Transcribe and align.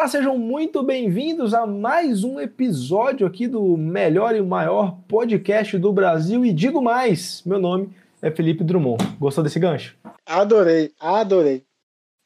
Olá, 0.00 0.08
sejam 0.08 0.38
muito 0.38 0.82
bem-vindos 0.82 1.52
a 1.52 1.66
mais 1.66 2.24
um 2.24 2.40
episódio 2.40 3.26
aqui 3.26 3.46
do 3.46 3.76
melhor 3.76 4.34
e 4.34 4.40
maior 4.40 4.96
podcast 5.06 5.76
do 5.76 5.92
Brasil. 5.92 6.42
E 6.42 6.54
digo 6.54 6.80
mais, 6.80 7.42
meu 7.44 7.58
nome 7.58 7.90
é 8.22 8.30
Felipe 8.30 8.64
Drummond. 8.64 8.96
Gostou 9.20 9.44
desse 9.44 9.58
gancho? 9.58 9.94
Adorei, 10.24 10.90
adorei. 10.98 11.64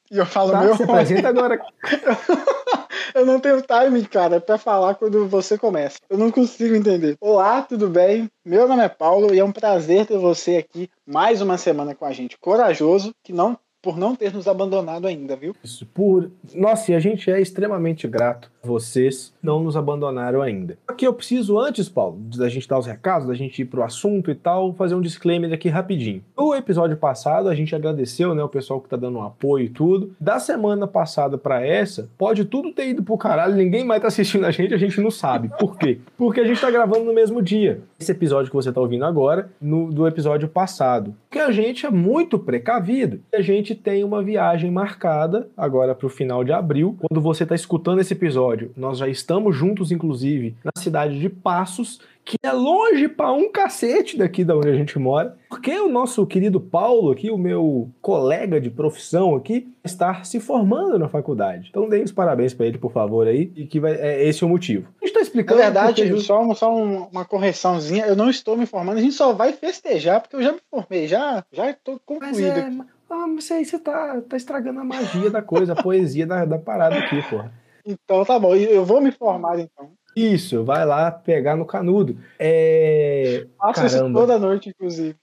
E 0.08 0.16
eu 0.16 0.24
falo 0.24 0.52
Tá, 0.52 0.60
meu. 0.60 0.76
se 0.76 0.84
apresenta 0.84 1.28
agora. 1.28 1.60
eu 3.12 3.26
não 3.26 3.40
tenho 3.40 3.60
timing, 3.60 4.04
cara, 4.04 4.40
pra 4.40 4.56
falar 4.56 4.94
quando 4.94 5.26
você 5.26 5.58
começa. 5.58 5.98
Eu 6.08 6.16
não 6.16 6.30
consigo 6.30 6.76
entender. 6.76 7.16
Olá, 7.20 7.60
tudo 7.62 7.88
bem? 7.88 8.30
Meu 8.44 8.68
nome 8.68 8.84
é 8.84 8.88
Paulo 8.88 9.34
e 9.34 9.40
é 9.40 9.44
um 9.44 9.50
prazer 9.50 10.06
ter 10.06 10.16
você 10.16 10.58
aqui 10.58 10.88
mais 11.04 11.42
uma 11.42 11.58
semana 11.58 11.92
com 11.92 12.04
a 12.04 12.12
gente. 12.12 12.38
Corajoso, 12.38 13.12
que 13.24 13.32
não 13.32 13.58
por 13.84 13.98
não 13.98 14.16
ter 14.16 14.32
nos 14.32 14.48
abandonado 14.48 15.06
ainda, 15.06 15.36
viu? 15.36 15.54
Isso, 15.62 15.84
por... 15.84 16.30
Nossa, 16.54 16.90
e 16.90 16.94
a 16.94 16.98
gente 16.98 17.30
é 17.30 17.38
extremamente 17.38 18.08
grato. 18.08 18.50
Vocês 18.62 19.34
não 19.42 19.62
nos 19.62 19.76
abandonaram 19.76 20.40
ainda. 20.40 20.78
Aqui 20.88 21.06
eu 21.06 21.12
preciso, 21.12 21.58
antes, 21.58 21.86
Paulo, 21.86 22.18
da 22.34 22.48
gente 22.48 22.66
dar 22.66 22.78
os 22.78 22.86
recados, 22.86 23.28
da 23.28 23.34
gente 23.34 23.60
ir 23.60 23.66
pro 23.66 23.82
assunto 23.82 24.30
e 24.30 24.34
tal, 24.34 24.72
fazer 24.72 24.94
um 24.94 25.02
disclaimer 25.02 25.52
aqui 25.52 25.68
rapidinho. 25.68 26.24
No 26.34 26.54
episódio 26.54 26.96
passado, 26.96 27.50
a 27.50 27.54
gente 27.54 27.74
agradeceu, 27.74 28.34
né, 28.34 28.42
o 28.42 28.48
pessoal 28.48 28.80
que 28.80 28.88
tá 28.88 28.96
dando 28.96 29.18
um 29.18 29.22
apoio 29.22 29.66
e 29.66 29.68
tudo. 29.68 30.14
Da 30.18 30.38
semana 30.38 30.86
passada 30.86 31.36
pra 31.36 31.60
essa, 31.64 32.08
pode 32.16 32.46
tudo 32.46 32.72
ter 32.72 32.88
ido 32.88 33.02
pro 33.02 33.18
caralho, 33.18 33.54
ninguém 33.54 33.84
mais 33.84 34.00
tá 34.00 34.08
assistindo 34.08 34.46
a 34.46 34.50
gente, 34.50 34.72
a 34.72 34.78
gente 34.78 34.98
não 34.98 35.10
sabe. 35.10 35.50
Por 35.58 35.76
quê? 35.76 35.98
Porque 36.16 36.40
a 36.40 36.46
gente 36.46 36.58
tá 36.58 36.70
gravando 36.70 37.04
no 37.04 37.12
mesmo 37.12 37.42
dia. 37.42 37.82
Esse 38.00 38.12
episódio 38.12 38.50
que 38.50 38.56
você 38.56 38.72
tá 38.72 38.80
ouvindo 38.80 39.04
agora, 39.04 39.50
no, 39.60 39.92
do 39.92 40.08
episódio 40.08 40.48
passado. 40.48 41.14
Porque 41.28 41.38
a 41.38 41.50
gente 41.50 41.84
é 41.84 41.90
muito 41.90 42.38
precavido. 42.38 43.20
A 43.34 43.42
gente 43.42 43.73
tem 43.74 44.04
uma 44.04 44.22
viagem 44.22 44.70
marcada 44.70 45.48
agora 45.56 45.94
pro 45.94 46.08
final 46.08 46.44
de 46.44 46.52
abril. 46.52 46.96
Quando 47.00 47.20
você 47.20 47.44
tá 47.46 47.54
escutando 47.54 48.00
esse 48.00 48.12
episódio, 48.12 48.70
nós 48.76 48.98
já 48.98 49.08
estamos 49.08 49.56
juntos, 49.56 49.90
inclusive, 49.92 50.56
na 50.64 50.72
cidade 50.76 51.18
de 51.18 51.28
Passos, 51.28 52.00
que 52.24 52.36
é 52.42 52.50
longe 52.52 53.06
pra 53.06 53.30
um 53.32 53.52
cacete 53.52 54.16
daqui 54.16 54.44
da 54.44 54.56
onde 54.56 54.68
a 54.68 54.74
gente 54.74 54.98
mora. 54.98 55.36
Porque 55.48 55.78
o 55.78 55.90
nosso 55.90 56.26
querido 56.26 56.58
Paulo 56.58 57.10
aqui, 57.10 57.30
o 57.30 57.36
meu 57.36 57.90
colega 58.00 58.58
de 58.58 58.70
profissão 58.70 59.34
aqui, 59.34 59.68
está 59.84 60.24
se 60.24 60.40
formando 60.40 60.98
na 60.98 61.06
faculdade. 61.06 61.68
Então 61.68 61.86
dê 61.86 62.00
os 62.00 62.12
parabéns 62.12 62.54
pra 62.54 62.64
ele, 62.64 62.78
por 62.78 62.90
favor, 62.90 63.26
aí. 63.26 63.52
E 63.54 63.66
que 63.66 63.78
vai, 63.78 63.92
é 63.92 64.26
esse 64.26 64.42
o 64.42 64.48
motivo. 64.48 64.88
A 65.02 65.04
gente 65.04 65.12
tá 65.14 65.20
Na 65.20 65.22
explicando. 65.26 65.60
verdade, 65.60 66.02
porque- 66.06 66.20
só, 66.20 66.40
um- 66.42 66.54
só 66.54 66.74
um- 66.74 67.04
uma 67.12 67.26
correçãozinha, 67.26 68.06
eu 68.06 68.16
não 68.16 68.30
estou 68.30 68.56
me 68.56 68.64
formando, 68.64 68.96
a 68.96 69.02
gente 69.02 69.14
só 69.14 69.34
vai 69.34 69.52
festejar, 69.52 70.22
porque 70.22 70.36
eu 70.36 70.42
já 70.42 70.52
me 70.52 70.60
formei, 70.70 71.06
já, 71.06 71.44
já 71.52 71.68
estou 71.70 71.94
Mas 71.94 72.02
concluído 72.06 72.58
é. 72.58 72.70
Ah, 73.08 73.26
mas 73.26 73.50
aí 73.50 73.64
você 73.64 73.78
tá, 73.78 74.20
tá 74.22 74.36
estragando 74.36 74.80
a 74.80 74.84
magia 74.84 75.30
da 75.30 75.42
coisa, 75.42 75.72
a 75.72 75.82
poesia 75.82 76.26
da, 76.26 76.44
da 76.44 76.58
parada 76.58 76.96
aqui, 76.98 77.22
porra. 77.28 77.52
Então 77.86 78.24
tá 78.24 78.38
bom, 78.38 78.54
eu 78.54 78.84
vou 78.84 79.00
me 79.00 79.12
formar 79.12 79.58
então. 79.58 79.92
Isso, 80.16 80.64
vai 80.64 80.86
lá 80.86 81.10
pegar 81.10 81.56
no 81.56 81.66
canudo. 81.66 82.16
É. 82.38 83.46
Faço 83.58 83.86
isso 83.86 84.12
toda 84.12 84.38
noite, 84.38 84.68
inclusive. 84.68 85.16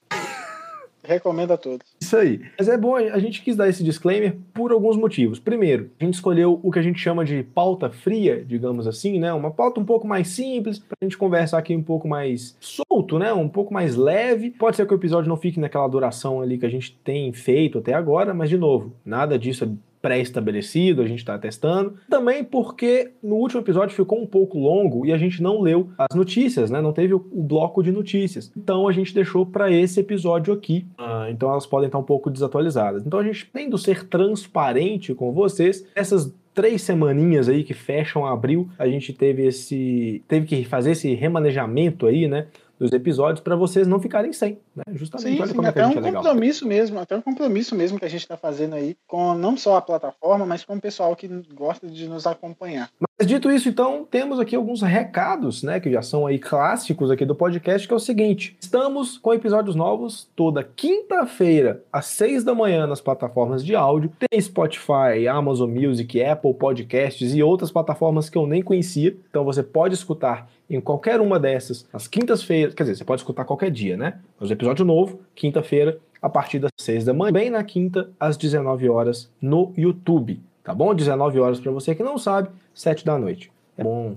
Recomendo 1.04 1.52
a 1.52 1.56
todos. 1.56 1.86
Isso 2.00 2.16
aí. 2.16 2.40
Mas 2.58 2.68
é 2.68 2.78
bom, 2.78 2.96
a 2.96 3.18
gente 3.18 3.42
quis 3.42 3.56
dar 3.56 3.68
esse 3.68 3.82
disclaimer 3.82 4.36
por 4.54 4.70
alguns 4.70 4.96
motivos. 4.96 5.38
Primeiro, 5.38 5.90
a 6.00 6.04
gente 6.04 6.14
escolheu 6.14 6.60
o 6.62 6.70
que 6.70 6.78
a 6.78 6.82
gente 6.82 6.98
chama 6.98 7.24
de 7.24 7.42
pauta 7.42 7.90
fria, 7.90 8.44
digamos 8.44 8.86
assim, 8.86 9.18
né? 9.18 9.32
Uma 9.32 9.50
pauta 9.50 9.80
um 9.80 9.84
pouco 9.84 10.06
mais 10.06 10.28
simples, 10.28 10.78
pra 10.78 10.96
gente 11.02 11.18
conversar 11.18 11.58
aqui 11.58 11.74
um 11.74 11.82
pouco 11.82 12.06
mais 12.06 12.56
solto, 12.60 13.18
né? 13.18 13.32
Um 13.32 13.48
pouco 13.48 13.74
mais 13.74 13.96
leve. 13.96 14.50
Pode 14.50 14.76
ser 14.76 14.86
que 14.86 14.94
o 14.94 14.96
episódio 14.96 15.28
não 15.28 15.36
fique 15.36 15.58
naquela 15.58 15.88
duração 15.88 16.40
ali 16.40 16.58
que 16.58 16.66
a 16.66 16.70
gente 16.70 16.96
tem 17.02 17.32
feito 17.32 17.78
até 17.78 17.94
agora, 17.94 18.32
mas 18.32 18.48
de 18.48 18.56
novo, 18.56 18.92
nada 19.04 19.38
disso 19.38 19.64
é 19.64 19.68
pré-estabelecido, 20.02 21.00
a 21.00 21.06
gente 21.06 21.20
está 21.20 21.38
testando. 21.38 21.94
Também 22.10 22.42
porque 22.42 23.12
no 23.22 23.36
último 23.36 23.60
episódio 23.60 23.94
ficou 23.94 24.20
um 24.20 24.26
pouco 24.26 24.58
longo 24.58 25.06
e 25.06 25.12
a 25.12 25.16
gente 25.16 25.40
não 25.40 25.60
leu 25.60 25.90
as 25.96 26.14
notícias, 26.14 26.70
né? 26.70 26.80
Não 26.80 26.92
teve 26.92 27.14
o, 27.14 27.20
bloco 27.20 27.82
de 27.82 27.92
notícias. 27.92 28.52
Então 28.56 28.88
a 28.88 28.92
gente 28.92 29.14
deixou 29.14 29.46
para 29.46 29.70
esse 29.70 30.00
episódio 30.00 30.52
aqui. 30.52 30.86
Ah, 30.98 31.28
então 31.30 31.50
elas 31.50 31.66
podem 31.66 31.86
estar 31.86 31.98
um 31.98 32.02
pouco 32.02 32.28
desatualizadas. 32.28 33.06
Então 33.06 33.20
a 33.20 33.24
gente, 33.24 33.48
tendo 33.52 33.78
ser 33.78 34.04
transparente 34.08 35.14
com 35.14 35.32
vocês, 35.32 35.86
essas 35.94 36.34
três 36.54 36.82
semaninhas 36.82 37.48
aí 37.48 37.64
que 37.64 37.74
fecham 37.74 38.26
abril, 38.26 38.68
a 38.78 38.86
gente 38.86 39.12
teve 39.12 39.46
esse 39.46 40.22
teve 40.28 40.46
que 40.46 40.64
fazer 40.64 40.92
esse 40.92 41.14
remanejamento 41.14 42.06
aí, 42.06 42.28
né? 42.28 42.46
Dos 42.78 42.92
episódios 42.92 43.40
para 43.40 43.54
vocês 43.54 43.86
não 43.86 44.00
ficarem 44.00 44.32
sem, 44.32 44.58
né? 44.74 44.82
Justamente. 44.92 45.46
Sim, 45.46 45.46
sim, 45.46 45.64
é 45.64 45.68
até 45.68 45.86
um 45.86 45.92
é 45.92 46.00
legal. 46.00 46.22
compromisso 46.22 46.66
mesmo, 46.66 46.98
até 46.98 47.16
um 47.16 47.22
compromisso 47.22 47.74
mesmo 47.74 47.98
que 47.98 48.04
a 48.04 48.08
gente 48.08 48.22
está 48.22 48.36
fazendo 48.36 48.74
aí 48.74 48.96
com 49.06 49.34
não 49.34 49.56
só 49.56 49.76
a 49.76 49.82
plataforma, 49.82 50.44
mas 50.44 50.64
com 50.64 50.74
o 50.74 50.80
pessoal 50.80 51.14
que 51.14 51.28
gosta 51.54 51.86
de 51.86 52.08
nos 52.08 52.26
acompanhar. 52.26 52.90
Mas 53.22 53.28
dito 53.28 53.52
isso, 53.52 53.68
então, 53.68 54.04
temos 54.10 54.40
aqui 54.40 54.56
alguns 54.56 54.82
recados, 54.82 55.62
né, 55.62 55.78
que 55.78 55.90
já 55.92 56.02
são 56.02 56.26
aí 56.26 56.40
clássicos 56.40 57.08
aqui 57.08 57.24
do 57.24 57.36
podcast, 57.36 57.86
que 57.86 57.94
é 57.94 57.96
o 57.96 58.00
seguinte: 58.00 58.56
estamos 58.60 59.16
com 59.16 59.32
episódios 59.32 59.76
novos 59.76 60.28
toda 60.34 60.64
quinta-feira, 60.64 61.84
às 61.92 62.06
seis 62.06 62.42
da 62.42 62.52
manhã, 62.52 62.84
nas 62.84 63.00
plataformas 63.00 63.64
de 63.64 63.76
áudio. 63.76 64.12
Tem 64.18 64.40
Spotify, 64.40 65.28
Amazon 65.30 65.70
Music, 65.70 66.20
Apple 66.20 66.54
Podcasts 66.54 67.32
e 67.32 67.42
outras 67.42 67.70
plataformas 67.70 68.28
que 68.28 68.36
eu 68.36 68.46
nem 68.46 68.60
conhecia. 68.60 69.16
Então 69.30 69.44
você 69.44 69.62
pode 69.62 69.94
escutar 69.94 70.48
em 70.76 70.80
qualquer 70.80 71.20
uma 71.20 71.38
dessas, 71.38 71.86
às 71.92 72.08
quintas-feiras. 72.08 72.74
Quer 72.74 72.84
dizer, 72.84 72.96
você 72.96 73.04
pode 73.04 73.20
escutar 73.20 73.44
qualquer 73.44 73.70
dia, 73.70 73.96
né? 73.96 74.20
Mas 74.40 74.50
o 74.50 74.52
episódio 74.52 74.84
novo, 74.84 75.20
quinta-feira, 75.34 75.98
a 76.20 76.28
partir 76.28 76.58
das 76.58 76.70
seis 76.80 77.04
da 77.04 77.12
manhã, 77.12 77.32
bem 77.32 77.50
na 77.50 77.62
quinta, 77.62 78.10
às 78.18 78.36
19 78.36 78.88
horas, 78.88 79.30
no 79.40 79.72
YouTube. 79.76 80.40
Tá 80.64 80.74
bom? 80.74 80.94
19 80.94 81.40
horas 81.40 81.60
para 81.60 81.72
você 81.72 81.94
que 81.94 82.02
não 82.02 82.16
sabe, 82.16 82.48
7 82.72 83.04
da 83.04 83.18
noite. 83.18 83.50
É 83.76 83.82
bom? 83.82 84.16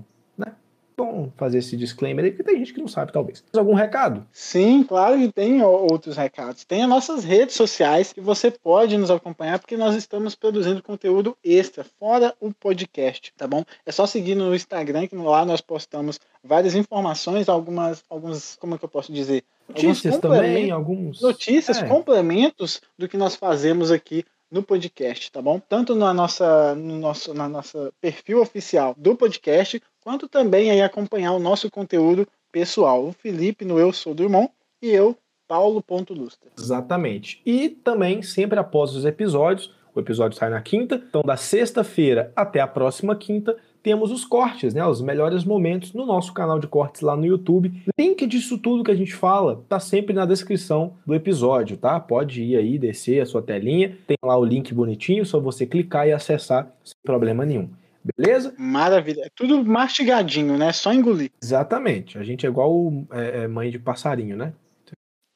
Bom 0.96 1.30
fazer 1.36 1.58
esse 1.58 1.76
disclaimer 1.76 2.24
aí, 2.24 2.30
porque 2.30 2.42
tem 2.42 2.58
gente 2.58 2.72
que 2.72 2.80
não 2.80 2.88
sabe, 2.88 3.12
talvez. 3.12 3.42
Mais 3.52 3.58
algum 3.58 3.74
recado? 3.74 4.26
Sim, 4.32 4.82
claro 4.82 5.18
que 5.18 5.30
tem 5.30 5.62
outros 5.62 6.16
recados. 6.16 6.64
Tem 6.64 6.82
as 6.82 6.88
nossas 6.88 7.22
redes 7.22 7.54
sociais 7.54 8.14
que 8.14 8.20
você 8.20 8.50
pode 8.50 8.96
nos 8.96 9.10
acompanhar, 9.10 9.58
porque 9.58 9.76
nós 9.76 9.94
estamos 9.94 10.34
produzindo 10.34 10.82
conteúdo 10.82 11.36
extra, 11.44 11.84
fora 11.84 12.34
o 12.40 12.50
podcast, 12.52 13.32
tá 13.36 13.46
bom? 13.46 13.62
É 13.84 13.92
só 13.92 14.06
seguir 14.06 14.34
no 14.34 14.54
Instagram, 14.54 15.06
que 15.06 15.16
lá 15.16 15.44
nós 15.44 15.60
postamos 15.60 16.18
várias 16.42 16.74
informações, 16.74 17.48
algumas, 17.48 18.02
alguns, 18.08 18.56
como 18.56 18.74
é 18.74 18.78
que 18.78 18.84
eu 18.84 18.88
posso 18.88 19.12
dizer? 19.12 19.44
Notícias 19.68 20.16
também, 20.18 20.70
alguns. 20.70 21.20
notícias, 21.20 21.78
É. 21.82 21.86
complementos 21.86 22.80
do 22.96 23.06
que 23.06 23.18
nós 23.18 23.34
fazemos 23.36 23.90
aqui 23.90 24.24
no 24.50 24.62
podcast, 24.62 25.30
tá 25.30 25.42
bom? 25.42 25.60
Tanto 25.60 25.94
na 25.94 26.14
nossa, 26.14 26.74
no 26.74 26.98
nosso 27.00 27.34
na 27.34 27.48
nossa 27.48 27.92
perfil 28.00 28.40
oficial 28.40 28.94
do 28.96 29.16
podcast, 29.16 29.82
quanto 30.06 30.28
também 30.28 30.70
aí 30.70 30.80
acompanhar 30.80 31.32
o 31.32 31.40
nosso 31.40 31.68
conteúdo 31.68 32.28
pessoal. 32.52 33.08
O 33.08 33.12
Felipe 33.12 33.64
no 33.64 33.76
Eu 33.76 33.92
Sou 33.92 34.14
Drummond 34.14 34.48
e 34.80 34.88
eu, 34.88 35.16
Paulo.lustra. 35.48 36.48
Exatamente. 36.56 37.42
E 37.44 37.68
também, 37.68 38.22
sempre 38.22 38.56
após 38.56 38.94
os 38.94 39.04
episódios, 39.04 39.74
o 39.92 39.98
episódio 39.98 40.38
sai 40.38 40.48
na 40.48 40.62
quinta, 40.62 40.94
então 40.94 41.22
da 41.22 41.36
sexta-feira 41.36 42.32
até 42.36 42.60
a 42.60 42.68
próxima 42.68 43.16
quinta, 43.16 43.56
temos 43.82 44.12
os 44.12 44.24
cortes, 44.24 44.74
né? 44.74 44.86
Os 44.86 45.00
melhores 45.00 45.42
momentos 45.42 45.92
no 45.92 46.06
nosso 46.06 46.32
canal 46.32 46.60
de 46.60 46.68
cortes 46.68 47.00
lá 47.00 47.16
no 47.16 47.26
YouTube. 47.26 47.72
Link 47.98 48.24
disso 48.28 48.58
tudo 48.58 48.84
que 48.84 48.92
a 48.92 48.96
gente 48.96 49.12
fala 49.12 49.64
tá 49.68 49.80
sempre 49.80 50.14
na 50.14 50.24
descrição 50.24 50.94
do 51.04 51.16
episódio, 51.16 51.76
tá? 51.76 51.98
Pode 51.98 52.44
ir 52.44 52.56
aí, 52.56 52.78
descer 52.78 53.22
a 53.22 53.26
sua 53.26 53.42
telinha, 53.42 53.98
tem 54.06 54.16
lá 54.22 54.38
o 54.38 54.44
link 54.44 54.72
bonitinho, 54.72 55.26
só 55.26 55.40
você 55.40 55.66
clicar 55.66 56.06
e 56.06 56.12
acessar 56.12 56.72
sem 56.84 56.94
problema 57.04 57.44
nenhum. 57.44 57.68
Beleza? 58.16 58.54
Maravilha. 58.58 59.22
É 59.22 59.30
tudo 59.34 59.64
mastigadinho, 59.64 60.56
né? 60.56 60.72
Só 60.72 60.92
engolir. 60.92 61.30
Exatamente. 61.42 62.18
A 62.18 62.22
gente 62.22 62.46
é 62.46 62.48
igual 62.48 62.92
é, 63.10 63.44
é, 63.44 63.48
mãe 63.48 63.70
de 63.70 63.78
passarinho, 63.78 64.36
né? 64.36 64.52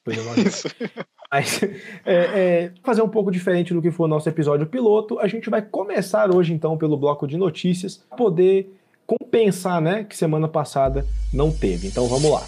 Isso. 0.45 0.67
Mas, 1.31 1.63
é, 1.63 1.71
é, 2.05 2.71
fazer 2.83 3.01
um 3.01 3.09
pouco 3.09 3.31
diferente 3.31 3.73
do 3.73 3.81
que 3.81 3.91
foi 3.91 4.05
o 4.05 4.09
nosso 4.09 4.27
episódio 4.27 4.65
piloto, 4.67 5.19
a 5.19 5.27
gente 5.27 5.49
vai 5.49 5.61
começar 5.61 6.33
hoje 6.33 6.53
então 6.53 6.77
pelo 6.77 6.97
bloco 6.97 7.27
de 7.27 7.37
notícias, 7.37 7.97
pra 7.97 8.17
poder 8.17 8.75
compensar, 9.05 9.79
né, 9.79 10.03
que 10.03 10.17
semana 10.17 10.47
passada 10.47 11.05
não 11.33 11.51
teve. 11.51 11.87
Então 11.87 12.07
vamos 12.07 12.31
lá. 12.31 12.43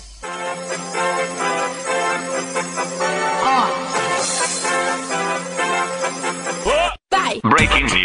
Breaking 7.44 7.84
news. 7.94 8.03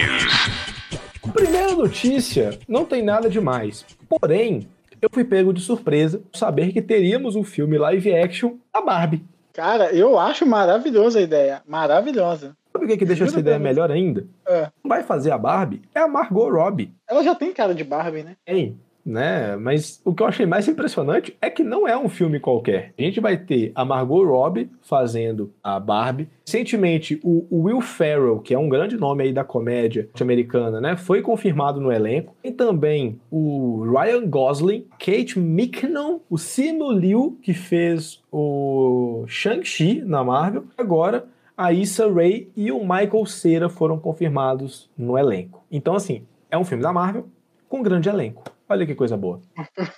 Notícia, 1.88 2.58
não 2.68 2.84
tem 2.84 3.02
nada 3.02 3.30
demais. 3.30 3.82
Porém, 4.10 4.68
eu 5.00 5.08
fui 5.10 5.24
pego 5.24 5.54
de 5.54 5.62
surpresa 5.62 6.20
saber 6.34 6.70
que 6.70 6.82
teríamos 6.82 7.34
um 7.34 7.42
filme 7.42 7.78
live 7.78 8.14
action 8.14 8.56
da 8.70 8.82
Barbie. 8.82 9.24
Cara, 9.54 9.90
eu 9.90 10.18
acho 10.18 10.44
maravilhosa 10.44 11.18
a 11.18 11.22
ideia. 11.22 11.62
Maravilhosa. 11.66 12.54
Sabe 12.70 12.84
o 12.84 12.88
que, 12.88 12.98
que 12.98 13.06
deixa 13.06 13.24
essa 13.24 13.40
ideia 13.40 13.58
melhor 13.58 13.90
ainda? 13.90 14.26
É. 14.46 14.70
Quem 14.82 14.88
vai 14.88 15.02
fazer 15.02 15.30
a 15.30 15.38
Barbie 15.38 15.80
é 15.94 16.00
a 16.00 16.06
Margot 16.06 16.50
Robbie. 16.50 16.92
Ela 17.08 17.24
já 17.24 17.34
tem 17.34 17.54
cara 17.54 17.74
de 17.74 17.84
Barbie, 17.84 18.22
né? 18.22 18.36
Tem. 18.44 18.78
Né? 19.08 19.56
Mas 19.56 20.02
o 20.04 20.14
que 20.14 20.22
eu 20.22 20.26
achei 20.26 20.44
mais 20.44 20.68
impressionante 20.68 21.34
é 21.40 21.48
que 21.48 21.64
não 21.64 21.88
é 21.88 21.96
um 21.96 22.10
filme 22.10 22.38
qualquer. 22.38 22.92
A 22.98 23.02
gente 23.02 23.20
vai 23.20 23.38
ter 23.38 23.72
a 23.74 23.82
Margot 23.82 24.22
Robbie 24.22 24.70
fazendo 24.82 25.50
a 25.64 25.80
Barbie. 25.80 26.28
Recentemente, 26.46 27.18
o, 27.24 27.46
Will 27.50 27.80
Ferrell, 27.80 28.38
que 28.38 28.52
é 28.52 28.58
um 28.58 28.68
grande 28.68 28.98
nome 28.98 29.24
aí 29.24 29.32
da 29.32 29.42
comédia 29.42 30.08
americana, 30.20 30.80
né? 30.80 30.96
Foi 30.96 31.22
confirmado 31.22 31.80
no 31.80 31.90
elenco. 31.90 32.34
E 32.44 32.52
também 32.52 33.18
o 33.30 33.82
Ryan 33.90 34.28
Gosling, 34.28 34.84
Kate 34.98 35.38
McKinnon, 35.38 36.20
o 36.28 36.36
Simu 36.36 36.92
Liu, 36.92 37.38
que 37.42 37.54
fez 37.54 38.22
o 38.30 39.24
Shang-Chi 39.26 40.02
na 40.04 40.22
Marvel. 40.22 40.64
Agora, 40.76 41.26
a 41.56 41.72
Issa 41.72 42.12
Rae 42.12 42.48
e 42.54 42.70
o 42.70 42.80
Michael 42.80 43.24
Cera 43.24 43.68
foram 43.70 43.98
confirmados 43.98 44.90
no 44.96 45.16
elenco. 45.16 45.64
Então, 45.70 45.94
assim, 45.94 46.24
é 46.50 46.58
um 46.58 46.64
filme 46.64 46.82
da 46.82 46.92
Marvel 46.92 47.26
com 47.68 47.78
um 47.78 47.82
grande 47.82 48.08
elenco. 48.08 48.57
Olha 48.68 48.86
que 48.86 48.94
coisa 48.94 49.16
boa. 49.16 49.40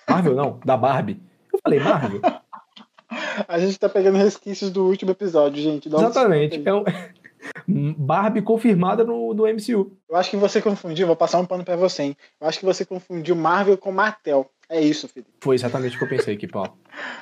Marvel 0.09 0.35
não, 0.35 0.61
da 0.65 0.77
Barbie. 0.77 1.21
Eu 1.53 1.59
falei 1.63 1.81
Marvel. 1.81 2.21
A 3.49 3.59
gente 3.59 3.79
tá 3.79 3.89
pegando 3.89 4.19
resquícios 4.19 4.71
do 4.71 4.87
último 4.87 5.11
episódio, 5.11 5.61
gente. 5.63 5.89
Dá 5.89 5.99
Exatamente. 5.99 6.63
É 6.65 6.73
um... 6.73 6.85
Barbie 7.97 8.43
confirmada 8.43 9.05
no, 9.05 9.35
no 9.35 9.45
MCU. 9.45 9.97
Eu 10.09 10.17
acho 10.17 10.31
que 10.31 10.37
você 10.37 10.61
confundiu, 10.61 11.07
vou 11.07 11.17
passar 11.17 11.39
um 11.39 11.47
pano 11.47 11.65
para 11.65 11.77
você, 11.77 12.03
hein? 12.05 12.17
Eu 12.41 12.47
acho 12.47 12.59
que 12.59 12.65
você 12.65 12.85
confundiu 12.85 13.35
Marvel 13.35 13.77
com 13.79 13.91
Martel. 13.91 14.49
É 14.71 14.81
isso, 14.81 15.09
Felipe. 15.09 15.29
Foi 15.41 15.57
exatamente 15.57 15.97
o 15.97 15.99
que 15.99 16.05
eu 16.05 16.09
pensei 16.09 16.35
aqui, 16.35 16.47
Paulo. 16.47 16.73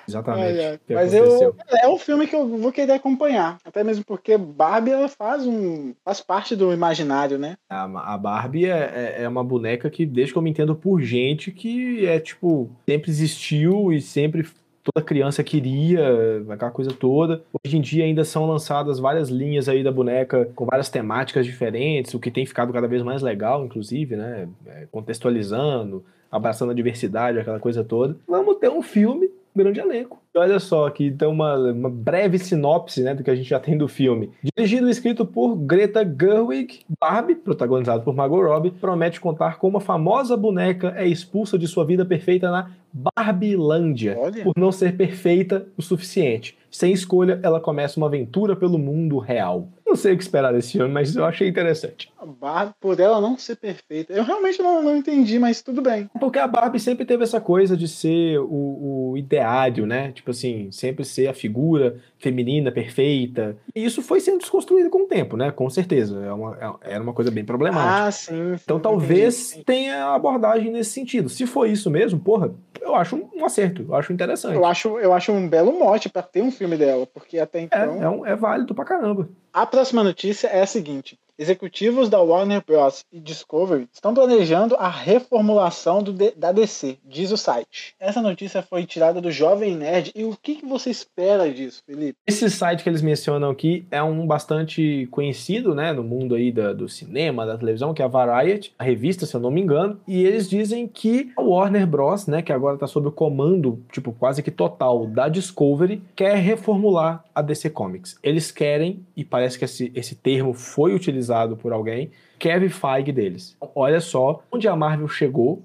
Exatamente. 0.07 0.59
É, 0.59 0.79
é. 0.87 0.95
Mas 0.95 1.15
eu, 1.15 1.57
é 1.83 1.89
um 1.89 1.99
filme 1.99 2.27
que 2.27 2.37
eu 2.37 2.47
vou 2.47 2.71
querer 2.71 2.93
acompanhar. 2.93 3.57
Até 3.65 3.83
mesmo 3.83 4.05
porque 4.05 4.37
Barbie 4.37 4.91
ela 4.91 5.09
faz, 5.09 5.47
um, 5.47 5.95
faz 6.05 6.21
parte 6.21 6.55
do 6.55 6.75
imaginário, 6.75 7.39
né? 7.39 7.57
A, 7.71 7.85
a 8.15 8.19
Barbie 8.19 8.67
é, 8.67 9.17
é, 9.19 9.23
é 9.23 9.29
uma 9.29 9.43
boneca 9.43 9.89
que, 9.89 10.05
desde 10.05 10.35
que 10.35 10.39
eu 10.39 10.43
me 10.43 10.51
entendo 10.51 10.77
por 10.77 11.01
gente, 11.01 11.51
que 11.51 12.05
é 12.05 12.21
tipo, 12.21 12.71
sempre 12.87 13.11
existiu 13.11 13.95
e 13.95 14.03
sempre 14.03 14.47
toda 14.85 15.05
criança 15.05 15.43
queria, 15.43 16.43
aquela 16.51 16.71
coisa 16.71 16.93
toda. 16.93 17.43
Hoje 17.65 17.79
em 17.79 17.81
dia 17.81 18.05
ainda 18.05 18.25
são 18.25 18.47
lançadas 18.47 18.99
várias 18.99 19.31
linhas 19.31 19.69
aí 19.71 19.83
da 19.83 19.93
boneca 19.93 20.51
com 20.55 20.67
várias 20.67 20.91
temáticas 20.91 21.47
diferentes, 21.47 22.13
o 22.13 22.21
que 22.21 22.31
tem 22.31 22.45
ficado 22.45 22.73
cada 22.73 22.89
vez 22.89 23.03
mais 23.03 23.23
legal, 23.23 23.65
inclusive, 23.65 24.17
né? 24.17 24.49
É, 24.67 24.87
contextualizando, 24.91 26.05
abraçando 26.31 26.71
a 26.71 26.75
diversidade, 26.75 27.39
aquela 27.39 27.61
coisa 27.61 27.85
toda. 27.85 28.17
Vamos 28.27 28.57
ter 28.57 28.71
um 28.71 28.83
filme 28.83 29.31
grande 29.59 29.81
elenco. 29.81 30.23
Olha 30.35 30.61
só, 30.61 30.87
aqui 30.87 31.11
tem 31.11 31.27
uma, 31.27 31.57
uma, 31.57 31.91
breve 31.91 32.39
sinopse 32.39 33.03
né, 33.03 33.13
do 33.15 33.25
que 33.25 33.31
a 33.31 33.35
gente 33.35 33.49
já 33.49 33.59
tem 33.59 33.77
do 33.77 33.89
filme. 33.89 34.31
Dirigido 34.57 34.87
e 34.87 34.91
escrito 34.91 35.27
por 35.27 35.57
Greta 35.57 36.05
Gerwig, 36.05 36.81
Barbie, 37.01 37.35
protagonizado 37.35 38.05
por 38.05 38.15
Margot 38.15 38.41
Robbie, 38.41 38.71
promete 38.71 39.21
contar 39.21 39.59
como 39.59 39.79
a 39.79 39.81
famosa 39.81 40.37
boneca 40.37 40.95
é 40.97 41.07
expulsa 41.07 41.59
de 41.59 41.67
sua 41.67 41.85
vida 41.85 42.05
perfeita 42.05 42.51
na 42.51 42.71
Barbilândia, 42.93 44.17
Olha. 44.19 44.45
por 44.45 44.55
não 44.57 44.71
ser 44.71 44.97
perfeita 44.97 45.67
o 45.77 45.83
suficiente. 45.83 46.57
Sem 46.71 46.93
escolha, 46.93 47.41
ela 47.43 47.61
começa 47.61 47.99
uma 47.99 48.07
aventura 48.07 48.55
pelo 48.55 48.79
mundo 48.79 49.19
real. 49.19 49.69
Não 49.89 49.97
sei 49.97 50.13
o 50.13 50.17
que 50.19 50.23
esperar 50.23 50.53
desse 50.53 50.73
filme, 50.73 50.93
mas 50.93 51.17
eu 51.17 51.25
achei 51.25 51.49
interessante. 51.49 52.13
A 52.19 52.27
Barbie, 52.27 52.75
por 52.79 53.01
ela 53.01 53.23
não 53.23 53.39
ser 53.39 53.57
perfeita, 53.57 54.13
eu 54.13 54.23
realmente 54.23 54.61
não, 54.61 54.83
não 54.83 54.95
entendi, 54.95 55.39
mas 55.39 55.63
tudo 55.63 55.81
bem. 55.81 56.11
Porque 56.21 56.39
a 56.39 56.47
Barbie 56.47 56.79
sempre 56.79 57.07
teve 57.07 57.25
essa 57.25 57.41
coisa 57.41 57.75
de 57.75 57.89
ser 57.89 58.39
o, 58.39 59.13
o 59.13 59.17
ideário, 59.17 59.87
né? 59.87 60.13
Tipo 60.13 60.33
assim, 60.33 60.71
sempre 60.71 61.07
ser 61.07 61.29
a 61.29 61.33
figura 61.33 61.97
feminina 62.19 62.71
perfeita. 62.71 63.57
E 63.75 63.83
isso 63.83 64.03
foi 64.03 64.21
sendo 64.21 64.41
desconstruído 64.41 64.91
com 64.91 65.05
o 65.05 65.07
tempo, 65.07 65.39
né? 65.39 65.51
Com 65.51 65.71
certeza. 65.71 66.23
É 66.23 66.33
uma, 66.33 66.79
é, 66.83 66.95
era 66.95 67.03
uma 67.03 67.15
coisa 67.15 67.31
bem 67.31 67.45
problemática. 67.45 68.07
Ah, 68.07 68.11
sim. 68.11 68.57
sim 68.57 68.63
então 68.63 68.79
talvez 68.79 69.53
entendi. 69.53 69.65
tenha 69.65 70.15
abordagem 70.15 70.71
nesse 70.71 70.91
sentido. 70.91 71.31
Se 71.31 71.47
for 71.47 71.67
isso 71.67 71.91
mesmo, 71.91 72.21
porra, 72.21 72.53
eu 72.81 72.95
acho 72.95 73.17
um, 73.17 73.45
acerto, 73.45 73.87
eu 73.89 73.95
acho 73.95 74.13
interessante. 74.13 74.55
Eu 74.55 74.67
acho, 74.67 74.99
eu 74.99 75.13
acho 75.15 75.33
um 75.33 75.49
belo 75.49 75.73
mote 75.79 76.09
para 76.09 76.23
ter 76.23 76.43
um 76.43 76.51
filme 76.51 76.77
dela, 76.77 77.07
porque 77.07 77.39
até 77.39 77.61
é, 77.61 77.63
então. 77.63 78.03
É, 78.03 78.05
é, 78.05 78.09
um, 78.09 78.27
é 78.27 78.37
válido 78.37 78.75
pra 78.75 78.85
caramba. 78.85 79.29
A 79.53 79.67
próxima 79.67 80.05
notícia 80.05 80.49
é 80.49 80.63
a 80.63 80.67
seguinte: 80.67 81.19
Executivos 81.39 82.09
da 82.09 82.21
Warner 82.21 82.61
Bros. 82.67 83.05
e 83.13 83.21
Discovery 83.21 83.89
estão 83.93 84.13
planejando 84.13 84.75
a 84.75 84.89
reformulação 84.89 86.03
da 86.37 86.51
DC, 86.51 86.99
diz 87.05 87.31
o 87.31 87.37
site. 87.37 87.95
Essa 88.01 88.21
notícia 88.21 88.61
foi 88.61 88.85
tirada 88.85 89.21
do 89.21 89.31
Jovem 89.31 89.77
Nerd 89.77 90.11
e 90.17 90.25
o 90.25 90.37
que, 90.43 90.57
que 90.57 90.67
você 90.67 90.91
espera 90.91 91.49
disso, 91.49 91.81
Felipe? 91.87 92.19
Esse 92.27 92.51
site 92.51 92.83
que 92.83 92.89
eles 92.89 93.03
mencionam 93.03 93.51
aqui 93.51 93.87
é 93.89 94.03
um 94.03 94.27
bastante 94.27 95.07
conhecido, 95.13 95.77
né, 95.77 95.93
no 95.93 96.03
mundo 96.03 96.35
aí 96.35 96.51
da, 96.51 96.73
do 96.73 96.89
cinema, 96.89 97.47
da 97.47 97.57
televisão, 97.57 97.95
que 97.95 98.03
é 98.03 98.05
a 98.05 98.09
Variety, 98.09 98.75
a 98.77 98.83
revista, 98.83 99.25
se 99.25 99.37
eu 99.37 99.41
não 99.41 99.53
me 99.53 99.61
engano, 99.61 100.01
e 100.09 100.25
eles 100.25 100.51
dizem 100.51 100.89
que 100.89 101.31
a 101.37 101.43
Warner 101.43 101.87
Bros, 101.87 102.27
né, 102.27 102.43
que 102.43 102.53
agora 102.53 102.75
está 102.75 102.89
sob 102.89 103.07
o 103.07 103.13
comando, 103.13 103.81
tipo, 103.93 104.11
quase 104.11 104.43
que 104.43 104.51
total 104.51 105.07
da 105.07 105.29
Discovery, 105.29 106.03
quer 106.17 106.35
reformular 106.35 107.23
a 107.33 107.41
DC 107.41 107.71
Comics. 107.71 108.19
Eles 108.25 108.51
querem, 108.51 109.07
e 109.17 109.25
parece 109.25 109.57
que 109.57 109.65
esse, 109.65 109.93
esse 109.95 110.17
termo 110.17 110.53
foi 110.53 110.93
utilizado 110.93 111.28
por 111.57 111.73
alguém, 111.73 112.11
Kevin 112.39 112.69
Feige 112.69 113.13
deles. 113.13 113.57
Olha 113.75 114.01
só 114.01 114.43
onde 114.53 114.69
a 114.69 114.77
Marvel 114.77 115.09
chegou, 115.09 115.63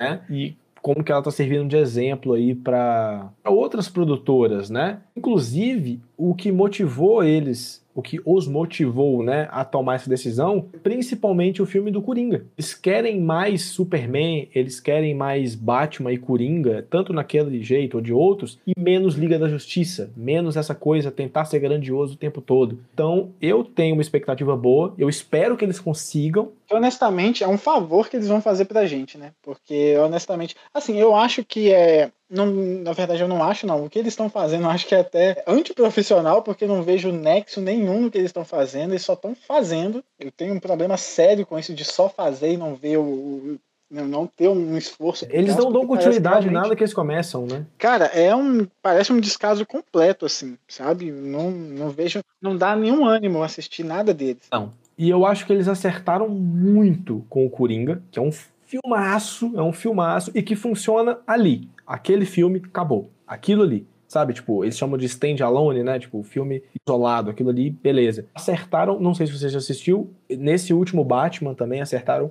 né? 0.00 0.22
E 0.30 0.56
como 0.80 1.02
que 1.02 1.10
ela 1.10 1.20
está 1.20 1.30
servindo 1.30 1.68
de 1.68 1.76
exemplo 1.76 2.34
aí 2.34 2.54
para 2.54 3.30
outras 3.44 3.88
produtoras, 3.88 4.68
né? 4.68 5.00
Inclusive, 5.16 6.00
o 6.16 6.34
que 6.34 6.52
motivou 6.52 7.22
eles 7.22 7.83
o 7.94 8.02
que 8.02 8.20
os 8.24 8.46
motivou 8.46 9.22
né, 9.22 9.48
a 9.50 9.64
tomar 9.64 9.94
essa 9.94 10.10
decisão, 10.10 10.68
principalmente 10.82 11.62
o 11.62 11.66
filme 11.66 11.90
do 11.90 12.02
Coringa. 12.02 12.44
Eles 12.58 12.74
querem 12.74 13.20
mais 13.20 13.62
Superman, 13.62 14.48
eles 14.54 14.80
querem 14.80 15.14
mais 15.14 15.54
Batman 15.54 16.12
e 16.12 16.18
Coringa, 16.18 16.86
tanto 16.90 17.12
naquele 17.12 17.62
jeito 17.62 17.96
ou 17.96 18.00
de 18.00 18.12
outros, 18.12 18.58
e 18.66 18.72
menos 18.78 19.14
Liga 19.14 19.38
da 19.38 19.48
Justiça, 19.48 20.10
menos 20.16 20.56
essa 20.56 20.74
coisa, 20.74 21.10
tentar 21.10 21.44
ser 21.44 21.60
grandioso 21.60 22.14
o 22.14 22.18
tempo 22.18 22.40
todo. 22.40 22.78
Então, 22.92 23.30
eu 23.40 23.62
tenho 23.64 23.94
uma 23.94 24.02
expectativa 24.02 24.56
boa, 24.56 24.94
eu 24.98 25.08
espero 25.08 25.56
que 25.56 25.64
eles 25.64 25.78
consigam. 25.78 26.52
Honestamente, 26.70 27.44
é 27.44 27.48
um 27.48 27.58
favor 27.58 28.08
que 28.08 28.16
eles 28.16 28.28
vão 28.28 28.40
fazer 28.40 28.64
pra 28.64 28.86
gente, 28.86 29.16
né? 29.16 29.32
Porque, 29.42 29.96
honestamente, 29.98 30.56
assim, 30.72 30.98
eu 30.98 31.14
acho 31.14 31.44
que 31.44 31.72
é 31.72 32.10
não, 32.34 32.46
na 32.46 32.92
verdade, 32.92 33.22
eu 33.22 33.28
não 33.28 33.42
acho, 33.42 33.66
não. 33.66 33.84
O 33.84 33.88
que 33.88 33.98
eles 33.98 34.12
estão 34.12 34.28
fazendo, 34.28 34.64
eu 34.64 34.70
acho 34.70 34.86
que 34.86 34.94
é 34.94 35.00
até 35.00 35.44
antiprofissional, 35.46 36.42
porque 36.42 36.66
não 36.66 36.82
vejo 36.82 37.12
nexo 37.12 37.60
nenhum 37.60 38.02
no 38.02 38.10
que 38.10 38.18
eles 38.18 38.30
estão 38.30 38.44
fazendo, 38.44 38.90
eles 38.90 39.04
só 39.04 39.12
estão 39.12 39.34
fazendo. 39.34 40.04
Eu 40.18 40.32
tenho 40.32 40.52
um 40.52 40.60
problema 40.60 40.96
sério 40.96 41.46
com 41.46 41.58
isso 41.58 41.72
de 41.72 41.84
só 41.84 42.08
fazer 42.08 42.52
e 42.52 42.56
não 42.56 42.74
ver 42.74 42.98
o, 42.98 43.02
o 43.02 43.58
não 43.90 44.26
ter 44.26 44.48
um 44.48 44.76
esforço. 44.76 45.26
Eles 45.30 45.54
não 45.56 45.70
dão 45.70 45.86
continuidade 45.86 46.46
realmente... 46.46 46.62
nada 46.62 46.74
que 46.76 46.82
eles 46.82 46.94
começam, 46.94 47.46
né? 47.46 47.64
Cara, 47.78 48.06
é 48.06 48.34
um 48.34 48.66
parece 48.82 49.12
um 49.12 49.20
descaso 49.20 49.64
completo 49.64 50.26
assim, 50.26 50.58
sabe? 50.66 51.12
Não, 51.12 51.50
não 51.50 51.90
vejo, 51.90 52.20
não 52.42 52.56
dá 52.56 52.74
nenhum 52.74 53.06
ânimo 53.06 53.42
assistir 53.42 53.84
nada 53.84 54.12
deles. 54.12 54.42
Não. 54.50 54.72
E 54.98 55.08
eu 55.08 55.24
acho 55.24 55.46
que 55.46 55.52
eles 55.52 55.68
acertaram 55.68 56.28
muito 56.28 57.24
com 57.28 57.46
o 57.46 57.50
Coringa, 57.50 58.02
que 58.10 58.18
é 58.18 58.22
um 58.22 58.32
filmaço, 58.64 59.52
é 59.54 59.62
um 59.62 59.72
filmaço 59.72 60.32
e 60.34 60.42
que 60.42 60.56
funciona 60.56 61.18
ali 61.26 61.68
aquele 61.86 62.24
filme 62.24 62.62
acabou. 62.64 63.10
Aquilo 63.26 63.62
ali. 63.62 63.86
Sabe, 64.06 64.32
tipo, 64.32 64.64
eles 64.64 64.78
chamam 64.78 64.96
de 64.96 65.06
stand 65.06 65.42
alone, 65.42 65.82
né? 65.82 65.98
Tipo, 65.98 66.22
filme 66.22 66.62
isolado, 66.86 67.30
aquilo 67.30 67.50
ali, 67.50 67.70
beleza. 67.70 68.26
Acertaram, 68.34 69.00
não 69.00 69.14
sei 69.14 69.26
se 69.26 69.32
você 69.32 69.48
já 69.48 69.58
assistiu, 69.58 70.10
nesse 70.30 70.72
último 70.72 71.02
Batman 71.02 71.54
também 71.54 71.80
acertaram 71.80 72.30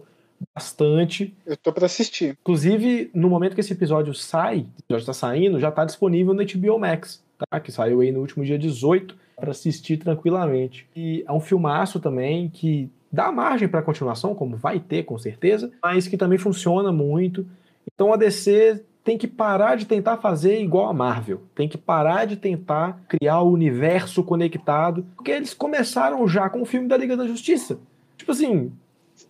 bastante. 0.56 1.36
Eu 1.46 1.58
tô 1.58 1.74
pra 1.74 1.86
assistir. 1.86 2.38
Inclusive, 2.42 3.10
no 3.14 3.30
momento 3.30 3.56
que 3.56 3.62
esse 3.62 3.74
episódio 3.74 4.14
sai, 4.14 4.66
já 4.90 4.98
está 4.98 5.14
saindo, 5.14 5.60
já 5.60 5.72
tá 5.72 5.84
disponível 5.84 6.34
no 6.34 6.44
HBO 6.46 6.80
Max, 6.80 7.24
tá? 7.38 7.60
Que 7.60 7.72
saiu 7.72 8.02
aí 8.02 8.12
no 8.12 8.22
último 8.22 8.46
dia 8.46 8.58
18 8.58 9.16
para 9.36 9.52
assistir 9.52 9.98
tranquilamente. 9.98 10.88
E 10.96 11.24
é 11.28 11.32
um 11.32 11.40
filmaço 11.40 12.00
também 12.00 12.50
que 12.50 12.90
dá 13.12 13.32
margem 13.32 13.68
para 13.68 13.82
continuação, 13.82 14.34
como 14.34 14.56
vai 14.56 14.80
ter 14.80 15.04
com 15.04 15.18
certeza, 15.18 15.72
mas 15.82 16.08
que 16.08 16.18
também 16.18 16.38
funciona 16.38 16.92
muito. 16.92 17.46
Então 17.94 18.14
a 18.14 18.18
DC 18.18 18.84
tem 19.04 19.18
que 19.18 19.28
parar 19.28 19.76
de 19.76 19.86
tentar 19.86 20.18
fazer 20.18 20.62
igual 20.62 20.88
a 20.88 20.94
Marvel. 20.94 21.42
Tem 21.54 21.68
que 21.68 21.78
parar 21.78 22.26
de 22.26 22.38
tentar 22.38 23.02
criar 23.08 23.42
o 23.42 23.52
universo 23.52 24.24
conectado. 24.24 25.06
Porque 25.16 25.32
eles 25.32 25.54
começaram 25.54 26.26
já 26.28 26.50
com 26.50 26.62
o 26.62 26.66
filme 26.66 26.88
da 26.88 26.98
Liga 26.98 27.18
da 27.18 27.28
Justiça. 27.28 27.80
Tipo 28.18 28.32
assim. 28.32 28.72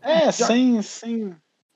É, 0.02 0.26
já... 0.26 0.32
sem, 0.32 0.82
sem, 0.82 1.36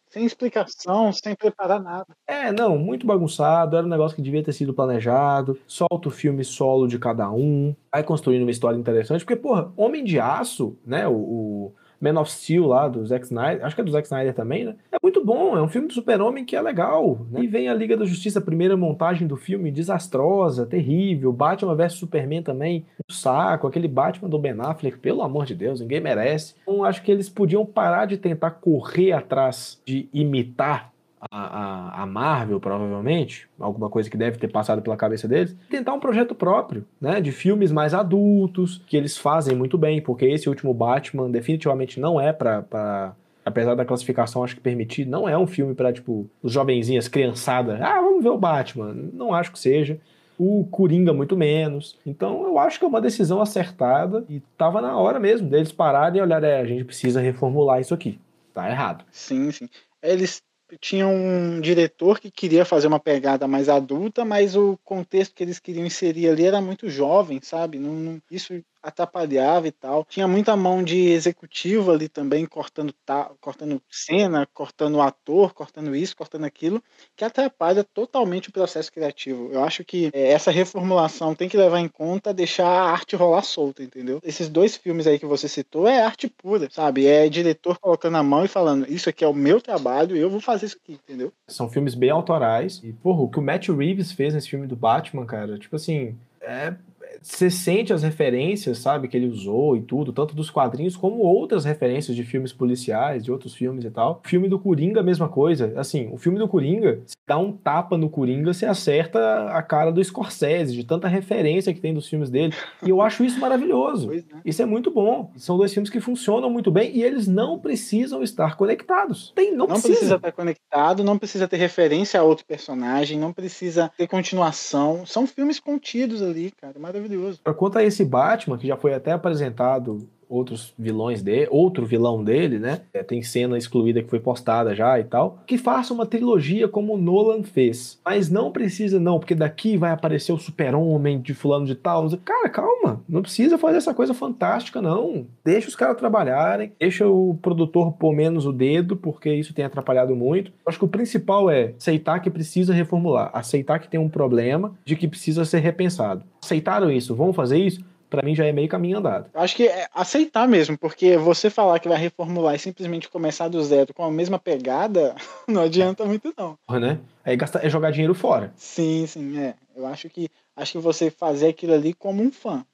sem 0.10 0.26
explicação, 0.26 1.12
sem 1.12 1.36
preparar 1.36 1.82
nada. 1.82 2.06
É, 2.28 2.52
não, 2.52 2.78
muito 2.78 3.08
bagunçado. 3.08 3.76
Era 3.76 3.86
um 3.86 3.90
negócio 3.90 4.16
que 4.16 4.22
devia 4.22 4.44
ter 4.44 4.54
sido 4.54 4.76
planejado. 4.76 5.60
Solta 5.66 6.08
o 6.08 6.12
filme 6.12 6.44
solo 6.44 6.88
de 6.88 7.00
cada 7.00 7.32
um. 7.32 7.76
Vai 7.92 8.04
construindo 8.04 8.44
uma 8.44 8.52
história 8.52 8.78
interessante. 8.78 9.26
Porque, 9.26 9.36
porra, 9.36 9.72
Homem 9.76 10.04
de 10.04 10.20
Aço, 10.20 10.78
né? 10.86 11.08
o, 11.08 11.16
o 11.16 11.76
Man 12.00 12.20
of 12.20 12.32
Steel 12.32 12.66
lá, 12.66 12.88
do 12.88 13.06
Zack 13.06 13.26
Snyder, 13.26 13.66
acho 13.66 13.76
que 13.76 13.82
é 13.82 13.84
do 13.84 13.92
Zack 13.92 14.06
Snyder 14.06 14.34
também, 14.34 14.66
né? 14.66 14.76
É 14.92 14.98
muito 15.02 15.24
bom, 15.24 15.58
é 15.58 15.62
um 15.62 15.68
filme 15.68 15.88
do 15.88 15.94
super-homem 15.94 16.46
que 16.46 16.56
é 16.56 16.62
legal. 16.62 17.26
Né? 17.32 17.42
E 17.42 17.48
vem 17.48 17.70
a 17.70 17.74
Liga 17.74 17.98
da 17.98 18.06
Justiça, 18.06 18.40
a 18.40 18.42
primeira 18.42 18.78
montagem 18.78 19.28
do 19.28 19.36
filme, 19.36 19.72
desastrosa, 19.72 20.66
terrível. 20.66 21.32
Batman 21.34 21.76
vs 21.76 21.94
Superman 21.94 22.44
também, 22.44 22.86
um 23.10 23.14
saco. 23.14 23.68
Aquele 23.68 23.88
Batman 23.88 24.30
do 24.30 24.40
Ben 24.40 24.56
Affleck, 24.60 24.98
pelo 25.00 25.22
amor 25.22 25.46
de 25.46 25.56
Deus, 25.56 25.80
ninguém 25.80 26.00
merece. 26.00 26.56
Então 26.64 26.84
acho 26.84 27.02
que 27.02 27.12
eles 27.12 27.30
podiam 27.30 27.66
parar 27.66 28.06
de 28.06 28.18
tentar 28.18 28.52
correr 28.52 29.12
atrás 29.12 29.82
de 29.86 30.08
imitar 30.14 30.92
a, 31.20 32.04
a, 32.04 32.06
Marvel, 32.06 32.60
provavelmente, 32.60 33.48
alguma 33.60 33.90
coisa 33.90 34.10
que 34.10 34.18
deve 34.18 34.38
ter 34.38 34.48
passado 34.48 34.82
pela 34.82 34.96
cabeça 34.96 35.28
deles, 35.28 35.56
tentar 35.70 35.94
um 35.94 36.00
projeto 36.00 36.36
próprio, 36.36 36.86
né? 37.02 37.20
De 37.20 37.32
filmes 37.32 37.72
mais 37.72 37.94
adultos, 37.94 38.82
que 38.88 38.96
eles 38.96 39.18
fazem 39.18 39.56
muito 39.56 39.78
bem, 39.78 40.02
porque 40.02 40.26
esse 40.26 40.48
último 40.48 40.74
Batman 40.74 41.30
definitivamente 41.30 42.00
não 42.00 42.20
é 42.20 42.32
pra 42.32 43.16
apesar 43.44 43.76
da 43.76 43.86
classificação 43.86 44.44
acho 44.44 44.56
que 44.56 44.62
permitir, 44.62 45.06
não 45.06 45.28
é 45.28 45.38
um 45.38 45.48
filme 45.48 45.74
para 45.74 45.94
tipo, 45.94 46.30
os 46.44 46.52
jovenzinhas, 46.52 47.08
criançada, 47.08 47.80
ah, 47.82 48.02
vamos 48.02 48.22
ver 48.22 48.30
o 48.30 48.38
Batman. 48.38 48.94
Não 49.14 49.34
acho 49.34 49.54
que 49.54 49.60
seja 49.60 50.00
o 50.38 50.68
Coringa 50.70 51.14
muito 51.14 51.36
menos. 51.36 51.98
Então 52.06 52.44
eu 52.44 52.60
acho 52.60 52.78
que 52.78 52.86
é 52.86 52.88
uma 52.88 53.02
decisão 53.02 53.42
acertada 53.42 54.24
e 54.30 54.42
tava 54.58 54.82
na 54.82 54.98
hora 54.98 55.20
mesmo 55.20 55.50
deles 55.50 55.72
pararem 55.72 56.20
e 56.20 56.22
olhar, 56.22 56.44
é, 56.44 56.60
a 56.60 56.66
gente 56.66 56.84
precisa 56.84 57.22
reformular 57.22 57.80
isso 57.80 57.94
aqui. 57.94 58.20
Tá 58.54 58.70
errado. 58.70 59.06
Sim, 59.12 59.50
sim. 59.52 59.70
Eles 60.02 60.42
tinham 60.76 61.14
um 61.14 61.62
diretor 61.62 62.20
que 62.20 62.30
queria 62.30 62.66
fazer 62.66 62.88
uma 62.88 63.00
pegada 63.00 63.48
mais 63.48 63.70
adulta, 63.70 64.26
mas 64.26 64.56
o 64.56 64.78
contexto 64.84 65.34
que 65.34 65.44
eles 65.44 65.60
queriam 65.60 65.86
inserir 65.86 66.30
ali 66.30 66.46
era 66.46 66.60
muito 66.62 66.90
jovem, 66.90 67.40
sabe? 67.42 67.80
Não, 67.80 67.94
não, 67.94 68.22
isso 68.30 68.62
atrapalhava 68.88 69.68
e 69.68 69.72
tal. 69.72 70.06
Tinha 70.06 70.28
muita 70.28 70.56
mão 70.56 70.84
de 70.84 71.10
executivo 71.10 71.92
ali 71.92 72.08
também, 72.08 72.46
cortando, 72.46 72.94
ta, 73.06 73.32
cortando 73.42 73.82
cena, 73.90 74.48
cortando 74.54 75.02
ator, 75.02 75.54
cortando 75.54 75.96
isso, 75.96 76.16
cortando 76.16 76.46
aquilo, 76.46 76.82
que 77.16 77.26
atrapalha 77.26 77.84
totalmente 77.84 78.50
o 78.50 78.52
processo 78.52 78.92
criativo. 78.92 79.50
Eu 79.52 79.64
acho 79.64 79.84
que 79.84 80.10
é, 80.14 80.32
essa 80.32 80.52
reformulação 80.52 81.36
tem 81.36 81.50
que 81.50 81.58
levar 81.58 81.80
em 81.80 81.88
conta 81.88 82.34
deixar 82.34 82.68
a 82.68 82.92
arte 82.92 83.16
rolar 83.16 83.42
solta, 83.42 83.84
entendeu? 83.84 84.22
Esses 84.24 84.48
dois 84.48 84.78
filmes 84.78 85.06
aí 85.06 85.20
que 85.20 85.26
você 85.26 85.48
citou 85.48 85.88
é 85.88 86.02
arte 86.02 86.30
pura, 86.30 86.70
sabe? 86.72 87.06
É 87.06 87.28
diretor 87.28 87.78
colocando 87.80 88.18
a 88.18 88.24
mão 88.24 88.46
e 88.46 88.48
falando, 88.48 88.90
isso 88.90 89.10
aqui 89.10 89.24
é 89.24 89.28
o 89.28 89.34
meu 89.34 89.60
trabalho, 89.60 90.16
eu 90.16 90.30
vou 90.30 90.40
fazer 90.40 90.68
isso 90.68 90.78
aqui, 90.82 90.94
entendeu? 90.94 91.34
São 91.48 91.70
filmes 91.70 91.94
bem 91.94 92.10
autorais. 92.10 92.82
E, 92.84 92.94
porra, 92.94 93.22
o 93.22 93.30
que 93.30 93.40
o 93.40 93.42
Matt 93.42 93.68
Reeves 93.68 94.12
fez 94.12 94.34
nesse 94.34 94.50
filme 94.50 94.68
do 94.68 94.76
Batman, 94.76 95.26
cara, 95.26 95.58
tipo 95.58 95.76
assim, 95.76 96.18
é 96.42 96.74
você 97.22 97.50
sente 97.50 97.94
as 97.94 98.04
referências, 98.04 98.80
sabe, 98.80 99.08
que 99.08 99.18
ele 99.18 99.28
usou 99.28 99.76
e 99.76 99.82
tudo, 99.82 100.14
tanto 100.14 100.36
dos 100.36 100.50
quadrinhos 100.50 100.96
como 100.96 101.20
outras 101.20 101.66
referências 101.66 102.16
de 102.16 102.24
filmes 102.24 102.54
policiais, 102.54 103.24
de 103.24 103.32
outros 103.32 103.54
filmes 103.54 103.84
e 103.86 103.92
tal. 103.92 104.22
O 104.24 104.28
filme 104.28 104.48
do 104.48 104.60
Coringa, 104.60 105.00
a 105.00 105.04
mesma 105.04 105.28
coisa. 105.28 105.74
Assim, 105.76 106.10
o 106.12 106.18
filme 106.18 106.40
do 106.40 106.48
Coringa, 106.48 107.02
se 107.06 107.16
dá 107.28 107.38
um 107.38 107.52
tapa 107.52 107.98
no 107.98 108.10
Coringa, 108.10 108.54
você 108.54 108.66
acerta 108.66 109.50
a 109.50 109.62
cara 109.62 109.92
do 109.92 110.04
Scorsese, 110.04 110.76
de 110.76 110.84
tanta 110.84 111.08
referência 111.08 111.74
que 111.74 111.82
tem 111.82 111.94
dos 111.94 112.08
filmes 112.08 112.30
dele. 112.30 112.54
E 112.84 112.90
eu 112.90 113.02
acho 113.02 113.24
isso 113.24 113.40
maravilhoso. 113.40 114.10
É. 114.18 114.40
Isso 114.44 114.62
é 114.62 114.66
muito 114.66 114.92
bom. 114.92 115.32
São 115.36 115.58
dois 115.58 115.74
filmes 115.74 115.90
que 115.90 116.00
funcionam 116.00 116.50
muito 116.50 116.72
bem 116.72 116.92
e 116.96 117.04
eles 117.04 117.28
não 117.28 117.60
precisam 117.60 118.22
estar 118.24 118.56
conectados. 118.56 119.32
Tem, 119.36 119.52
não, 119.52 119.60
não 119.60 119.68
precisa. 119.68 119.94
precisa 119.94 120.16
estar 120.16 120.32
conectado, 120.32 121.04
não 121.04 121.18
precisa 121.18 121.48
ter 121.48 121.58
referência 121.58 122.20
a 122.20 122.24
outro 122.24 122.46
personagem, 122.46 123.20
não 123.20 123.32
precisa 123.32 123.92
ter 123.96 124.08
continuação. 124.08 125.06
São 125.06 125.28
filmes 125.28 125.60
contidos 125.60 126.22
ali, 126.22 126.52
cara. 126.52 126.78
Maravilhoso 126.80 127.17
maravilhoso. 127.18 127.42
Quanto 127.58 127.78
a 127.78 127.84
esse 127.84 128.06
Batman, 128.06 128.58
que 128.58 128.68
já 128.68 128.78
foi 128.78 128.94
até 128.94 129.12
apresentado 129.12 130.08
outros 130.30 130.74
vilões 130.78 131.22
dele, 131.22 131.48
outro 131.50 131.86
vilão 131.86 132.24
dele, 132.24 132.60
né? 132.60 132.82
É, 132.94 133.04
tem 133.04 133.22
cena 133.22 133.58
excluída 133.58 134.02
que 134.02 134.10
foi 134.10 134.20
postada 134.20 134.76
já 134.76 135.00
e 135.00 135.04
tal. 135.04 135.40
Que 135.46 135.58
faça 135.58 135.94
uma 135.94 136.06
trilogia 136.06 136.68
como 136.68 136.94
o 136.94 136.98
Nolan 136.98 137.44
fez. 137.44 138.00
Mas 138.04 138.30
não 138.30 138.52
precisa, 138.52 139.00
não, 139.00 139.20
porque 139.20 139.36
daqui 139.36 139.78
vai 139.78 139.92
aparecer 139.92 140.32
o 140.32 140.38
super-homem 140.38 141.20
de 141.22 141.34
fulano 141.34 141.66
de 141.66 141.76
tal. 141.76 142.10
Cara, 142.24 142.50
calma. 142.50 143.02
Não 143.08 143.22
precisa 143.22 143.58
fazer 143.58 143.78
essa 143.78 143.94
coisa 143.94 144.14
fantástica, 144.14 144.82
não. 144.82 145.26
Deixa 145.44 145.68
os 145.68 145.76
caras 145.76 145.98
trabalharem, 145.98 146.72
deixa 146.80 147.08
o 147.08 147.38
produtor 147.42 147.94
pôr 147.94 148.14
menos 148.14 148.46
o 148.46 148.52
dedo, 148.52 148.96
porque 148.96 149.34
isso 149.34 149.54
tem 149.54 149.66
atrapalhado 149.66 150.16
muito. 150.16 150.52
Acho 150.66 150.80
que 150.80 150.86
o 150.86 150.90
principal 150.90 151.50
é 151.50 151.74
aceitar 151.78 152.20
que 152.20 152.30
precisa 152.30 152.74
reformular, 152.74 153.32
aceitar 153.34 153.80
que 153.80 153.88
tem 153.88 154.00
um 154.00 154.10
problema, 154.10 154.74
de 154.86 154.96
que 154.96 155.08
precisa 155.08 155.46
ser 155.46 155.60
repensado. 155.60 156.24
Aceitaram 156.44 156.92
isso, 156.92 157.16
vão 157.16 157.34
fazer 157.34 157.58
isso? 157.58 157.84
Para 158.10 158.26
mim 158.26 158.36
já 158.36 158.46
é 158.46 158.52
meio 158.52 158.68
caminho 158.68 158.98
andado. 158.98 159.30
Acho 159.34 159.56
que 159.56 159.68
é 159.68 159.88
aceitar 159.94 160.48
mesmo, 160.48 160.78
porque 160.78 161.18
você 161.18 161.50
falar 161.50 161.80
que 161.80 161.90
vai 161.90 161.98
reformular 161.98 162.56
e 162.56 162.60
simplesmente 162.60 163.10
começar 163.10 163.48
do 163.48 163.64
zero 163.64 163.94
com 163.94 164.04
a 164.04 164.12
mesma 164.12 164.40
pegada, 164.40 165.16
não 165.48 165.64
adianta 165.64 166.06
muito 166.06 166.34
não. 166.38 166.58
Né? 166.80 167.00
É, 167.24 167.36
gastar, 167.36 167.66
é 167.66 167.70
jogar 167.70 167.92
dinheiro 167.92 168.14
fora. 168.14 168.52
Sim, 168.56 169.06
sim, 169.08 169.40
é. 169.40 169.56
Eu 169.76 169.86
acho 169.86 170.10
que 170.10 170.30
acho 170.56 170.74
que 170.74 170.78
você 170.80 171.12
fazer 171.12 171.50
aquilo 171.50 171.74
ali 171.74 171.94
como 171.94 172.24
um 172.24 172.32
fã. 172.32 172.66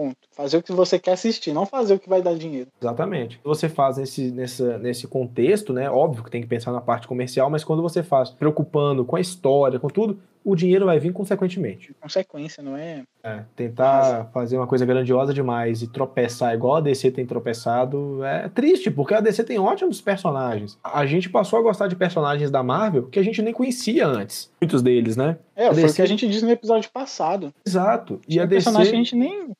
Ponto. 0.00 0.16
Fazer 0.32 0.56
o 0.56 0.62
que 0.62 0.72
você 0.72 0.98
quer 0.98 1.12
assistir, 1.12 1.52
não 1.52 1.66
fazer 1.66 1.92
o 1.92 1.98
que 1.98 2.08
vai 2.08 2.22
dar 2.22 2.34
dinheiro. 2.34 2.70
Exatamente. 2.80 3.38
Você 3.44 3.68
faz 3.68 3.98
nesse, 3.98 4.30
nessa, 4.30 4.78
nesse 4.78 5.06
contexto, 5.06 5.74
né? 5.74 5.90
Óbvio 5.90 6.24
que 6.24 6.30
tem 6.30 6.40
que 6.40 6.48
pensar 6.48 6.72
na 6.72 6.80
parte 6.80 7.06
comercial, 7.06 7.50
mas 7.50 7.62
quando 7.62 7.82
você 7.82 8.02
faz 8.02 8.30
preocupando 8.30 9.04
com 9.04 9.16
a 9.16 9.20
história, 9.20 9.78
com 9.78 9.88
tudo, 9.88 10.18
o 10.44 10.56
dinheiro 10.56 10.86
vai 10.86 10.98
vir 10.98 11.12
consequentemente. 11.12 11.94
Consequência, 12.00 12.62
não 12.62 12.76
é? 12.76 13.02
É, 13.22 13.44
tentar 13.54 14.24
Mas... 14.24 14.32
fazer 14.32 14.56
uma 14.56 14.66
coisa 14.66 14.86
grandiosa 14.86 15.34
demais 15.34 15.82
e 15.82 15.88
tropeçar 15.88 16.54
igual 16.54 16.76
a 16.76 16.80
DC 16.80 17.10
tem 17.10 17.26
tropeçado 17.26 18.24
é 18.24 18.48
triste, 18.48 18.90
porque 18.90 19.12
a 19.12 19.20
DC 19.20 19.44
tem 19.44 19.58
ótimos 19.58 20.00
personagens. 20.00 20.78
A 20.82 21.04
gente 21.04 21.28
passou 21.28 21.58
a 21.58 21.62
gostar 21.62 21.86
de 21.88 21.96
personagens 21.96 22.50
da 22.50 22.62
Marvel 22.62 23.08
que 23.08 23.18
a 23.18 23.22
gente 23.22 23.42
nem 23.42 23.52
conhecia 23.52 24.06
antes. 24.06 24.50
Muitos 24.60 24.82
deles, 24.82 25.16
né? 25.16 25.36
É, 25.54 25.66
a 25.66 25.74
foi 25.74 25.82
DC... 25.82 25.92
o 25.92 25.96
que 25.96 26.02
a 26.02 26.06
gente 26.06 26.26
disse 26.26 26.44
no 26.44 26.50
episódio 26.50 26.90
passado. 26.90 27.52
Exato. 27.66 28.20
E 28.26 28.40
a 28.40 28.46
DC. 28.46 28.64
personagem 28.64 28.92
que 28.92 28.96
a 28.96 29.02
gente 29.02 29.16
nem. 29.16 29.50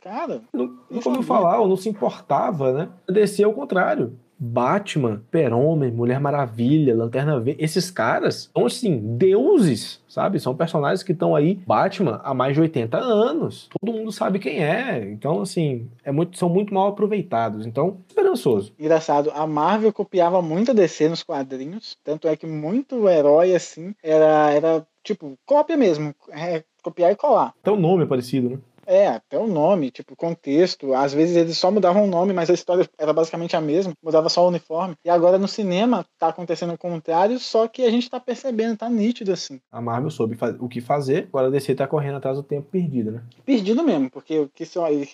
Cara. 0.00 0.42
Não, 0.52 0.78
não 0.90 1.00
ouviu 1.04 1.22
falar, 1.22 1.60
ou 1.60 1.68
não 1.68 1.76
se 1.76 1.88
importava, 1.88 2.72
né? 2.72 2.88
A 3.08 3.12
DC 3.12 3.42
é 3.42 3.46
o 3.46 3.52
contrário. 3.52 4.18
Batman, 4.42 5.16
Super-Homem, 5.16 5.92
Mulher 5.92 6.18
Maravilha, 6.18 6.96
Lanterna 6.96 7.38
Verde, 7.38 7.62
esses 7.62 7.90
caras 7.90 8.48
são 8.54 8.64
assim, 8.64 8.98
deuses, 9.18 10.00
sabe? 10.08 10.40
São 10.40 10.56
personagens 10.56 11.02
que 11.02 11.12
estão 11.12 11.36
aí, 11.36 11.60
Batman, 11.66 12.22
há 12.24 12.32
mais 12.32 12.54
de 12.54 12.62
80 12.62 12.96
anos. 12.96 13.68
Todo 13.78 13.92
mundo 13.92 14.10
sabe 14.10 14.38
quem 14.38 14.64
é. 14.64 15.10
Então, 15.10 15.42
assim, 15.42 15.86
é 16.02 16.10
muito, 16.10 16.38
são 16.38 16.48
muito 16.48 16.72
mal 16.72 16.88
aproveitados. 16.88 17.66
Então, 17.66 17.98
esperançoso. 18.08 18.72
Engraçado, 18.78 19.30
a 19.34 19.46
Marvel 19.46 19.92
copiava 19.92 20.40
muito 20.40 20.70
a 20.70 20.74
DC 20.74 21.10
nos 21.10 21.22
quadrinhos, 21.22 21.98
tanto 22.02 22.26
é 22.26 22.34
que 22.34 22.46
muito 22.46 23.06
herói, 23.10 23.54
assim, 23.54 23.94
era, 24.02 24.50
era 24.52 24.86
tipo, 25.04 25.38
cópia 25.44 25.76
mesmo. 25.76 26.14
É, 26.30 26.64
copiar 26.82 27.12
e 27.12 27.16
colar. 27.16 27.54
Até 27.60 27.70
o 27.70 27.76
nome 27.76 28.04
é 28.04 28.06
parecido, 28.06 28.50
né? 28.50 28.58
É, 28.90 29.06
até 29.06 29.38
o 29.38 29.46
nome, 29.46 29.88
tipo, 29.92 30.16
contexto. 30.16 30.92
Às 30.94 31.14
vezes 31.14 31.36
eles 31.36 31.56
só 31.56 31.70
mudavam 31.70 32.02
o 32.02 32.08
nome, 32.08 32.32
mas 32.32 32.50
a 32.50 32.54
história 32.54 32.90
era 32.98 33.12
basicamente 33.12 33.54
a 33.54 33.60
mesma, 33.60 33.92
mudava 34.02 34.28
só 34.28 34.44
o 34.44 34.48
uniforme. 34.48 34.96
E 35.04 35.08
agora 35.08 35.38
no 35.38 35.46
cinema 35.46 36.04
tá 36.18 36.26
acontecendo 36.26 36.74
o 36.74 36.78
contrário, 36.78 37.38
só 37.38 37.68
que 37.68 37.84
a 37.84 37.90
gente 37.90 38.10
tá 38.10 38.18
percebendo, 38.18 38.78
tá 38.78 38.90
nítido 38.90 39.32
assim. 39.32 39.60
A 39.70 39.80
Marvel 39.80 40.10
soube 40.10 40.36
o 40.58 40.68
que 40.68 40.80
fazer, 40.80 41.28
agora 41.28 41.46
a 41.46 41.50
DC 41.50 41.76
tá 41.76 41.86
correndo 41.86 42.16
atrás 42.16 42.36
do 42.36 42.42
tempo 42.42 42.66
perdido, 42.68 43.12
né? 43.12 43.22
Perdido 43.46 43.84
mesmo, 43.84 44.10
porque 44.10 44.40
o 44.40 44.48
que, 44.48 44.64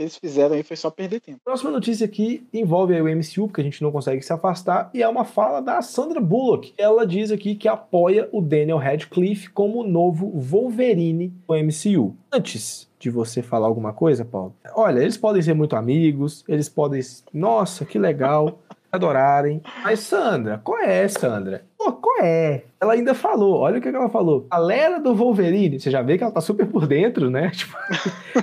eles 0.00 0.16
fizeram 0.16 0.54
aí 0.54 0.62
foi 0.62 0.76
só 0.76 0.90
perder 0.90 1.20
tempo. 1.20 1.40
Próxima 1.44 1.70
notícia 1.70 2.06
aqui 2.06 2.46
envolve 2.54 2.98
o 2.98 3.04
MCU, 3.04 3.46
porque 3.46 3.60
a 3.60 3.64
gente 3.64 3.82
não 3.82 3.92
consegue 3.92 4.22
se 4.22 4.32
afastar, 4.32 4.88
e 4.94 5.02
é 5.02 5.08
uma 5.08 5.26
fala 5.26 5.60
da 5.60 5.82
Sandra 5.82 6.18
Bullock. 6.18 6.72
Ela 6.78 7.06
diz 7.06 7.30
aqui 7.30 7.54
que 7.54 7.68
apoia 7.68 8.26
o 8.32 8.40
Daniel 8.40 8.78
Radcliffe 8.78 9.50
como 9.50 9.86
novo 9.86 10.30
Wolverine 10.30 11.28
do 11.46 11.54
MCU. 11.54 12.16
Antes 12.32 12.85
de 12.98 13.10
você 13.10 13.42
falar 13.42 13.66
alguma 13.66 13.92
coisa, 13.92 14.24
Paulo? 14.24 14.54
Olha, 14.74 15.00
eles 15.00 15.16
podem 15.16 15.42
ser 15.42 15.54
muito 15.54 15.76
amigos, 15.76 16.44
eles 16.48 16.68
podem. 16.68 17.00
Nossa, 17.32 17.84
que 17.84 17.98
legal. 17.98 18.58
adorarem. 18.96 19.62
Mas, 19.82 20.00
Sandra, 20.00 20.60
qual 20.62 20.78
é, 20.78 21.06
Sandra? 21.06 21.62
Pô, 21.78 21.92
qual 21.92 22.24
é? 22.24 22.64
Ela 22.80 22.94
ainda 22.94 23.14
falou, 23.14 23.58
olha 23.60 23.78
o 23.78 23.80
que 23.80 23.88
ela 23.88 24.08
falou. 24.08 24.46
Galera 24.50 24.98
do 24.98 25.14
Wolverine, 25.14 25.78
você 25.78 25.90
já 25.90 26.02
vê 26.02 26.18
que 26.18 26.24
ela 26.24 26.32
tá 26.32 26.40
super 26.40 26.66
por 26.66 26.86
dentro, 26.86 27.30
né? 27.30 27.50
Tipo, 27.54 27.76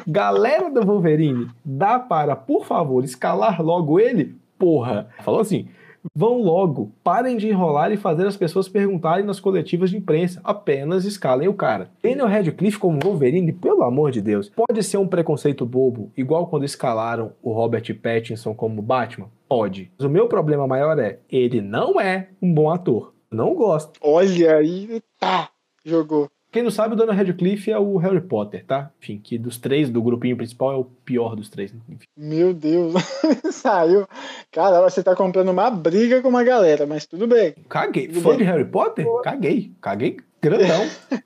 galera 0.07 0.69
do 0.69 0.85
Wolverine, 0.85 1.49
dá 1.63 1.99
para, 1.99 2.35
por 2.35 2.65
favor, 2.65 3.03
escalar 3.03 3.61
logo 3.61 3.99
ele? 3.99 4.35
Porra. 4.57 5.09
Falou 5.23 5.41
assim, 5.41 5.67
Vão 6.15 6.41
logo, 6.41 6.91
parem 7.03 7.37
de 7.37 7.47
enrolar 7.47 7.91
e 7.91 7.97
fazer 7.97 8.27
as 8.27 8.35
pessoas 8.37 8.67
perguntarem 8.67 9.25
nas 9.25 9.39
coletivas 9.39 9.89
de 9.89 9.97
imprensa. 9.97 10.41
Apenas 10.43 11.05
escalem 11.05 11.47
o 11.47 11.53
cara. 11.53 11.89
Daniel 12.01 12.27
Radcliffe 12.27 12.77
como 12.77 12.99
Wolverine, 13.01 13.53
pelo 13.53 13.83
amor 13.83 14.11
de 14.11 14.21
Deus, 14.21 14.49
pode 14.49 14.83
ser 14.83 14.97
um 14.97 15.07
preconceito 15.07 15.65
bobo, 15.65 16.11
igual 16.17 16.47
quando 16.47 16.65
escalaram 16.65 17.33
o 17.41 17.51
Robert 17.51 17.93
Pattinson 18.01 18.53
como 18.53 18.81
Batman? 18.81 19.29
Pode. 19.47 19.91
Mas 19.97 20.05
o 20.05 20.09
meu 20.09 20.27
problema 20.27 20.67
maior 20.67 20.97
é, 20.99 21.19
ele 21.29 21.61
não 21.61 21.99
é 21.99 22.29
um 22.41 22.53
bom 22.53 22.69
ator. 22.69 23.13
Não 23.31 23.55
gosto. 23.55 23.99
Olha 24.01 24.57
aí, 24.57 25.01
tá, 25.19 25.49
jogou. 25.83 26.29
Quem 26.53 26.61
não 26.61 26.69
sabe, 26.69 26.93
o 26.93 26.95
Daniel 26.95 27.17
Radcliffe 27.17 27.71
é 27.71 27.79
o 27.79 27.97
Harry 27.97 28.21
Potter, 28.21 28.63
tá? 28.63 28.91
Enfim, 29.01 29.19
que 29.21 29.39
dos 29.39 29.57
três, 29.57 29.89
do 29.89 30.03
grupinho 30.03 30.37
principal, 30.37 30.71
é 30.71 30.75
o 30.75 30.85
pior 30.85 31.35
dos 31.35 31.49
três. 31.49 31.73
Enfim. 31.89 32.05
Meu 32.15 32.53
Deus, 32.53 32.93
saiu. 33.51 34.07
Cara, 34.51 34.79
você 34.87 35.01
tá 35.01 35.15
comprando 35.15 35.49
uma 35.49 35.71
briga 35.71 36.21
com 36.21 36.29
uma 36.29 36.43
galera, 36.43 36.85
mas 36.85 37.07
tudo 37.07 37.25
bem. 37.25 37.55
Caguei. 37.67 38.07
Tudo 38.07 38.21
Fã 38.21 38.29
bem. 38.29 38.37
de 38.37 38.43
Harry 38.43 38.65
Potter? 38.65 39.03
Caguei. 39.23 39.71
Caguei 39.81 40.17
grandão. 40.39 40.87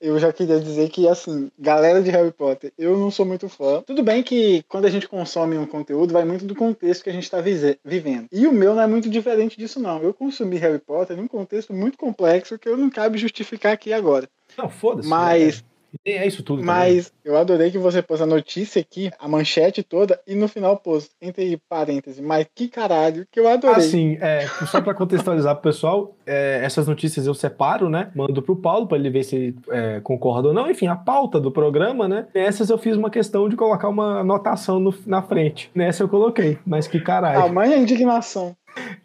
eu 0.00 0.18
já 0.20 0.32
queria 0.32 0.60
dizer 0.60 0.88
que, 0.88 1.08
assim, 1.08 1.50
galera 1.58 2.00
de 2.00 2.10
Harry 2.10 2.30
Potter, 2.30 2.72
eu 2.78 2.96
não 2.96 3.10
sou 3.10 3.26
muito 3.26 3.48
fã. 3.48 3.82
Tudo 3.82 4.04
bem 4.04 4.22
que 4.22 4.62
quando 4.68 4.84
a 4.84 4.90
gente 4.90 5.08
consome 5.08 5.58
um 5.58 5.66
conteúdo, 5.66 6.12
vai 6.12 6.24
muito 6.24 6.44
do 6.44 6.54
contexto 6.54 7.02
que 7.02 7.10
a 7.10 7.12
gente 7.12 7.24
está 7.24 7.40
vivendo. 7.40 8.28
E 8.30 8.46
o 8.46 8.52
meu 8.52 8.74
não 8.74 8.82
é 8.82 8.86
muito 8.86 9.10
diferente 9.10 9.58
disso, 9.58 9.80
não. 9.80 10.00
Eu 10.00 10.14
consumi 10.14 10.58
Harry 10.58 10.78
Potter 10.78 11.16
num 11.16 11.26
contexto 11.26 11.72
muito 11.72 11.98
complexo 11.98 12.56
que 12.56 12.68
eu 12.68 12.76
não 12.76 12.88
cabe 12.88 13.18
justificar 13.18 13.72
aqui 13.72 13.92
agora. 13.92 14.28
Não, 14.60 14.68
foda-se. 14.68 15.08
Mas. 15.08 15.64
É, 16.04 16.18
é 16.18 16.26
isso 16.26 16.42
tudo. 16.44 16.62
Mas 16.62 17.10
também. 17.10 17.20
eu 17.24 17.36
adorei 17.36 17.70
que 17.70 17.78
você 17.78 18.00
pôs 18.00 18.20
a 18.20 18.26
notícia 18.26 18.80
aqui, 18.80 19.10
a 19.18 19.26
manchete 19.26 19.82
toda, 19.82 20.20
e 20.24 20.36
no 20.36 20.46
final 20.46 20.76
pôs, 20.76 21.10
entre 21.20 21.60
parênteses, 21.68 22.20
mas 22.20 22.46
que 22.54 22.68
caralho, 22.68 23.26
que 23.30 23.40
eu 23.40 23.48
adorei. 23.48 23.76
Assim, 23.76 24.16
é, 24.20 24.46
só 24.66 24.80
para 24.80 24.94
contextualizar 24.94 25.54
pro 25.56 25.64
pessoal, 25.64 26.14
é, 26.24 26.60
essas 26.62 26.86
notícias 26.86 27.26
eu 27.26 27.34
separo, 27.34 27.88
né? 27.88 28.12
Mando 28.14 28.40
pro 28.40 28.54
Paulo 28.54 28.86
para 28.86 28.98
ele 28.98 29.10
ver 29.10 29.24
se 29.24 29.56
é, 29.68 30.00
concorda 30.00 30.48
ou 30.48 30.54
não. 30.54 30.70
Enfim, 30.70 30.86
a 30.86 30.94
pauta 30.94 31.40
do 31.40 31.50
programa, 31.50 32.06
né? 32.06 32.26
Nessas 32.32 32.70
eu 32.70 32.78
fiz 32.78 32.96
uma 32.96 33.10
questão 33.10 33.48
de 33.48 33.56
colocar 33.56 33.88
uma 33.88 34.20
anotação 34.20 34.78
no, 34.78 34.94
na 35.06 35.22
frente. 35.22 35.70
Nessa 35.74 36.04
eu 36.04 36.08
coloquei, 36.08 36.56
mas 36.64 36.86
que 36.86 37.00
caralho. 37.00 37.42
Tamanha 37.42 37.76
indignação. 37.76 38.54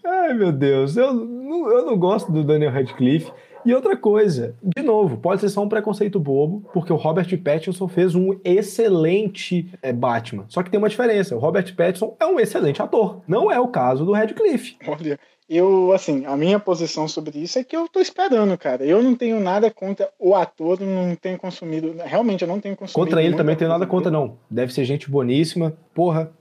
Ai, 0.05 0.33
meu 0.35 0.51
Deus, 0.51 0.95
eu 0.95 1.13
não, 1.13 1.67
eu 1.71 1.85
não 1.85 1.97
gosto 1.97 2.31
do 2.31 2.43
Daniel 2.43 2.71
Radcliffe. 2.71 3.31
E 3.65 3.73
outra 3.73 3.97
coisa, 3.97 4.55
de 4.61 4.83
novo, 4.83 5.17
pode 5.17 5.41
ser 5.41 5.49
só 5.49 5.63
um 5.63 5.69
preconceito 5.69 6.19
bobo, 6.19 6.69
porque 6.71 6.93
o 6.93 6.95
Robert 6.95 7.27
Pattinson 7.41 7.87
fez 7.87 8.13
um 8.13 8.39
excelente 8.43 9.71
é, 9.81 9.91
Batman. 9.91 10.45
Só 10.47 10.61
que 10.61 10.69
tem 10.69 10.77
uma 10.77 10.89
diferença: 10.89 11.35
o 11.35 11.39
Robert 11.39 11.75
Pattinson 11.75 12.15
é 12.19 12.25
um 12.25 12.39
excelente 12.39 12.81
ator. 12.81 13.21
Não 13.27 13.51
é 13.51 13.59
o 13.59 13.67
caso 13.67 14.05
do 14.05 14.11
Radcliffe. 14.11 14.77
Olha. 14.87 15.19
Eu, 15.47 15.91
assim, 15.93 16.25
a 16.25 16.35
minha 16.35 16.59
posição 16.59 17.07
sobre 17.07 17.37
isso 17.37 17.59
é 17.59 17.63
que 17.63 17.77
eu 17.77 17.87
tô 17.87 17.99
esperando, 17.99 18.57
cara. 18.57 18.83
Eu 18.83 19.03
não 19.03 19.13
tenho 19.15 19.39
nada 19.39 19.69
contra 19.69 20.09
o 20.19 20.33
ator, 20.33 20.79
não 20.81 21.15
tenho 21.15 21.37
consumido. 21.37 21.93
Realmente, 22.03 22.41
eu 22.41 22.47
não 22.47 22.59
tenho 22.59 22.75
consumido. 22.75 22.99
Contra 22.99 23.23
ele 23.23 23.35
também 23.35 23.55
tenho 23.55 23.69
nada 23.69 23.85
contra, 23.85 24.09
não. 24.09 24.39
Deve 24.49 24.73
ser 24.73 24.83
gente 24.85 25.09
boníssima, 25.09 25.77
porra, 25.93 26.31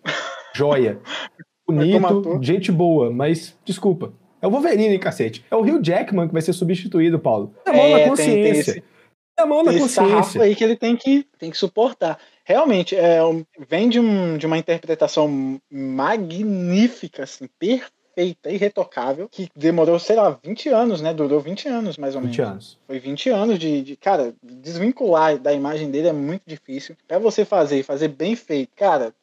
joia. 0.55 0.99
Bonito, 1.67 2.43
gente 2.43 2.71
boa, 2.71 3.11
mas 3.11 3.59
desculpa. 3.65 4.13
É 4.45 4.47
o 4.47 4.51
Wolverine, 4.51 4.99
cacete. 4.99 5.43
É 5.51 5.57
o 5.57 5.63
Rio 5.63 5.83
Jackman 5.83 6.27
que 6.29 6.35
vai 6.35 6.43
ser 6.43 6.53
substituído, 6.53 7.19
Paulo. 7.19 7.55
É 7.65 7.71
a 7.71 7.73
mão 7.73 7.87
é, 7.87 7.93
na 7.93 8.09
consciência. 8.11 8.75
Tem, 8.75 8.83
tem 8.83 8.91
é 9.39 9.43
a 9.43 9.47
mão 9.47 9.63
na 9.63 9.73
consciência. 9.73 10.43
aí 10.43 10.55
que 10.55 10.63
ele 10.63 10.77
tem 10.77 10.95
que, 10.95 11.27
tem 11.39 11.51
que 11.51 11.57
suportar. 11.57 12.19
Realmente, 12.45 12.95
é, 12.95 13.21
vem 13.67 13.89
de, 13.89 13.99
um, 13.99 14.37
de 14.37 14.45
uma 14.45 14.59
interpretação 14.59 15.59
magnífica, 15.73 17.23
assim, 17.23 17.49
perfeita, 17.59 18.51
irretocável, 18.51 19.31
que 19.31 19.49
demorou, 19.57 19.99
sei 19.99 20.17
lá, 20.17 20.39
20 20.45 20.69
anos, 20.69 21.01
né? 21.01 21.15
Durou 21.15 21.41
20 21.41 21.67
anos, 21.67 21.97
mais 21.97 22.15
ou 22.15 22.21
20 22.21 22.37
menos. 22.37 22.53
anos. 22.53 22.79
Foi 22.87 22.99
20 22.99 23.31
anos 23.31 23.59
de, 23.59 23.81
de, 23.81 23.97
cara, 23.97 24.35
desvincular 24.43 25.39
da 25.39 25.55
imagem 25.55 25.91
dele 25.91 26.09
é 26.09 26.13
muito 26.13 26.43
difícil. 26.47 26.95
Pra 27.09 27.19
você 27.19 27.47
fazer 27.47 27.79
e 27.79 27.83
fazer 27.83 28.09
bem 28.09 28.37
feito, 28.37 28.73
cara, 28.77 29.15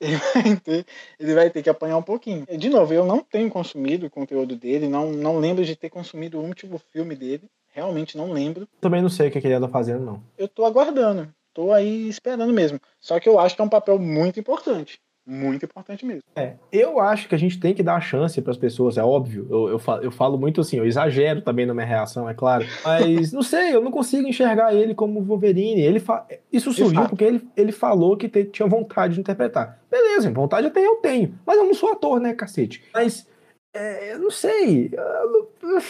ele 0.00 0.16
vai, 0.16 0.56
ter, 0.56 0.86
ele 1.18 1.34
vai 1.34 1.50
ter 1.50 1.62
que 1.62 1.70
apanhar 1.70 1.96
um 1.96 2.02
pouquinho. 2.02 2.46
De 2.46 2.68
novo, 2.68 2.92
eu 2.92 3.04
não 3.04 3.20
tenho 3.20 3.50
consumido 3.50 4.06
o 4.06 4.10
conteúdo 4.10 4.56
dele, 4.56 4.88
não, 4.88 5.12
não 5.12 5.38
lembro 5.38 5.64
de 5.64 5.76
ter 5.76 5.90
consumido 5.90 6.38
o 6.38 6.44
último 6.44 6.78
filme 6.92 7.14
dele. 7.14 7.48
Realmente 7.72 8.16
não 8.16 8.32
lembro. 8.32 8.66
Também 8.80 9.00
não 9.00 9.08
sei 9.08 9.28
o 9.28 9.30
que 9.30 9.38
ele 9.38 9.54
anda 9.54 9.68
fazendo, 9.68 10.04
não. 10.04 10.22
Eu 10.36 10.48
tô 10.48 10.64
aguardando. 10.64 11.32
Tô 11.54 11.72
aí 11.72 12.08
esperando 12.08 12.52
mesmo. 12.52 12.80
Só 12.98 13.20
que 13.20 13.28
eu 13.28 13.38
acho 13.38 13.54
que 13.54 13.62
é 13.62 13.64
um 13.64 13.68
papel 13.68 13.98
muito 13.98 14.40
importante 14.40 15.00
muito 15.30 15.64
importante 15.64 16.04
mesmo. 16.04 16.22
É, 16.34 16.54
eu 16.72 16.98
acho 16.98 17.28
que 17.28 17.34
a 17.34 17.38
gente 17.38 17.60
tem 17.60 17.72
que 17.72 17.82
dar 17.82 17.94
a 17.94 18.00
chance 18.00 18.40
para 18.42 18.50
as 18.50 18.56
pessoas, 18.56 18.98
é 18.98 19.02
óbvio. 19.02 19.46
Eu, 19.48 19.68
eu, 19.68 19.78
falo, 19.78 20.02
eu 20.02 20.10
falo 20.10 20.36
muito 20.36 20.60
assim, 20.60 20.76
eu 20.76 20.84
exagero 20.84 21.40
também 21.40 21.64
na 21.64 21.72
minha 21.72 21.86
reação, 21.86 22.28
é 22.28 22.34
claro. 22.34 22.66
Mas 22.84 23.32
não 23.32 23.42
sei, 23.42 23.74
eu 23.74 23.80
não 23.80 23.92
consigo 23.92 24.26
enxergar 24.26 24.74
ele 24.74 24.94
como 24.94 25.22
Wolverine. 25.22 25.80
Ele 25.80 26.00
fa... 26.00 26.26
Isso 26.52 26.72
surgiu 26.72 27.06
porque 27.08 27.24
ele, 27.24 27.48
ele 27.56 27.70
falou 27.70 28.16
que 28.16 28.28
te, 28.28 28.44
tinha 28.44 28.66
vontade 28.66 29.14
de 29.14 29.20
interpretar. 29.20 29.78
Beleza, 29.88 30.30
vontade 30.32 30.66
até 30.66 30.84
eu 30.84 30.96
tenho. 30.96 31.38
Mas 31.46 31.56
eu 31.56 31.64
não 31.64 31.74
sou 31.74 31.92
ator, 31.92 32.18
né, 32.18 32.34
cacete? 32.34 32.82
Mas, 32.92 33.26
é, 33.72 34.14
eu 34.14 34.18
não 34.18 34.30
sei. 34.30 34.90
Eu... 34.92 35.82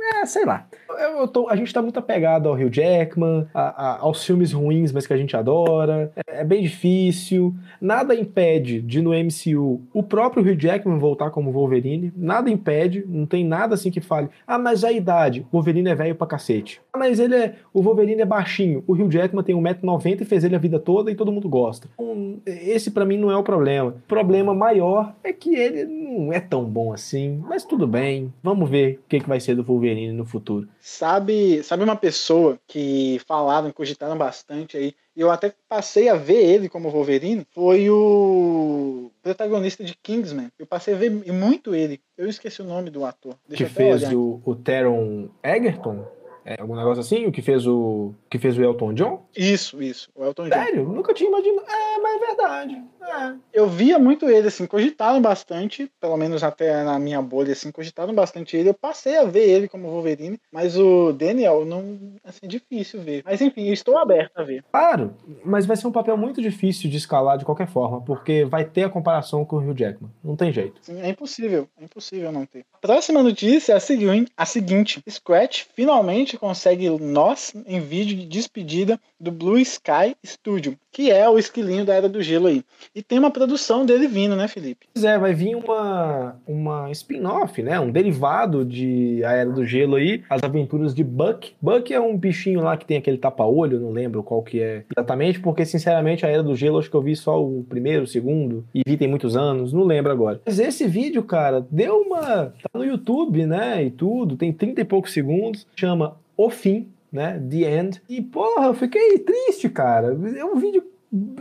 É, 0.00 0.26
sei 0.26 0.44
lá. 0.44 0.66
Eu, 0.88 1.20
eu 1.20 1.28
tô, 1.28 1.48
a 1.48 1.56
gente 1.56 1.72
tá 1.72 1.82
muito 1.82 1.98
apegado 1.98 2.48
ao 2.48 2.54
Hugh 2.54 2.70
Jackman, 2.70 3.46
a, 3.54 3.60
a, 3.60 3.98
aos 4.00 4.24
filmes 4.24 4.52
ruins, 4.52 4.92
mas 4.92 5.06
que 5.06 5.12
a 5.12 5.16
gente 5.16 5.36
adora. 5.36 6.12
É, 6.16 6.40
é, 6.40 6.44
bem 6.44 6.62
difícil. 6.62 7.54
Nada 7.80 8.14
impede 8.14 8.80
de 8.80 9.02
no 9.02 9.10
MCU 9.10 9.80
o 9.92 10.02
próprio 10.02 10.42
Hugh 10.42 10.58
Jackman 10.58 10.98
voltar 10.98 11.30
como 11.30 11.52
Wolverine. 11.52 12.12
Nada 12.16 12.50
impede. 12.50 13.04
Não 13.06 13.26
tem 13.26 13.44
nada 13.44 13.74
assim 13.74 13.90
que 13.90 14.00
fale. 14.00 14.28
Ah, 14.46 14.58
mas 14.58 14.84
a 14.84 14.90
idade. 14.90 15.46
O 15.52 15.56
Wolverine 15.56 15.90
é 15.90 15.94
velho 15.94 16.14
pra 16.14 16.26
cacete. 16.26 16.80
Ah, 16.92 16.98
mas 16.98 17.18
ele 17.18 17.34
é. 17.34 17.54
O 17.72 17.82
Wolverine 17.82 18.22
é 18.22 18.26
baixinho. 18.26 18.82
O 18.86 18.94
Hugh 18.94 19.10
Jackman 19.10 19.44
tem 19.44 19.54
1,90m 19.54 20.20
e 20.20 20.24
fez 20.24 20.44
ele 20.44 20.56
a 20.56 20.58
vida 20.58 20.78
toda 20.78 21.10
e 21.10 21.14
todo 21.14 21.32
mundo 21.32 21.48
gosta. 21.48 21.88
Então, 21.94 22.38
esse 22.46 22.90
para 22.90 23.04
mim 23.04 23.18
não 23.18 23.30
é 23.30 23.36
o 23.36 23.42
problema. 23.42 23.90
O 23.90 24.08
problema 24.08 24.54
maior 24.54 25.14
é 25.22 25.32
que 25.32 25.54
ele 25.54 25.84
não 25.84 26.32
é 26.32 26.40
tão 26.40 26.64
bom 26.64 26.92
assim. 26.92 27.42
Mas 27.46 27.64
tudo 27.64 27.86
bem. 27.86 28.32
Vamos 28.42 28.68
ver 28.68 29.00
o 29.04 29.08
que, 29.08 29.20
que 29.20 29.28
vai 29.28 29.40
ser 29.40 29.54
do 29.54 29.62
Wolverine 29.62 29.89
no 30.12 30.24
futuro. 30.24 30.68
Sabe, 30.80 31.62
sabe 31.62 31.84
uma 31.84 31.96
pessoa 31.96 32.58
que 32.66 33.20
falaram, 33.26 33.72
cogitaram 33.72 34.16
bastante 34.16 34.76
aí, 34.76 34.94
e 35.16 35.20
eu 35.20 35.30
até 35.30 35.52
passei 35.68 36.08
a 36.08 36.14
ver 36.14 36.42
ele 36.42 36.68
como 36.68 36.90
Wolverine, 36.90 37.46
foi 37.50 37.90
o 37.90 39.10
protagonista 39.22 39.84
de 39.84 39.94
Kingsman. 39.94 40.50
Eu 40.58 40.66
passei 40.66 40.94
a 40.94 40.96
ver 40.96 41.10
muito 41.10 41.74
ele. 41.74 42.00
Eu 42.16 42.28
esqueci 42.28 42.62
o 42.62 42.64
nome 42.64 42.90
do 42.90 43.04
ator. 43.04 43.36
Deixa 43.46 43.64
que 43.64 43.70
fez 43.70 44.02
o, 44.12 44.40
o 44.44 44.54
Teron 44.54 45.28
Egerton? 45.42 46.06
É, 46.50 46.60
algum 46.60 46.74
negócio 46.74 47.00
assim? 47.00 47.26
O 47.26 47.32
que 47.32 47.40
fez 47.40 47.64
o 47.64 48.12
que 48.28 48.36
fez 48.36 48.58
o 48.58 48.62
Elton 48.62 48.92
John? 48.92 49.22
Isso, 49.36 49.80
isso. 49.80 50.10
O 50.16 50.24
Elton 50.24 50.48
John. 50.48 50.50
Sério? 50.50 50.84
Nunca 50.84 51.14
tinha 51.14 51.28
imaginado. 51.28 51.64
É, 51.70 51.98
mas 52.00 52.16
é 52.16 52.26
verdade. 52.26 52.82
É. 53.00 53.34
Eu 53.52 53.68
via 53.68 54.00
muito 54.00 54.28
ele, 54.28 54.48
assim, 54.48 54.66
cogitaram 54.66 55.22
bastante, 55.22 55.90
pelo 56.00 56.16
menos 56.16 56.42
até 56.42 56.82
na 56.82 56.98
minha 56.98 57.22
bolha, 57.22 57.52
assim, 57.52 57.70
cogitaram 57.70 58.12
bastante 58.12 58.56
ele. 58.56 58.70
Eu 58.70 58.74
passei 58.74 59.16
a 59.16 59.24
ver 59.24 59.48
ele 59.48 59.68
como 59.68 59.88
Wolverine, 59.88 60.40
mas 60.52 60.76
o 60.76 61.12
Daniel, 61.12 61.64
não, 61.64 61.98
assim, 62.24 62.48
difícil 62.48 63.00
ver. 63.00 63.22
Mas 63.24 63.40
enfim, 63.40 63.70
estou 63.70 63.96
aberto 63.96 64.36
a 64.36 64.42
ver. 64.42 64.64
Claro, 64.72 65.14
mas 65.44 65.66
vai 65.66 65.76
ser 65.76 65.86
um 65.86 65.92
papel 65.92 66.16
muito 66.16 66.42
difícil 66.42 66.90
de 66.90 66.96
escalar 66.96 67.38
de 67.38 67.44
qualquer 67.44 67.68
forma, 67.68 68.00
porque 68.00 68.44
vai 68.44 68.64
ter 68.64 68.84
a 68.84 68.90
comparação 68.90 69.44
com 69.44 69.56
o 69.56 69.60
Hugh 69.60 69.76
Jackman. 69.76 70.10
Não 70.22 70.34
tem 70.34 70.52
jeito. 70.52 70.80
Sim, 70.82 71.00
é 71.00 71.08
impossível. 71.08 71.68
É 71.80 71.84
impossível 71.84 72.32
não 72.32 72.44
ter. 72.44 72.64
A 72.72 72.78
próxima 72.78 73.22
notícia 73.22 73.72
é 73.72 73.76
a 73.76 73.80
seguinte, 73.80 74.32
a 74.36 74.44
seguinte. 74.44 75.00
Scratch 75.08 75.64
finalmente 75.74 76.36
consegue 76.40 76.88
nós 76.88 77.52
em 77.66 77.78
vídeo 77.80 78.16
de 78.16 78.24
despedida 78.24 78.98
do 79.20 79.30
Blue 79.30 79.58
Sky 79.58 80.16
Studio, 80.24 80.74
que 80.90 81.10
é 81.10 81.28
o 81.28 81.38
esquilinho 81.38 81.84
da 81.84 81.94
Era 81.94 82.08
do 82.08 82.22
Gelo 82.22 82.46
aí. 82.46 82.64
E 82.94 83.02
tem 83.02 83.18
uma 83.18 83.30
produção 83.30 83.84
dele 83.84 84.08
vindo, 84.08 84.34
né, 84.34 84.48
Felipe? 84.48 84.86
Pois 84.94 85.04
é, 85.04 85.18
vai 85.18 85.34
vir 85.34 85.54
uma, 85.54 86.36
uma 86.46 86.90
spin-off, 86.90 87.62
né? 87.62 87.78
Um 87.78 87.90
derivado 87.90 88.64
de 88.64 89.22
A 89.22 89.32
Era 89.32 89.50
do 89.50 89.66
Gelo 89.66 89.96
aí, 89.96 90.22
as 90.30 90.42
aventuras 90.42 90.94
de 90.94 91.04
Buck. 91.04 91.52
Buck 91.60 91.92
é 91.92 92.00
um 92.00 92.16
bichinho 92.16 92.62
lá 92.62 92.74
que 92.76 92.86
tem 92.86 92.96
aquele 92.96 93.18
tapa-olho, 93.18 93.78
não 93.78 93.90
lembro 93.90 94.22
qual 94.22 94.42
que 94.42 94.62
é 94.62 94.84
exatamente, 94.96 95.40
porque 95.40 95.66
sinceramente 95.66 96.24
A 96.24 96.30
Era 96.30 96.42
do 96.42 96.56
Gelo 96.56 96.78
acho 96.78 96.90
que 96.90 96.96
eu 96.96 97.02
vi 97.02 97.14
só 97.14 97.42
o 97.42 97.62
primeiro, 97.68 98.04
o 98.04 98.06
segundo, 98.06 98.64
e 98.74 98.82
vi 98.86 98.96
tem 98.96 99.08
muitos 99.08 99.36
anos, 99.36 99.74
não 99.74 99.84
lembro 99.84 100.10
agora. 100.10 100.40
Mas 100.46 100.58
esse 100.58 100.86
vídeo, 100.86 101.22
cara, 101.22 101.66
deu 101.70 102.00
uma... 102.00 102.46
tá 102.46 102.78
no 102.78 102.84
YouTube, 102.84 103.44
né, 103.44 103.84
e 103.84 103.90
tudo, 103.90 104.36
tem 104.36 104.50
30 104.50 104.80
e 104.80 104.84
poucos 104.84 105.12
segundos, 105.12 105.66
chama 105.76 106.16
O 106.42 106.48
Fim, 106.48 106.90
né? 107.12 107.38
The 107.38 107.78
End. 107.78 108.02
E, 108.08 108.22
porra, 108.22 108.68
eu 108.68 108.74
fiquei 108.74 109.18
triste, 109.18 109.68
cara. 109.68 110.18
É 110.38 110.42
um 110.42 110.56
vídeo, 110.56 110.82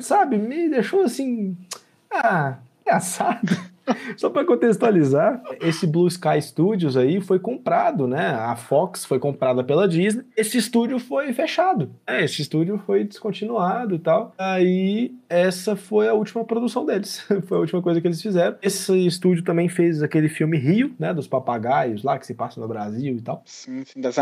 sabe, 0.01 0.37
me 0.37 0.67
deixou 0.67 1.03
assim. 1.03 1.55
Ah, 2.11 2.57
engraçado. 2.81 3.47
Só 4.17 4.29
para 4.29 4.45
contextualizar, 4.45 5.41
esse 5.61 5.85
Blue 5.85 6.07
Sky 6.07 6.41
Studios 6.41 6.97
aí 6.97 7.21
foi 7.21 7.39
comprado, 7.39 8.07
né? 8.07 8.29
A 8.29 8.55
Fox 8.55 9.05
foi 9.05 9.19
comprada 9.19 9.63
pela 9.63 9.87
Disney. 9.87 10.23
Esse 10.35 10.57
estúdio 10.57 10.99
foi 10.99 11.31
fechado. 11.33 11.91
Né? 12.07 12.23
Esse 12.23 12.41
estúdio 12.41 12.81
foi 12.85 13.03
descontinuado 13.03 13.95
e 13.95 13.99
tal. 13.99 14.33
Aí 14.37 15.15
essa 15.27 15.75
foi 15.75 16.07
a 16.07 16.13
última 16.13 16.43
produção 16.43 16.85
deles. 16.85 17.19
foi 17.47 17.57
a 17.57 17.61
última 17.61 17.81
coisa 17.81 18.01
que 18.01 18.07
eles 18.07 18.21
fizeram. 18.21 18.57
Esse 18.61 19.05
estúdio 19.05 19.43
também 19.43 19.69
fez 19.69 20.01
aquele 20.01 20.29
filme 20.29 20.57
Rio, 20.57 20.93
né? 20.99 21.13
Dos 21.13 21.27
papagaios 21.27 22.03
lá 22.03 22.17
que 22.17 22.25
se 22.25 22.33
passa 22.33 22.59
no 22.59 22.67
Brasil 22.67 23.15
e 23.15 23.21
tal. 23.21 23.41
Sim, 23.45 23.83
sim 23.85 24.01
das 24.01 24.17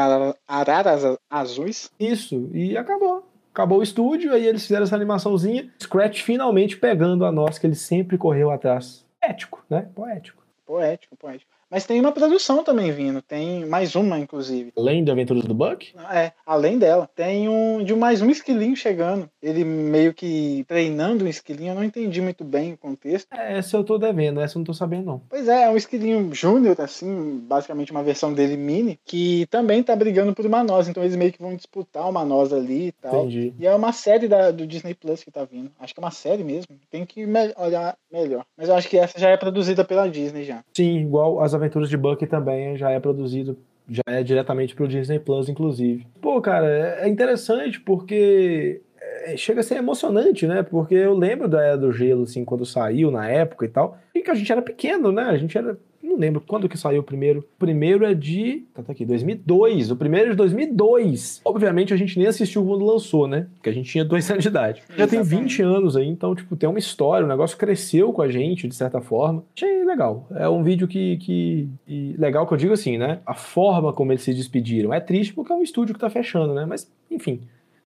araras 0.47 1.17
azuis. 1.29 1.91
Isso, 1.99 2.49
e 2.53 2.77
acabou 2.77 3.23
acabou 3.57 3.79
o 3.79 3.83
estúdio, 3.83 4.33
aí 4.33 4.45
eles 4.45 4.61
fizeram 4.61 4.83
essa 4.83 4.95
animaçãozinha, 4.95 5.67
Scratch 5.81 6.21
finalmente 6.21 6.77
pegando 6.77 7.25
a 7.25 7.31
nós 7.31 7.57
que 7.57 7.65
ele 7.65 7.73
sempre 7.73 8.15
correu 8.15 8.51
atrás. 8.51 9.03
Poético, 9.27 9.65
né? 9.69 9.81
Poético. 9.93 10.43
Poético, 10.65 11.15
poético. 11.17 11.51
Mas 11.69 11.85
tem 11.85 11.99
uma 11.99 12.11
produção 12.11 12.63
também 12.63 12.91
vindo, 12.91 13.21
tem 13.21 13.65
mais 13.65 13.95
uma, 13.95 14.17
inclusive. 14.17 14.71
Além 14.77 15.03
de 15.03 15.11
Aventuras 15.11 15.43
do 15.43 15.53
Buck? 15.53 15.93
É, 16.11 16.31
além 16.45 16.77
dela. 16.77 17.09
Tem 17.13 17.49
um 17.49 17.83
de 17.83 17.93
mais 17.93 18.21
um 18.21 18.29
esquilinho 18.29 18.75
chegando. 18.75 19.29
Ele 19.41 19.63
meio 19.63 20.13
que 20.13 20.63
treinando 20.67 21.25
um 21.25 21.27
esquilinho, 21.27 21.71
eu 21.71 21.75
não 21.75 21.83
entendi 21.83 22.21
muito 22.21 22.43
bem 22.43 22.73
o 22.73 22.77
contexto. 22.77 23.27
É, 23.33 23.57
essa 23.57 23.75
eu 23.75 23.83
tô 23.83 23.97
devendo, 23.97 24.39
essa 24.39 24.57
eu 24.57 24.59
não 24.59 24.65
tô 24.65 24.73
sabendo, 24.73 25.05
não. 25.05 25.21
Pois 25.29 25.47
é, 25.47 25.63
é 25.63 25.69
um 25.69 25.75
esquilinho 25.75 26.33
júnior, 26.33 26.79
assim, 26.79 27.39
basicamente 27.43 27.91
uma 27.91 28.03
versão 28.03 28.33
dele 28.33 28.55
mini, 28.55 28.99
que 29.03 29.45
também 29.49 29.83
tá 29.83 29.95
brigando 29.95 30.33
por 30.33 30.45
uma 30.45 30.63
nós. 30.63 30.87
Então 30.87 31.03
eles 31.03 31.15
meio 31.15 31.33
que 31.33 31.41
vão 31.41 31.55
disputar 31.55 32.09
uma 32.09 32.23
nós 32.23 32.53
ali 32.53 32.87
e 32.87 32.91
tal. 32.93 33.25
Entendi. 33.25 33.53
E 33.59 33.67
é 33.67 33.75
uma 33.75 33.91
série 33.91 34.27
da, 34.27 34.51
do 34.51 34.65
Disney 34.65 34.93
Plus 34.93 35.23
que 35.23 35.31
tá 35.31 35.43
vindo. 35.43 35.69
Acho 35.79 35.93
que 35.93 35.99
é 35.99 36.03
uma 36.03 36.11
série 36.11 36.43
mesmo. 36.43 36.67
Tem 36.89 37.05
que 37.05 37.25
me 37.25 37.53
olhar 37.57 37.97
melhor. 38.11 38.45
Mas 38.57 38.69
eu 38.69 38.75
acho 38.75 38.87
que 38.87 38.97
essa 38.97 39.19
já 39.19 39.29
é 39.29 39.37
produzida 39.37 39.83
pela 39.83 40.07
Disney 40.07 40.43
já. 40.43 40.63
Sim, 40.73 40.99
igual 40.99 41.41
as 41.41 41.56
Aventuras 41.57 41.89
de 41.89 41.97
Buck 41.97 42.25
também 42.27 42.77
já 42.77 42.89
é 42.89 42.99
produzido, 42.99 43.57
já 43.89 44.03
é 44.07 44.23
diretamente 44.23 44.75
pro 44.75 44.87
Disney 44.87 45.19
Plus, 45.19 45.49
inclusive. 45.49 46.05
Pô, 46.21 46.41
cara, 46.41 46.67
é 47.01 47.07
interessante 47.07 47.79
porque 47.79 48.81
é, 48.99 49.37
chega 49.37 49.61
a 49.61 49.63
ser 49.63 49.75
emocionante, 49.75 50.47
né? 50.47 50.63
Porque 50.63 50.95
eu 50.95 51.13
lembro 51.13 51.47
da 51.47 51.61
Era 51.61 51.77
do 51.77 51.91
Gelo, 51.91 52.23
assim, 52.23 52.43
quando 52.45 52.65
saiu 52.65 53.11
na 53.11 53.29
época 53.29 53.65
e 53.65 53.69
tal, 53.69 53.97
e 54.13 54.21
que 54.21 54.31
a 54.31 54.35
gente 54.35 54.51
era 54.51 54.61
pequeno, 54.61 55.11
né? 55.11 55.23
A 55.23 55.37
gente 55.37 55.57
era 55.57 55.77
não 56.01 56.17
lembro 56.17 56.41
quando 56.41 56.69
que 56.69 56.77
saiu 56.77 57.01
o 57.01 57.03
primeiro. 57.03 57.39
O 57.39 57.59
primeiro 57.59 58.05
é 58.05 58.13
de. 58.13 58.65
Tá, 58.73 58.83
tá 58.83 58.91
aqui, 58.91 59.05
2002. 59.05 59.91
O 59.91 59.95
primeiro 59.95 60.27
é 60.27 60.31
de 60.31 60.35
2002. 60.37 61.41
Obviamente 61.43 61.93
a 61.93 61.97
gente 61.97 62.17
nem 62.17 62.27
assistiu 62.27 62.65
quando 62.65 62.85
lançou, 62.85 63.27
né? 63.27 63.47
Porque 63.55 63.69
a 63.69 63.73
gente 63.73 63.89
tinha 63.89 64.05
dois 64.05 64.29
anos 64.31 64.43
de 64.43 64.49
idade. 64.49 64.83
Já 64.95 65.07
tem 65.07 65.21
20 65.21 65.61
anos 65.61 65.95
aí, 65.95 66.07
então, 66.07 66.35
tipo, 66.35 66.55
tem 66.55 66.69
uma 66.69 66.79
história, 66.79 67.25
o 67.25 67.29
negócio 67.29 67.57
cresceu 67.57 68.11
com 68.11 68.21
a 68.21 68.29
gente, 68.29 68.67
de 68.67 68.75
certa 68.75 69.01
forma. 69.01 69.43
Achei 69.55 69.83
legal. 69.85 70.27
É 70.31 70.47
um 70.49 70.63
vídeo 70.63 70.87
que. 70.87 71.17
que 71.17 71.69
e 71.87 72.15
legal 72.17 72.47
que 72.47 72.53
eu 72.53 72.57
digo 72.57 72.73
assim, 72.73 72.97
né? 72.97 73.19
A 73.25 73.33
forma 73.33 73.93
como 73.93 74.11
eles 74.11 74.23
se 74.23 74.33
despediram. 74.33 74.93
É 74.93 74.99
triste 74.99 75.33
porque 75.33 75.51
é 75.51 75.55
um 75.55 75.63
estúdio 75.63 75.93
que 75.93 76.01
tá 76.01 76.09
fechando, 76.09 76.53
né? 76.53 76.65
Mas, 76.65 76.89
enfim. 77.09 77.41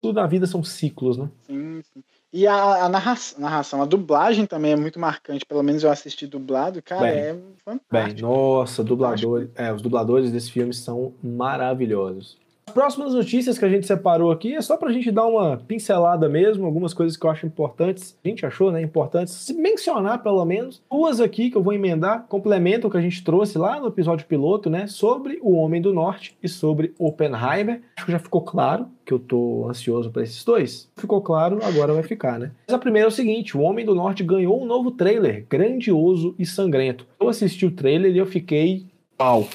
Tudo 0.00 0.16
na 0.16 0.26
vida 0.26 0.48
são 0.48 0.64
ciclos, 0.64 1.16
né? 1.16 1.30
Sim, 1.46 1.80
sim. 1.82 2.02
E 2.32 2.46
a, 2.46 2.84
a 2.84 2.88
narração, 2.88 3.40
narração, 3.40 3.82
a 3.82 3.84
dublagem 3.84 4.46
também 4.46 4.72
é 4.72 4.76
muito 4.76 4.98
marcante. 4.98 5.44
Pelo 5.44 5.62
menos 5.62 5.84
eu 5.84 5.90
assisti 5.90 6.26
dublado, 6.26 6.82
cara, 6.82 7.02
Bem, 7.02 7.18
é 7.18 7.32
Bem, 7.34 7.42
fantástico. 7.62 8.22
nossa, 8.22 8.82
dubladores. 8.82 9.50
É, 9.54 9.72
os 9.72 9.82
dubladores 9.82 10.32
desse 10.32 10.50
filme 10.50 10.72
são 10.72 11.12
maravilhosos. 11.22 12.38
As 12.66 12.72
próximas 12.72 13.12
notícias 13.12 13.58
que 13.58 13.64
a 13.64 13.68
gente 13.68 13.86
separou 13.86 14.30
aqui 14.30 14.54
é 14.54 14.62
só 14.62 14.76
pra 14.76 14.92
gente 14.92 15.10
dar 15.10 15.26
uma 15.26 15.56
pincelada 15.56 16.28
mesmo, 16.28 16.64
algumas 16.64 16.94
coisas 16.94 17.16
que 17.16 17.26
eu 17.26 17.30
acho 17.30 17.44
importantes, 17.44 18.16
a 18.24 18.28
gente 18.28 18.46
achou, 18.46 18.70
né, 18.70 18.80
importantes, 18.80 19.34
se 19.34 19.52
mencionar 19.52 20.22
pelo 20.22 20.44
menos. 20.44 20.80
Duas 20.90 21.20
aqui 21.20 21.50
que 21.50 21.56
eu 21.56 21.62
vou 21.62 21.72
emendar, 21.72 22.24
complementam 22.28 22.88
o 22.88 22.90
que 22.90 22.96
a 22.96 23.02
gente 23.02 23.22
trouxe 23.22 23.58
lá 23.58 23.80
no 23.80 23.88
episódio 23.88 24.26
piloto, 24.26 24.70
né, 24.70 24.86
sobre 24.86 25.38
o 25.42 25.52
Homem 25.52 25.82
do 25.82 25.92
Norte 25.92 26.36
e 26.42 26.48
sobre 26.48 26.94
Oppenheimer. 26.98 27.82
Acho 27.96 28.06
que 28.06 28.12
já 28.12 28.18
ficou 28.18 28.40
claro 28.40 28.86
que 29.04 29.12
eu 29.12 29.18
tô 29.18 29.66
ansioso 29.68 30.10
para 30.10 30.22
esses 30.22 30.44
dois. 30.44 30.88
Ficou 30.96 31.20
claro, 31.20 31.58
agora 31.62 31.92
vai 31.92 32.04
ficar, 32.04 32.38
né? 32.38 32.52
Mas 32.66 32.74
a 32.74 32.78
primeira 32.78 33.08
é 33.08 33.10
o 33.10 33.12
seguinte, 33.12 33.56
o 33.56 33.60
Homem 33.60 33.84
do 33.84 33.94
Norte 33.94 34.22
ganhou 34.22 34.62
um 34.62 34.64
novo 34.64 34.92
trailer, 34.92 35.44
grandioso 35.50 36.34
e 36.38 36.46
sangrento. 36.46 37.06
Eu 37.20 37.28
assisti 37.28 37.66
o 37.66 37.72
trailer 37.72 38.14
e 38.14 38.18
eu 38.18 38.26
fiquei, 38.26 38.86
pau, 39.18 39.46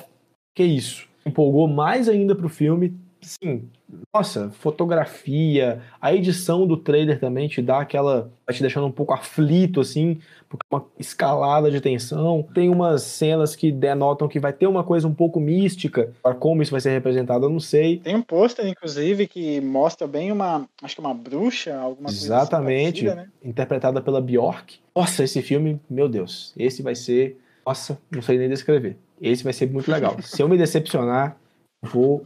que 0.53 0.63
isso? 0.63 1.06
Empolgou 1.27 1.67
mais 1.67 2.07
ainda 2.07 2.35
pro 2.35 2.49
filme, 2.49 2.95
sim, 3.21 3.69
nossa, 4.13 4.49
fotografia, 4.49 5.81
a 6.01 6.13
edição 6.13 6.67
do 6.67 6.75
trailer 6.75 7.19
também 7.19 7.47
te 7.47 7.61
dá 7.61 7.79
aquela. 7.79 8.29
vai 8.45 8.53
te 8.53 8.61
deixando 8.61 8.85
um 8.85 8.91
pouco 8.91 9.13
aflito, 9.13 9.79
assim, 9.79 10.19
porque 10.49 10.65
é 10.69 10.75
uma 10.75 10.85
escalada 10.99 11.71
de 11.71 11.79
tensão. 11.79 12.45
Tem 12.53 12.69
umas 12.69 13.03
cenas 13.03 13.55
que 13.55 13.71
denotam 13.71 14.27
que 14.27 14.39
vai 14.39 14.51
ter 14.51 14.67
uma 14.67 14.83
coisa 14.83 15.07
um 15.07 15.13
pouco 15.13 15.39
mística. 15.39 16.11
Para 16.21 16.35
como 16.35 16.61
isso 16.61 16.71
vai 16.71 16.81
ser 16.81 16.91
representado, 16.91 17.45
eu 17.45 17.49
não 17.49 17.59
sei. 17.59 17.99
Tem 17.99 18.15
um 18.15 18.21
pôster, 18.21 18.67
inclusive, 18.67 19.25
que 19.25 19.61
mostra 19.61 20.05
bem 20.05 20.31
uma. 20.31 20.67
Acho 20.81 20.95
que 20.95 21.01
uma 21.01 21.13
bruxa, 21.13 21.75
alguma 21.77 22.09
coisa 22.09 22.25
Exatamente, 22.25 23.07
assim 23.07 23.15
parecida, 23.15 23.15
né? 23.15 23.49
interpretada 23.49 24.01
pela 24.01 24.21
Bjork. 24.21 24.79
Nossa, 24.93 25.23
esse 25.23 25.41
filme, 25.41 25.79
meu 25.89 26.09
Deus, 26.09 26.53
esse 26.57 26.81
vai 26.81 26.95
ser. 26.95 27.39
Nossa, 27.65 27.97
não 28.11 28.21
sei 28.21 28.37
nem 28.37 28.49
descrever. 28.49 28.97
Esse 29.21 29.43
vai 29.43 29.53
ser 29.53 29.71
muito 29.71 29.91
legal. 29.91 30.15
Se 30.21 30.41
eu 30.41 30.47
me 30.47 30.58
decepcionar, 30.58 31.38
vou 31.82 32.25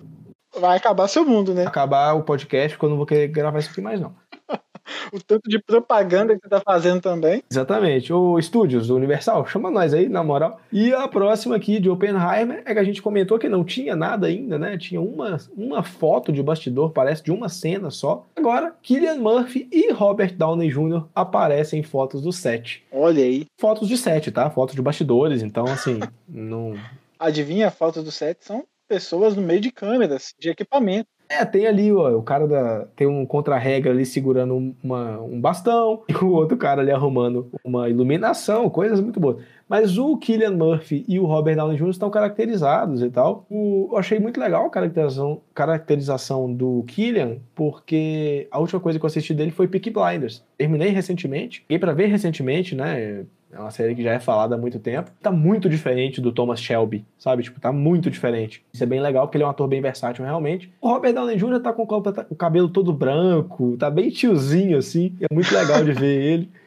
Vai 0.60 0.78
acabar 0.78 1.08
seu 1.08 1.26
mundo, 1.26 1.54
né? 1.54 1.66
acabar 1.66 2.14
o 2.14 2.24
podcast 2.24 2.76
porque 2.76 2.86
eu 2.86 2.90
não 2.90 2.98
vou 2.98 3.06
querer 3.06 3.30
gravar 3.30 3.60
isso 3.60 3.70
aqui 3.70 3.80
mais, 3.82 4.00
não. 4.00 4.14
O 5.12 5.22
tanto 5.22 5.50
de 5.50 5.60
propaganda 5.60 6.36
que 6.36 6.42
você 6.42 6.50
tá 6.50 6.62
fazendo 6.62 7.02
também. 7.02 7.44
Exatamente. 7.50 8.14
O 8.14 8.40
Estúdios 8.40 8.88
do 8.88 8.96
Universal, 8.96 9.46
chama 9.46 9.70
nós 9.70 9.94
aí, 9.94 10.08
na 10.08 10.24
moral. 10.24 10.60
E 10.72 10.94
a 10.94 11.08
próxima 11.08 11.56
aqui 11.56 11.80
de 11.80 11.90
Oppenheimer 11.90 12.62
é 12.66 12.74
que 12.74 12.80
a 12.80 12.84
gente 12.84 13.02
comentou 13.02 13.38
que 13.38 13.50
não 13.50 13.64
tinha 13.64 13.96
nada 13.96 14.28
ainda, 14.28 14.58
né? 14.58 14.78
Tinha 14.78 15.02
uma, 15.02 15.38
uma 15.56 15.84
foto 15.84 16.32
de 16.32 16.42
bastidor, 16.42 16.92
parece, 16.92 17.24
de 17.24 17.32
uma 17.32 17.50
cena 17.50 17.90
só. 17.90 18.26
Agora, 18.36 18.76
Killian 18.82 19.16
Murphy 19.16 19.68
e 19.72 19.92
Robert 19.92 20.34
Downey 20.36 20.70
Jr. 20.70 21.04
aparecem 21.14 21.80
em 21.80 21.84
fotos 21.84 22.22
do 22.22 22.32
set. 22.32 22.84
Olha 22.92 23.24
aí. 23.24 23.46
Fotos 23.60 23.88
de 23.88 23.98
set, 23.98 24.32
tá? 24.32 24.50
Fotos 24.50 24.76
de 24.76 24.82
bastidores, 24.82 25.42
então, 25.42 25.66
assim, 25.66 26.00
não. 26.28 26.76
Adivinha, 27.20 27.68
a 27.68 27.72
foto 27.72 28.02
do 28.02 28.12
set 28.12 28.38
são 28.42 28.66
pessoas 28.88 29.36
no 29.38 29.42
meio 29.42 29.62
de 29.62 29.72
câmeras, 29.72 30.34
de 30.38 30.50
equipamento. 30.50 31.08
É, 31.32 31.46
tem 31.46 31.66
ali, 31.66 31.90
ó, 31.94 32.18
o 32.18 32.22
cara 32.22 32.46
da. 32.46 32.86
Tem 32.94 33.08
um 33.08 33.26
contra-regra 33.26 33.92
ali 33.92 34.06
segurando 34.06 34.76
uma, 34.84 35.22
um 35.22 35.40
bastão, 35.40 36.04
e 36.10 36.14
o 36.14 36.30
outro 36.32 36.58
cara 36.58 36.82
ali 36.82 36.92
arrumando 36.92 37.50
uma 37.64 37.88
iluminação, 37.88 38.70
coisas 38.70 39.00
muito 39.00 39.18
boas. 39.18 39.42
Mas 39.68 39.98
o 39.98 40.18
Killian 40.18 40.52
Murphy 40.52 41.06
e 41.08 41.18
o 41.18 41.26
Robert 41.26 41.56
Downey 41.56 41.78
Jr. 41.78 41.90
estão 41.92 42.10
caracterizados 42.10 43.02
e 43.02 43.10
tal. 43.10 43.46
O, 43.50 43.88
eu 43.94 43.98
achei 43.98 44.20
muito 44.20 44.38
legal 44.42 44.66
a 44.66 44.70
caracterização, 44.70 45.42
caracterização 45.56 46.54
do 46.54 46.84
Killian, 46.86 47.38
porque 47.56 48.50
a 48.52 48.60
última 48.60 48.82
coisa 48.82 49.00
que 49.00 49.06
eu 49.06 49.08
assisti 49.08 49.34
dele 49.34 49.52
foi 49.52 49.70
Peaky 49.70 49.90
Blinders. 49.90 50.44
Terminei 50.58 50.90
recentemente, 50.90 51.64
e 51.70 51.80
pra 51.80 51.94
ver 51.94 52.08
recentemente, 52.08 52.76
né? 52.76 53.24
É 53.54 53.60
uma 53.60 53.72
série 53.72 53.94
que 53.94 54.04
já 54.04 54.14
é 54.14 54.20
falada 54.20 54.56
há 54.56 54.58
muito 54.58 54.80
tempo. 54.80 55.12
Tá 55.22 55.32
muito 55.32 55.70
diferente 55.70 56.22
do 56.22 56.32
Thomas 56.32 56.60
Shelby, 56.60 57.06
sabe? 57.18 57.44
Tipo, 57.44 57.60
tá 57.60 57.72
muito 57.72 58.10
diferente. 58.10 58.64
Isso 58.74 58.84
é 58.84 58.88
bem 58.88 59.02
legal, 59.02 59.28
porque 59.28 59.38
ele 59.38 59.44
é 59.44 59.48
um 59.48 59.50
ator 59.50 59.68
bem 59.68 59.82
versátil, 59.82 60.24
realmente. 60.24 60.72
O 60.80 60.90
Robert 60.90 61.14
Downey 61.14 61.38
Jr. 61.38 61.60
tá 61.60 61.74
com 61.74 61.84
o 61.84 62.36
cabelo 62.36 62.70
todo 62.70 62.94
branco, 62.94 63.76
tá 63.78 63.90
bem 63.90 64.10
tiozinho, 64.10 64.78
assim. 64.78 65.16
É 65.20 65.34
muito 65.34 65.54
legal 65.54 65.84
de 65.84 65.92
ver 65.92 66.22
ele 66.22 66.61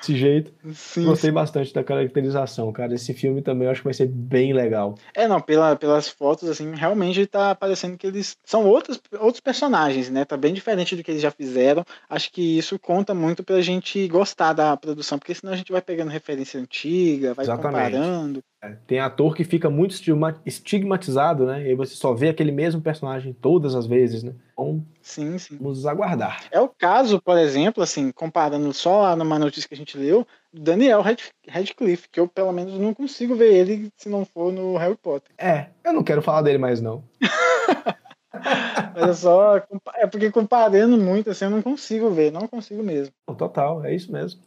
desse 0.00 0.16
jeito. 0.16 0.52
Sim, 0.72 1.04
Gostei 1.04 1.30
bastante 1.30 1.72
da 1.72 1.82
caracterização, 1.82 2.72
cara. 2.72 2.94
Esse 2.94 3.12
filme 3.12 3.42
também 3.42 3.66
eu 3.66 3.72
acho 3.72 3.80
que 3.80 3.86
vai 3.86 3.94
ser 3.94 4.08
bem 4.08 4.52
legal. 4.52 4.94
É, 5.14 5.26
não, 5.26 5.40
pela, 5.40 5.76
pelas 5.76 6.08
fotos, 6.08 6.48
assim, 6.48 6.74
realmente 6.74 7.26
tá 7.26 7.54
parecendo 7.54 7.96
que 7.96 8.06
eles 8.06 8.36
são 8.44 8.66
outros, 8.66 9.00
outros 9.18 9.40
personagens, 9.40 10.10
né? 10.10 10.24
Tá 10.24 10.36
bem 10.36 10.54
diferente 10.54 10.94
do 10.94 11.02
que 11.02 11.10
eles 11.10 11.22
já 11.22 11.30
fizeram. 11.30 11.84
Acho 12.08 12.30
que 12.30 12.58
isso 12.58 12.78
conta 12.78 13.14
muito 13.14 13.42
pra 13.42 13.60
gente 13.60 14.06
gostar 14.08 14.52
da 14.52 14.76
produção, 14.76 15.18
porque 15.18 15.34
senão 15.34 15.52
a 15.52 15.56
gente 15.56 15.72
vai 15.72 15.82
pegando 15.82 16.10
referência 16.10 16.60
antiga, 16.60 17.34
vai 17.34 17.44
Exatamente. 17.44 17.92
comparando. 17.92 18.42
É, 18.62 18.70
Tem 18.86 18.98
ator 19.00 19.34
que 19.36 19.44
fica 19.44 19.68
muito 19.68 19.90
estigma- 19.92 20.40
estigmatizado, 20.46 21.44
né? 21.46 21.68
E 21.70 21.74
você 21.74 21.94
só 21.94 22.14
vê 22.14 22.30
aquele 22.30 22.50
mesmo 22.50 22.80
personagem 22.80 23.32
todas 23.34 23.74
as 23.74 23.86
vezes, 23.86 24.22
né? 24.22 24.32
Então, 24.52 24.84
Sim, 25.02 25.36
sim. 25.38 25.58
vamos 25.60 25.84
aguardar. 25.86 26.44
É 26.50 26.58
o 26.60 26.68
caso, 26.68 27.20
por 27.20 27.36
exemplo, 27.36 27.82
assim, 27.82 28.10
comparando 28.10 28.72
só 28.72 29.02
lá 29.02 29.14
numa 29.16 29.38
notícia 29.38 29.68
que 29.68 29.74
a 29.74 29.76
gente 29.76 29.98
leu, 29.98 30.26
do 30.52 30.62
Daniel 30.62 31.02
Radcliffe, 31.48 32.08
que 32.10 32.18
eu 32.18 32.26
pelo 32.26 32.50
menos 32.52 32.72
não 32.78 32.94
consigo 32.94 33.34
ver 33.36 33.52
ele 33.52 33.90
se 33.96 34.08
não 34.08 34.24
for 34.24 34.50
no 34.52 34.76
Harry 34.78 34.96
Potter. 34.96 35.32
É, 35.36 35.66
eu 35.84 35.92
não 35.92 36.02
quero 36.02 36.22
falar 36.22 36.40
dele 36.42 36.58
mais, 36.58 36.80
não. 36.80 37.04
Mas 38.94 39.08
é 39.08 39.14
só. 39.14 39.56
É 39.96 40.06
porque 40.06 40.30
comparando 40.30 40.96
muito, 40.96 41.30
assim, 41.30 41.44
eu 41.44 41.50
não 41.50 41.62
consigo 41.62 42.10
ver, 42.10 42.30
não 42.32 42.46
consigo 42.48 42.82
mesmo. 42.82 43.12
Total, 43.36 43.84
é 43.84 43.94
isso 43.94 44.10
mesmo. 44.12 44.40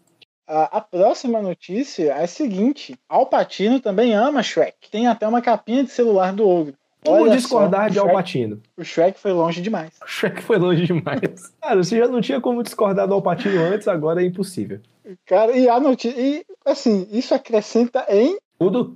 A, 0.52 0.82
próxima 0.82 1.42
notícia 1.42 2.12
é 2.12 2.24
a 2.24 2.28
seguinte: 2.28 2.98
Al 3.08 3.28
Pacino 3.28 3.80
também 3.80 4.14
ama 4.16 4.42
Shrek. 4.42 4.90
Tem 4.92 5.08
até 5.08 5.28
uma 5.28 5.42
capinha 5.42 5.84
de 5.84 5.92
celular 5.92 6.34
do 6.34 6.48
ogro. 6.48 6.74
Como 7.06 7.22
Olha 7.22 7.38
discordar 7.38 7.84
só, 7.84 7.90
de 7.94 8.00
o 8.00 8.02
Al 8.02 8.08
Shrek- 8.08 8.18
Pacino? 8.24 8.62
O 8.78 8.84
Shrek 8.84 9.20
foi 9.20 9.32
longe 9.32 9.62
demais. 9.62 9.94
O 10.04 10.08
Shrek 10.08 10.42
foi 10.42 10.58
longe 10.58 10.86
demais. 10.86 11.54
Cara, 11.62 11.84
você 11.84 11.98
já 11.98 12.08
não 12.08 12.20
tinha 12.20 12.42
como 12.42 12.64
discordar 12.64 13.08
do 13.08 13.14
Al 13.14 13.22
Pacino 13.22 13.62
antes, 13.62 13.88
agora 13.88 14.22
é 14.22 14.26
impossível. 14.26 14.80
Cara, 15.26 15.52
e 15.56 15.70
a 15.70 15.80
notícia. 15.80 16.20
E, 16.20 16.44
assim, 16.66 17.08
isso 17.12 17.34
acrescenta 17.34 18.06
em 18.10 18.38
Tudo. 18.60 18.96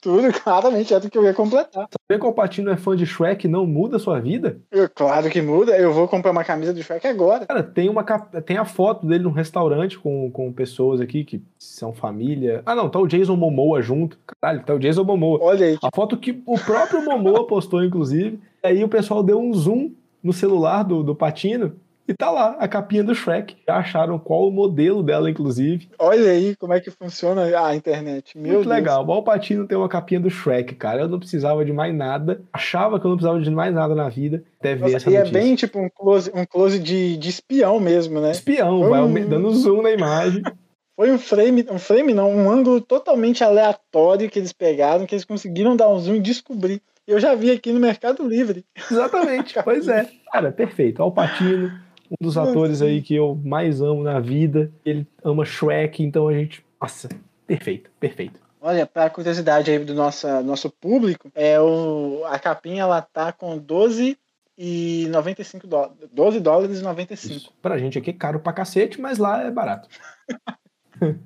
Tudo, 0.00 0.32
claramente, 0.32 0.92
é 0.92 1.00
do 1.00 1.08
que 1.08 1.16
eu 1.16 1.24
ia 1.24 1.34
completar. 1.34 1.88
Saber 1.88 2.18
que 2.18 2.24
o 2.24 2.28
Al 2.28 2.34
Pacino 2.34 2.70
é 2.70 2.76
fã 2.76 2.96
de 2.96 3.06
Shrek 3.06 3.46
não 3.46 3.66
muda 3.66 3.96
a 3.96 4.00
sua 4.00 4.20
vida? 4.20 4.58
Eu, 4.70 4.88
claro 4.88 5.30
que 5.30 5.40
muda, 5.40 5.76
eu 5.76 5.92
vou 5.92 6.08
comprar 6.08 6.32
uma 6.32 6.44
camisa 6.44 6.72
do 6.72 6.82
Shrek 6.82 7.06
agora. 7.06 7.46
Cara, 7.46 7.62
tem, 7.62 7.88
uma, 7.88 8.02
tem 8.02 8.56
a 8.56 8.64
foto 8.64 9.06
dele 9.06 9.24
num 9.24 9.30
restaurante 9.30 9.98
com, 9.98 10.30
com 10.30 10.52
pessoas 10.52 11.00
aqui 11.00 11.24
que 11.24 11.42
são 11.58 11.92
família. 11.92 12.62
Ah, 12.66 12.74
não, 12.74 12.88
tá 12.88 12.98
o 12.98 13.06
Jason 13.06 13.36
Momoa 13.36 13.80
junto. 13.82 14.18
Caralho, 14.40 14.64
tá 14.64 14.74
o 14.74 14.78
Jason 14.78 15.04
Momoa. 15.04 15.38
Olha 15.42 15.66
aí, 15.66 15.78
A 15.82 15.88
foto 15.94 16.16
que 16.16 16.42
o 16.46 16.58
próprio 16.58 17.04
Momoa 17.04 17.46
postou, 17.46 17.84
inclusive. 17.84 18.40
Aí 18.62 18.82
o 18.82 18.88
pessoal 18.88 19.22
deu 19.22 19.40
um 19.40 19.52
zoom 19.54 19.92
no 20.22 20.32
celular 20.32 20.82
do, 20.82 21.02
do 21.02 21.14
Patino 21.14 21.74
e 22.12 22.16
tá 22.16 22.30
lá, 22.30 22.56
a 22.58 22.68
capinha 22.68 23.02
do 23.02 23.14
Shrek. 23.14 23.56
Já 23.66 23.76
acharam 23.76 24.18
qual 24.18 24.48
o 24.48 24.52
modelo 24.52 25.02
dela, 25.02 25.30
inclusive. 25.30 25.88
Olha 25.98 26.30
aí 26.30 26.54
como 26.56 26.72
é 26.72 26.80
que 26.80 26.90
funciona 26.90 27.42
a 27.58 27.74
internet. 27.74 28.36
Meu 28.36 28.54
Muito 28.54 28.68
Deus. 28.68 28.76
legal. 28.76 29.06
O 29.06 29.12
Alpatino 29.12 29.66
tem 29.66 29.76
uma 29.76 29.88
capinha 29.88 30.20
do 30.20 30.30
Shrek, 30.30 30.74
cara. 30.74 31.02
Eu 31.02 31.08
não 31.08 31.18
precisava 31.18 31.64
de 31.64 31.72
mais 31.72 31.94
nada. 31.94 32.42
Achava 32.52 33.00
que 33.00 33.06
eu 33.06 33.10
não 33.10 33.16
precisava 33.16 33.42
de 33.42 33.50
mais 33.50 33.74
nada 33.74 33.94
na 33.94 34.08
vida. 34.08 34.44
Até 34.60 34.74
ver 34.74 34.82
Nossa, 34.82 34.96
essa 34.96 35.10
e 35.10 35.14
é 35.14 35.18
notícia. 35.20 35.40
bem 35.40 35.54
tipo 35.54 35.78
um 35.78 35.88
close, 35.88 36.30
um 36.34 36.44
close 36.44 36.78
de, 36.78 37.16
de 37.16 37.28
espião 37.28 37.80
mesmo, 37.80 38.20
né? 38.20 38.30
Espião, 38.30 38.88
vai 38.88 39.24
dando 39.24 39.50
zoom 39.54 39.82
na 39.82 39.90
imagem. 39.90 40.42
Foi 40.94 41.10
um 41.10 41.18
frame, 41.18 41.66
um 41.70 41.78
frame 41.78 42.12
não, 42.12 42.30
um 42.30 42.50
ângulo 42.50 42.80
totalmente 42.80 43.42
aleatório 43.42 44.28
que 44.28 44.38
eles 44.38 44.52
pegaram, 44.52 45.06
que 45.06 45.14
eles 45.14 45.24
conseguiram 45.24 45.74
dar 45.74 45.88
um 45.88 45.98
zoom 45.98 46.16
e 46.16 46.20
descobrir. 46.20 46.82
Eu 47.06 47.18
já 47.18 47.34
vi 47.34 47.50
aqui 47.50 47.72
no 47.72 47.80
Mercado 47.80 48.26
Livre. 48.26 48.64
Exatamente, 48.90 49.54
pois 49.64 49.88
é. 49.88 50.08
Cara, 50.32 50.52
perfeito. 50.52 51.02
Alpatino, 51.02 51.72
um 52.12 52.24
dos 52.24 52.36
atores 52.36 52.82
aí 52.82 53.00
que 53.00 53.14
eu 53.14 53.34
mais 53.42 53.80
amo 53.80 54.02
na 54.02 54.20
vida. 54.20 54.70
Ele 54.84 55.06
ama 55.24 55.44
Shrek, 55.44 56.02
então 56.02 56.28
a 56.28 56.34
gente. 56.34 56.64
Nossa, 56.80 57.08
perfeito, 57.46 57.90
perfeito. 57.98 58.40
Olha, 58.60 58.86
para 58.86 59.10
curiosidade 59.10 59.70
aí 59.70 59.78
do 59.78 59.94
nosso, 59.94 60.28
nosso 60.42 60.70
público, 60.70 61.30
é 61.34 61.60
o, 61.60 62.22
a 62.26 62.38
capinha 62.38 62.82
ela 62.82 63.02
tá 63.02 63.32
com 63.32 63.58
12 63.58 64.16
e 64.56 65.08
95 65.10 65.66
dólares. 65.66 65.96
12 66.12 66.40
dólares 66.40 66.78
e 66.78 66.82
95. 66.82 67.34
Isso. 67.34 67.52
Pra 67.60 67.78
gente 67.78 67.98
aqui 67.98 68.10
é 68.10 68.12
caro 68.12 68.38
pra 68.38 68.52
cacete, 68.52 69.00
mas 69.00 69.18
lá 69.18 69.42
é 69.42 69.50
barato. 69.50 69.88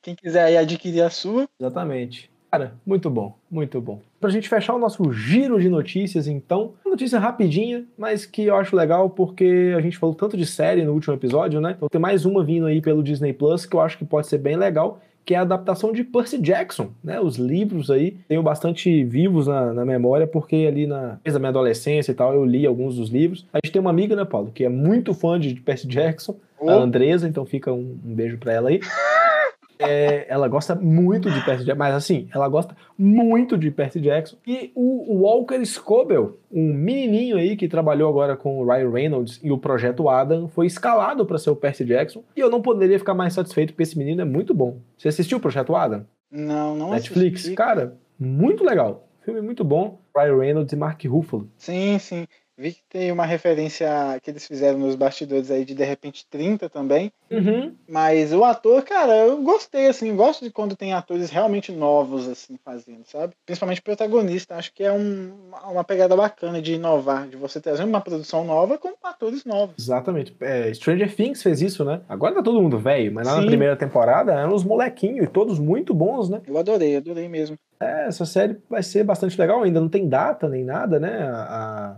Quem 0.00 0.14
quiser 0.14 0.44
aí 0.44 0.56
adquirir 0.56 1.02
a 1.02 1.10
sua, 1.10 1.48
Exatamente. 1.58 2.30
Cara, 2.50 2.74
muito 2.86 3.10
bom, 3.10 3.34
muito 3.50 3.80
bom. 3.80 4.00
Pra 4.20 4.30
gente 4.30 4.48
fechar 4.48 4.74
o 4.74 4.78
nosso 4.78 5.12
giro 5.12 5.60
de 5.60 5.68
notícias, 5.68 6.26
então, 6.26 6.72
uma 6.84 6.92
notícia 6.92 7.18
rapidinha, 7.18 7.84
mas 7.98 8.24
que 8.24 8.44
eu 8.44 8.56
acho 8.56 8.74
legal 8.74 9.10
porque 9.10 9.74
a 9.76 9.80
gente 9.80 9.98
falou 9.98 10.14
tanto 10.14 10.36
de 10.36 10.46
série 10.46 10.84
no 10.84 10.92
último 10.92 11.14
episódio, 11.14 11.60
né? 11.60 11.74
Então 11.76 11.88
tem 11.88 12.00
mais 12.00 12.24
uma 12.24 12.42
vindo 12.44 12.66
aí 12.66 12.80
pelo 12.80 13.02
Disney 13.02 13.32
Plus 13.32 13.66
que 13.66 13.76
eu 13.76 13.80
acho 13.80 13.98
que 13.98 14.04
pode 14.04 14.26
ser 14.26 14.38
bem 14.38 14.56
legal, 14.56 15.00
que 15.24 15.34
é 15.34 15.38
a 15.38 15.42
adaptação 15.42 15.92
de 15.92 16.04
Percy 16.04 16.38
Jackson, 16.38 16.90
né? 17.02 17.20
Os 17.20 17.36
livros 17.36 17.90
aí 17.90 18.16
tenho 18.28 18.42
bastante 18.42 19.04
vivos 19.04 19.48
na, 19.48 19.74
na 19.74 19.84
memória, 19.84 20.26
porque 20.26 20.66
ali 20.68 20.86
na 20.86 21.18
desde 21.24 21.36
a 21.36 21.40
minha 21.40 21.50
adolescência 21.50 22.12
e 22.12 22.14
tal, 22.14 22.32
eu 22.32 22.44
li 22.44 22.64
alguns 22.64 22.96
dos 22.96 23.10
livros. 23.10 23.44
A 23.52 23.58
gente 23.58 23.72
tem 23.72 23.80
uma 23.80 23.90
amiga, 23.90 24.14
né, 24.14 24.24
Paulo, 24.24 24.52
que 24.54 24.64
é 24.64 24.68
muito 24.68 25.12
fã 25.12 25.38
de 25.38 25.54
Percy 25.56 25.88
Jackson, 25.88 26.36
a 26.66 26.72
Andresa, 26.72 27.28
então 27.28 27.44
fica 27.44 27.72
um, 27.72 27.98
um 28.04 28.14
beijo 28.14 28.38
pra 28.38 28.52
ela 28.52 28.68
aí. 28.70 28.80
É, 29.78 30.26
ela 30.28 30.48
gosta 30.48 30.74
muito 30.74 31.30
de 31.30 31.44
Percy 31.44 31.64
Jackson, 31.64 31.78
mas 31.78 31.94
assim, 31.94 32.28
ela 32.34 32.48
gosta 32.48 32.76
muito 32.98 33.56
de 33.56 33.70
Percy 33.70 34.00
Jackson. 34.00 34.36
E 34.46 34.72
o 34.74 35.22
Walker 35.22 35.64
Scobell, 35.64 36.38
um 36.50 36.72
menininho 36.72 37.36
aí 37.36 37.56
que 37.56 37.68
trabalhou 37.68 38.08
agora 38.08 38.36
com 38.36 38.58
o 38.58 38.64
Ryan 38.64 38.90
Reynolds 38.90 39.40
e 39.42 39.50
o 39.50 39.58
Projeto 39.58 40.08
Adam, 40.08 40.48
foi 40.48 40.66
escalado 40.66 41.26
para 41.26 41.38
ser 41.38 41.50
o 41.50 41.56
Percy 41.56 41.84
Jackson. 41.84 42.22
E 42.36 42.40
eu 42.40 42.50
não 42.50 42.62
poderia 42.62 42.98
ficar 42.98 43.14
mais 43.14 43.34
satisfeito 43.34 43.72
porque 43.72 43.82
esse 43.82 43.98
menino 43.98 44.22
é 44.22 44.24
muito 44.24 44.54
bom. 44.54 44.78
Você 44.96 45.08
assistiu 45.08 45.38
o 45.38 45.40
Projeto 45.40 45.74
Adam? 45.74 46.06
não, 46.30 46.76
não 46.76 46.90
Netflix? 46.90 47.40
assisti. 47.40 47.56
Cara, 47.56 47.96
muito 48.18 48.64
legal. 48.64 49.08
Filme 49.22 49.40
muito 49.40 49.64
bom. 49.64 49.98
Ryan 50.16 50.38
Reynolds 50.38 50.72
e 50.72 50.76
Mark 50.76 51.04
Ruffalo. 51.04 51.48
Sim, 51.58 51.98
sim. 51.98 52.26
Vi 52.58 52.72
que 52.72 52.82
tem 52.88 53.12
uma 53.12 53.26
referência 53.26 53.86
que 54.22 54.30
eles 54.30 54.46
fizeram 54.46 54.78
nos 54.78 54.94
bastidores 54.94 55.50
aí 55.50 55.64
de 55.64 55.74
De 55.74 55.84
repente 55.84 56.26
30 56.30 56.70
também. 56.70 57.12
Uhum. 57.30 57.74
Mas 57.88 58.32
o 58.32 58.44
ator, 58.44 58.82
cara, 58.82 59.14
eu 59.14 59.42
gostei, 59.42 59.88
assim, 59.88 60.14
gosto 60.16 60.44
de 60.44 60.50
quando 60.50 60.74
tem 60.76 60.92
atores 60.94 61.28
realmente 61.30 61.70
novos, 61.72 62.26
assim, 62.28 62.56
fazendo, 62.64 63.02
sabe? 63.04 63.34
Principalmente 63.44 63.82
protagonista, 63.82 64.54
acho 64.54 64.72
que 64.72 64.82
é 64.82 64.92
um- 64.92 65.32
uma 65.70 65.84
pegada 65.84 66.16
bacana 66.16 66.62
de 66.62 66.74
inovar, 66.74 67.26
de 67.28 67.36
você 67.36 67.60
trazer 67.60 67.84
uma 67.84 68.00
produção 68.00 68.44
nova 68.44 68.78
com 68.78 68.92
atores 69.02 69.44
novos. 69.44 69.74
Exatamente. 69.78 70.34
É, 70.40 70.72
Stranger 70.72 71.14
Things 71.14 71.42
fez 71.42 71.60
isso, 71.60 71.84
né? 71.84 72.00
Agora 72.08 72.34
tá 72.34 72.42
todo 72.42 72.62
mundo 72.62 72.78
velho, 72.78 73.12
mas 73.12 73.26
lá 73.26 73.34
na 73.36 73.40
Sim. 73.42 73.46
primeira 73.48 73.76
temporada 73.76 74.32
eram 74.32 74.54
os 74.54 74.64
molequinhos 74.64 75.24
e 75.26 75.28
todos 75.28 75.58
muito 75.58 75.92
bons, 75.92 76.30
né? 76.30 76.40
Eu 76.46 76.56
adorei, 76.56 76.96
adorei 76.96 77.28
mesmo. 77.28 77.58
É, 77.78 78.06
essa 78.06 78.24
série 78.24 78.56
vai 78.70 78.82
ser 78.82 79.04
bastante 79.04 79.38
legal, 79.38 79.62
ainda 79.62 79.78
não 79.80 79.88
tem 79.88 80.08
data 80.08 80.48
nem 80.48 80.64
nada, 80.64 80.98
né? 80.98 81.28
A- 81.30 81.42
a- 81.42 81.96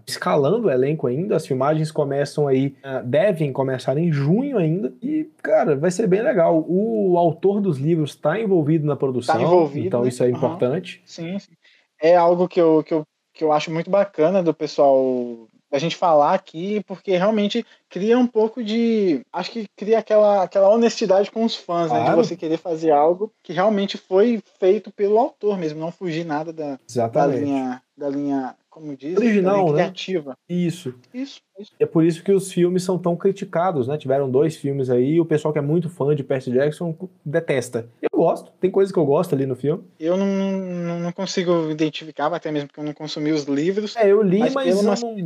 escalando 0.49 0.69
o 0.69 0.71
elenco 0.71 1.07
ainda, 1.07 1.37
as 1.37 1.47
filmagens 1.47 1.91
começam 1.93 2.49
aí, 2.49 2.75
ah, 2.83 3.01
devem 3.03 3.53
começar 3.53 3.97
em 3.99 4.11
junho 4.11 4.57
ainda, 4.59 4.93
e, 5.03 5.25
cara, 5.43 5.77
vai 5.77 5.91
ser 5.91 6.07
bem 6.07 6.23
legal. 6.23 6.65
O 6.67 7.17
autor 7.19 7.61
dos 7.61 7.79
livros 7.79 8.11
está 8.11 8.41
envolvido 8.41 8.87
na 8.87 8.97
produção, 8.97 9.37
Tá 9.37 9.43
envolvido, 9.43 9.87
então 9.87 10.03
né? 10.03 10.09
isso 10.09 10.23
é 10.25 10.31
importante. 10.31 11.03
Sim, 11.05 11.39
sim. 11.39 11.53
É 12.01 12.17
algo 12.17 12.49
que 12.49 12.61
eu, 12.61 12.83
que, 12.83 12.95
eu, 12.95 13.05
que 13.35 13.45
eu 13.45 13.53
acho 13.53 13.71
muito 13.71 13.91
bacana 13.91 14.43
do 14.43 14.55
pessoal 14.55 15.47
a 15.71 15.79
gente 15.79 15.97
falar 15.97 16.33
aqui, 16.33 16.83
porque 16.87 17.15
realmente 17.17 17.65
cria 17.91 18.19
um 18.19 18.27
pouco 18.27 18.65
de. 18.65 19.21
Acho 19.31 19.51
que 19.51 19.67
cria 19.77 19.99
aquela, 19.99 20.43
aquela 20.43 20.71
honestidade 20.71 21.31
com 21.31 21.45
os 21.45 21.55
fãs, 21.55 21.91
né? 21.93 21.99
De 21.99 22.05
Claro. 22.07 22.25
você 22.25 22.35
querer 22.35 22.57
fazer 22.57 22.91
algo 22.91 23.31
que 23.43 23.53
realmente 23.53 23.99
foi 23.99 24.41
feito 24.59 24.91
pelo 24.91 25.19
autor 25.19 25.59
mesmo, 25.59 25.79
não 25.79 25.93
fugir 25.93 26.25
nada 26.25 26.55
da, 26.55 26.71
da 26.77 26.79
Exatamente. 26.89 27.45
linha. 27.45 27.83
Da 27.99 28.09
linha, 28.09 28.55
como 28.71 28.97
diz? 28.97 29.17
Original, 29.17 29.67
né? 29.73 29.83
criativa. 29.83 30.37
Isso. 30.49 30.95
Isso, 31.13 31.41
isso. 31.59 31.73
É 31.81 31.85
por 31.85 32.05
isso 32.05 32.23
que 32.23 32.31
os 32.31 32.53
filmes 32.53 32.85
são 32.85 32.97
tão 32.97 33.17
criticados, 33.17 33.89
né? 33.89 33.99
Tiveram 33.99 34.31
dois 34.31 34.55
filmes 34.57 34.89
aí, 34.89 35.15
e 35.15 35.21
o 35.21 35.25
pessoal 35.25 35.53
que 35.53 35.59
é 35.59 35.63
muito 35.63 35.91
fã 35.91 36.15
de 36.15 36.23
Percy 36.23 36.53
Jackson 36.53 36.97
detesta. 37.25 37.89
Eu 38.01 38.17
gosto, 38.17 38.53
tem 38.61 38.71
coisas 38.71 38.93
que 38.93 38.99
eu 39.01 39.05
gosto 39.05 39.35
ali 39.35 39.47
no 39.47 39.57
filme. 39.57 39.83
Eu 39.99 40.17
não, 40.17 40.27
não, 40.27 41.01
não 41.01 41.13
consigo 41.13 41.69
identificar, 41.71 42.33
até 42.33 42.53
mesmo 42.53 42.69
porque 42.69 42.79
eu 42.79 42.85
não 42.85 42.95
consumi 42.95 43.33
os 43.33 43.45
livros. 43.47 43.97
É, 43.97 44.13
eu 44.13 44.23
li, 44.23 44.39
mas, 44.39 44.55
mas, 44.55 44.81
umas 44.81 45.03
não- 45.03 45.17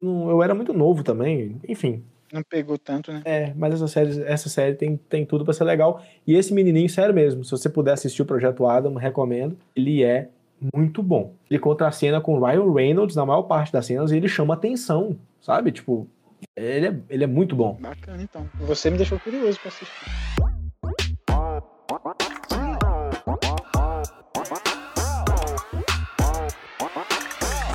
não- 0.00 0.30
eu 0.30 0.42
era 0.42 0.54
muito 0.54 0.72
novo 0.72 1.02
também. 1.04 1.60
Enfim, 1.68 2.02
não 2.32 2.42
pegou 2.42 2.78
tanto, 2.78 3.12
né? 3.12 3.22
É, 3.24 3.52
mas 3.54 3.74
essa 3.74 3.86
série, 3.86 4.22
essa 4.22 4.48
série 4.48 4.74
tem, 4.74 4.96
tem 4.96 5.24
tudo 5.26 5.44
pra 5.44 5.52
ser 5.54 5.64
legal. 5.64 6.02
E 6.26 6.34
esse 6.34 6.52
menininho, 6.52 6.88
sério 6.88 7.14
mesmo, 7.14 7.44
se 7.44 7.50
você 7.50 7.68
puder 7.68 7.92
assistir 7.92 8.22
o 8.22 8.26
Projeto 8.26 8.66
Adam, 8.66 8.94
recomendo. 8.94 9.56
Ele 9.76 10.02
é 10.02 10.30
muito 10.72 11.02
bom. 11.02 11.34
Ele 11.50 11.58
conta 11.58 11.86
a 11.86 11.92
cena 11.92 12.20
com 12.20 12.38
o 12.38 12.44
Ryan 12.44 12.72
Reynolds 12.72 13.16
na 13.16 13.26
maior 13.26 13.42
parte 13.42 13.72
das 13.72 13.86
cenas 13.86 14.12
e 14.12 14.16
ele 14.16 14.28
chama 14.28 14.54
atenção, 14.54 15.16
sabe? 15.40 15.72
Tipo, 15.72 16.08
ele 16.56 16.86
é, 16.86 17.00
ele 17.10 17.24
é 17.24 17.26
muito 17.26 17.56
bom. 17.56 17.76
Bacana, 17.80 18.22
então. 18.22 18.48
Você 18.60 18.90
me 18.90 18.96
deixou 18.96 19.18
curioso 19.18 19.58
pra 19.60 19.68
assistir. 19.68 20.34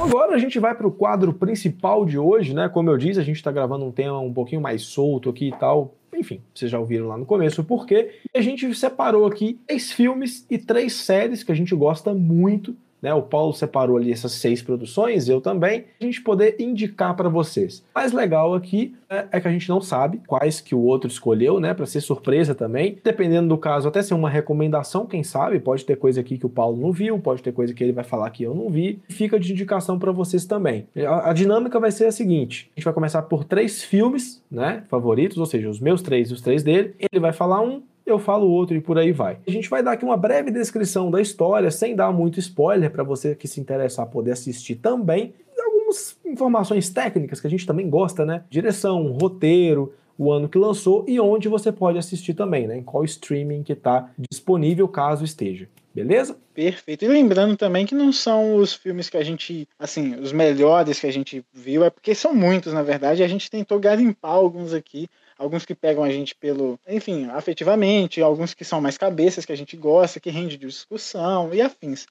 Agora 0.01 0.33
a 0.33 0.39
gente 0.39 0.57
vai 0.59 0.73
pro 0.73 0.91
quadro 0.91 1.33
principal 1.33 2.05
de 2.05 2.17
hoje, 2.17 2.53
né? 2.53 2.69
Como 2.69 2.89
eu 2.89 2.97
disse, 2.97 3.19
a 3.19 3.23
gente 3.23 3.43
tá 3.43 3.51
gravando 3.51 3.85
um 3.85 3.91
tema 3.91 4.19
um 4.19 4.33
pouquinho 4.33 4.61
mais 4.61 4.83
solto 4.83 5.29
aqui 5.29 5.49
e 5.49 5.51
tal. 5.51 5.93
Enfim, 6.19 6.41
vocês 6.53 6.69
já 6.69 6.77
ouviram 6.77 7.07
lá 7.07 7.17
no 7.17 7.25
começo 7.25 7.61
o 7.61 7.63
porquê. 7.63 8.19
E 8.33 8.37
a 8.37 8.41
gente 8.41 8.73
separou 8.75 9.25
aqui 9.25 9.57
três 9.65 9.91
filmes 9.91 10.45
e 10.49 10.57
três 10.57 10.93
séries 10.93 11.43
que 11.43 11.51
a 11.51 11.55
gente 11.55 11.73
gosta 11.73 12.13
muito. 12.13 12.75
Né, 13.01 13.13
o 13.13 13.21
Paulo 13.21 13.53
separou 13.53 13.97
ali 13.97 14.11
essas 14.11 14.33
seis 14.33 14.61
produções, 14.61 15.29
eu 15.29 15.39
também, 15.39 15.85
a 15.99 16.03
gente 16.03 16.21
poder 16.21 16.55
indicar 16.59 17.15
para 17.15 17.29
vocês. 17.29 17.79
O 17.95 17.99
mais 17.99 18.11
legal 18.11 18.53
aqui 18.53 18.93
é, 19.09 19.25
é 19.31 19.39
que 19.39 19.47
a 19.47 19.51
gente 19.51 19.69
não 19.69 19.81
sabe 19.81 20.21
quais 20.27 20.59
que 20.59 20.75
o 20.75 20.79
outro 20.79 21.09
escolheu, 21.09 21.59
né, 21.59 21.73
para 21.73 21.85
ser 21.85 22.01
surpresa 22.01 22.53
também. 22.53 22.97
Dependendo 23.03 23.47
do 23.47 23.57
caso, 23.57 23.87
até 23.87 24.01
ser 24.01 24.13
uma 24.13 24.29
recomendação, 24.29 25.05
quem 25.05 25.23
sabe, 25.23 25.59
pode 25.59 25.85
ter 25.85 25.95
coisa 25.95 26.19
aqui 26.21 26.37
que 26.37 26.45
o 26.45 26.49
Paulo 26.49 26.77
não 26.77 26.91
viu, 26.91 27.17
pode 27.19 27.41
ter 27.41 27.51
coisa 27.51 27.73
que 27.73 27.83
ele 27.83 27.93
vai 27.93 28.03
falar 28.03 28.29
que 28.29 28.43
eu 28.43 28.53
não 28.53 28.69
vi. 28.69 28.99
Fica 29.09 29.39
de 29.39 29.51
indicação 29.51 29.97
para 29.97 30.11
vocês 30.11 30.45
também. 30.45 30.87
A, 31.07 31.29
a 31.29 31.33
dinâmica 31.33 31.79
vai 31.79 31.91
ser 31.91 32.05
a 32.05 32.11
seguinte: 32.11 32.69
a 32.75 32.79
gente 32.79 32.85
vai 32.85 32.93
começar 32.93 33.21
por 33.23 33.43
três 33.43 33.83
filmes, 33.83 34.43
né, 34.51 34.83
favoritos, 34.89 35.37
ou 35.37 35.45
seja, 35.45 35.69
os 35.69 35.79
meus 35.79 36.01
três 36.01 36.29
e 36.29 36.33
os 36.33 36.41
três 36.41 36.63
dele. 36.63 36.93
Ele 36.99 37.19
vai 37.19 37.33
falar 37.33 37.61
um, 37.61 37.81
eu 38.11 38.19
falo 38.19 38.47
outro 38.47 38.75
e 38.75 38.81
por 38.81 38.97
aí 38.97 39.11
vai. 39.11 39.37
A 39.47 39.51
gente 39.51 39.69
vai 39.69 39.83
dar 39.83 39.93
aqui 39.93 40.05
uma 40.05 40.17
breve 40.17 40.51
descrição 40.51 41.09
da 41.09 41.21
história, 41.21 41.71
sem 41.71 41.95
dar 41.95 42.11
muito 42.11 42.39
spoiler, 42.39 42.91
para 42.91 43.03
você 43.03 43.35
que 43.35 43.47
se 43.47 43.59
interessar 43.59 44.07
poder 44.07 44.31
assistir 44.31 44.75
também. 44.75 45.33
Algumas 45.57 46.17
informações 46.25 46.89
técnicas 46.89 47.39
que 47.41 47.47
a 47.47 47.49
gente 47.49 47.65
também 47.65 47.89
gosta, 47.89 48.25
né? 48.25 48.43
Direção, 48.49 49.11
roteiro, 49.13 49.93
o 50.17 50.31
ano 50.31 50.49
que 50.49 50.57
lançou 50.57 51.05
e 51.07 51.17
onde 51.17 51.47
você 51.47 51.71
pode 51.71 51.97
assistir 51.97 52.33
também, 52.33 52.67
né? 52.67 52.77
Em 52.77 52.83
qual 52.83 53.05
streaming 53.05 53.63
que 53.63 53.71
está 53.71 54.11
disponível 54.29 54.87
caso 54.87 55.23
esteja. 55.23 55.69
Beleza? 55.95 56.37
Perfeito. 56.53 57.03
E 57.03 57.07
lembrando 57.07 57.57
também 57.57 57.85
que 57.85 57.95
não 57.95 58.11
são 58.11 58.55
os 58.55 58.73
filmes 58.73 59.09
que 59.09 59.17
a 59.17 59.23
gente, 59.23 59.67
assim, 59.79 60.15
os 60.15 60.31
melhores 60.31 60.99
que 60.99 61.07
a 61.07 61.11
gente 61.11 61.43
viu, 61.51 61.83
é 61.83 61.89
porque 61.89 62.13
são 62.13 62.33
muitos, 62.33 62.73
na 62.73 62.83
verdade, 62.83 63.21
e 63.21 63.25
a 63.25 63.27
gente 63.27 63.49
tentou 63.49 63.79
garimpar 63.79 64.31
alguns 64.31 64.73
aqui, 64.73 65.09
alguns 65.39 65.65
que 65.65 65.73
pegam 65.73 66.03
a 66.03 66.09
gente 66.09 66.35
pelo, 66.35 66.77
enfim, 66.87 67.27
afetivamente, 67.31 68.21
alguns 68.21 68.53
que 68.53 68.65
são 68.65 68.81
mais 68.81 68.97
cabeças, 68.97 69.45
que 69.45 69.53
a 69.53 69.57
gente 69.57 69.77
gosta, 69.77 70.19
que 70.19 70.29
rende 70.29 70.57
de 70.57 70.67
discussão 70.67 71.53
e 71.53 71.61
afins. 71.61 72.05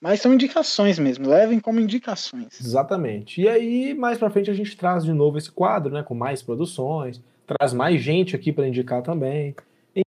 Mas 0.00 0.20
são 0.22 0.32
indicações 0.32 0.98
mesmo, 0.98 1.28
levem 1.28 1.60
como 1.60 1.78
indicações. 1.78 2.58
Exatamente. 2.58 3.42
E 3.42 3.48
aí, 3.48 3.94
mais 3.94 4.16
pra 4.16 4.30
frente, 4.30 4.50
a 4.50 4.54
gente 4.54 4.76
traz 4.76 5.04
de 5.04 5.12
novo 5.12 5.36
esse 5.36 5.52
quadro, 5.52 5.92
né? 5.92 6.02
Com 6.02 6.14
mais 6.14 6.42
produções, 6.42 7.22
traz 7.46 7.74
mais 7.74 8.00
gente 8.00 8.34
aqui 8.34 8.50
para 8.50 8.66
indicar 8.66 9.02
também. 9.02 9.54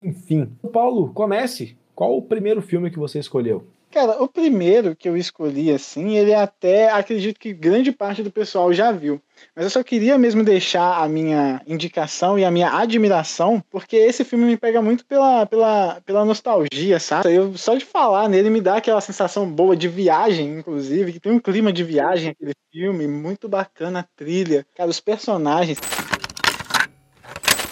Enfim. 0.02 0.50
Paulo, 0.72 1.12
comece. 1.12 1.76
Qual 1.94 2.16
o 2.16 2.22
primeiro 2.22 2.62
filme 2.62 2.90
que 2.90 2.98
você 2.98 3.18
escolheu? 3.18 3.66
Cara, 3.92 4.22
o 4.22 4.26
primeiro 4.26 4.96
que 4.96 5.06
eu 5.06 5.18
escolhi, 5.18 5.70
assim, 5.70 6.16
ele 6.16 6.32
até 6.32 6.90
acredito 6.90 7.38
que 7.38 7.52
grande 7.52 7.92
parte 7.92 8.22
do 8.22 8.30
pessoal 8.30 8.72
já 8.72 8.90
viu. 8.90 9.20
Mas 9.54 9.64
eu 9.64 9.70
só 9.70 9.82
queria 9.82 10.16
mesmo 10.16 10.42
deixar 10.42 11.02
a 11.02 11.06
minha 11.06 11.60
indicação 11.66 12.38
e 12.38 12.44
a 12.44 12.50
minha 12.50 12.72
admiração, 12.72 13.62
porque 13.70 13.96
esse 13.96 14.24
filme 14.24 14.46
me 14.46 14.56
pega 14.56 14.80
muito 14.80 15.04
pela, 15.04 15.44
pela, 15.44 16.00
pela 16.06 16.24
nostalgia, 16.24 16.98
sabe? 16.98 17.34
Eu, 17.34 17.54
só 17.58 17.74
de 17.74 17.84
falar 17.84 18.30
nele 18.30 18.48
me 18.48 18.62
dá 18.62 18.76
aquela 18.76 19.00
sensação 19.02 19.46
boa 19.46 19.76
de 19.76 19.88
viagem, 19.88 20.58
inclusive, 20.58 21.12
que 21.12 21.20
tem 21.20 21.32
um 21.32 21.38
clima 21.38 21.70
de 21.70 21.84
viagem 21.84 22.30
aquele 22.30 22.54
filme, 22.72 23.06
muito 23.06 23.46
bacana 23.46 24.00
a 24.00 24.06
trilha. 24.16 24.66
Cara, 24.74 24.88
os 24.88 25.00
personagens. 25.00 25.78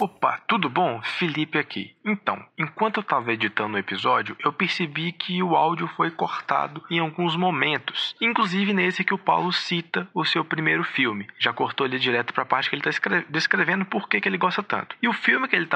Opa, 0.01 0.41
tudo 0.49 0.71
bom? 0.71 0.99
Felipe 1.03 1.59
aqui. 1.59 1.95
Então, 2.03 2.43
enquanto 2.57 2.97
eu 2.97 3.01
estava 3.03 3.35
editando 3.35 3.77
o 3.77 3.79
episódio, 3.79 4.35
eu 4.43 4.51
percebi 4.51 5.13
que 5.13 5.43
o 5.43 5.55
áudio 5.55 5.87
foi 5.89 6.11
cortado 6.11 6.83
em 6.91 6.99
alguns 6.99 7.37
momentos, 7.37 8.17
inclusive 8.19 8.73
nesse 8.73 9.05
que 9.05 9.13
o 9.13 9.19
Paulo 9.19 9.53
cita 9.53 10.09
o 10.15 10.25
seu 10.25 10.43
primeiro 10.43 10.83
filme. 10.83 11.29
Já 11.39 11.53
cortou 11.53 11.87
ele 11.87 11.99
direto 11.99 12.33
para 12.33 12.45
a 12.45 12.47
parte 12.47 12.71
que 12.71 12.77
ele 12.77 12.89
está 12.89 13.23
descrevendo 13.29 13.85
por 13.85 14.09
que, 14.09 14.27
ele 14.27 14.39
gosta 14.39 14.63
tanto. 14.63 14.97
E 15.03 15.09
o 15.09 15.13
filme 15.13 15.47
que 15.47 15.55
ele 15.55 15.69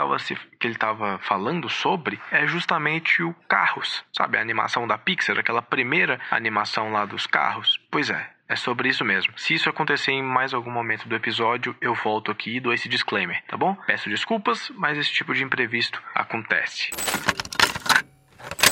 estava 0.62 1.18
falando 1.18 1.68
sobre 1.68 2.18
é 2.30 2.46
justamente 2.46 3.22
o 3.22 3.34
Carros, 3.46 4.02
sabe? 4.10 4.38
A 4.38 4.40
animação 4.40 4.87
da 4.87 4.96
Pixar, 4.96 5.38
aquela 5.38 5.60
primeira 5.60 6.18
animação 6.30 6.90
lá 6.90 7.04
dos 7.04 7.26
carros. 7.26 7.78
Pois 7.90 8.08
é, 8.08 8.33
é 8.48 8.57
sobre 8.57 8.88
isso 8.88 9.04
mesmo. 9.04 9.33
Se 9.38 9.54
isso 9.54 9.68
acontecer 9.68 10.12
em 10.12 10.22
mais 10.22 10.52
algum 10.52 10.70
momento 10.70 11.09
do 11.09 11.14
episódio, 11.14 11.74
eu 11.80 11.94
volto 11.94 12.30
aqui 12.30 12.57
e 12.57 12.61
dou 12.61 12.72
esse 12.72 12.88
disclaimer, 12.88 13.42
tá 13.48 13.57
bom? 13.57 13.74
Peço 13.87 14.09
desculpas, 14.09 14.70
mas 14.76 14.98
esse 14.98 15.12
tipo 15.12 15.35
de 15.35 15.42
imprevisto 15.42 16.02
acontece. 16.14 16.90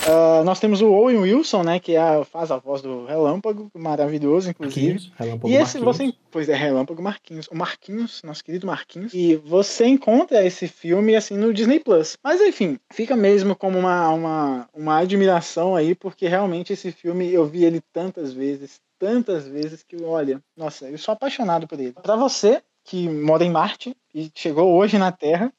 Uh, 0.03 0.43
nós 0.45 0.59
temos 0.59 0.83
o 0.83 0.91
Owen 0.91 1.19
Wilson, 1.19 1.63
né, 1.63 1.79
que 1.79 1.95
é 1.95 2.25
faz 2.25 2.51
a 2.51 2.57
voz 2.57 2.83
do 2.83 3.07
Relâmpago, 3.07 3.71
maravilhoso, 3.73 4.51
inclusive. 4.51 5.13
Relâmpago 5.17 5.49
e 5.49 5.55
esse 5.55 5.79
Marquinhos. 5.79 5.97
você, 5.97 6.15
pois 6.29 6.49
é, 6.49 6.55
Relâmpago 6.55 7.01
Marquinhos, 7.01 7.47
o 7.49 7.55
Marquinhos, 7.55 8.21
nosso 8.25 8.43
querido 8.43 8.67
Marquinhos. 8.67 9.15
E 9.15 9.37
você 9.37 9.87
encontra 9.87 10.45
esse 10.45 10.67
filme 10.67 11.15
assim 11.15 11.37
no 11.37 11.55
Disney 11.55 11.79
Plus. 11.79 12.17
Mas 12.23 12.41
enfim, 12.41 12.81
fica 12.93 13.15
mesmo 13.15 13.55
como 13.55 13.79
uma, 13.79 14.09
uma, 14.09 14.69
uma 14.75 14.99
admiração 14.99 15.77
aí, 15.77 15.95
porque 15.95 16.27
realmente 16.27 16.73
esse 16.73 16.91
filme 16.91 17.33
eu 17.33 17.47
vi 17.47 17.65
ele 17.65 17.81
tantas 17.93 18.33
vezes, 18.33 18.81
tantas 18.99 19.47
vezes 19.47 19.85
que, 19.85 19.97
olha, 20.03 20.43
nossa, 20.57 20.89
eu 20.89 20.99
sou 20.99 21.13
apaixonado 21.13 21.69
por 21.69 21.79
ele. 21.79 21.93
Para 21.93 22.17
você 22.17 22.61
que 22.85 23.09
mora 23.09 23.45
em 23.45 23.51
Marte 23.51 23.97
e 24.15 24.31
chegou 24.35 24.75
hoje 24.75 24.99
na 24.99 25.13
Terra. 25.13 25.53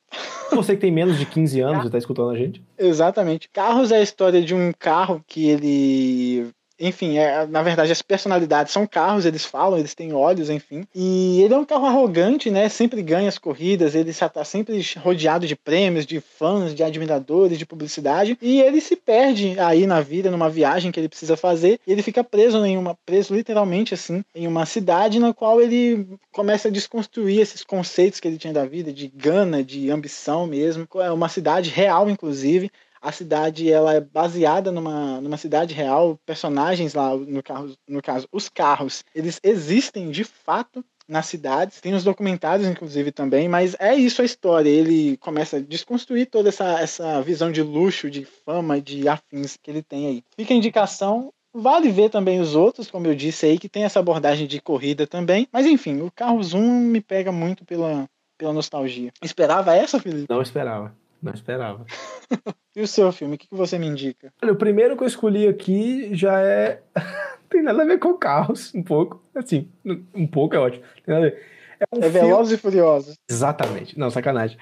Você 0.52 0.76
que 0.76 0.82
tem 0.82 0.92
menos 0.92 1.18
de 1.18 1.26
15 1.26 1.60
anos 1.62 1.84
e 1.84 1.86
está 1.88 1.98
escutando 1.98 2.30
a 2.30 2.38
gente. 2.38 2.64
Exatamente. 2.78 3.50
Carros 3.50 3.92
é 3.92 3.98
a 3.98 4.04
história 4.04 4.42
de 4.42 4.54
um 4.54 4.72
carro 4.78 5.24
que 5.28 5.50
ele 5.50 6.52
enfim, 6.80 7.18
é, 7.18 7.46
na 7.46 7.62
verdade 7.62 7.92
as 7.92 8.02
personalidades 8.02 8.74
são 8.74 8.86
carros, 8.88 9.26
eles 9.26 9.46
falam, 9.46 9.78
eles 9.78 9.94
têm 9.94 10.14
olhos, 10.14 10.50
enfim. 10.50 10.86
E 10.94 11.42
ele 11.42 11.54
é 11.54 11.58
um 11.58 11.66
carro 11.66 11.86
arrogante, 11.86 12.50
né? 12.50 12.68
Sempre 12.70 13.02
ganha 13.02 13.30
as 13.30 13.38
corridas, 13.38 13.96
ele 13.96 14.10
está 14.10 14.44
sempre 14.44 14.82
rodeado 14.98 15.48
de 15.48 15.56
prêmios, 15.56 16.06
de 16.06 16.20
fãs, 16.20 16.74
de 16.74 16.84
admiradores, 16.84 17.58
de 17.58 17.66
publicidade. 17.66 18.38
E 18.42 18.62
ele 18.62 18.82
se 18.82 18.96
perde 18.96 19.60
aí 19.60 19.86
na 19.86 20.02
vida, 20.02 20.32
numa 20.32 20.50
viagem 20.50 20.92
que 20.92 21.00
ele 21.00 21.10
precisa 21.10 21.38
fazer. 21.38 21.80
E 21.86 21.92
ele 21.92 22.02
fica 22.02 22.24
preso 22.24 22.64
em 22.66 22.78
uma, 22.78 22.96
preso 23.06 23.34
literalmente 23.34 23.94
assim, 23.94 24.24
em 24.34 24.48
uma 24.48 24.66
cidade 24.66 25.20
na 25.20 25.34
qual 25.34 25.62
ele 25.62 26.08
começa 26.32 26.68
a 26.68 26.72
desconstruir 26.72 27.40
esses 27.40 27.64
conceitos 27.64 28.20
que 28.20 28.28
ele 28.28 28.38
tinha 28.38 28.54
da 28.54 28.66
vida, 28.66 28.92
de 28.92 29.08
gana, 29.08 29.64
de 29.64 29.90
ambição 29.90 30.48
mesmo. 30.48 30.88
É 30.96 31.12
uma 31.12 31.30
cidade 31.30 31.70
real, 31.70 32.10
inclusive 32.10 32.72
a 33.04 33.12
cidade 33.12 33.70
ela 33.70 33.94
é 33.94 34.00
baseada 34.00 34.72
numa, 34.72 35.20
numa 35.20 35.36
cidade 35.36 35.74
real, 35.74 36.18
personagens 36.26 36.94
lá, 36.94 37.16
no, 37.16 37.44
carro, 37.44 37.76
no 37.86 38.02
caso, 38.02 38.28
os 38.32 38.48
carros, 38.48 39.04
eles 39.14 39.42
existem 39.44 40.10
de 40.10 40.24
fato 40.24 40.84
nas 41.06 41.26
cidades, 41.26 41.82
tem 41.82 41.94
os 41.94 42.06
documentários 42.06 42.66
inclusive 42.66 43.12
também, 43.12 43.50
mas 43.50 43.76
é 43.78 43.94
isso 43.94 44.22
a 44.22 44.26
história, 44.26 44.70
ele 44.70 45.18
começa 45.18 45.58
a 45.58 45.60
desconstruir 45.60 46.28
toda 46.28 46.48
essa, 46.48 46.80
essa 46.80 47.22
visão 47.22 47.52
de 47.52 47.62
luxo, 47.62 48.10
de 48.10 48.24
fama, 48.24 48.80
de 48.80 49.10
afins 49.10 49.58
que 49.62 49.70
ele 49.70 49.84
tem 49.84 50.08
aí. 50.08 50.24
Fica 50.38 50.54
a 50.54 50.58
indicação, 50.58 51.34
Vale 51.56 51.92
ver 51.92 52.10
também 52.10 52.42
os 52.42 52.56
outros, 52.56 52.90
como 52.90 53.06
eu 53.06 53.14
disse 53.14 53.46
aí, 53.46 53.60
que 53.60 53.70
tem 53.70 53.84
essa 53.84 54.00
abordagem 54.00 54.48
de 54.48 54.60
corrida 54.60 55.06
também. 55.06 55.48
Mas 55.52 55.68
enfim, 55.68 56.02
o 56.02 56.10
Carros 56.10 56.56
1 56.56 56.60
me 56.60 57.00
pega 57.00 57.32
muito 57.32 57.64
pela, 57.64 58.10
pela 58.40 58.52
nostalgia. 58.52 59.12
Esperava 59.22 59.76
essa, 59.76 60.00
Felipe? 60.00 60.26
Não 60.28 60.42
esperava. 60.42 60.96
Não 61.24 61.34
esperava. 61.34 61.86
e 62.76 62.82
o 62.82 62.88
seu 62.88 63.12
filme, 63.14 63.36
o 63.36 63.38
que, 63.38 63.48
você 63.50 63.80
me 63.80 63.88
indica? 63.88 64.34
Olha, 64.44 64.52
o 64.52 64.58
primeiro 64.58 64.98
que 64.98 65.04
eu 65.04 65.08
escolhi 65.08 65.48
aqui 65.48 66.14
já 66.14 66.42
é. 66.42 66.82
tem 67.50 67.64
nada 67.64 67.82
a 67.82 67.86
ver 67.86 67.98
com 67.98 68.14
carros, 68.16 68.76
um 68.76 68.84
pouco. 68.84 69.24
Assim, 69.34 69.70
um 70.14 70.28
pouco 70.28 70.54
é 70.56 70.60
ótimo. 70.60 70.84
Tem 71.06 71.16
nada 71.16 71.28
a 71.28 71.30
ver. 71.30 71.42
É, 71.80 71.96
um 71.96 72.00
é 72.00 72.12
filme... 72.12 72.28
Velozes 72.28 72.60
e 72.60 72.62
Furiosos. 72.62 73.16
Exatamente. 73.30 73.98
Não, 73.98 74.12
sacanagem. 74.12 74.58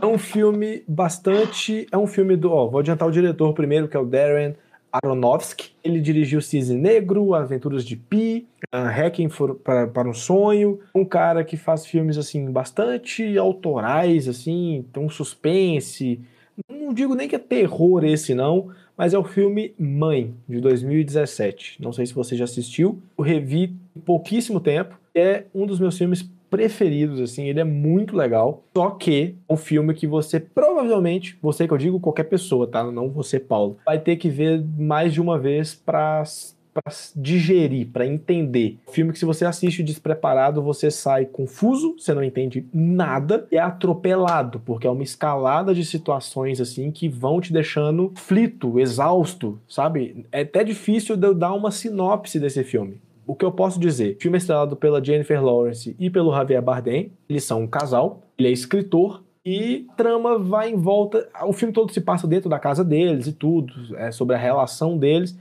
é 0.00 0.06
um 0.06 0.16
filme 0.16 0.84
bastante. 0.86 1.86
É 1.90 1.98
um 1.98 2.06
filme 2.06 2.36
do. 2.36 2.52
Ó, 2.52 2.68
vou 2.68 2.78
adiantar 2.78 3.08
o 3.08 3.12
diretor 3.12 3.52
primeiro, 3.52 3.88
que 3.88 3.96
é 3.96 4.00
o 4.00 4.06
Darren 4.06 4.54
Aronofsky. 4.92 5.70
Ele 5.82 6.00
dirigiu 6.00 6.40
Cisne 6.40 6.76
Negro, 6.76 7.34
Aventuras 7.34 7.84
de 7.84 7.96
Pi, 7.96 8.46
Hacking 8.72 9.28
para 9.64 10.08
um 10.08 10.14
Sonho. 10.14 10.80
Um 10.94 11.04
cara 11.04 11.44
que 11.44 11.56
faz 11.56 11.86
filmes 11.86 12.18
assim 12.18 12.50
bastante 12.50 13.36
autorais, 13.38 14.28
assim, 14.28 14.84
tem 14.92 15.02
um 15.02 15.10
suspense. 15.10 16.20
Não 16.68 16.92
digo 16.92 17.14
nem 17.14 17.28
que 17.28 17.36
é 17.36 17.38
terror 17.38 18.04
esse 18.04 18.34
não, 18.34 18.68
mas 18.96 19.14
é 19.14 19.18
o 19.18 19.24
filme 19.24 19.74
Mãe 19.78 20.34
de 20.48 20.60
2017. 20.60 21.80
Não 21.80 21.92
sei 21.92 22.06
se 22.06 22.14
você 22.14 22.36
já 22.36 22.44
assistiu. 22.44 23.00
Eu 23.16 23.24
revi 23.24 23.74
pouquíssimo 24.04 24.60
tempo. 24.60 24.98
É 25.14 25.44
um 25.54 25.66
dos 25.66 25.80
meus 25.80 25.96
filmes 25.96 26.28
preferidos, 26.50 27.20
assim, 27.20 27.48
ele 27.48 27.60
é 27.60 27.64
muito 27.64 28.16
legal. 28.16 28.64
Só 28.76 28.90
que 28.90 29.36
é 29.48 29.52
um 29.52 29.56
filme 29.56 29.94
que 29.94 30.06
você 30.06 30.40
provavelmente, 30.40 31.38
você 31.40 31.66
que 31.66 31.72
eu 31.72 31.78
digo 31.78 32.00
qualquer 32.00 32.24
pessoa, 32.24 32.66
tá? 32.66 32.82
Não 32.90 33.08
você, 33.08 33.38
Paulo, 33.38 33.78
vai 33.86 33.98
ter 33.98 34.16
que 34.16 34.28
ver 34.28 34.62
mais 34.76 35.14
de 35.14 35.20
uma 35.20 35.38
vez 35.38 35.74
para 35.74 36.24
digerir, 37.16 37.88
para 37.88 38.06
entender. 38.06 38.78
Filme 38.90 39.12
que 39.12 39.18
se 39.18 39.24
você 39.24 39.44
assiste 39.44 39.82
despreparado, 39.82 40.62
você 40.62 40.90
sai 40.90 41.26
confuso, 41.26 41.96
você 41.98 42.14
não 42.14 42.22
entende 42.22 42.66
nada, 42.72 43.46
é 43.50 43.58
atropelado, 43.58 44.60
porque 44.60 44.86
é 44.86 44.90
uma 44.90 45.02
escalada 45.02 45.74
de 45.74 45.84
situações 45.84 46.60
assim 46.60 46.90
que 46.90 47.08
vão 47.08 47.40
te 47.40 47.52
deixando 47.52 48.12
flito, 48.14 48.78
exausto, 48.78 49.58
sabe? 49.68 50.24
É 50.30 50.42
até 50.42 50.64
difícil 50.64 51.16
de 51.16 51.26
eu 51.26 51.34
dar 51.34 51.52
uma 51.52 51.70
sinopse 51.70 52.38
desse 52.38 52.62
filme. 52.62 53.00
O 53.30 53.36
que 53.36 53.44
eu 53.44 53.52
posso 53.52 53.78
dizer? 53.78 54.16
O 54.16 54.20
filme 54.20 54.36
é 54.36 54.40
estrelado 54.40 54.74
pela 54.74 55.02
Jennifer 55.02 55.40
Lawrence 55.40 55.94
e 56.00 56.10
pelo 56.10 56.34
Javier 56.34 56.60
Bardem. 56.60 57.12
Eles 57.28 57.44
são 57.44 57.62
um 57.62 57.66
casal. 57.68 58.22
Ele 58.36 58.48
é 58.48 58.50
escritor 58.50 59.22
e 59.46 59.86
trama 59.96 60.36
vai 60.36 60.70
em 60.70 60.76
volta. 60.76 61.28
O 61.44 61.52
filme 61.52 61.72
todo 61.72 61.92
se 61.92 62.00
passa 62.00 62.26
dentro 62.26 62.50
da 62.50 62.58
casa 62.58 62.84
deles 62.84 63.28
e 63.28 63.32
tudo, 63.32 63.72
é 63.96 64.10
sobre 64.10 64.34
a 64.34 64.38
relação 64.38 64.98
deles. 64.98 65.38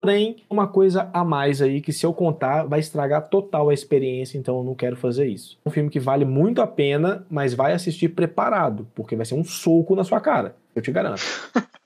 Porém, 0.00 0.36
uma 0.48 0.68
coisa 0.68 1.10
a 1.12 1.24
mais 1.24 1.60
aí 1.60 1.80
que 1.80 1.92
se 1.92 2.06
eu 2.06 2.14
contar 2.14 2.62
vai 2.62 2.78
estragar 2.78 3.28
total 3.28 3.70
a 3.70 3.74
experiência, 3.74 4.38
então 4.38 4.58
eu 4.58 4.62
não 4.62 4.76
quero 4.76 4.94
fazer 4.94 5.26
isso. 5.26 5.58
É 5.64 5.68
um 5.68 5.72
filme 5.72 5.90
que 5.90 5.98
vale 5.98 6.24
muito 6.24 6.62
a 6.62 6.66
pena, 6.68 7.26
mas 7.28 7.54
vai 7.54 7.72
assistir 7.72 8.10
preparado, 8.10 8.86
porque 8.94 9.16
vai 9.16 9.26
ser 9.26 9.34
um 9.34 9.42
soco 9.42 9.96
na 9.96 10.04
sua 10.04 10.20
cara, 10.20 10.54
eu 10.76 10.80
te 10.80 10.92
garanto. 10.92 11.22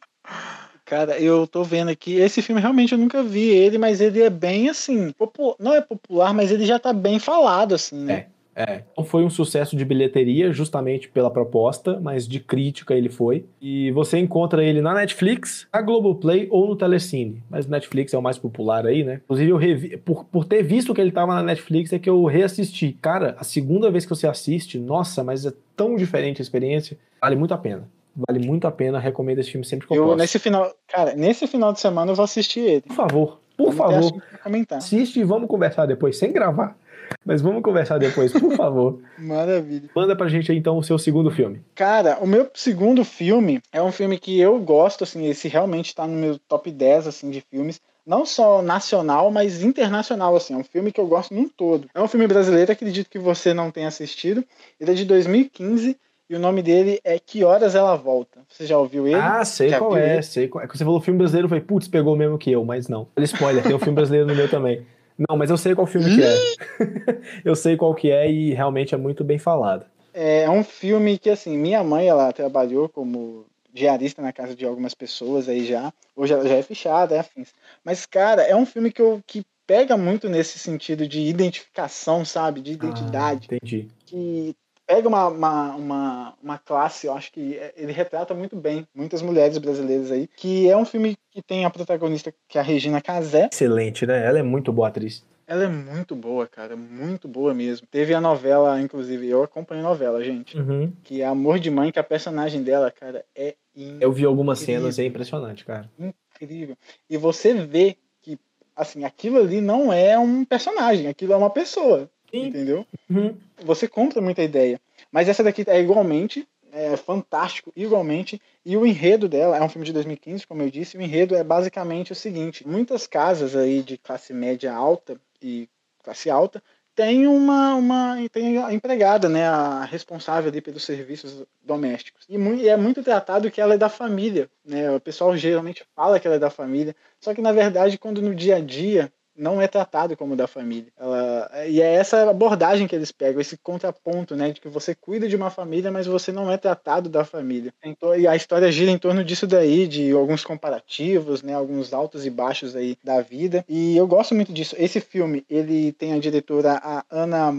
Cara, 0.86 1.18
eu 1.18 1.48
tô 1.48 1.64
vendo 1.64 1.90
aqui. 1.90 2.14
Esse 2.14 2.40
filme 2.40 2.60
realmente 2.60 2.92
eu 2.92 2.98
nunca 2.98 3.20
vi 3.20 3.48
ele, 3.48 3.76
mas 3.76 4.00
ele 4.00 4.22
é 4.22 4.30
bem 4.30 4.68
assim. 4.68 5.12
Não 5.58 5.74
é 5.74 5.80
popular, 5.80 6.32
mas 6.32 6.52
ele 6.52 6.64
já 6.64 6.78
tá 6.78 6.92
bem 6.92 7.18
falado, 7.18 7.74
assim, 7.74 8.04
né? 8.04 8.14
É. 8.32 8.36
É, 8.58 8.84
não 8.96 9.04
foi 9.04 9.22
um 9.22 9.28
sucesso 9.28 9.76
de 9.76 9.84
bilheteria, 9.84 10.50
justamente 10.50 11.10
pela 11.10 11.30
proposta, 11.30 12.00
mas 12.00 12.26
de 12.26 12.40
crítica 12.40 12.94
ele 12.94 13.10
foi. 13.10 13.44
E 13.60 13.90
você 13.90 14.18
encontra 14.18 14.64
ele 14.64 14.80
na 14.80 14.94
Netflix, 14.94 15.68
na 15.70 15.82
Globoplay 15.82 16.48
ou 16.50 16.66
no 16.66 16.74
Telecine. 16.74 17.42
Mas 17.50 17.66
Netflix 17.66 18.14
é 18.14 18.18
o 18.18 18.22
mais 18.22 18.38
popular 18.38 18.86
aí, 18.86 19.04
né? 19.04 19.20
Inclusive, 19.22 19.50
eu 19.50 19.58
revi, 19.58 19.96
por, 19.98 20.24
por 20.24 20.46
ter 20.46 20.62
visto 20.62 20.94
que 20.94 21.02
ele 21.02 21.12
tava 21.12 21.34
na 21.34 21.42
Netflix, 21.42 21.92
é 21.92 21.98
que 21.98 22.08
eu 22.08 22.24
reassisti. 22.24 22.96
Cara, 23.02 23.36
a 23.38 23.44
segunda 23.44 23.90
vez 23.90 24.06
que 24.06 24.10
você 24.10 24.26
assiste, 24.26 24.78
nossa, 24.78 25.22
mas 25.22 25.44
é 25.44 25.52
tão 25.76 25.94
diferente 25.94 26.40
a 26.40 26.42
experiência, 26.42 26.96
vale 27.20 27.36
muito 27.36 27.52
a 27.52 27.58
pena. 27.58 27.86
Vale 28.16 28.46
muito 28.46 28.66
a 28.66 28.70
pena, 28.70 28.98
recomendo 28.98 29.40
esse 29.40 29.50
filme 29.50 29.64
sempre 29.64 29.86
que 29.86 29.92
eu, 29.92 29.98
eu 29.98 30.04
posso. 30.04 30.16
Nesse 30.16 30.38
final, 30.38 30.72
cara, 30.88 31.14
nesse 31.14 31.46
final 31.46 31.72
de 31.72 31.80
semana 31.80 32.12
eu 32.12 32.14
vou 32.16 32.24
assistir 32.24 32.60
ele. 32.60 32.80
Por 32.82 32.96
favor, 32.96 33.40
por 33.56 33.74
favor. 33.74 34.22
Assiste 34.70 35.20
e 35.20 35.24
vamos 35.24 35.48
conversar 35.48 35.86
depois, 35.86 36.16
sem 36.16 36.32
gravar. 36.32 36.76
Mas 37.24 37.40
vamos 37.40 37.62
conversar 37.62 37.98
depois, 37.98 38.32
por 38.32 38.54
favor. 38.56 39.00
Maravilha. 39.18 39.90
Manda 39.94 40.16
pra 40.16 40.28
gente 40.28 40.52
então 40.52 40.78
o 40.78 40.82
seu 40.82 40.98
segundo 40.98 41.30
filme. 41.30 41.60
Cara, 41.74 42.18
o 42.20 42.26
meu 42.26 42.50
segundo 42.54 43.04
filme 43.04 43.60
é 43.72 43.82
um 43.82 43.92
filme 43.92 44.18
que 44.18 44.40
eu 44.40 44.58
gosto, 44.58 45.04
assim, 45.04 45.26
esse 45.26 45.48
realmente 45.48 45.94
tá 45.94 46.06
no 46.06 46.14
meu 46.14 46.38
top 46.48 46.70
10, 46.70 47.06
assim, 47.06 47.30
de 47.30 47.40
filmes. 47.40 47.80
Não 48.06 48.24
só 48.24 48.62
nacional, 48.62 49.30
mas 49.32 49.62
internacional, 49.62 50.36
assim. 50.36 50.54
É 50.54 50.56
um 50.56 50.64
filme 50.64 50.92
que 50.92 51.00
eu 51.00 51.06
gosto 51.06 51.34
num 51.34 51.48
todo. 51.48 51.88
É 51.92 52.00
um 52.00 52.08
filme 52.08 52.26
brasileiro, 52.26 52.70
acredito 52.70 53.10
que 53.10 53.18
você 53.18 53.52
não 53.52 53.70
tenha 53.70 53.88
assistido. 53.88 54.44
Ele 54.80 54.92
é 54.92 54.94
de 54.94 55.04
2015 55.04 55.96
e 56.28 56.34
o 56.34 56.38
nome 56.38 56.62
dele 56.62 57.00
é 57.04 57.18
Que 57.18 57.44
Horas 57.44 57.74
Ela 57.74 57.96
Volta. 57.96 58.40
Você 58.48 58.66
já 58.66 58.76
ouviu 58.76 59.06
ele? 59.06 59.16
Ah, 59.16 59.44
sei 59.44 59.68
já 59.68 59.78
qual 59.78 59.96
é, 59.96 60.14
ele? 60.14 60.22
sei 60.22 60.48
qual 60.48 60.64
é. 60.64 60.66
Quando 60.66 60.78
você 60.78 60.84
falou 60.84 61.00
filme 61.00 61.18
brasileiro, 61.18 61.46
eu 61.46 61.48
falei, 61.48 61.64
putz, 61.64 61.86
pegou 61.88 62.16
mesmo 62.16 62.36
que 62.36 62.50
eu, 62.50 62.64
mas 62.64 62.88
não. 62.88 63.08
Olha, 63.16 63.24
spoiler, 63.24 63.62
tem 63.62 63.74
um 63.74 63.78
filme 63.78 63.94
brasileiro 63.94 64.26
no 64.26 64.34
meu 64.34 64.50
também. 64.50 64.84
Não, 65.16 65.36
mas 65.36 65.50
eu 65.50 65.56
sei 65.56 65.74
qual 65.74 65.86
filme 65.86 66.14
que 66.14 66.22
é. 66.22 67.20
eu 67.44 67.54
sei 67.54 67.76
qual 67.76 67.94
que 67.94 68.10
é 68.10 68.30
e 68.30 68.52
realmente 68.52 68.94
é 68.94 68.98
muito 68.98 69.24
bem 69.24 69.38
falado. 69.38 69.86
É 70.12 70.48
um 70.50 70.64
filme 70.64 71.18
que, 71.18 71.30
assim, 71.30 71.56
minha 71.56 71.84
mãe, 71.84 72.08
ela 72.08 72.32
trabalhou 72.32 72.88
como 72.88 73.46
diarista 73.72 74.20
na 74.20 74.32
casa 74.32 74.54
de 74.54 74.64
algumas 74.64 74.94
pessoas 74.94 75.48
aí 75.48 75.64
já. 75.64 75.92
Hoje 76.14 76.32
ela 76.32 76.48
já 76.48 76.54
é 76.54 76.62
fichada, 76.62 77.14
é 77.14 77.18
afins. 77.18 77.52
Mas, 77.84 78.04
cara, 78.04 78.42
é 78.42 78.56
um 78.56 78.66
filme 78.66 78.90
que, 78.90 79.00
eu, 79.00 79.22
que 79.26 79.44
pega 79.66 79.96
muito 79.96 80.28
nesse 80.28 80.58
sentido 80.58 81.06
de 81.06 81.20
identificação, 81.20 82.24
sabe? 82.24 82.60
De 82.60 82.72
identidade. 82.72 83.48
Ah, 83.50 83.56
entendi. 83.56 83.88
Que 84.06 84.56
pega 84.86 85.08
uma, 85.08 85.28
uma, 85.28 85.74
uma, 85.74 86.34
uma, 86.42 86.58
classe, 86.58 87.06
eu 87.06 87.14
acho 87.14 87.32
que 87.32 87.58
ele 87.76 87.92
retrata 87.92 88.32
muito 88.32 88.56
bem 88.56 88.86
muitas 88.94 89.20
mulheres 89.20 89.58
brasileiras 89.58 90.10
aí, 90.10 90.28
que 90.36 90.70
é 90.70 90.76
um 90.76 90.84
filme 90.84 91.16
que 91.30 91.42
tem 91.42 91.64
a 91.64 91.70
protagonista, 91.70 92.32
que 92.48 92.56
é 92.56 92.60
a 92.60 92.64
Regina 92.64 93.00
Casé. 93.00 93.48
Excelente, 93.52 94.06
né? 94.06 94.24
Ela 94.24 94.38
é 94.38 94.42
muito 94.42 94.72
boa 94.72 94.88
atriz. 94.88 95.24
Ela 95.46 95.64
é 95.64 95.68
muito 95.68 96.16
boa, 96.16 96.46
cara, 96.46 96.74
muito 96.74 97.28
boa 97.28 97.54
mesmo. 97.54 97.86
Teve 97.88 98.12
a 98.12 98.20
novela, 98.20 98.80
inclusive, 98.80 99.28
eu 99.28 99.44
acompanho 99.44 99.80
a 99.80 99.88
novela, 99.88 100.22
gente, 100.22 100.58
uhum. 100.58 100.92
que 101.04 101.22
é 101.22 101.24
Amor 101.24 101.60
de 101.60 101.70
Mãe, 101.70 101.92
que 101.92 102.00
a 102.00 102.04
personagem 102.04 102.64
dela, 102.64 102.90
cara, 102.90 103.24
é 103.34 103.54
incrível. 103.74 103.98
Eu 104.00 104.12
vi 104.12 104.24
algumas 104.24 104.58
cenas, 104.58 104.98
é 104.98 105.04
impressionante, 105.04 105.64
cara. 105.64 105.88
Incrível. 105.98 106.76
E 107.08 107.16
você 107.16 107.54
vê 107.54 107.96
que, 108.20 108.36
assim, 108.74 109.04
aquilo 109.04 109.38
ali 109.38 109.60
não 109.60 109.92
é 109.92 110.18
um 110.18 110.44
personagem, 110.44 111.06
aquilo 111.06 111.32
é 111.32 111.36
uma 111.36 111.50
pessoa, 111.50 112.10
Sim. 112.40 112.48
entendeu? 112.48 112.86
Uhum. 113.08 113.36
Você 113.64 113.88
compra 113.88 114.20
muita 114.20 114.42
ideia. 114.42 114.80
Mas 115.10 115.28
essa 115.28 115.42
daqui 115.42 115.64
é 115.66 115.80
igualmente, 115.80 116.46
é 116.72 116.96
fantástico, 116.96 117.72
igualmente. 117.76 118.40
E 118.64 118.76
o 118.76 118.86
enredo 118.86 119.28
dela 119.28 119.56
é 119.56 119.62
um 119.62 119.68
filme 119.68 119.86
de 119.86 119.92
2015, 119.92 120.46
como 120.46 120.62
eu 120.62 120.70
disse. 120.70 120.96
O 120.96 121.02
enredo 121.02 121.34
é 121.34 121.42
basicamente 121.42 122.12
o 122.12 122.16
seguinte: 122.16 122.66
muitas 122.66 123.06
casas 123.06 123.56
aí 123.56 123.82
de 123.82 123.96
classe 123.96 124.32
média 124.32 124.72
alta 124.72 125.20
e 125.40 125.68
classe 126.02 126.30
alta, 126.30 126.62
tem 126.96 127.26
uma, 127.26 127.74
uma 127.74 128.16
tem 128.32 128.56
a 128.56 128.72
empregada, 128.72 129.28
né, 129.28 129.46
a 129.46 129.84
responsável 129.84 130.50
ali 130.50 130.62
pelos 130.62 130.82
serviços 130.82 131.44
domésticos. 131.62 132.24
E, 132.26 132.36
e, 132.36 132.68
é 132.68 132.76
muito 132.76 133.02
tratado 133.02 133.50
que 133.50 133.60
ela 133.60 133.74
é 133.74 133.78
da 133.78 133.90
família, 133.90 134.48
né? 134.64 134.90
O 134.90 134.98
pessoal 134.98 135.36
geralmente 135.36 135.84
fala 135.94 136.18
que 136.18 136.26
ela 136.26 136.36
é 136.36 136.38
da 136.40 136.48
família, 136.48 136.96
só 137.20 137.34
que 137.34 137.42
na 137.42 137.52
verdade 137.52 137.98
quando 137.98 138.22
no 138.22 138.34
dia 138.34 138.56
a 138.56 138.60
dia 138.60 139.12
não 139.36 139.60
é 139.60 139.68
tratado 139.68 140.16
como 140.16 140.36
da 140.36 140.46
família. 140.46 140.92
Ela, 140.98 141.50
e 141.68 141.80
é 141.80 141.94
essa 141.94 142.30
abordagem 142.30 142.86
que 142.86 142.94
eles 142.94 143.12
pegam, 143.12 143.40
esse 143.40 143.56
contraponto, 143.56 144.34
né, 144.34 144.50
de 144.50 144.60
que 144.60 144.68
você 144.68 144.94
cuida 144.94 145.28
de 145.28 145.36
uma 145.36 145.50
família, 145.50 145.90
mas 145.90 146.06
você 146.06 146.32
não 146.32 146.50
é 146.50 146.56
tratado 146.56 147.08
da 147.08 147.24
família. 147.24 147.72
E 148.18 148.26
a 148.26 148.36
história 148.36 148.70
gira 148.70 148.90
em 148.90 148.98
torno 148.98 149.24
disso 149.24 149.46
daí, 149.46 149.86
de 149.86 150.12
alguns 150.12 150.44
comparativos, 150.44 151.42
né, 151.42 151.54
alguns 151.54 151.92
altos 151.92 152.24
e 152.26 152.30
baixos 152.30 152.74
aí 152.74 152.96
da 153.02 153.20
vida. 153.20 153.64
E 153.68 153.96
eu 153.96 154.06
gosto 154.06 154.34
muito 154.34 154.52
disso. 154.52 154.74
Esse 154.78 155.00
filme, 155.00 155.44
ele 155.48 155.92
tem 155.92 156.12
a 156.12 156.18
diretora 156.18 156.80
a 156.82 157.04
Ana 157.10 157.52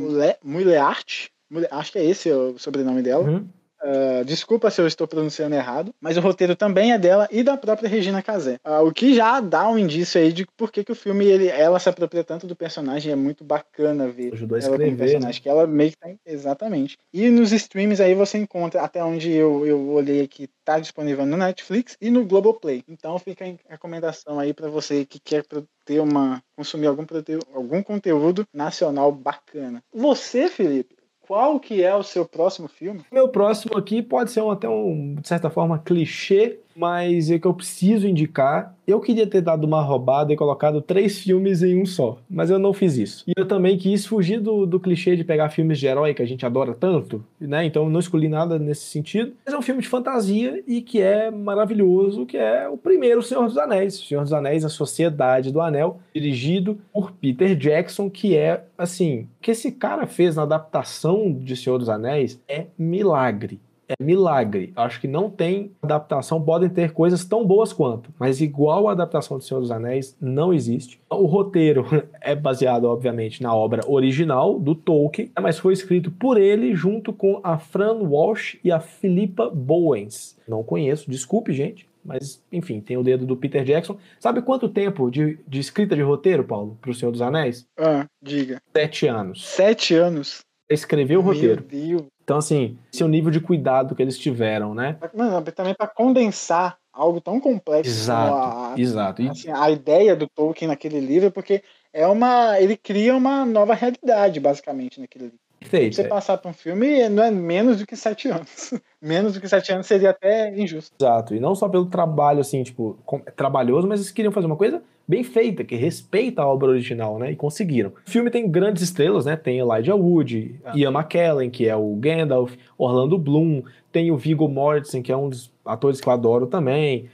Muleart, 0.43 1.29
acho 1.71 1.91
que 1.91 1.99
é 1.99 2.05
esse 2.05 2.31
o 2.31 2.57
sobrenome 2.57 3.01
dela. 3.01 3.23
Uhum. 3.23 3.47
Uh, 3.87 4.25
desculpa 4.25 4.69
se 4.69 4.81
eu 4.81 4.87
estou 4.87 5.07
pronunciando 5.07 5.55
errado, 5.55 5.95
mas 6.01 6.17
o 6.17 6.19
roteiro 6.19 6.57
também 6.57 6.91
é 6.91 6.99
dela 6.99 7.25
e 7.31 7.41
da 7.41 7.55
própria 7.55 7.87
Regina 7.87 8.21
Casé. 8.21 8.59
Uh, 8.65 8.85
o 8.85 8.91
que 8.91 9.15
já 9.15 9.39
dá 9.39 9.69
um 9.69 9.77
indício 9.77 10.19
aí 10.19 10.33
de 10.33 10.45
por 10.57 10.73
que, 10.73 10.83
que 10.83 10.91
o 10.91 10.95
filme 10.95 11.25
ele, 11.25 11.47
ela 11.47 11.79
se 11.79 11.87
apropria 11.87 12.23
tanto 12.23 12.45
do 12.45 12.55
personagem, 12.55 13.13
é 13.13 13.15
muito 13.15 13.45
bacana 13.45 14.09
ver. 14.09 14.33
Ajudou 14.33 14.57
a 14.57 14.59
escrever, 14.59 14.87
ela 14.89 14.97
personagem, 14.97 15.39
né? 15.39 15.41
que 15.41 15.47
ela 15.47 15.65
meio 15.65 15.91
que 15.91 15.97
tá, 15.97 16.09
exatamente. 16.25 16.97
E 17.13 17.29
nos 17.29 17.53
streams 17.53 18.01
aí 18.01 18.13
você 18.13 18.37
encontra, 18.37 18.81
até 18.81 19.01
onde 19.01 19.31
eu, 19.31 19.65
eu 19.65 19.89
olhei 19.89 20.21
aqui, 20.21 20.49
tá 20.65 20.79
disponível 20.79 21.25
no 21.25 21.37
Netflix 21.37 21.95
e 22.01 22.09
no 22.09 22.25
Globoplay. 22.25 22.83
Então 22.89 23.17
fica 23.17 23.45
a 23.45 23.71
recomendação 23.71 24.37
aí 24.37 24.53
para 24.53 24.67
você 24.67 25.05
que 25.05 25.17
quer 25.17 25.45
ter 25.85 26.01
uma 26.01 26.43
consumir 26.57 26.87
algum, 26.87 27.05
algum 27.53 27.81
conteúdo 27.81 28.45
nacional 28.53 29.11
bacana. 29.11 29.81
Você, 29.93 30.49
Felipe, 30.49 30.96
qual 31.27 31.59
que 31.59 31.83
é 31.83 31.93
o 31.93 32.01
seu 32.01 32.25
próximo 32.25 32.67
filme? 32.67 33.01
Meu 33.11 33.27
próximo 33.27 33.77
aqui 33.77 34.01
pode 34.01 34.31
ser 34.31 34.41
um, 34.41 34.49
até 34.49 34.69
um, 34.69 35.15
de 35.15 35.27
certa 35.27 35.49
forma, 35.49 35.77
clichê, 35.77 36.59
mas 36.77 37.31
é 37.31 37.39
que 37.39 37.47
eu 37.47 37.53
preciso 37.53 38.07
indicar. 38.07 38.75
Eu 38.85 39.01
queria 39.01 39.25
ter 39.25 39.41
dado 39.41 39.65
uma 39.65 39.81
roubada 39.81 40.31
e 40.31 40.37
colocado 40.37 40.81
três 40.81 41.19
filmes 41.19 41.63
em 41.63 41.81
um 41.81 41.85
só, 41.85 42.19
mas 42.29 42.49
eu 42.49 42.59
não 42.59 42.71
fiz 42.71 42.95
isso. 42.97 43.23
E 43.27 43.33
eu 43.35 43.45
também 43.45 43.77
quis 43.77 44.05
fugir 44.05 44.39
do, 44.39 44.65
do 44.65 44.79
clichê 44.79 45.15
de 45.15 45.23
pegar 45.23 45.49
filmes 45.49 45.79
de 45.79 45.87
herói 45.87 46.13
que 46.13 46.21
a 46.21 46.25
gente 46.25 46.45
adora 46.45 46.73
tanto, 46.73 47.25
né? 47.39 47.65
Então 47.65 47.83
eu 47.83 47.89
não 47.89 47.99
escolhi 47.99 48.29
nada 48.29 48.59
nesse 48.59 48.85
sentido. 48.85 49.33
Mas 49.43 49.53
é 49.53 49.57
um 49.57 49.61
filme 49.61 49.81
de 49.81 49.87
fantasia 49.87 50.63
e 50.67 50.81
que 50.81 51.01
é 51.01 51.31
maravilhoso, 51.31 52.25
que 52.25 52.37
é 52.37 52.69
o 52.69 52.77
primeiro 52.77 53.23
Senhor 53.23 53.45
dos 53.45 53.57
Anéis. 53.57 53.95
Senhor 53.95 54.23
dos 54.23 54.33
Anéis, 54.33 54.63
A 54.63 54.69
Sociedade 54.69 55.51
do 55.51 55.59
Anel, 55.59 55.99
dirigido 56.13 56.77
por 56.93 57.11
Peter 57.11 57.55
Jackson, 57.55 58.09
que 58.09 58.37
é, 58.37 58.63
assim, 58.77 59.21
o 59.21 59.27
que 59.41 59.51
esse 59.51 59.71
cara 59.71 60.05
fez 60.05 60.35
na 60.35 60.43
adaptação 60.43 61.33
de 61.33 61.55
Senhor 61.55 61.79
dos 61.79 61.89
Anéis 61.89 62.39
é 62.47 62.67
milagre 62.77 63.59
é 63.87 64.03
milagre. 64.03 64.73
Acho 64.75 64.99
que 64.99 65.07
não 65.07 65.29
tem 65.29 65.71
adaptação, 65.81 66.41
podem 66.41 66.69
ter 66.69 66.91
coisas 66.91 67.23
tão 67.23 67.45
boas 67.45 67.71
quanto, 67.71 68.13
mas 68.19 68.41
igual 68.41 68.87
a 68.87 68.91
adaptação 68.91 69.37
de 69.37 69.45
Senhor 69.45 69.61
dos 69.61 69.71
Anéis 69.71 70.15
não 70.19 70.53
existe. 70.53 70.99
O 71.09 71.25
roteiro 71.25 71.85
é 72.21 72.35
baseado, 72.35 72.85
obviamente, 72.85 73.41
na 73.41 73.53
obra 73.53 73.81
original 73.87 74.59
do 74.59 74.75
Tolkien, 74.75 75.31
mas 75.39 75.57
foi 75.57 75.73
escrito 75.73 76.11
por 76.11 76.37
ele 76.37 76.75
junto 76.75 77.13
com 77.13 77.39
a 77.43 77.57
Fran 77.57 77.95
Walsh 78.03 78.57
e 78.63 78.71
a 78.71 78.79
Philippa 78.79 79.49
Bowens. 79.49 80.37
Não 80.47 80.63
conheço, 80.63 81.09
desculpe, 81.09 81.53
gente. 81.53 81.87
Mas, 82.03 82.41
enfim, 82.53 82.79
tem 82.79 82.95
o 82.95 83.03
dedo 83.03 83.25
do 83.25 83.35
Peter 83.35 83.65
Jackson. 83.65 83.97
Sabe 84.17 84.41
quanto 84.41 84.69
tempo 84.69 85.11
de, 85.11 85.37
de 85.45 85.59
escrita 85.59 85.93
de 85.93 86.01
roteiro, 86.01 86.41
Paulo, 86.45 86.77
para 86.79 86.89
o 86.89 86.93
Senhor 86.93 87.11
dos 87.11 87.21
Anéis? 87.21 87.67
Ah, 87.77 88.05
diga. 88.23 88.61
Sete 88.71 89.07
anos. 89.07 89.45
Sete 89.45 89.93
anos? 89.93 90.39
Escreveu 90.69 91.19
o 91.19 91.23
roteiro. 91.23 91.65
Meu 91.69 91.97
Deus. 91.97 92.07
Então, 92.27 92.39
assim, 92.39 92.77
esse 92.93 93.01
é 93.01 93.05
o 93.05 93.07
nível 93.07 93.31
de 93.31 93.39
cuidado 93.39 93.95
que 93.95 94.01
eles 94.01 94.17
tiveram, 94.17 94.75
né? 94.75 94.97
Mano, 95.15 95.41
também 95.43 95.73
para 95.73 95.87
condensar 95.87 96.77
algo 96.91 97.21
tão 97.21 97.39
complexo. 97.39 97.89
Exato, 97.89 98.33
a, 98.35 98.73
exato. 98.77 99.21
Assim, 99.29 99.49
a 99.49 99.71
ideia 99.71 100.13
do 100.13 100.27
Tolkien 100.27 100.67
naquele 100.67 100.99
livro, 100.99 101.31
porque 101.31 101.63
é 101.93 102.05
uma. 102.05 102.59
Ele 102.59 102.75
cria 102.75 103.15
uma 103.15 103.45
nova 103.45 103.73
realidade, 103.73 104.41
basicamente, 104.41 104.99
naquele 104.99 105.25
livro. 105.25 105.39
Perfeito. 105.59 105.95
Você 105.95 106.01
é. 106.03 106.07
passar 106.07 106.37
para 106.37 106.51
um 106.51 106.53
filme 106.53 107.09
não 107.09 107.23
é 107.23 107.31
menos 107.31 107.79
do 107.79 107.85
que 107.85 107.95
sete 107.95 108.27
anos. 108.29 108.73
menos 109.01 109.33
do 109.33 109.41
que 109.41 109.47
sete 109.47 109.71
anos 109.71 109.87
seria 109.87 110.11
até 110.11 110.55
injusto. 110.55 110.95
Exato. 110.99 111.35
E 111.35 111.39
não 111.39 111.55
só 111.55 111.67
pelo 111.67 111.85
trabalho, 111.85 112.39
assim, 112.39 112.63
tipo, 112.63 112.97
trabalhoso, 113.35 113.87
mas 113.87 113.99
eles 113.99 114.11
queriam 114.11 114.31
fazer 114.31 114.47
uma 114.47 114.55
coisa 114.55 114.81
bem 115.07 115.23
feita, 115.23 115.63
que 115.63 115.75
respeita 115.75 116.41
a 116.41 116.47
obra 116.47 116.69
original, 116.69 117.17
né? 117.17 117.31
E 117.31 117.35
conseguiram. 117.35 117.93
O 118.05 118.09
filme 118.09 118.29
tem 118.29 118.49
grandes 118.49 118.83
estrelas, 118.83 119.25
né? 119.25 119.37
Tem 119.37 119.57
Elijah 119.57 119.95
Wood, 119.95 120.59
ah. 120.65 120.73
Ian 120.75 120.91
McKellen, 120.91 121.49
que 121.49 121.67
é 121.67 121.75
o 121.75 121.95
Gandalf, 121.95 122.55
Orlando 122.77 123.17
Bloom, 123.17 123.63
tem 123.91 124.11
o 124.11 124.17
Viggo 124.17 124.49
Mortensen, 124.49 125.01
que 125.01 125.11
é 125.11 125.17
um 125.17 125.29
dos 125.29 125.51
atores 125.65 126.01
que 126.01 126.07
eu 126.07 126.13
adoro 126.13 126.45
também. 126.45 127.09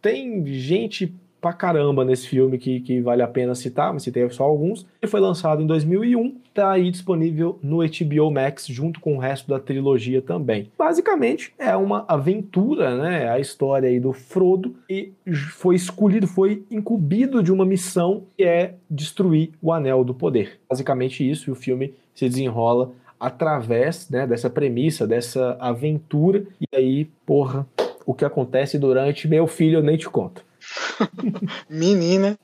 Tem 0.00 0.44
gente 0.46 1.14
pra 1.44 1.52
caramba 1.52 2.06
nesse 2.06 2.26
filme 2.26 2.56
que, 2.56 2.80
que 2.80 3.02
vale 3.02 3.20
a 3.20 3.28
pena 3.28 3.54
citar, 3.54 3.92
mas 3.92 4.02
citei 4.02 4.26
só 4.30 4.44
alguns. 4.44 4.86
Ele 5.02 5.10
foi 5.10 5.20
lançado 5.20 5.60
em 5.60 5.66
2001, 5.66 6.36
tá 6.54 6.70
aí 6.70 6.90
disponível 6.90 7.58
no 7.62 7.80
HBO 7.80 8.30
Max 8.30 8.66
junto 8.66 8.98
com 8.98 9.16
o 9.16 9.18
resto 9.18 9.46
da 9.50 9.60
trilogia 9.60 10.22
também. 10.22 10.70
Basicamente 10.78 11.52
é 11.58 11.76
uma 11.76 12.06
aventura, 12.08 12.96
né? 12.96 13.28
A 13.28 13.38
história 13.38 13.90
aí 13.90 14.00
do 14.00 14.14
Frodo 14.14 14.74
e 14.88 15.12
foi 15.52 15.74
escolhido, 15.74 16.26
foi 16.26 16.64
incumbido 16.70 17.42
de 17.42 17.52
uma 17.52 17.66
missão 17.66 18.22
que 18.38 18.42
é 18.42 18.76
destruir 18.88 19.50
o 19.60 19.70
Anel 19.70 20.02
do 20.02 20.14
Poder. 20.14 20.58
Basicamente 20.66 21.28
isso, 21.30 21.50
e 21.50 21.52
o 21.52 21.54
filme 21.54 21.92
se 22.14 22.26
desenrola 22.26 22.90
através 23.20 24.08
né, 24.08 24.26
dessa 24.26 24.48
premissa, 24.48 25.06
dessa 25.06 25.58
aventura. 25.60 26.46
E 26.58 26.74
aí, 26.74 27.04
porra, 27.26 27.66
o 28.06 28.14
que 28.14 28.24
acontece 28.24 28.78
durante 28.78 29.28
meu 29.28 29.46
filho 29.46 29.78
eu 29.78 29.82
nem 29.82 29.98
te 29.98 30.08
conto. 30.08 30.43
Menina. 31.68 32.38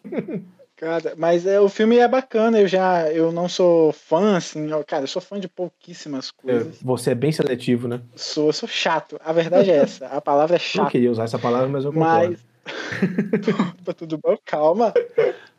Cara, 0.76 1.14
mas 1.16 1.46
é, 1.46 1.60
o 1.60 1.68
filme 1.68 1.98
é 1.98 2.08
bacana, 2.08 2.58
eu 2.58 2.66
já 2.66 3.12
eu 3.12 3.30
não 3.30 3.50
sou 3.50 3.92
fã, 3.92 4.38
assim, 4.38 4.70
eu, 4.70 4.82
cara, 4.82 5.02
eu 5.04 5.08
sou 5.08 5.20
fã 5.20 5.38
de 5.38 5.46
pouquíssimas 5.46 6.28
é, 6.30 6.42
coisas. 6.42 6.78
Você 6.80 7.10
é 7.10 7.14
bem 7.14 7.30
seletivo, 7.30 7.86
né? 7.86 8.00
Sou, 8.16 8.46
eu 8.46 8.52
sou 8.54 8.68
chato. 8.68 9.20
A 9.22 9.30
verdade 9.30 9.70
é 9.70 9.76
essa. 9.76 10.06
A 10.06 10.22
palavra 10.22 10.56
é 10.56 10.58
chato. 10.58 10.84
Não 10.84 10.90
queria 10.90 11.10
usar 11.10 11.24
essa 11.24 11.38
palavra, 11.38 11.68
mas 11.68 11.84
eu 11.84 11.92
concordo. 11.92 12.38
Mas. 12.38 12.50
tá 13.84 13.92
tudo 13.92 14.16
bom, 14.16 14.36
calma. 14.44 14.94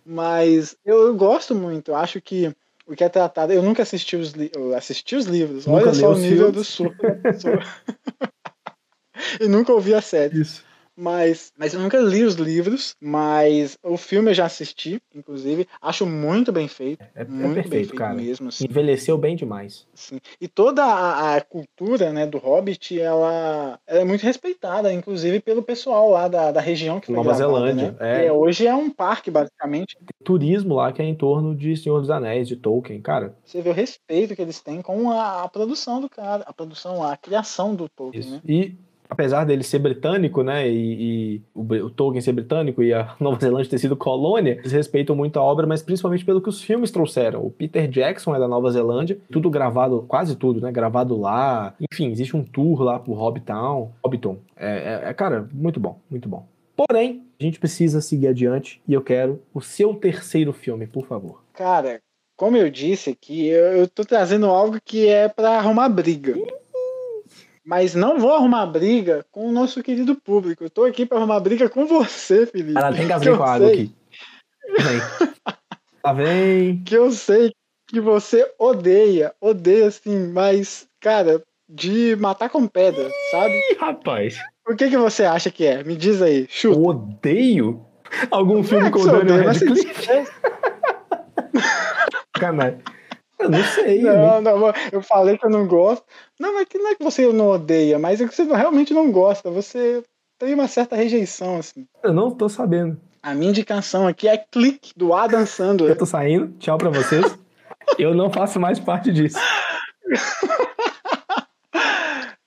Mas 0.03 0.75
eu, 0.83 1.07
eu 1.07 1.15
gosto 1.15 1.53
muito, 1.53 1.91
eu 1.91 1.95
acho 1.95 2.19
que 2.19 2.51
o 2.87 2.95
que 2.95 3.03
é 3.03 3.09
tratado. 3.09 3.53
Eu 3.53 3.61
nunca 3.61 3.83
assisti 3.83 4.15
os, 4.15 4.31
li... 4.31 4.51
assisti 4.75 5.15
os 5.15 5.25
livros. 5.25 5.67
Nunca 5.67 5.83
Olha 5.83 5.93
só 5.93 6.11
o 6.11 6.17
nível 6.17 6.47
filmes. 6.47 6.55
do 6.55 6.63
surto 6.63 6.97
pessoa. 7.21 7.59
e 9.39 9.47
nunca 9.47 9.71
ouvi 9.71 9.93
a 9.93 10.01
série. 10.01 10.41
Isso. 10.41 10.63
Mas, 10.95 11.51
mas 11.57 11.73
eu 11.73 11.79
nunca 11.79 11.97
li 11.99 12.23
os 12.23 12.35
livros, 12.35 12.95
mas 13.01 13.77
o 13.83 13.97
filme 13.97 14.31
eu 14.31 14.33
já 14.33 14.45
assisti, 14.45 15.01
inclusive. 15.15 15.67
Acho 15.81 16.05
muito 16.05 16.51
bem 16.51 16.67
feito. 16.67 17.01
É, 17.15 17.21
é 17.21 17.25
muito 17.25 17.41
bem 17.41 17.53
perfeito, 17.55 17.89
feito 17.89 17.95
cara. 17.95 18.13
mesmo. 18.13 18.49
Assim, 18.49 18.65
Envelheceu 18.65 19.17
bem 19.17 19.35
demais. 19.35 19.87
assim. 19.93 20.19
E 20.39 20.47
toda 20.47 20.83
a, 20.83 21.35
a 21.35 21.41
cultura 21.41 22.11
né, 22.11 22.27
do 22.27 22.37
Hobbit, 22.37 22.99
ela, 22.99 23.79
ela 23.87 24.01
é 24.01 24.03
muito 24.03 24.23
respeitada, 24.23 24.91
inclusive 24.91 25.39
pelo 25.39 25.63
pessoal 25.63 26.09
lá 26.09 26.27
da, 26.27 26.51
da 26.51 26.61
região 26.61 26.99
que 26.99 27.07
foi 27.07 27.15
Nova 27.15 27.35
gravada, 27.35 27.53
Zelândia, 27.53 27.95
né? 27.99 28.25
é. 28.25 28.31
Hoje 28.31 28.67
é 28.67 28.75
um 28.75 28.89
parque, 28.89 29.31
basicamente. 29.31 29.97
Turismo 30.23 30.75
lá 30.75 30.91
que 30.91 31.01
é 31.01 31.05
em 31.05 31.15
torno 31.15 31.55
de 31.55 31.75
Senhor 31.77 31.99
dos 31.99 32.09
Anéis, 32.09 32.47
de 32.47 32.55
Tolkien. 32.55 33.01
Cara, 33.01 33.35
Você 33.45 33.61
vê 33.61 33.69
o 33.69 33.73
respeito 33.73 34.35
que 34.35 34.41
eles 34.41 34.61
têm 34.61 34.81
com 34.81 35.11
a, 35.11 35.43
a 35.43 35.49
produção 35.49 36.01
do 36.01 36.09
cara, 36.09 36.43
a 36.45 36.53
produção, 36.53 37.03
a 37.03 37.15
criação 37.17 37.73
do 37.75 37.87
Tolkien, 37.89 38.19
isso. 38.19 38.31
né? 38.33 38.41
E 38.45 38.75
apesar 39.11 39.43
dele 39.43 39.61
ser 39.61 39.79
britânico, 39.79 40.41
né, 40.41 40.67
e, 40.69 41.35
e 41.35 41.41
o, 41.53 41.61
o 41.85 41.89
Tolkien 41.89 42.21
ser 42.21 42.31
britânico 42.31 42.81
e 42.81 42.93
a 42.93 43.13
Nova 43.19 43.37
Zelândia 43.39 43.69
ter 43.69 43.77
sido 43.77 43.97
colônia, 43.97 44.53
eles 44.53 44.71
respeitam 44.71 45.13
muito 45.15 45.37
a 45.37 45.43
obra, 45.43 45.67
mas 45.67 45.81
principalmente 45.83 46.23
pelo 46.23 46.41
que 46.41 46.47
os 46.47 46.61
filmes 46.63 46.91
trouxeram. 46.91 47.45
O 47.45 47.51
Peter 47.51 47.89
Jackson 47.89 48.33
é 48.33 48.39
da 48.39 48.47
Nova 48.47 48.71
Zelândia, 48.71 49.17
tudo 49.29 49.49
gravado, 49.49 50.05
quase 50.07 50.37
tudo, 50.37 50.61
né, 50.61 50.71
gravado 50.71 51.19
lá. 51.19 51.75
Enfim, 51.91 52.09
existe 52.09 52.37
um 52.37 52.43
tour 52.43 52.81
lá 52.81 52.97
pro 52.97 53.11
Hobbitown, 53.11 53.91
Hobbiton. 54.03 54.37
É, 54.55 55.01
é- 55.05 55.09
é, 55.09 55.13
cara, 55.13 55.47
muito 55.53 55.77
bom, 55.79 55.99
muito 56.09 56.29
bom. 56.29 56.45
Porém, 56.75 57.23
a 57.39 57.43
gente 57.43 57.59
precisa 57.59 57.99
seguir 57.99 58.27
adiante 58.27 58.81
e 58.87 58.93
eu 58.93 59.01
quero 59.01 59.41
o 59.53 59.59
seu 59.59 59.93
terceiro 59.93 60.53
filme, 60.53 60.87
por 60.87 61.05
favor. 61.05 61.43
Cara, 61.53 61.99
como 62.37 62.55
eu 62.55 62.69
disse 62.71 63.09
aqui, 63.09 63.47
eu, 63.49 63.65
eu 63.73 63.87
tô 63.89 64.03
trazendo 64.05 64.45
algo 64.47 64.77
que 64.83 65.05
é 65.07 65.27
pra 65.27 65.57
arrumar 65.57 65.89
briga. 65.89 66.33
Mas 67.65 67.93
não 67.93 68.19
vou 68.19 68.33
arrumar 68.33 68.65
briga 68.65 69.25
com 69.31 69.47
o 69.47 69.51
nosso 69.51 69.83
querido 69.83 70.15
público. 70.15 70.63
Eu 70.63 70.69
tô 70.69 70.83
aqui 70.83 71.05
pra 71.05 71.17
arrumar 71.17 71.39
briga 71.39 71.69
com 71.69 71.85
você, 71.85 72.45
Felipe. 72.45 72.77
Ela 72.77 72.93
tem 72.93 73.07
Que 73.07 73.29
eu 73.29 73.37
com 73.37 73.43
a 73.43 73.53
água 73.53 73.67
aqui. 73.67 73.91
Vem. 74.79 75.27
Lá 76.03 76.13
vem. 76.13 76.83
Que 76.83 76.95
eu 76.95 77.11
sei 77.11 77.51
que 77.87 77.99
você 77.99 78.49
odeia, 78.57 79.33
odeia 79.39 79.87
assim, 79.87 80.31
mas, 80.31 80.87
cara, 80.99 81.43
de 81.69 82.15
matar 82.15 82.49
com 82.49 82.65
pedra, 82.65 83.09
sabe? 83.31 83.53
Ih, 83.53 83.77
rapaz. 83.77 84.37
O 84.67 84.75
que 84.75 84.89
que 84.89 84.97
você 84.97 85.25
acha 85.25 85.51
que 85.51 85.65
é? 85.65 85.83
Me 85.83 85.95
diz 85.95 86.21
aí, 86.21 86.47
chuta. 86.49 86.79
Eu 86.79 86.85
odeio 86.85 87.85
algum 88.31 88.63
filme 88.63 88.87
É 88.87 88.91
com 88.91 88.99
o 88.99 89.05
Daniel 89.05 89.45
Radcliffe. 89.45 90.07
Canalha. 92.33 92.79
Eu 93.41 93.49
não 93.49 93.63
sei. 93.63 93.99
eu 94.07 94.13
não- 94.17 94.41
Não, 94.41 94.59
não, 94.59 94.73
eu 94.91 95.01
falei 95.01 95.37
que 95.37 95.45
eu 95.45 95.49
não 95.49 95.67
gosto. 95.67 96.03
Não, 96.39 96.63
que 96.65 96.77
não 96.77 96.91
é 96.91 96.95
que 96.95 97.03
você 97.03 97.27
não 97.33 97.49
odeia, 97.49 97.97
mas 97.99 98.21
é 98.21 98.27
que 98.27 98.35
você 98.35 98.43
realmente 98.43 98.93
não 98.93 99.11
gosta. 99.11 99.49
Você 99.51 100.03
tem 100.39 100.53
uma 100.53 100.67
certa 100.67 100.95
rejeição, 100.95 101.57
assim. 101.57 101.85
Eu 102.03 102.13
não 102.13 102.31
tô 102.31 102.47
sabendo. 102.49 102.97
A 103.23 103.33
minha 103.33 103.49
indicação 103.51 104.07
aqui 104.07 104.27
é 104.27 104.37
Clique, 104.37 104.91
do 104.95 105.13
Adam 105.13 105.41
Eu 105.41 105.45
Sandler. 105.45 105.97
tô 105.97 106.05
saindo. 106.05 106.53
Tchau 106.59 106.77
pra 106.77 106.89
vocês. 106.89 107.23
Eu 107.97 108.13
não 108.15 108.31
faço 108.31 108.59
mais 108.59 108.79
parte 108.79 109.11
disso. 109.11 109.37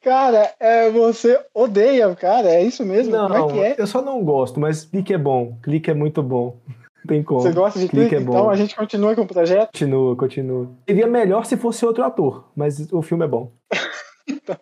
Cara, 0.03 0.53
é, 0.61 0.91
você 0.91 1.41
odeia 1.55 2.15
cara, 2.15 2.49
é 2.51 2.63
isso 2.63 2.85
mesmo? 2.85 3.13
Não, 3.13 3.27
Como 3.29 3.63
é 3.65 3.75
que 3.75 3.81
é? 3.81 3.83
eu 3.83 3.87
só 3.87 4.03
não 4.03 4.23
gosto, 4.23 4.61
mas 4.61 4.85
clique 4.85 5.15
é 5.15 5.19
bom. 5.19 5.57
Clique 5.63 5.91
é 5.91 5.95
muito 5.95 6.23
bom. 6.23 6.59
Tem 7.09 7.23
como. 7.23 7.41
Você 7.41 7.53
gosta 7.53 7.79
de 7.79 7.89
Clique 7.89 8.09
Clique? 8.09 8.15
é 8.17 8.21
então 8.21 8.49
a 8.49 8.57
gente 8.57 8.75
continua 8.75 9.15
com 9.15 9.23
o 9.23 9.27
projeto? 9.27 9.67
Continua, 9.73 10.17
continua. 10.17 10.71
Seria 10.89 11.07
melhor 11.07 11.45
se 11.45 11.57
fosse 11.57 11.85
outro 11.85 12.03
ator, 12.05 12.49
mas 12.57 12.91
o 12.93 13.03
filme 13.03 13.25
é 13.25 13.29
bom. 13.29 13.53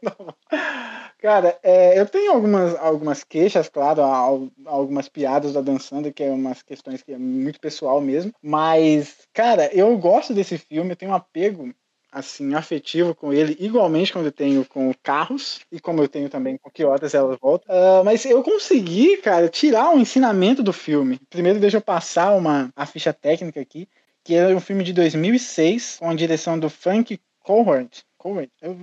Cara, 1.20 1.56
é, 1.62 1.98
eu 2.00 2.06
tenho 2.06 2.32
algumas, 2.32 2.74
algumas 2.76 3.22
queixas, 3.22 3.68
claro, 3.68 4.02
al- 4.02 4.48
algumas 4.66 5.08
piadas 5.08 5.52
da 5.52 5.60
dançando, 5.60 6.12
que 6.12 6.22
é 6.24 6.30
umas 6.30 6.62
questões 6.62 7.00
que 7.00 7.12
é 7.12 7.18
muito 7.18 7.60
pessoal 7.60 8.00
mesmo. 8.00 8.32
Mas, 8.42 9.18
cara, 9.32 9.70
eu 9.72 9.96
gosto 9.98 10.34
desse 10.34 10.58
filme, 10.58 10.90
eu 10.90 10.96
tenho 10.96 11.12
um 11.12 11.14
apego 11.14 11.72
assim, 12.12 12.54
afetivo 12.54 13.14
com 13.14 13.32
ele, 13.32 13.56
igualmente 13.58 14.12
quando 14.12 14.26
eu 14.26 14.32
tenho 14.32 14.64
com 14.66 14.92
Carros, 15.02 15.60
e 15.72 15.80
como 15.80 16.02
eu 16.02 16.08
tenho 16.08 16.28
também 16.28 16.58
com 16.58 16.70
Que 16.70 16.84
Horas 16.84 17.14
Ela 17.14 17.36
Volta. 17.40 17.64
Ah, 17.68 18.02
mas 18.04 18.24
eu 18.26 18.42
consegui, 18.42 19.16
cara, 19.16 19.48
tirar 19.48 19.88
um 19.90 19.98
ensinamento 19.98 20.62
do 20.62 20.72
filme. 20.72 21.18
Primeiro, 21.30 21.58
deixa 21.58 21.78
eu 21.78 21.80
passar 21.80 22.32
uma, 22.34 22.70
a 22.76 22.84
ficha 22.84 23.12
técnica 23.12 23.60
aqui, 23.60 23.88
que 24.22 24.34
é 24.34 24.48
um 24.54 24.60
filme 24.60 24.84
de 24.84 24.92
2006, 24.92 25.96
com 25.98 26.10
a 26.10 26.14
direção 26.14 26.58
do 26.58 26.68
Frank 26.68 27.18
Cohort. 27.42 28.02
Cohort. 28.18 28.50
Eu, 28.60 28.76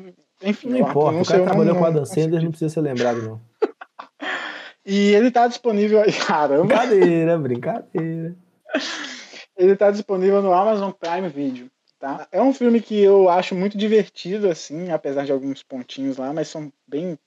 enfim, 0.44 0.70
Não 0.70 0.80
importa, 0.80 1.20
o 1.22 1.26
cara 1.26 1.38
não- 1.40 1.46
trabalhou 1.46 1.76
com 1.76 1.86
a 1.86 1.88
Sandler, 1.88 2.06
consegui. 2.06 2.44
não 2.44 2.50
precisa 2.52 2.74
ser 2.74 2.82
lembrado, 2.82 3.22
não. 3.22 3.42
E 4.86 5.14
ele 5.14 5.30
tá 5.30 5.48
disponível 5.48 6.02
aí, 6.02 6.12
caramba. 6.12 6.64
Brincadeira, 6.66 7.38
brincadeira. 7.38 8.36
Ele 9.56 9.76
tá 9.76 9.92
disponível 9.92 10.42
no 10.42 10.52
Amazon 10.54 10.90
Prime 10.92 11.30
Video, 11.30 11.70
tá? 12.00 12.28
É 12.32 12.42
um 12.42 12.54
filme 12.54 12.82
que 12.82 13.00
eu 13.00 13.30
acho 13.30 13.54
muito 13.54 13.78
divertido, 13.78 14.50
assim, 14.50 14.90
apesar 14.90 15.26
de 15.26 15.32
alguns 15.32 15.62
pontinhos 15.62 16.18
lá, 16.18 16.34
mas 16.34 16.48
são 16.48 16.72
bem 16.88 17.20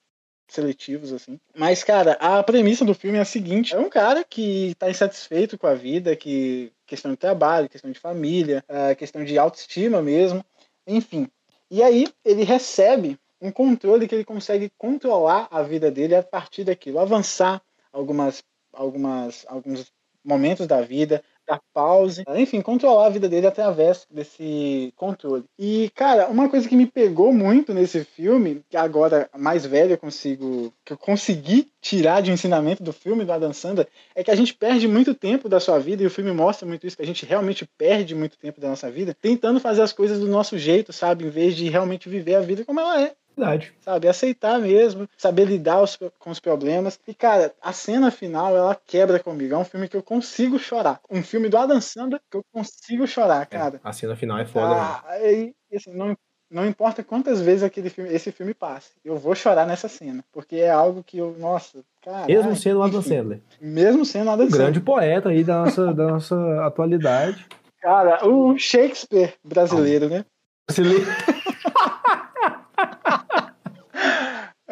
seletivos, 0.49 1.13
assim. 1.13 1.39
Mas, 1.55 1.85
cara, 1.85 2.13
a 2.13 2.43
premissa 2.43 2.85
do 2.85 2.95
filme 2.95 3.19
é 3.19 3.21
a 3.21 3.27
seguinte: 3.27 3.75
é 3.75 3.79
um 3.79 3.89
cara 3.89 4.25
que 4.25 4.75
tá 4.79 4.91
insatisfeito 4.91 5.59
com 5.59 5.67
a 5.67 5.75
vida, 5.75 6.17
que 6.17 6.73
questão 6.87 7.13
de 7.13 7.17
trabalho, 7.17 7.69
questão 7.69 7.91
de 7.91 8.01
família, 8.01 8.65
ah, 8.69 8.95
questão 8.95 9.25
de 9.25 9.39
autoestima 9.39 10.03
mesmo, 10.03 10.45
enfim. 10.87 11.29
E 11.71 11.83
aí 11.83 12.07
ele 12.25 12.45
recebe 12.45 13.19
um 13.41 13.51
controle 13.51 14.07
que 14.07 14.15
ele 14.15 14.25
consegue 14.25 14.71
controlar 14.79 15.49
a 15.51 15.63
vida 15.63 15.91
dele 15.91 16.15
a 16.15 16.23
partir 16.23 16.65
daquilo, 16.65 16.99
avançar 16.99 17.63
algumas, 17.93 18.43
algumas, 18.73 19.45
alguns 19.49 19.93
momentos 20.25 20.67
da 20.67 20.81
vida, 20.81 21.23
dar 21.47 21.61
pause, 21.73 22.23
enfim, 22.37 22.61
controlar 22.61 23.07
a 23.07 23.11
vida 23.11 23.29
dele 23.29 23.47
através 23.47 24.07
desse 24.11 24.93
controle. 24.97 25.45
E, 25.59 25.91
cara, 25.95 26.29
uma 26.29 26.49
coisa 26.49 26.69
que 26.69 26.77
me 26.77 26.87
pegou 26.87 27.33
muito 27.33 27.75
nesse 27.75 28.05
filme, 28.05 28.63
que 28.69 28.77
agora 28.77 29.29
mais 29.37 29.67
velho 29.67 29.93
eu 29.93 29.99
consigo, 29.99 30.73
que 30.85 30.93
eu 30.93 30.99
consegui 30.99 31.71
tirar 31.81 32.21
de 32.21 32.31
um 32.31 32.35
ensinamento 32.35 32.83
do 32.83 32.93
filme 32.93 33.25
do 33.25 33.33
Adam 33.33 33.53
Sandler, 33.53 33.89
é 34.15 34.23
que 34.23 34.31
a 34.31 34.37
gente 34.37 34.55
perde 34.55 34.87
muito 34.87 35.15
tempo 35.15 35.49
da 35.49 35.61
sua 35.61 35.79
vida, 35.79 36.03
e 36.03 36.07
o 36.07 36.11
filme 36.11 36.33
mostra 36.33 36.67
muito 36.67 36.87
isso, 36.87 36.97
que 36.97 37.03
a 37.03 37.07
gente 37.07 37.27
realmente 37.27 37.69
perde 37.77 38.15
muito 38.15 38.39
tempo 38.39 38.61
da 38.61 38.69
nossa 38.69 38.91
vida 38.91 39.17
tentando 39.21 39.59
fazer 39.61 39.83
as 39.83 39.93
coisas 39.93 40.21
do 40.21 40.29
nosso 40.29 40.57
jeito, 40.59 40.93
sabe? 40.93 41.25
Em 41.25 41.31
vez 41.31 41.57
de 41.57 41.69
realmente 41.69 42.09
viver 42.09 42.37
a 42.37 42.41
vida 42.41 42.65
como 42.65 42.81
ela 42.81 43.03
é 43.03 43.15
Verdade. 43.37 43.73
sabe? 43.81 44.09
Aceitar 44.09 44.59
mesmo, 44.61 45.09
saber 45.17 45.45
lidar 45.47 45.81
os- 45.83 45.99
com 46.19 46.31
os 46.31 46.39
problemas. 46.41 46.99
E, 47.07 47.15
cara, 47.15 47.53
a 47.63 47.73
cena 47.73 48.11
final, 48.11 48.57
ela 48.57 48.75
quebra 48.87 49.19
comigo. 49.19 49.55
É 49.55 49.59
um 49.59 49.65
filme 49.65 49.89
que 49.89 49.97
eu 49.97 50.03
consigo 50.03 50.59
chorar. 50.59 51.01
Um 51.11 51.23
filme 51.23 51.49
do 51.49 51.57
Adam 51.57 51.81
Sandler 51.81 52.21
que 52.31 52.37
eu 52.37 52.43
consigo 52.53 53.07
chorar, 53.07 53.45
cara. 53.47 53.81
A 53.83 53.93
cena 53.93 54.15
final 54.17 54.39
é 54.39 54.45
foda, 54.45 54.69
né? 54.75 54.81
Ah, 54.81 55.19
e, 55.21 55.55
assim, 55.75 55.93
não, 55.95 56.17
não 56.51 56.67
importa 56.67 57.03
quantas 57.03 57.41
vezes 57.41 57.63
aquele 57.63 57.89
filme, 57.89 58.13
esse 58.13 58.31
filme 58.31 58.53
passe, 58.53 58.91
eu 59.05 59.17
vou 59.17 59.35
chorar 59.35 59.67
nessa 59.67 59.89
cena. 59.89 60.23
Porque 60.31 60.57
é 60.57 60.71
algo 60.71 61.03
que 61.03 61.17
eu, 61.19 61.35
nossa, 61.39 61.83
cara. 62.03 62.27
Mesmo 62.27 62.55
sendo 62.55 62.81
o 62.81 62.83
Adam 62.83 63.01
enfim, 63.01 63.09
Sandler. 63.17 63.41
Mesmo 63.61 64.05
sendo 64.05 64.27
o 64.27 64.31
Adam 64.31 64.47
Um 64.47 64.51
Sandler. 64.51 64.67
grande 64.67 64.81
poeta 64.81 65.29
aí 65.31 65.43
da 65.43 65.65
nossa, 65.65 65.95
da 65.95 66.07
nossa 66.09 66.67
atualidade. 66.67 67.47
Cara, 67.81 68.29
o 68.29 68.57
Shakespeare 68.59 69.35
brasileiro, 69.43 70.09
né? 70.09 70.25
Se 70.71 70.83
li- 70.83 71.05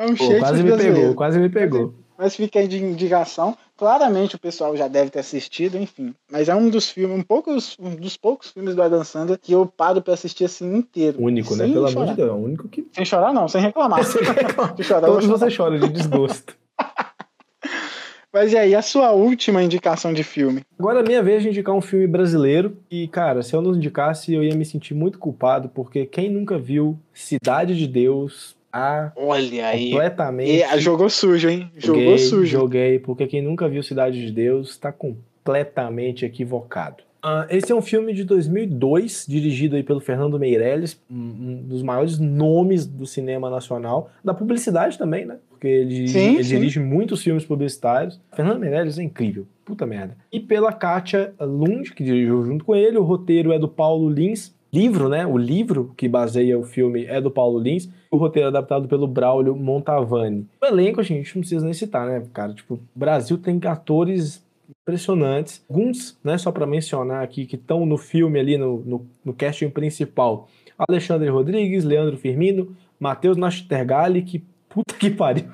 É 0.00 0.06
um 0.06 0.14
Pô, 0.14 0.26
quase 0.38 0.62
me 0.62 0.70
brasileiro. 0.70 0.94
pegou, 0.96 1.14
quase 1.14 1.38
me 1.38 1.48
pegou. 1.50 1.94
Mas 2.16 2.34
fica 2.34 2.58
aí 2.58 2.66
de 2.66 2.82
indicação. 2.82 3.54
Claramente 3.76 4.34
o 4.34 4.38
pessoal 4.38 4.74
já 4.74 4.88
deve 4.88 5.10
ter 5.10 5.18
assistido, 5.18 5.76
enfim. 5.76 6.14
Mas 6.32 6.48
é 6.48 6.54
um 6.54 6.70
dos 6.70 6.88
filmes, 6.88 7.18
um, 7.18 7.22
poucos, 7.22 7.76
um 7.78 7.94
dos 7.94 8.16
poucos 8.16 8.50
filmes 8.50 8.74
do 8.74 8.82
Adam 8.82 9.04
Sandler 9.04 9.38
que 9.38 9.52
eu 9.52 9.66
paro 9.66 10.00
pra 10.00 10.14
assistir 10.14 10.46
assim 10.46 10.74
inteiro. 10.74 11.22
Único, 11.22 11.54
né? 11.54 11.68
Pelo 11.68 11.86
amor 11.86 12.06
de 12.06 12.14
Deus. 12.14 12.30
É 12.30 12.32
o 12.32 12.36
único 12.36 12.66
que. 12.66 12.86
Sem 12.92 13.04
chorar, 13.04 13.34
não, 13.34 13.46
sem 13.46 13.60
reclamar. 13.60 14.02
Sem 14.04 14.22
reclamar. 14.22 14.74
Se 14.74 14.82
chorar, 14.84 15.06
Todos 15.06 15.26
você 15.26 15.54
chora 15.54 15.78
de 15.78 15.88
desgosto. 15.90 16.56
Mas 18.32 18.52
e 18.52 18.56
aí, 18.56 18.74
a 18.74 18.80
sua 18.80 19.10
última 19.12 19.62
indicação 19.62 20.14
de 20.14 20.22
filme? 20.22 20.62
Agora 20.78 21.00
é 21.00 21.02
minha 21.02 21.22
vez 21.22 21.42
de 21.42 21.48
indicar 21.48 21.74
um 21.74 21.80
filme 21.80 22.06
brasileiro. 22.06 22.78
E, 22.90 23.06
cara, 23.08 23.42
se 23.42 23.54
eu 23.54 23.60
não 23.60 23.74
indicasse, 23.74 24.32
eu 24.32 24.42
ia 24.42 24.54
me 24.54 24.64
sentir 24.64 24.94
muito 24.94 25.18
culpado, 25.18 25.68
porque 25.68 26.06
quem 26.06 26.30
nunca 26.30 26.56
viu 26.56 26.98
Cidade 27.12 27.76
de 27.76 27.86
Deus 27.86 28.56
a 28.72 29.12
Olha 29.16 29.66
aí. 29.68 29.90
completamente. 29.90 30.50
E, 30.52 30.62
ah, 30.62 30.78
jogou 30.78 31.08
sujo, 31.08 31.48
hein? 31.48 31.70
Jogou 31.76 32.02
Joguei, 32.02 32.18
sujo. 32.18 32.46
Joguei, 32.46 32.98
porque 32.98 33.26
quem 33.26 33.42
nunca 33.42 33.68
viu 33.68 33.82
Cidade 33.82 34.24
de 34.24 34.32
Deus 34.32 34.70
está 34.70 34.92
completamente 34.92 36.24
equivocado. 36.24 37.02
Ah, 37.22 37.46
esse 37.50 37.70
é 37.70 37.74
um 37.74 37.82
filme 37.82 38.14
de 38.14 38.24
2002, 38.24 39.26
dirigido 39.28 39.76
aí 39.76 39.82
pelo 39.82 40.00
Fernando 40.00 40.38
Meirelles, 40.38 40.98
um, 41.10 41.14
um 41.14 41.62
dos 41.68 41.82
maiores 41.82 42.18
nomes 42.18 42.86
do 42.86 43.06
cinema 43.06 43.50
nacional, 43.50 44.10
da 44.24 44.32
publicidade 44.32 44.96
também, 44.96 45.26
né? 45.26 45.36
Porque 45.50 45.68
ele, 45.68 46.08
Sim, 46.08 46.34
ele 46.36 46.44
sim. 46.44 46.56
dirige 46.56 46.80
muitos 46.80 47.22
filmes 47.22 47.44
publicitários. 47.44 48.18
Fernando 48.32 48.58
Meirelles 48.58 48.98
é 48.98 49.02
incrível, 49.02 49.46
puta 49.66 49.84
merda. 49.86 50.16
E 50.32 50.40
pela 50.40 50.72
Kátia 50.72 51.34
Lund, 51.38 51.92
que 51.92 52.02
dirigiu 52.02 52.42
junto 52.46 52.64
com 52.64 52.74
ele, 52.74 52.96
o 52.96 53.02
roteiro 53.02 53.52
é 53.52 53.58
do 53.58 53.68
Paulo 53.68 54.08
Lins, 54.08 54.54
livro, 54.72 55.08
né? 55.08 55.26
O 55.26 55.36
livro 55.36 55.92
que 55.96 56.08
baseia 56.08 56.58
o 56.58 56.64
filme 56.64 57.04
é 57.04 57.20
do 57.20 57.30
Paulo 57.30 57.58
Lins, 57.58 57.88
o 58.10 58.16
roteiro 58.16 58.46
é 58.46 58.48
adaptado 58.48 58.88
pelo 58.88 59.06
Braulio 59.06 59.56
Montavani. 59.56 60.46
O 60.62 60.66
elenco 60.66 61.00
a 61.00 61.04
gente 61.04 61.34
não 61.34 61.40
precisa 61.40 61.64
nem 61.64 61.74
citar, 61.74 62.06
né, 62.06 62.26
cara? 62.32 62.54
Tipo, 62.54 62.74
o 62.74 62.80
Brasil 62.94 63.38
tem 63.38 63.60
atores 63.64 64.44
impressionantes. 64.82 65.64
Alguns, 65.68 66.18
né, 66.22 66.38
só 66.38 66.50
para 66.52 66.66
mencionar 66.66 67.22
aqui, 67.22 67.46
que 67.46 67.56
estão 67.56 67.84
no 67.84 67.96
filme 67.96 68.38
ali, 68.38 68.56
no, 68.56 68.80
no, 68.80 69.06
no 69.24 69.32
casting 69.32 69.70
principal. 69.70 70.48
Alexandre 70.88 71.28
Rodrigues, 71.28 71.84
Leandro 71.84 72.16
Firmino, 72.16 72.74
Matheus 72.98 73.36
Nastergali, 73.36 74.22
que 74.22 74.44
puta 74.68 74.94
que 74.94 75.10
pariu. 75.10 75.44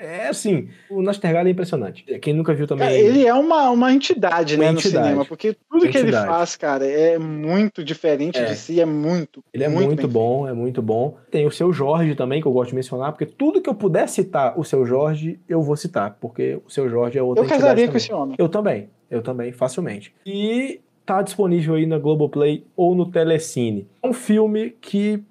É 0.00 0.28
assim, 0.28 0.68
o 0.88 1.02
Nastergalli 1.02 1.50
é 1.50 1.52
impressionante. 1.52 2.04
Quem 2.20 2.32
nunca 2.32 2.54
viu 2.54 2.66
também. 2.66 2.90
ele 2.90 3.26
é 3.26 3.34
uma, 3.34 3.68
uma 3.68 3.92
entidade, 3.92 4.56
uma 4.56 4.64
né, 4.64 4.70
entidade. 4.70 4.96
no 4.96 5.04
cinema, 5.04 5.24
porque 5.26 5.54
tudo 5.70 5.86
que 5.88 5.98
ele 5.98 6.10
faz, 6.10 6.56
cara, 6.56 6.86
é 6.86 7.18
muito 7.18 7.84
diferente 7.84 8.38
é. 8.38 8.46
de 8.46 8.56
si, 8.56 8.80
é 8.80 8.86
muito. 8.86 9.44
Ele 9.52 9.64
é 9.64 9.68
muito, 9.68 9.88
muito 9.88 10.08
bom, 10.08 10.48
é 10.48 10.54
muito 10.54 10.80
bom. 10.80 11.18
Tem 11.30 11.46
o 11.46 11.50
seu 11.50 11.70
Jorge 11.70 12.14
também, 12.14 12.40
que 12.40 12.48
eu 12.48 12.52
gosto 12.52 12.70
de 12.70 12.76
mencionar, 12.76 13.12
porque 13.12 13.26
tudo 13.26 13.60
que 13.60 13.68
eu 13.68 13.74
puder 13.74 14.08
citar 14.08 14.58
o 14.58 14.64
seu 14.64 14.86
Jorge, 14.86 15.38
eu 15.46 15.60
vou 15.60 15.76
citar, 15.76 16.16
porque 16.18 16.58
o 16.66 16.70
seu 16.70 16.88
Jorge 16.88 17.18
é 17.18 17.22
outra 17.22 17.44
Eu 17.44 17.48
casaria 17.48 17.86
com 17.86 17.98
esse 17.98 18.10
homem. 18.10 18.36
Eu 18.38 18.48
também, 18.48 18.88
eu 19.10 19.20
também, 19.20 19.52
facilmente. 19.52 20.14
E 20.24 20.80
tá 21.04 21.20
disponível 21.20 21.74
aí 21.74 21.84
na 21.84 21.98
Globoplay 21.98 22.64
ou 22.74 22.94
no 22.94 23.04
Telecine. 23.10 23.86
É 24.02 24.08
um 24.08 24.14
filme 24.14 24.70
que, 24.80 25.22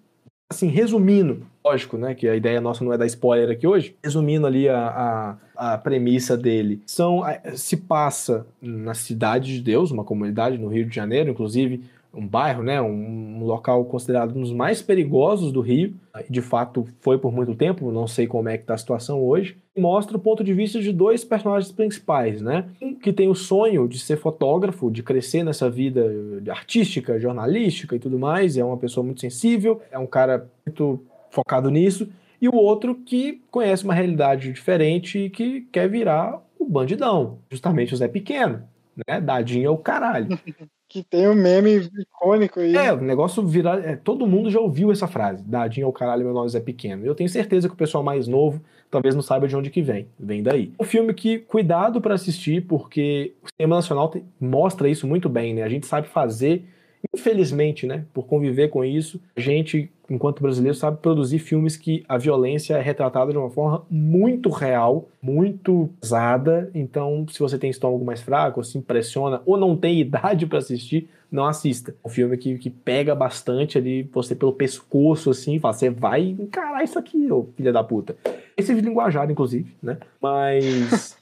assim, 0.51 0.67
resumindo, 0.67 1.47
lógico, 1.69 1.97
né, 1.97 2.15
que 2.15 2.27
a 2.27 2.35
ideia 2.35 2.59
nossa 2.59 2.83
não 2.83 2.91
é 2.91 2.97
dar 2.97 3.05
spoiler 3.05 3.49
aqui 3.49 3.67
hoje, 3.67 3.95
resumindo 4.03 4.47
ali 4.47 4.67
a, 4.67 5.37
a, 5.55 5.73
a 5.73 5.77
premissa 5.77 6.35
dele, 6.35 6.81
são, 6.85 7.21
se 7.53 7.77
passa 7.77 8.45
na 8.61 8.93
Cidade 8.93 9.53
de 9.53 9.61
Deus, 9.61 9.91
uma 9.91 10.03
comunidade 10.03 10.57
no 10.57 10.67
Rio 10.67 10.85
de 10.85 10.95
Janeiro, 10.95 11.29
inclusive 11.29 11.83
um 12.11 12.25
bairro, 12.25 12.63
né, 12.63 12.81
um, 12.81 12.87
um, 12.87 13.43
local 13.43 13.85
considerado 13.85 14.35
um 14.35 14.41
dos 14.41 14.51
mais 14.51 14.81
perigosos 14.81 15.51
do 15.51 15.61
Rio, 15.61 15.93
de 16.27 16.41
fato 16.41 16.87
foi 17.01 17.19
por 17.19 17.31
muito 17.31 17.53
tempo, 17.53 17.91
não 17.91 18.07
sei 18.07 18.25
como 18.25 18.49
é 18.49 18.57
que 18.57 18.63
está 18.63 18.73
a 18.73 18.77
situação 18.77 19.21
hoje, 19.21 19.55
mostra 19.77 20.17
o 20.17 20.19
ponto 20.19 20.43
de 20.43 20.51
vista 20.51 20.81
de 20.81 20.91
dois 20.91 21.23
personagens 21.23 21.71
principais, 21.71 22.41
né, 22.41 22.65
um 22.81 22.95
que 22.95 23.13
tem 23.13 23.29
o 23.29 23.35
sonho 23.35 23.87
de 23.87 23.99
ser 23.99 24.17
fotógrafo, 24.17 24.89
de 24.89 25.03
crescer 25.03 25.43
nessa 25.43 25.69
vida 25.69 26.03
artística, 26.49 27.19
jornalística 27.19 27.95
e 27.95 27.99
tudo 27.99 28.17
mais, 28.17 28.57
é 28.57 28.65
uma 28.65 28.77
pessoa 28.77 29.05
muito 29.05 29.21
sensível, 29.21 29.79
é 29.91 29.99
um 29.99 30.07
cara 30.07 30.49
muito 30.65 30.99
focado 31.31 31.69
nisso, 31.69 32.09
e 32.41 32.47
o 32.47 32.55
outro 32.55 32.95
que 32.95 33.41
conhece 33.51 33.83
uma 33.83 33.93
realidade 33.93 34.51
diferente 34.51 35.19
e 35.19 35.29
que 35.29 35.61
quer 35.71 35.89
virar 35.89 36.41
o 36.57 36.65
bandidão, 36.65 37.39
justamente 37.49 37.93
o 37.93 37.97
Zé 37.97 38.07
Pequeno, 38.07 38.63
né, 39.07 39.19
dadinho 39.19 39.67
é 39.67 39.69
o 39.69 39.77
caralho. 39.77 40.27
que 40.89 41.03
tem 41.03 41.29
um 41.29 41.35
meme 41.35 41.87
icônico 41.99 42.59
aí. 42.59 42.75
É, 42.75 42.91
o 42.91 42.97
negócio 42.99 43.45
virar. 43.45 43.85
É, 43.85 43.95
todo 43.95 44.25
mundo 44.25 44.49
já 44.49 44.59
ouviu 44.59 44.91
essa 44.91 45.07
frase. 45.07 45.43
Dadinho 45.43 45.85
ao 45.85 45.93
caralho, 45.93 46.25
meu 46.25 46.33
nome 46.33 46.49
é 46.51 46.59
pequeno. 46.59 47.05
Eu 47.05 47.13
tenho 47.13 47.29
certeza 47.29 47.67
que 47.67 47.75
o 47.75 47.77
pessoal 47.77 48.03
mais 48.03 48.27
novo 48.27 48.59
talvez 48.89 49.13
não 49.13 49.21
saiba 49.21 49.47
de 49.47 49.55
onde 49.55 49.69
que 49.69 49.83
vem. 49.83 50.07
Vem 50.19 50.41
daí. 50.41 50.73
Um 50.79 50.83
filme 50.83 51.13
que, 51.13 51.37
cuidado 51.37 52.01
para 52.01 52.15
assistir, 52.15 52.65
porque 52.65 53.35
o 53.43 53.47
cinema 53.55 53.75
nacional 53.75 54.09
tem, 54.09 54.25
mostra 54.41 54.89
isso 54.89 55.05
muito 55.05 55.29
bem, 55.29 55.53
né? 55.53 55.61
A 55.61 55.69
gente 55.69 55.85
sabe 55.85 56.07
fazer 56.07 56.65
Infelizmente, 57.13 57.87
né, 57.87 58.05
por 58.13 58.25
conviver 58.25 58.69
com 58.69 58.83
isso, 58.83 59.19
a 59.35 59.39
gente, 59.39 59.89
enquanto 60.09 60.41
brasileiro, 60.41 60.75
sabe 60.75 60.97
produzir 60.97 61.39
filmes 61.39 61.77
que 61.77 62.03
a 62.07 62.17
violência 62.17 62.75
é 62.75 62.81
retratada 62.81 63.31
de 63.31 63.37
uma 63.37 63.49
forma 63.49 63.85
muito 63.89 64.49
real, 64.49 65.07
muito 65.21 65.89
pesada. 65.99 66.69
Então, 66.73 67.25
se 67.29 67.39
você 67.39 67.57
tem 67.57 67.69
estômago 67.69 68.03
mais 68.03 68.21
fraco, 68.21 68.63
se 68.63 68.77
impressiona 68.77 69.41
ou 69.45 69.57
não 69.57 69.75
tem 69.75 69.99
idade 70.01 70.45
para 70.45 70.59
assistir, 70.59 71.09
não 71.31 71.45
assista. 71.45 71.91
É 71.91 72.07
um 72.07 72.09
filme 72.09 72.37
que, 72.37 72.57
que 72.57 72.69
pega 72.69 73.13
bastante 73.15 73.77
ali, 73.77 74.03
você 74.11 74.35
pelo 74.35 74.53
pescoço, 74.53 75.29
assim, 75.29 75.59
fala, 75.59 75.73
você 75.73 75.89
vai 75.89 76.23
encarar 76.23 76.83
isso 76.83 76.97
aqui, 76.97 77.31
ô 77.31 77.47
filha 77.55 77.71
da 77.71 77.83
puta. 77.83 78.15
Esse 78.57 78.71
é 78.71 78.75
linguajar, 78.75 79.29
inclusive, 79.29 79.73
né? 79.81 79.97
Mas 80.21 81.18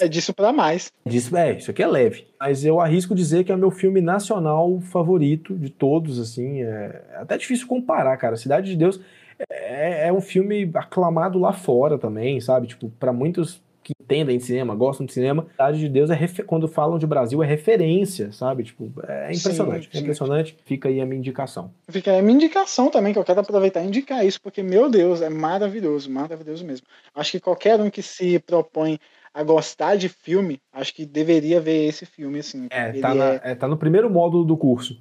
é 0.00 0.08
disso 0.08 0.34
para 0.34 0.52
mais. 0.52 0.92
Disso, 1.06 1.36
é, 1.36 1.56
isso 1.56 1.70
aqui 1.70 1.82
é 1.82 1.86
leve. 1.86 2.26
Mas 2.38 2.64
eu 2.64 2.80
arrisco 2.80 3.14
dizer 3.14 3.44
que 3.44 3.52
é 3.52 3.54
o 3.54 3.58
meu 3.58 3.70
filme 3.70 4.00
nacional 4.00 4.80
favorito 4.80 5.54
de 5.56 5.70
todos, 5.70 6.18
assim. 6.18 6.62
É, 6.62 7.02
é 7.12 7.16
até 7.16 7.36
difícil 7.38 7.66
comparar, 7.66 8.16
cara. 8.16 8.36
Cidade 8.36 8.70
de 8.70 8.76
Deus 8.76 9.00
é, 9.48 10.08
é 10.08 10.12
um 10.12 10.20
filme 10.20 10.70
aclamado 10.74 11.38
lá 11.38 11.52
fora 11.52 11.98
também, 11.98 12.40
sabe? 12.40 12.66
Tipo, 12.66 12.90
para 12.98 13.12
muitos 13.12 13.60
que 13.82 13.92
entendem 14.00 14.36
de 14.36 14.44
cinema, 14.44 14.74
gostam 14.74 15.06
de 15.06 15.12
cinema, 15.12 15.46
Cidade 15.50 15.78
de 15.78 15.88
Deus 15.88 16.10
é 16.10 16.18
quando 16.46 16.68
falam 16.68 16.98
de 16.98 17.06
Brasil 17.06 17.42
é 17.42 17.46
referência, 17.46 18.30
sabe? 18.32 18.64
Tipo, 18.64 18.92
é 19.08 19.32
impressionante, 19.32 19.86
sim, 19.86 19.90
sim. 19.92 19.98
é 19.98 20.00
impressionante. 20.00 20.56
Fica 20.64 20.88
aí 20.88 21.00
a 21.00 21.06
minha 21.06 21.18
indicação. 21.18 21.72
Fica 21.88 22.10
aí 22.10 22.18
a 22.18 22.22
minha 22.22 22.34
indicação 22.34 22.90
também, 22.90 23.12
que 23.12 23.18
eu 23.18 23.24
quero 23.24 23.40
aproveitar 23.40 23.82
e 23.82 23.86
indicar 23.86 24.24
isso, 24.24 24.40
porque, 24.40 24.62
meu 24.62 24.90
Deus, 24.90 25.22
é 25.22 25.30
maravilhoso, 25.30 26.10
maravilhoso 26.10 26.64
mesmo. 26.64 26.86
Acho 27.14 27.32
que 27.32 27.40
qualquer 27.40 27.80
um 27.80 27.90
que 27.90 28.02
se 28.02 28.38
propõe 28.40 28.98
a 29.32 29.42
gostar 29.42 29.96
de 29.96 30.08
filme, 30.08 30.60
acho 30.72 30.94
que 30.94 31.06
deveria 31.06 31.60
ver 31.60 31.86
esse 31.86 32.04
filme, 32.04 32.40
assim. 32.40 32.66
É, 32.70 32.92
tá, 32.92 33.14
na, 33.14 33.34
é... 33.34 33.40
é 33.44 33.54
tá, 33.54 33.68
no 33.68 33.76
primeiro 33.76 34.10
módulo 34.10 34.44
do 34.44 34.56
curso. 34.56 34.98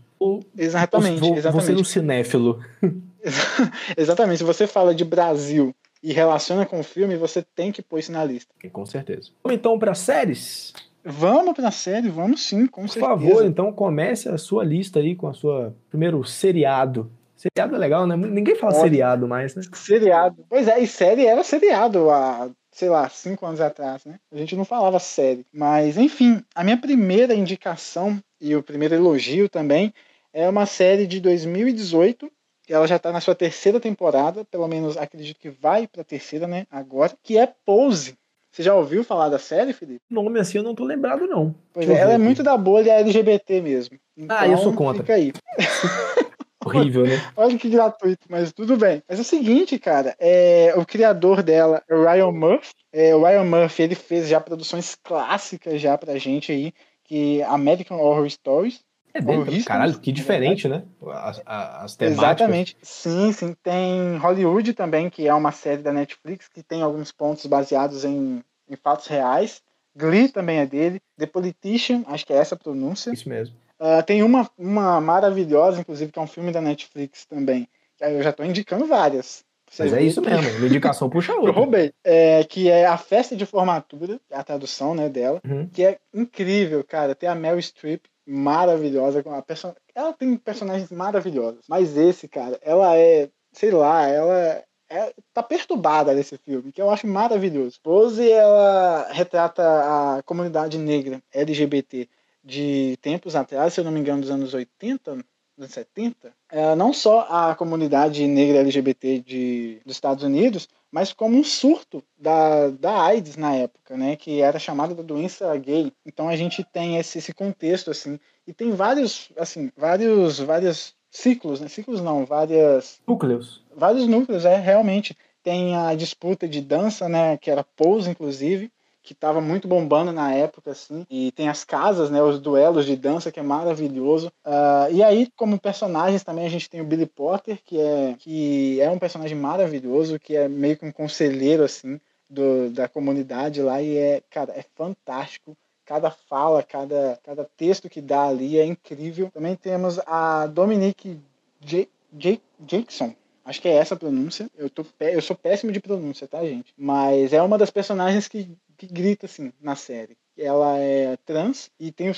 Exatamente, 0.58 1.26
exatamente. 1.34 1.66
Você 1.66 1.72
no 1.72 1.86
cinéfilo. 1.86 2.60
exatamente. 3.98 4.40
Se 4.40 4.44
você 4.44 4.68
fala 4.68 4.94
de 4.94 5.06
Brasil 5.06 5.74
e 6.04 6.12
relaciona 6.12 6.66
com 6.66 6.80
o 6.80 6.84
filme, 6.84 7.16
você 7.16 7.42
tem 7.42 7.72
que 7.72 7.82
pôr 7.82 8.00
isso 8.00 8.12
na 8.12 8.24
lista. 8.24 8.54
Com 8.72 8.86
certeza. 8.86 9.30
Vamos 9.44 9.58
então 9.58 9.80
para 9.80 9.94
séries? 9.94 10.74
Vamos 11.04 11.56
para 11.56 11.72
série, 11.72 12.10
vamos 12.10 12.46
sim, 12.46 12.68
com 12.68 12.82
Por 12.82 12.90
certeza. 12.90 13.16
Por 13.16 13.20
favor, 13.22 13.46
então 13.46 13.72
comece 13.72 14.28
a 14.28 14.38
sua 14.38 14.64
lista 14.64 15.00
aí 15.00 15.16
com 15.16 15.28
a 15.28 15.34
sua 15.34 15.74
primeiro 15.90 16.24
seriado. 16.26 17.10
Seriado 17.36 17.74
é 17.74 17.78
legal, 17.78 18.06
né? 18.06 18.18
Ninguém 18.18 18.56
fala 18.56 18.74
Pode. 18.74 18.84
seriado 18.84 19.26
mais, 19.26 19.56
né? 19.56 19.62
Seriado. 19.74 20.46
Pois 20.50 20.68
é, 20.68 20.78
e 20.80 20.86
série 20.86 21.26
era 21.26 21.42
seriado 21.42 22.10
há 22.10 22.50
sei 22.80 22.88
lá, 22.90 23.10
cinco 23.10 23.46
anos 23.46 23.60
atrás, 23.60 24.06
né? 24.06 24.18
A 24.32 24.38
gente 24.38 24.56
não 24.56 24.64
falava 24.64 24.98
série. 25.00 25.46
Mas, 25.52 25.98
enfim, 25.98 26.42
a 26.56 26.64
minha 26.64 26.78
primeira 26.78 27.36
indicação 27.36 28.18
e 28.40 28.56
o 28.56 28.64
primeiro 28.64 28.96
elogio 28.96 29.50
também 29.50 29.94
é 30.32 30.48
uma 30.48 30.66
série 30.66 31.06
de 31.06 31.20
2018. 31.20 32.32
Ela 32.70 32.88
já 32.88 32.96
está 32.96 33.12
na 33.12 33.20
sua 33.20 33.36
terceira 33.36 33.82
temporada, 33.82 34.46
pelo 34.46 34.66
menos 34.66 34.96
acredito 34.96 35.40
que 35.40 35.50
vai 35.50 35.88
para 35.88 36.04
a 36.04 36.06
terceira, 36.06 36.48
né? 36.48 36.66
Agora, 36.72 37.12
que 37.22 37.38
é 37.38 37.52
Pose. 37.66 38.18
Você 38.50 38.64
já 38.64 38.74
ouviu 38.74 39.04
falar 39.04 39.28
da 39.28 39.38
série, 39.38 39.74
Felipe? 39.74 40.00
Nome 40.10 40.40
assim 40.40 40.60
eu 40.60 40.64
não 40.64 40.74
tô 40.74 40.86
lembrado, 40.86 41.28
não. 41.28 41.54
Pois 41.74 41.90
é, 41.90 41.94
ela 41.94 42.14
é 42.14 42.18
muito 42.18 42.42
da 42.42 42.56
bolha 42.56 42.94
LGBT 42.94 43.60
mesmo. 43.62 44.00
Então, 44.16 44.38
ah, 44.40 44.48
eu 44.48 44.58
sou 44.58 44.72
então, 44.72 44.86
contra. 44.86 45.04
Fica 45.04 45.16
aí. 45.16 45.34
Horrível, 46.64 47.06
né? 47.06 47.16
Olha 47.38 47.58
que 47.58 47.70
gratuito, 47.70 48.26
mas 48.30 48.52
tudo 48.52 48.76
bem. 48.76 49.02
Mas 49.08 49.18
é 49.18 49.22
o 49.22 49.26
seguinte, 49.26 49.80
cara, 49.80 50.16
é, 50.20 50.74
o 50.76 50.86
criador 50.86 51.42
dela, 51.42 51.82
o 51.90 52.04
Ryan 52.04 52.32
Murphy, 52.32 52.74
é, 52.92 53.16
o 53.16 53.24
Ryan 53.24 53.46
Murphy, 53.46 53.84
ele 53.84 53.96
fez 53.96 54.28
já 54.28 54.42
produções 54.42 54.96
clássicas 54.96 55.82
já 55.82 55.98
pra 55.98 56.18
gente 56.18 56.52
aí, 56.52 56.74
que 57.04 57.42
American 57.44 58.00
Horror 58.00 58.30
Stories. 58.30 58.82
É 59.14 59.22
bem, 59.22 59.64
caralho, 59.64 59.98
que 60.00 60.12
diferente, 60.12 60.68
né? 60.68 60.84
As, 61.08 61.42
as 61.46 61.96
temáticas. 61.96 62.24
Exatamente. 62.24 62.78
Sim, 62.84 63.32
sim. 63.32 63.56
Tem 63.64 64.18
Hollywood 64.18 64.74
também, 64.74 65.10
que 65.10 65.28
é 65.28 65.34
uma 65.34 65.52
série 65.52 65.82
da 65.82 65.92
Netflix, 65.92 66.48
que 66.48 66.62
tem 66.62 66.84
alguns 66.84 67.12
pontos 67.12 67.46
baseados 67.48 68.06
em, 68.06 68.44
em 68.70 68.76
fatos 68.76 69.08
reais. 69.08 69.64
Glee 69.96 70.30
também 70.30 70.60
é 70.60 70.66
dele. 70.66 71.02
The 71.18 71.26
Politician, 71.26 72.04
acho 72.08 72.26
que 72.26 72.34
é 72.34 72.38
essa 72.38 72.54
a 72.54 72.58
pronúncia. 72.58 73.12
Isso 73.12 73.28
mesmo. 73.28 73.56
Uh, 73.80 74.04
tem 74.06 74.24
uma, 74.24 74.50
uma 74.58 75.00
maravilhosa, 75.00 75.80
inclusive, 75.80 76.12
que 76.12 76.20
é 76.20 76.22
um 76.22 76.28
filme 76.28 76.52
da 76.52 76.62
Netflix 76.62 77.26
também. 77.26 77.68
Eu 78.00 78.22
já 78.22 78.30
estou 78.32 78.46
indicando 78.46 78.86
várias. 78.86 79.44
Mas 79.78 79.94
é 79.94 80.02
isso 80.02 80.22
mesmo, 80.22 80.58
uma 80.58 80.68
indicação 80.68 81.10
puxa 81.12 81.34
outra. 81.34 81.50
Eu 81.50 81.54
roubei. 81.54 81.94
É, 82.04 82.44
que 82.44 82.70
é 82.70 82.86
a 82.86 82.98
festa 82.98 83.36
de 83.36 83.46
formatura, 83.46 84.20
é 84.30 84.36
a 84.36 84.44
tradução 84.44 84.96
né, 84.96 85.08
dela, 85.08 85.40
uhum. 85.48 85.68
que 85.68 85.84
é 85.84 86.00
incrível, 86.14 86.84
cara. 86.84 87.14
Tem 87.14 87.30
a 87.30 87.36
Mel 87.36 87.60
Streep, 87.60 88.06
maravilhosa. 88.26 89.22
Com 89.22 89.34
a 89.34 89.42
person... 89.42 89.74
Ela 89.94 90.12
tem 90.14 90.36
personagens 90.38 90.92
maravilhosos. 90.92 91.62
Mas 91.68 91.96
esse, 91.96 92.28
cara, 92.28 92.60
ela 92.64 92.98
é, 92.98 93.30
sei 93.54 93.72
lá, 93.72 94.08
ela 94.08 94.64
é, 94.90 95.14
tá 95.34 95.44
perturbada 95.44 96.14
nesse 96.14 96.38
filme, 96.38 96.72
que 96.72 96.82
eu 96.82 96.90
acho 96.90 97.06
maravilhoso. 97.06 97.80
Pose, 97.84 98.30
ela 98.30 99.08
retrata 99.12 99.62
a 99.64 100.24
comunidade 100.24 100.78
negra 100.78 101.22
LGBT 101.32 102.10
de 102.44 102.98
tempos 103.02 103.36
atrás, 103.36 103.74
se 103.74 103.80
eu 103.80 103.84
não 103.84 103.92
me 103.92 104.00
engano, 104.00 104.22
dos 104.22 104.32
anos 104.32 104.54
80, 104.54 105.12
anos 105.12 105.72
70, 105.72 106.34
é, 106.50 106.76
não 106.76 106.94
só 106.94 107.28
a 107.30 107.56
comunidade 107.56 108.26
negra 108.28 108.60
LGBT 108.60 109.20
de, 109.20 109.82
dos 109.86 109.96
Estados 109.96 110.24
Unidos, 110.24 110.68
mas 110.92 111.14
como 111.14 111.38
um 111.38 111.44
surto 111.44 112.04
da, 112.18 112.70
da 112.70 113.04
AIDS 113.04 113.36
na 113.36 113.54
época, 113.56 113.96
né, 113.96 114.16
que 114.16 114.42
era 114.42 114.58
chamada 114.58 114.96
da 114.96 115.04
doença 115.04 115.56
gay. 115.58 115.92
Então 116.06 116.28
a 116.28 116.36
gente 116.36 116.64
tem 116.64 116.98
esse, 116.98 117.18
esse 117.20 117.34
contexto 117.34 117.92
assim, 117.92 118.20
e 118.48 118.54
tem 118.54 118.72
vários, 118.72 119.30
assim, 119.38 119.72
vários, 119.78 120.40
vários 120.40 120.96
ciclos, 121.12 121.60
né, 121.60 121.68
ciclos 121.68 122.02
não, 122.02 122.26
várias 122.26 123.00
núcleos, 123.08 123.64
vários 123.76 124.08
núcleos, 124.08 124.46
é 124.46 124.56
realmente. 124.56 125.16
Tem 125.42 125.76
a 125.76 125.96
disputa 125.96 126.48
de 126.48 126.60
dança, 126.60 127.08
né, 127.08 127.38
que 127.38 127.50
era 127.50 127.64
pose 127.64 128.10
inclusive, 128.10 128.72
que 129.10 129.16
tava 129.16 129.42
muito 129.42 129.68
bombando 129.68 130.12
na 130.12 130.32
época, 130.36 130.70
assim. 130.70 131.04
E 131.10 131.32
tem 131.32 131.50
as 131.50 131.64
casas, 131.64 132.12
né? 132.12 132.22
Os 132.22 132.40
duelos 132.40 132.86
de 132.86 132.96
dança, 132.96 133.32
que 133.32 133.40
é 133.40 133.44
maravilhoso. 133.44 134.32
Uh, 134.46 134.94
e 134.94 135.02
aí, 135.02 135.28
como 135.36 135.60
personagens 135.60 136.24
também, 136.24 136.46
a 136.46 136.50
gente 136.50 136.70
tem 136.70 136.80
o 136.80 136.86
Billy 136.86 137.08
Potter, 137.08 137.60
que 137.66 137.82
é, 137.82 138.16
que 138.20 138.80
é 138.80 138.88
um 138.88 139.00
personagem 139.00 139.36
maravilhoso, 139.36 140.20
que 140.20 140.36
é 140.36 140.48
meio 140.48 140.78
que 140.78 140.86
um 140.86 140.92
conselheiro, 140.92 141.64
assim, 141.64 142.00
do, 142.30 142.70
da 142.70 142.88
comunidade 142.88 143.64
lá. 143.64 143.82
E 143.82 143.98
é, 143.98 144.22
cara, 144.30 144.54
é 144.56 144.64
fantástico 144.76 145.58
cada 145.88 146.12
fala, 146.12 146.62
cada, 146.62 147.20
cada 147.24 147.50
texto 147.58 147.90
que 147.90 148.00
dá 148.00 148.28
ali 148.28 148.60
é 148.60 148.64
incrível. 148.64 149.32
Também 149.34 149.56
temos 149.56 149.98
a 150.06 150.46
Dominique 150.46 151.20
J, 151.60 151.90
J, 152.14 152.40
Jackson. 152.60 153.16
Acho 153.44 153.60
que 153.60 153.68
é 153.68 153.74
essa 153.74 153.96
a 153.96 153.98
pronúncia. 153.98 154.48
Eu, 154.56 154.70
tô, 154.70 154.86
eu 155.00 155.20
sou 155.20 155.36
péssimo 155.36 155.72
de 155.72 155.80
pronúncia, 155.80 156.28
tá, 156.28 156.46
gente? 156.46 156.72
Mas 156.78 157.34
é 157.34 157.42
uma 157.42 157.58
das 157.58 157.72
personagens 157.72 158.28
que, 158.28 158.56
que 158.80 158.88
grita, 158.88 159.26
assim, 159.26 159.52
na 159.62 159.76
série. 159.76 160.18
Ela 160.38 160.78
é 160.78 161.18
trans 161.18 161.70
e 161.80 161.92
tem 161.92 162.10
o, 162.10 162.14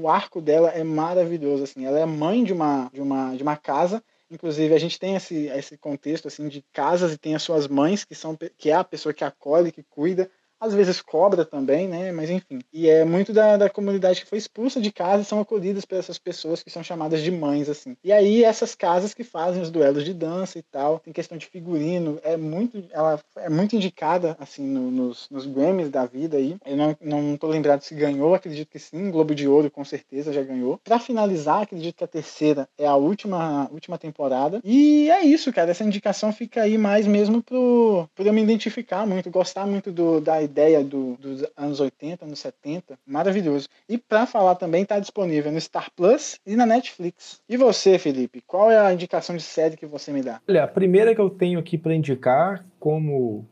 o 0.00 0.08
arco 0.08 0.40
dela 0.40 0.70
é 0.70 0.84
maravilhoso, 0.84 1.64
assim. 1.64 1.84
Ela 1.84 1.98
é 1.98 2.06
mãe 2.06 2.44
de 2.44 2.52
uma, 2.52 2.88
de 2.92 3.00
uma, 3.00 3.34
de 3.34 3.42
uma 3.42 3.56
casa 3.56 4.02
Inclusive, 4.30 4.74
a 4.74 4.78
gente 4.78 4.98
tem 4.98 5.14
esse, 5.14 5.46
esse 5.46 5.76
contexto 5.76 6.28
assim 6.28 6.48
de 6.48 6.62
casas 6.72 7.12
e 7.12 7.18
tem 7.18 7.34
as 7.34 7.42
suas 7.42 7.68
mães, 7.68 8.04
que 8.04 8.14
são 8.14 8.36
que 8.56 8.70
é 8.70 8.74
a 8.74 8.82
pessoa 8.82 9.12
que 9.12 9.22
acolhe, 9.22 9.70
que 9.70 9.82
cuida, 9.82 10.30
às 10.64 10.74
vezes 10.74 11.00
cobra 11.00 11.44
também, 11.44 11.86
né? 11.86 12.10
Mas 12.12 12.30
enfim. 12.30 12.60
E 12.72 12.88
é 12.88 13.04
muito 13.04 13.32
da, 13.32 13.56
da 13.56 13.70
comunidade 13.70 14.22
que 14.22 14.26
foi 14.26 14.38
expulsa 14.38 14.80
de 14.80 14.90
casa 14.90 15.22
e 15.22 15.24
são 15.24 15.40
acolhidas 15.40 15.84
por 15.84 15.98
essas 15.98 16.18
pessoas 16.18 16.62
que 16.62 16.70
são 16.70 16.82
chamadas 16.82 17.20
de 17.22 17.30
mães, 17.30 17.68
assim. 17.68 17.96
E 18.02 18.12
aí 18.12 18.42
essas 18.44 18.74
casas 18.74 19.12
que 19.12 19.24
fazem 19.24 19.62
os 19.62 19.70
duelos 19.70 20.04
de 20.04 20.14
dança 20.14 20.58
e 20.58 20.62
tal, 20.62 20.98
tem 20.98 21.12
questão 21.12 21.36
de 21.36 21.46
figurino, 21.46 22.18
é 22.22 22.36
muito, 22.36 22.82
ela 22.90 23.20
é 23.36 23.48
muito 23.48 23.76
indicada, 23.76 24.36
assim, 24.40 24.66
no, 24.66 24.90
nos, 24.90 25.28
nos 25.30 25.46
Grammys 25.46 25.90
da 25.90 26.06
vida 26.06 26.36
aí. 26.36 26.56
Eu 26.64 26.76
não, 26.76 26.96
não 27.00 27.36
tô 27.36 27.46
lembrado 27.46 27.82
se 27.82 27.94
ganhou, 27.94 28.34
acredito 28.34 28.70
que 28.70 28.78
sim, 28.78 29.10
Globo 29.10 29.34
de 29.34 29.46
Ouro 29.46 29.70
com 29.70 29.84
certeza 29.84 30.32
já 30.32 30.42
ganhou. 30.42 30.80
Para 30.82 30.98
finalizar, 30.98 31.62
acredito 31.62 31.96
que 31.96 32.04
a 32.04 32.08
terceira 32.08 32.68
é 32.78 32.86
a 32.86 32.96
última, 32.96 33.68
última 33.70 33.98
temporada. 33.98 34.60
E 34.64 35.10
é 35.10 35.22
isso, 35.22 35.52
cara, 35.52 35.70
essa 35.70 35.84
indicação 35.84 36.32
fica 36.32 36.62
aí 36.62 36.78
mais 36.78 37.06
mesmo 37.06 37.42
pro, 37.42 38.08
pro 38.14 38.26
eu 38.26 38.32
me 38.32 38.42
identificar 38.42 39.06
muito, 39.06 39.30
gostar 39.30 39.66
muito 39.66 39.92
do, 39.92 40.20
da 40.20 40.42
ideia 40.54 40.84
do, 40.84 41.16
dos 41.16 41.44
anos 41.56 41.80
80, 41.80 42.24
anos 42.24 42.38
70, 42.38 42.96
maravilhoso. 43.04 43.68
E 43.88 43.98
para 43.98 44.24
falar 44.24 44.54
também 44.54 44.82
está 44.82 45.00
disponível 45.00 45.50
no 45.50 45.60
Star 45.60 45.90
Plus 45.96 46.38
e 46.46 46.54
na 46.54 46.64
Netflix. 46.64 47.40
E 47.48 47.56
você, 47.56 47.98
Felipe, 47.98 48.40
qual 48.46 48.70
é 48.70 48.78
a 48.78 48.92
indicação 48.92 49.36
de 49.36 49.42
série 49.42 49.76
que 49.76 49.86
você 49.86 50.12
me 50.12 50.22
dá? 50.22 50.40
Olha, 50.48 50.62
a 50.62 50.68
primeira 50.68 51.12
que 51.12 51.20
eu 51.20 51.28
tenho 51.28 51.58
aqui 51.58 51.76
para 51.76 51.92
indicar, 51.92 52.64
como 52.78 53.44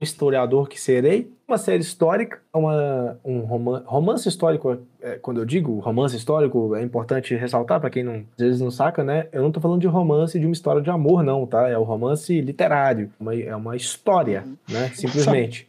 historiador 0.00 0.68
que 0.68 0.80
serei, 0.80 1.30
uma 1.46 1.58
série 1.58 1.82
histórica, 1.82 2.40
uma, 2.54 3.18
um 3.24 3.40
romance, 3.40 3.84
romance 3.86 4.28
histórico, 4.28 4.78
é, 5.02 5.16
quando 5.16 5.40
eu 5.40 5.44
digo 5.44 5.78
romance 5.80 6.16
histórico, 6.16 6.74
é 6.74 6.82
importante 6.82 7.34
ressaltar 7.34 7.80
para 7.80 7.90
quem 7.90 8.02
não, 8.02 8.24
às 8.32 8.38
vezes 8.38 8.60
não 8.60 8.70
saca, 8.70 9.02
né? 9.02 9.26
Eu 9.32 9.42
não 9.42 9.52
tô 9.52 9.60
falando 9.60 9.80
de 9.80 9.86
romance 9.86 10.38
de 10.38 10.46
uma 10.46 10.52
história 10.52 10.80
de 10.80 10.88
amor, 10.88 11.22
não, 11.22 11.46
tá? 11.46 11.68
É 11.68 11.76
o 11.76 11.82
romance 11.82 12.40
literário, 12.40 13.10
uma, 13.18 13.34
é 13.34 13.54
uma 13.54 13.76
história, 13.76 14.44
né? 14.68 14.88
Simplesmente. 14.94 15.68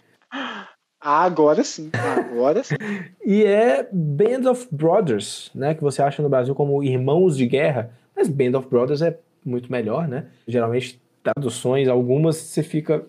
Agora 1.06 1.64
sim, 1.64 1.92
agora 1.94 2.64
sim. 2.64 2.74
e 3.24 3.44
é 3.44 3.88
Band 3.94 4.50
of 4.50 4.68
Brothers, 4.72 5.52
né? 5.54 5.76
Que 5.76 5.84
você 5.84 6.02
acha 6.02 6.24
no 6.24 6.30
Brasil 6.30 6.56
como 6.56 6.84
Irmãos 6.84 7.38
de 7.38 7.46
Guerra, 7.46 7.92
mas 8.16 8.28
Band 8.28 8.58
of 8.58 8.68
Brothers 8.68 9.04
é 9.04 9.16
muito 9.46 9.72
melhor, 9.72 10.08
né? 10.08 10.26
Geralmente, 10.48 11.00
traduções, 11.22 11.88
algumas 11.88 12.38
você 12.38 12.64
fica. 12.64 13.06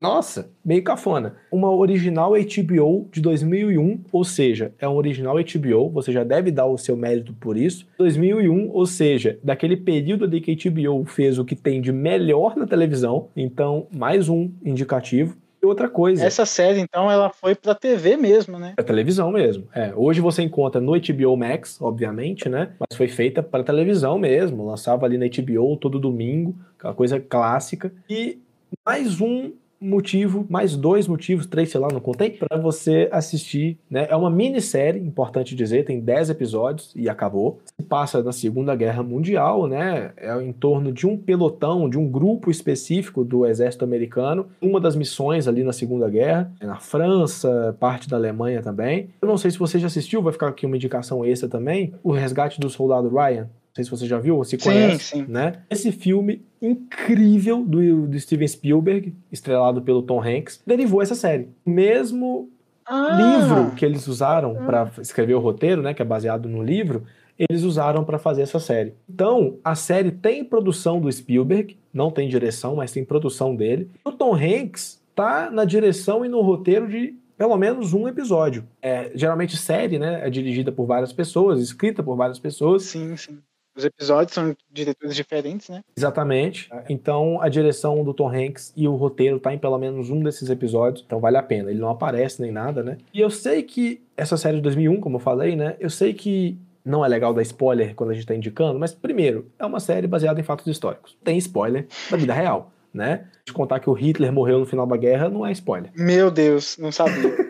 Nossa, 0.00 0.52
meio 0.64 0.84
cafona. 0.84 1.34
Uma 1.50 1.74
original 1.74 2.34
HBO 2.34 3.08
de 3.10 3.20
2001, 3.20 4.04
ou 4.12 4.22
seja, 4.22 4.72
é 4.78 4.88
um 4.88 4.94
original 4.94 5.34
HBO, 5.34 5.90
você 5.90 6.12
já 6.12 6.22
deve 6.22 6.52
dar 6.52 6.66
o 6.66 6.78
seu 6.78 6.96
mérito 6.96 7.32
por 7.32 7.56
isso. 7.56 7.84
2001, 7.98 8.70
ou 8.70 8.86
seja, 8.86 9.40
daquele 9.42 9.76
período 9.76 10.28
de 10.28 10.40
que 10.40 10.54
HBO 10.70 11.04
fez 11.04 11.36
o 11.36 11.44
que 11.44 11.56
tem 11.56 11.80
de 11.80 11.90
melhor 11.90 12.56
na 12.56 12.64
televisão, 12.68 13.28
então 13.34 13.88
mais 13.90 14.28
um 14.28 14.52
indicativo. 14.64 15.36
Outra 15.62 15.88
coisa. 15.88 16.24
Essa 16.24 16.46
série, 16.46 16.80
então, 16.80 17.10
ela 17.10 17.30
foi 17.30 17.54
pra 17.54 17.74
TV 17.74 18.16
mesmo, 18.16 18.58
né? 18.58 18.72
Pra 18.76 18.84
televisão 18.84 19.30
mesmo. 19.30 19.68
É, 19.74 19.92
hoje 19.94 20.20
você 20.20 20.42
encontra 20.42 20.80
no 20.80 20.92
HBO 20.92 21.36
Max, 21.36 21.80
obviamente, 21.80 22.48
né? 22.48 22.72
Mas 22.78 22.96
foi 22.96 23.08
feita 23.08 23.42
para 23.42 23.62
televisão 23.62 24.18
mesmo. 24.18 24.66
Lançava 24.66 25.06
ali 25.06 25.18
na 25.18 25.26
HBO 25.26 25.76
todo 25.76 25.98
domingo, 25.98 26.56
aquela 26.78 26.94
coisa 26.94 27.20
clássica. 27.20 27.92
E 28.08 28.38
mais 28.84 29.20
um 29.20 29.52
motivo, 29.80 30.46
mais 30.48 30.76
dois 30.76 31.08
motivos, 31.08 31.46
três, 31.46 31.70
sei 31.70 31.80
lá, 31.80 31.88
não 31.90 32.00
contei, 32.00 32.30
para 32.30 32.58
você 32.58 33.08
assistir, 33.10 33.78
né? 33.90 34.06
É 34.10 34.16
uma 34.16 34.30
minissérie, 34.30 35.00
importante 35.00 35.54
dizer, 35.54 35.84
tem 35.84 36.00
dez 36.00 36.28
episódios 36.28 36.92
e 36.94 37.08
acabou. 37.08 37.60
Se 37.64 37.82
passa 37.86 38.22
na 38.22 38.32
Segunda 38.32 38.74
Guerra 38.76 39.02
Mundial, 39.02 39.66
né? 39.66 40.12
É 40.16 40.40
em 40.42 40.52
torno 40.52 40.92
de 40.92 41.06
um 41.06 41.16
pelotão, 41.16 41.88
de 41.88 41.98
um 41.98 42.08
grupo 42.08 42.50
específico 42.50 43.24
do 43.24 43.46
exército 43.46 43.84
americano, 43.84 44.46
uma 44.60 44.80
das 44.80 44.94
missões 44.94 45.48
ali 45.48 45.64
na 45.64 45.72
Segunda 45.72 46.08
Guerra, 46.08 46.52
é 46.60 46.66
na 46.66 46.78
França, 46.78 47.76
parte 47.80 48.08
da 48.08 48.16
Alemanha 48.16 48.62
também. 48.62 49.08
Eu 49.22 49.28
não 49.28 49.36
sei 49.36 49.50
se 49.50 49.58
você 49.58 49.78
já 49.78 49.86
assistiu, 49.86 50.22
vai 50.22 50.32
ficar 50.32 50.48
aqui 50.48 50.66
uma 50.66 50.76
indicação 50.76 51.24
extra 51.24 51.48
também, 51.48 51.94
O 52.02 52.12
Resgate 52.12 52.60
do 52.60 52.68
Soldado 52.68 53.08
Ryan. 53.08 53.48
Não 53.70 53.74
sei 53.76 53.84
se 53.84 53.90
você 53.90 54.06
já 54.06 54.18
viu 54.18 54.36
ou 54.36 54.44
se 54.44 54.58
conhece, 54.58 55.04
sim, 55.04 55.24
sim. 55.24 55.30
né? 55.30 55.62
Esse 55.70 55.92
filme 55.92 56.44
incrível 56.60 57.64
do, 57.64 58.08
do 58.08 58.18
Steven 58.18 58.48
Spielberg, 58.48 59.14
estrelado 59.30 59.80
pelo 59.80 60.02
Tom 60.02 60.20
Hanks, 60.20 60.60
derivou 60.66 61.00
essa 61.00 61.14
série. 61.14 61.48
O 61.64 61.70
mesmo 61.70 62.50
ah. 62.84 63.16
livro 63.16 63.70
que 63.76 63.84
eles 63.84 64.08
usaram 64.08 64.56
ah. 64.58 64.64
para 64.64 64.90
escrever 65.00 65.34
o 65.34 65.40
roteiro, 65.40 65.82
né, 65.82 65.94
que 65.94 66.02
é 66.02 66.04
baseado 66.04 66.48
no 66.48 66.62
livro, 66.62 67.04
eles 67.38 67.62
usaram 67.62 68.04
para 68.04 68.18
fazer 68.18 68.42
essa 68.42 68.58
série. 68.58 68.92
Então, 69.08 69.56
a 69.64 69.76
série 69.76 70.10
tem 70.10 70.44
produção 70.44 71.00
do 71.00 71.10
Spielberg, 71.10 71.76
não 71.94 72.10
tem 72.10 72.28
direção, 72.28 72.76
mas 72.76 72.92
tem 72.92 73.04
produção 73.04 73.54
dele. 73.54 73.88
O 74.04 74.10
Tom 74.10 74.34
Hanks 74.34 75.00
tá 75.14 75.48
na 75.48 75.64
direção 75.64 76.24
e 76.24 76.28
no 76.28 76.40
roteiro 76.40 76.88
de 76.88 77.14
pelo 77.38 77.56
menos 77.56 77.94
um 77.94 78.06
episódio. 78.06 78.68
É, 78.82 79.12
geralmente 79.14 79.56
série, 79.56 79.98
né, 79.98 80.26
é 80.26 80.28
dirigida 80.28 80.70
por 80.70 80.84
várias 80.84 81.10
pessoas, 81.10 81.62
escrita 81.62 82.02
por 82.02 82.14
várias 82.14 82.38
pessoas. 82.38 82.82
Sim, 82.82 83.16
sim. 83.16 83.38
Os 83.76 83.84
episódios 83.84 84.34
são 84.34 84.54
diretores 84.70 85.14
diferentes, 85.14 85.68
né? 85.68 85.82
Exatamente. 85.96 86.68
Então 86.88 87.40
a 87.40 87.48
direção 87.48 88.02
do 88.02 88.12
Tom 88.12 88.28
Hanks 88.28 88.72
e 88.76 88.88
o 88.88 88.94
roteiro 88.94 89.38
tá 89.38 89.54
em 89.54 89.58
pelo 89.58 89.78
menos 89.78 90.10
um 90.10 90.22
desses 90.22 90.50
episódios, 90.50 91.04
então 91.06 91.20
vale 91.20 91.36
a 91.36 91.42
pena. 91.42 91.70
Ele 91.70 91.80
não 91.80 91.90
aparece 91.90 92.42
nem 92.42 92.50
nada, 92.50 92.82
né? 92.82 92.98
E 93.12 93.20
eu 93.20 93.30
sei 93.30 93.62
que 93.62 94.02
essa 94.16 94.36
série 94.36 94.56
de 94.56 94.62
2001, 94.62 95.00
como 95.00 95.16
eu 95.16 95.20
falei, 95.20 95.56
né? 95.56 95.76
Eu 95.78 95.90
sei 95.90 96.12
que 96.12 96.58
não 96.84 97.04
é 97.04 97.08
legal 97.08 97.32
dar 97.32 97.42
spoiler 97.42 97.94
quando 97.94 98.10
a 98.10 98.14
gente 98.14 98.26
tá 98.26 98.34
indicando, 98.34 98.78
mas 98.78 98.92
primeiro, 98.92 99.50
é 99.58 99.64
uma 99.64 99.80
série 99.80 100.06
baseada 100.06 100.40
em 100.40 100.44
fatos 100.44 100.66
históricos. 100.66 101.16
Tem 101.22 101.38
spoiler 101.38 101.86
da 102.10 102.16
vida 102.16 102.32
real, 102.32 102.72
né? 102.92 103.26
De 103.46 103.52
contar 103.52 103.80
que 103.80 103.88
o 103.88 103.92
Hitler 103.92 104.32
morreu 104.32 104.58
no 104.58 104.66
final 104.66 104.86
da 104.86 104.96
guerra 104.96 105.28
não 105.28 105.46
é 105.46 105.52
spoiler. 105.52 105.90
Meu 105.94 106.30
Deus, 106.30 106.76
não 106.78 106.90
sabia. 106.90 107.49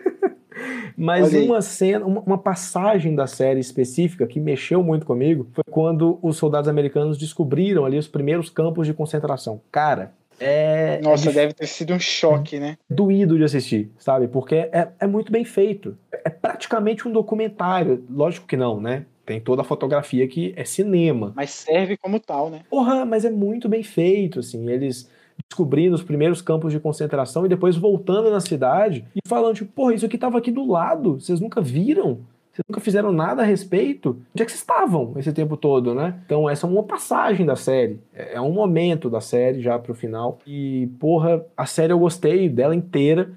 Mas 1.01 1.33
uma 1.33 1.63
cena, 1.63 2.05
uma, 2.05 2.21
uma, 2.21 2.37
passagem 2.37 3.15
da 3.15 3.25
série 3.25 3.59
específica 3.59 4.27
que 4.27 4.39
mexeu 4.39 4.83
muito 4.83 5.03
comigo 5.03 5.47
foi 5.51 5.63
quando 5.67 6.19
os 6.21 6.37
soldados 6.37 6.69
americanos 6.69 7.17
descobriram 7.17 7.85
ali 7.85 7.97
os 7.97 8.07
primeiros 8.07 8.51
campos 8.51 8.85
de 8.85 8.93
concentração. 8.93 9.59
Cara, 9.71 10.13
é. 10.39 10.99
é 10.99 11.01
Nossa, 11.01 11.31
é 11.31 11.33
deve 11.33 11.53
ter 11.53 11.65
sido 11.65 11.95
um 11.95 11.99
choque, 11.99 12.59
né? 12.59 12.77
Doído 12.87 13.35
de 13.35 13.43
assistir, 13.43 13.89
sabe? 13.97 14.27
Porque 14.27 14.53
é, 14.55 14.89
é 14.99 15.07
muito 15.07 15.31
bem 15.31 15.43
feito. 15.43 15.97
É 16.11 16.29
praticamente 16.29 17.07
um 17.07 17.11
documentário. 17.11 18.05
Lógico 18.07 18.45
que 18.45 18.55
não, 18.55 18.79
né? 18.79 19.05
Tem 19.25 19.39
toda 19.39 19.63
a 19.63 19.65
fotografia 19.65 20.27
que 20.27 20.53
é 20.55 20.63
cinema. 20.63 21.33
Mas 21.35 21.49
serve 21.49 21.97
como 21.97 22.19
tal, 22.19 22.51
né? 22.51 22.61
Porra, 22.69 23.05
mas 23.05 23.25
é 23.25 23.31
muito 23.31 23.67
bem 23.67 23.81
feito, 23.81 24.39
assim. 24.39 24.69
Eles 24.69 25.09
descobrindo 25.49 25.95
os 25.95 26.03
primeiros 26.03 26.41
campos 26.41 26.71
de 26.71 26.79
concentração 26.79 27.45
e 27.45 27.49
depois 27.49 27.75
voltando 27.75 28.29
na 28.29 28.39
cidade 28.39 29.05
e 29.15 29.27
falando, 29.27 29.55
tipo, 29.55 29.71
porra, 29.71 29.93
isso 29.93 30.05
aqui 30.05 30.17
tava 30.17 30.37
aqui 30.37 30.51
do 30.51 30.65
lado, 30.65 31.19
vocês 31.19 31.39
nunca 31.39 31.61
viram? 31.61 32.19
Vocês 32.51 32.65
nunca 32.67 32.81
fizeram 32.81 33.13
nada 33.13 33.41
a 33.41 33.45
respeito? 33.45 34.09
Onde 34.33 34.43
é 34.43 34.45
que 34.45 34.51
vocês 34.51 34.59
estavam 34.59 35.13
esse 35.15 35.31
tempo 35.31 35.55
todo, 35.55 35.95
né? 35.95 36.19
Então, 36.25 36.49
essa 36.49 36.67
é 36.67 36.69
uma 36.69 36.83
passagem 36.83 37.45
da 37.45 37.55
série. 37.55 37.97
É, 38.13 38.35
é 38.35 38.41
um 38.41 38.51
momento 38.51 39.09
da 39.09 39.21
série 39.21 39.61
já 39.61 39.79
pro 39.79 39.93
final. 39.93 40.37
E, 40.45 40.89
porra, 40.99 41.45
a 41.55 41.65
série 41.65 41.93
eu 41.93 41.99
gostei 41.99 42.49
dela 42.49 42.75
inteira. 42.75 43.31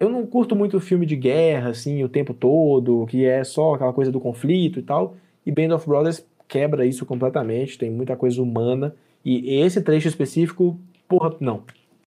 Eu 0.00 0.08
não 0.08 0.26
curto 0.26 0.56
muito 0.56 0.80
filme 0.80 1.04
de 1.04 1.14
guerra, 1.14 1.70
assim, 1.70 2.02
o 2.02 2.08
tempo 2.08 2.32
todo, 2.32 3.06
que 3.06 3.26
é 3.26 3.44
só 3.44 3.74
aquela 3.74 3.92
coisa 3.92 4.10
do 4.10 4.18
conflito 4.18 4.78
e 4.78 4.82
tal. 4.82 5.14
E 5.44 5.52
Band 5.52 5.74
of 5.74 5.86
Brothers 5.86 6.24
quebra 6.48 6.86
isso 6.86 7.04
completamente, 7.04 7.78
tem 7.78 7.90
muita 7.90 8.16
coisa 8.16 8.42
humana. 8.42 8.94
E 9.22 9.60
esse 9.60 9.82
trecho 9.82 10.08
específico 10.08 10.78
porra, 11.08 11.34
não. 11.40 11.64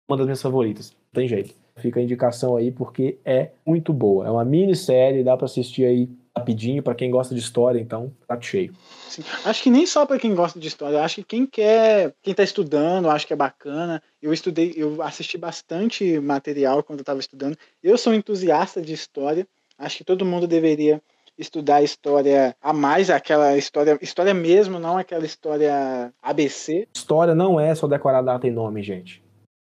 Uma 0.08 0.18
das 0.18 0.26
minhas 0.26 0.42
favoritas. 0.42 0.92
Não 0.92 1.22
tem 1.22 1.28
jeito. 1.28 1.56
Fica 1.78 2.00
a 2.00 2.04
indicação 2.04 2.56
aí 2.56 2.72
porque 2.72 3.18
é 3.26 3.52
muito 3.66 3.92
boa. 3.92 4.28
É 4.28 4.30
uma 4.30 4.46
minissérie, 4.46 5.24
dá 5.24 5.36
para 5.36 5.46
assistir 5.46 5.86
aí 5.86 6.10
rapidinho 6.36 6.82
para 6.82 6.96
quem 6.96 7.12
gosta 7.12 7.34
de 7.34 7.42
história, 7.42 7.80
então 7.80 8.12
tá 8.28 8.40
cheio. 8.40 8.74
Sim. 9.08 9.24
Acho 9.46 9.64
que 9.64 9.70
nem 9.70 9.86
só 9.86 10.06
para 10.06 10.20
quem 10.20 10.34
gosta 10.34 10.60
de 10.60 10.68
história, 10.68 11.02
acho 11.02 11.18
que 11.18 11.24
quem 11.24 11.46
quer, 11.46 12.14
quem 12.22 12.34
tá 12.34 12.44
estudando, 12.44 13.10
acho 13.10 13.26
que 13.26 13.34
é 13.34 13.36
bacana. 13.36 14.02
Eu 14.22 14.34
estudei, 14.34 14.74
eu 14.76 15.02
assisti 15.02 15.38
bastante 15.38 16.20
material 16.20 16.84
quando 16.84 17.00
eu 17.00 17.04
estava 17.04 17.20
estudando. 17.20 17.58
Eu 17.82 17.98
sou 17.98 18.14
entusiasta 18.14 18.82
de 18.82 18.94
história 18.94 19.48
Acho 19.78 19.98
que 19.98 20.04
todo 20.04 20.26
mundo 20.26 20.48
deveria 20.48 21.02
estudar 21.38 21.82
história 21.82 22.56
a 22.62 22.74
mais, 22.74 23.10
aquela 23.10 23.58
história, 23.58 23.98
história 24.02 24.34
mesmo, 24.34 24.80
não 24.80 24.98
aquela 24.98 25.26
história 25.26 26.14
ABC. 26.22 26.88
História 26.96 27.36
não 27.36 27.60
é 27.60 27.74
só 27.74 27.88
decorar 27.88 28.22
data 28.22 28.48
e 28.48 28.52
nome, 28.52 28.84
gente. 28.84 29.24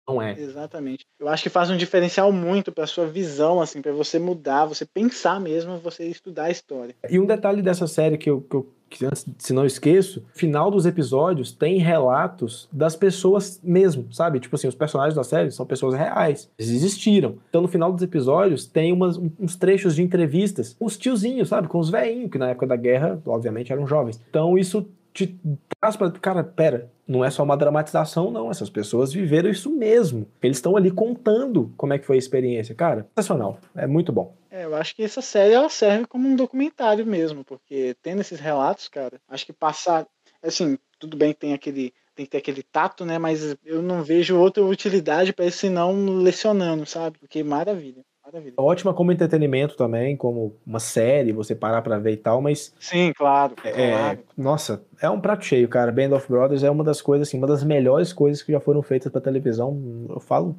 Não 0.08 0.22
é. 0.22 0.34
Exatamente. 0.38 1.06
Eu 1.18 1.30
acho 1.30 1.44
que 1.44 1.50
faz 1.50 1.70
um 1.70 1.78
diferencial 1.78 2.32
muito 2.32 2.72
para 2.72 2.86
sua 2.86 3.06
visão, 3.06 3.62
assim, 3.62 3.82
para 3.82 3.94
você 3.94 4.20
mudar, 4.20 4.66
você 4.66 4.86
pensar 4.86 5.40
mesmo, 5.40 5.78
você 5.78 6.06
estudar 6.06 6.46
a 6.46 6.52
história. 6.52 6.94
E 7.10 7.18
um 7.18 7.26
detalhe 7.26 7.62
dessa 7.62 7.88
série 7.88 8.18
que 8.18 8.30
eu, 8.30 8.42
que 8.42 8.56
eu 8.56 8.73
que 8.98 9.08
se 9.38 9.54
não 9.54 9.66
esqueço, 9.66 10.24
final 10.34 10.70
dos 10.70 10.86
episódios 10.86 11.52
tem 11.52 11.80
relatos 11.80 12.68
das 12.72 12.96
pessoas 12.96 13.60
mesmo, 13.64 14.08
sabe? 14.12 14.40
Tipo 14.40 14.56
assim, 14.56 14.68
os 14.68 14.76
personagens 14.76 15.16
da 15.16 15.24
série 15.24 15.52
são 15.52 15.66
pessoas 15.66 15.96
reais, 15.96 16.50
eles 16.58 16.72
existiram. 16.72 17.36
Então 17.50 17.62
no 17.62 17.68
final 17.68 17.92
dos 17.92 18.04
episódios 18.04 18.66
tem 18.66 18.94
umas, 18.94 19.20
uns 19.40 19.56
trechos 19.56 19.96
de 19.96 20.04
entrevistas 20.04 20.76
com 20.78 20.86
os 20.86 20.98
tiozinhos, 20.98 21.50
sabe? 21.50 21.68
Com 21.68 21.80
os 21.80 21.90
velhinhos, 21.90 22.32
que 22.32 22.38
na 22.38 22.50
época 22.50 22.68
da 22.68 22.76
guerra, 22.76 23.22
obviamente, 23.26 23.72
eram 23.72 23.88
jovens. 23.88 24.22
Então 24.30 24.58
isso 24.58 24.86
te 25.14 25.40
traz 25.80 25.96
pra. 25.96 26.12
Cara, 26.12 26.44
pera, 26.44 26.92
não 27.08 27.24
é 27.24 27.30
só 27.30 27.44
uma 27.44 27.56
dramatização, 27.56 28.32
não. 28.32 28.50
Essas 28.50 28.70
pessoas 28.70 29.14
viveram 29.14 29.50
isso 29.50 29.70
mesmo. 29.70 30.28
Eles 30.42 30.58
estão 30.58 30.76
ali 30.76 30.92
contando 30.92 31.74
como 31.78 31.94
é 31.94 32.00
que 32.00 32.06
foi 32.06 32.16
a 32.16 32.20
experiência. 32.20 32.74
Cara, 32.74 33.08
sensacional. 33.16 33.60
É 33.76 33.86
muito 33.86 34.12
bom. 34.12 34.36
É, 34.50 34.66
eu 34.66 34.76
acho 34.76 34.96
que 34.96 35.04
essa 35.04 35.22
série 35.22 35.54
ela 35.54 35.70
serve 35.70 36.06
como 36.08 36.28
um 36.28 36.36
documentário 36.36 37.06
mesmo, 37.06 37.44
porque 37.44 37.96
tendo 38.02 38.22
esses 38.22 38.40
relatos, 38.40 38.88
cara, 38.88 39.20
acho 39.28 39.46
que 39.46 39.54
passar. 39.54 40.08
Assim, 40.42 40.78
tudo 41.00 41.16
bem 41.16 41.34
que 41.34 41.40
tem 41.40 41.54
aquele. 41.54 41.94
Tem 42.16 42.26
que 42.26 42.32
ter 42.32 42.38
aquele 42.38 42.62
tato, 42.62 43.06
né? 43.06 43.18
Mas 43.18 43.56
eu 43.66 43.82
não 43.82 44.04
vejo 44.04 44.38
outra 44.38 44.64
utilidade 44.64 45.34
para 45.34 45.46
esse 45.46 45.68
não 45.68 46.18
lecionando, 46.18 46.86
sabe? 46.86 47.18
Porque 47.18 47.44
maravilha. 47.44 48.06
Maravilha. 48.26 48.54
Ótima 48.58 48.94
como 48.94 49.12
entretenimento 49.12 49.76
também, 49.76 50.16
como 50.16 50.56
uma 50.66 50.80
série, 50.80 51.34
você 51.34 51.54
parar 51.54 51.82
pra 51.82 52.00
ver 52.00 52.14
e 52.14 52.18
tal, 52.18 52.42
mas. 52.42 52.74
Sim, 52.80 53.12
claro. 53.16 53.54
É, 53.64 53.92
claro. 53.92 54.20
Nossa, 54.38 54.86
é 55.02 55.10
um 55.10 55.20
prato 55.20 55.46
cheio, 55.46 55.68
cara. 55.68 55.92
Band 55.92 56.16
of 56.16 56.28
Brothers 56.28 56.64
é 56.64 56.72
uma 56.72 56.84
das 56.84 57.02
coisas, 57.02 57.28
assim, 57.28 57.38
uma 57.38 57.48
das 57.48 57.64
melhores 57.64 58.14
coisas 58.14 58.42
que 58.42 58.52
já 58.52 58.60
foram 58.60 58.82
feitas 58.82 59.12
pra 59.12 59.20
televisão. 59.20 60.08
Eu 60.10 60.20
falo 60.20 60.56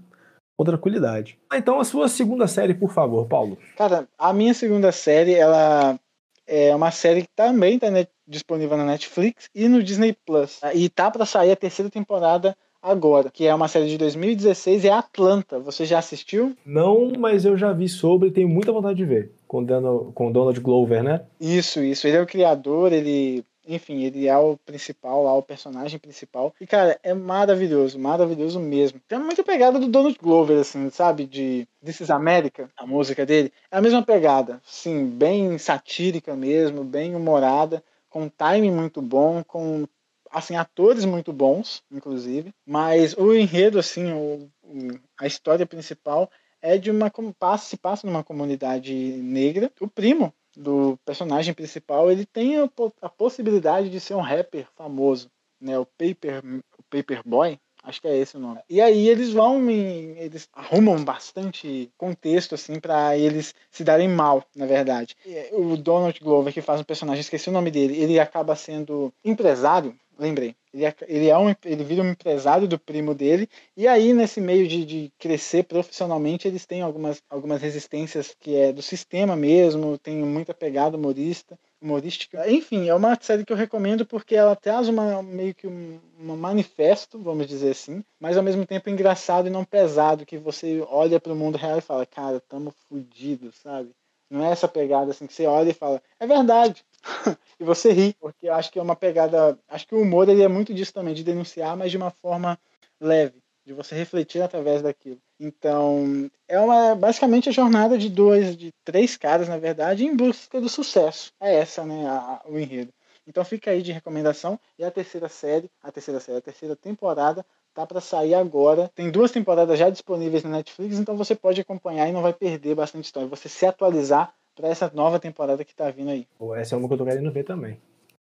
com 0.57 0.65
tranquilidade. 0.65 1.39
Então, 1.53 1.81
a 1.81 1.85
sua 1.85 2.09
segunda 2.09 2.47
série, 2.47 2.75
por 2.75 2.93
favor, 2.93 3.27
Paulo. 3.27 3.59
Cara, 3.77 4.07
a 4.19 4.33
minha 4.33 4.55
segunda 4.55 4.93
série, 4.93 5.35
ela 5.35 5.99
é 6.47 6.75
uma 6.75 6.91
série 6.91 7.23
que 7.23 7.29
também 7.35 7.79
tá 7.79 7.87
disponível 8.27 8.77
na 8.77 8.85
Netflix 8.85 9.47
e 9.55 9.69
no 9.69 9.83
Disney 9.83 10.17
Plus. 10.27 10.61
E 10.75 10.89
tá 10.89 11.11
para 11.11 11.27
sair 11.27 11.51
a 11.51 11.57
terceira 11.57 11.91
temporada 11.91 12.57
agora, 12.85 13.31
que 13.31 13.47
é 13.47 13.55
uma 13.55 13.67
série 13.67 13.89
de 13.89 13.97
2016, 13.97 14.85
é 14.85 14.91
Atlanta. 14.91 15.59
Você 15.59 15.87
já 15.87 15.99
assistiu? 15.99 16.55
Não, 16.65 17.13
mas 17.19 17.45
eu 17.45 17.57
já 17.57 17.73
vi 17.73 17.89
sobre 17.89 18.29
e 18.29 18.33
tenho 18.33 18.49
muita 18.49 18.71
vontade 18.71 18.97
de 18.97 19.05
ver. 19.05 19.33
Com, 19.49 19.65
Donald, 19.65 20.13
com 20.13 20.31
Donald 20.31 20.61
Glover, 20.61 21.03
né? 21.03 21.25
Isso, 21.41 21.83
isso. 21.83 22.07
Ele 22.07 22.19
é 22.19 22.23
o 22.23 22.27
criador, 22.27 22.93
ele. 22.93 23.45
Enfim, 23.67 24.03
ele 24.03 24.27
é 24.29 24.37
o 24.37 24.59
principal 24.59 25.25
lá, 25.25 25.33
o 25.33 25.43
personagem 25.43 25.99
principal. 25.99 26.55
E, 26.61 26.67
cara, 26.67 26.99
é 27.03 27.15
maravilhoso, 27.15 27.99
maravilhoso 27.99 28.61
mesmo. 28.61 29.01
Tem 29.09 29.19
muita 29.19 29.43
pegada 29.43 29.79
do 29.79 29.89
Donald 29.89 30.19
Glover, 30.23 30.59
assim, 30.59 30.91
sabe? 30.91 31.25
De 31.25 31.67
This 31.83 32.01
is 32.01 32.11
America, 32.11 32.69
a 32.77 32.87
música 32.87 33.25
dele. 33.25 33.51
É 33.71 33.79
a 33.79 33.81
mesma 33.81 34.03
pegada, 34.03 34.61
sim, 34.67 35.07
bem 35.07 35.57
satírica 35.57 36.37
mesmo, 36.37 36.85
bem 36.85 37.15
humorada, 37.17 37.83
com 38.11 38.25
um 38.25 38.31
time 38.31 38.71
muito 38.71 39.01
bom, 39.01 39.43
com 39.43 39.87
assim, 40.35 40.57
atores 40.57 41.05
muito 41.05 41.33
bons, 41.33 41.83
inclusive, 41.91 42.53
mas 42.67 43.15
o 43.17 43.33
enredo, 43.33 43.79
assim, 43.79 44.13
o, 44.13 44.51
o, 44.65 45.01
a 45.19 45.27
história 45.27 45.65
principal 45.65 46.29
é 46.61 46.77
de 46.77 46.91
uma 46.91 47.11
passa, 47.39 47.67
se 47.67 47.77
passa 47.77 48.07
numa 48.07 48.25
comunidade 48.25 48.93
negra. 48.95 49.71
O 49.81 49.87
primo 49.87 50.35
do 50.57 50.99
personagem 51.05 51.55
principal, 51.55 52.11
ele 52.11 52.27
tem 52.27 52.59
a, 52.59 52.69
a 53.01 53.09
possibilidade 53.09 53.89
de 53.89 54.01
ser 54.01 54.15
um 54.15 54.21
rapper 54.21 54.67
famoso, 54.75 55.31
né? 55.61 55.79
O 55.79 55.87
Paper, 55.87 56.43
o 56.79 56.83
Paper 56.91 57.23
Boy, 57.25 57.59
Acho 57.85 58.01
que 58.01 58.09
é 58.09 58.17
esse 58.17 58.37
o 58.37 58.41
nome. 58.41 58.61
E 58.69 58.81
aí 58.81 59.09
eles 59.09 59.31
vão 59.35 59.71
em, 59.71 60.17
eles 60.19 60.49
arrumam 60.55 61.05
bastante 61.05 61.93
contexto 61.99 62.55
assim 62.55 62.81
para 62.81 63.17
eles 63.17 63.55
se 63.71 63.85
darem 63.85 64.09
mal, 64.09 64.43
na 64.57 64.65
verdade. 64.65 65.15
O 65.53 65.77
Donald 65.77 66.19
Glover 66.19 66.53
que 66.53 66.63
faz 66.63 66.81
um 66.81 66.85
personagem, 66.85 67.21
esqueci 67.21 67.51
o 67.51 67.53
nome 67.53 67.71
dele, 67.71 68.01
ele 68.01 68.19
acaba 68.19 68.57
sendo 68.57 69.13
empresário 69.23 69.95
lembrei. 70.19 70.55
Ele 70.73 70.85
é, 70.85 70.95
ele 71.07 71.29
é 71.29 71.39
um, 71.39 71.55
ele 71.65 71.85
vira 71.85 72.03
um 72.03 72.11
empresário 72.11 72.67
do 72.67 72.79
primo 72.79 73.15
dele, 73.15 73.49
e 73.77 73.87
aí 73.87 74.13
nesse 74.13 74.41
meio 74.41 74.67
de, 74.67 74.85
de 74.85 75.13
crescer 75.19 75.65
profissionalmente, 75.65 76.49
eles 76.49 76.67
têm 76.67 76.83
algumas, 76.83 77.23
algumas 77.31 77.63
resistências 77.63 78.35
que 78.39 78.57
é 78.57 78.73
do 78.73 78.83
sistema 78.83 79.37
mesmo, 79.37 79.99
tem 79.99 80.17
muita 80.17 80.53
pegada 80.53 80.97
humorista, 80.97 81.59
humorística. 81.81 82.51
Enfim, 82.51 82.89
é 82.89 82.95
uma 82.95 83.17
série 83.21 83.45
que 83.45 83.53
eu 83.53 83.57
recomendo 83.57 84.07
porque 84.07 84.35
ela 84.35 84.57
traz 84.57 84.89
uma 84.89 85.23
meio 85.23 85.55
que 85.55 85.67
um, 85.67 86.01
um 86.19 86.37
manifesto, 86.37 87.19
vamos 87.19 87.47
dizer 87.47 87.71
assim, 87.71 88.03
mas 88.19 88.37
ao 88.37 88.43
mesmo 88.43 88.67
tempo 88.67 88.91
engraçado 88.91 89.47
e 89.47 89.51
não 89.51 89.65
pesado, 89.65 90.27
que 90.27 90.39
você 90.39 90.85
olha 90.89 91.21
para 91.21 91.33
o 91.33 91.37
mundo 91.37 91.59
real 91.59 91.79
e 91.79 91.83
fala, 91.83 92.07
cara, 92.07 92.41
tamo 92.41 92.75
fudido, 92.89 93.53
sabe? 93.53 93.91
Não 94.31 94.45
é 94.45 94.51
essa 94.51 94.67
pegada 94.67 95.11
assim 95.11 95.27
que 95.27 95.35
você 95.35 95.47
olha 95.47 95.71
e 95.71 95.75
fala, 95.75 96.03
é 96.19 96.27
verdade. 96.27 96.85
e 97.61 97.65
você 97.65 97.93
ri, 97.93 98.15
porque 98.21 98.49
eu 98.49 98.55
acho 98.55 98.71
que 98.71 98.79
é 98.79 98.83
uma 98.83 98.97
pegada. 98.97 99.59
Acho 99.69 99.87
que 99.87 99.95
o 99.95 100.01
humor 100.01 100.29
ele 100.29 100.43
é 100.43 100.49
muito 100.49 100.73
disso 100.73 100.93
também, 100.93 101.15
de 101.15 101.25
denunciar, 101.25 101.77
mas 101.77 101.91
de 101.91 101.97
uma 101.97 102.11
forma 102.11 102.59
leve, 103.01 103.43
de 103.65 103.73
você 103.73 103.95
refletir 103.95 104.43
através 104.43 104.83
daquilo. 104.83 105.21
Então, 105.39 106.31
é 106.49 106.59
uma 106.59 106.95
basicamente 106.95 107.49
a 107.49 107.53
jornada 107.53 107.99
de 107.99 108.09
dois, 108.09 108.57
de 108.57 108.73
três 108.85 109.17
caras, 109.17 109.49
na 109.49 109.59
verdade, 109.59 110.05
em 110.05 110.17
busca 110.17 110.61
do 110.61 110.69
sucesso. 110.69 111.33
É 111.41 111.55
essa, 111.57 111.85
né, 111.85 112.07
a, 112.07 112.43
o 112.47 112.59
enredo. 112.59 112.93
Então 113.27 113.45
fica 113.45 113.71
aí 113.71 113.83
de 113.83 113.93
recomendação. 113.93 114.59
E 114.79 114.85
a 114.85 114.91
terceira 114.91 115.29
série, 115.29 115.71
a 115.83 115.91
terceira 115.91 116.21
série, 116.21 116.39
a 116.39 116.43
terceira 116.43 116.77
temporada 116.77 117.45
tá 117.73 117.87
para 117.87 118.01
sair 118.01 118.35
agora. 118.35 118.91
Tem 118.95 119.11
duas 119.11 119.31
temporadas 119.33 119.79
já 119.79 119.91
disponíveis 119.91 120.45
na 120.45 120.51
Netflix, 120.51 120.97
então 120.97 121.17
você 121.17 121.35
pode 121.35 121.61
acompanhar 121.61 122.09
e 122.09 122.13
não 122.13 122.23
vai 122.23 122.33
perder 122.33 122.75
bastante 122.75 123.07
história. 123.07 123.29
Você 123.29 123.49
se 123.49 123.67
atualizar 123.67 124.35
para 124.55 124.69
essa 124.69 124.91
nova 124.95 125.19
temporada 125.19 125.65
que 125.65 125.75
tá 125.75 125.91
vindo 125.91 126.11
aí. 126.11 126.27
Pô, 126.39 126.55
essa 126.55 126.75
é 126.75 126.79
uma 126.79 126.89
que 126.89 126.95
eu 126.95 126.99
tô 126.99 127.05
querendo 127.05 127.31
ver 127.31 127.45
também. 127.45 127.79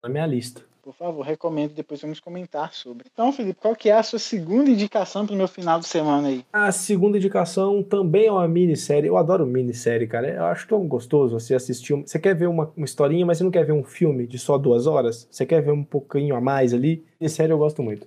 Na 0.02 0.08
minha 0.08 0.26
lista. 0.26 0.62
Por 0.86 0.94
favor, 0.94 1.22
recomendo, 1.22 1.74
depois 1.74 2.00
vamos 2.00 2.20
comentar 2.20 2.72
sobre. 2.72 3.06
Então, 3.12 3.32
Felipe, 3.32 3.58
qual 3.60 3.74
que 3.74 3.88
é 3.88 3.94
a 3.94 4.04
sua 4.04 4.20
segunda 4.20 4.70
indicação 4.70 5.26
para 5.26 5.34
o 5.34 5.36
meu 5.36 5.48
final 5.48 5.80
de 5.80 5.88
semana 5.88 6.28
aí? 6.28 6.44
A 6.52 6.70
segunda 6.70 7.18
indicação 7.18 7.82
também 7.82 8.26
é 8.26 8.30
uma 8.30 8.46
minissérie. 8.46 9.08
Eu 9.08 9.16
adoro 9.16 9.44
minissérie, 9.44 10.06
cara. 10.06 10.28
Eu 10.28 10.44
acho 10.44 10.68
tão 10.68 10.86
gostoso 10.86 11.40
você 11.40 11.56
assistir. 11.56 11.92
Você 11.94 12.20
quer 12.20 12.36
ver 12.36 12.46
uma, 12.46 12.72
uma 12.76 12.84
historinha, 12.84 13.26
mas 13.26 13.38
você 13.38 13.42
não 13.42 13.50
quer 13.50 13.66
ver 13.66 13.72
um 13.72 13.82
filme 13.82 14.28
de 14.28 14.38
só 14.38 14.56
duas 14.56 14.86
horas? 14.86 15.26
Você 15.28 15.44
quer 15.44 15.60
ver 15.60 15.72
um 15.72 15.82
pouquinho 15.82 16.36
a 16.36 16.40
mais 16.40 16.72
ali? 16.72 17.04
Minissérie 17.20 17.50
eu 17.50 17.58
gosto 17.58 17.82
muito. 17.82 18.06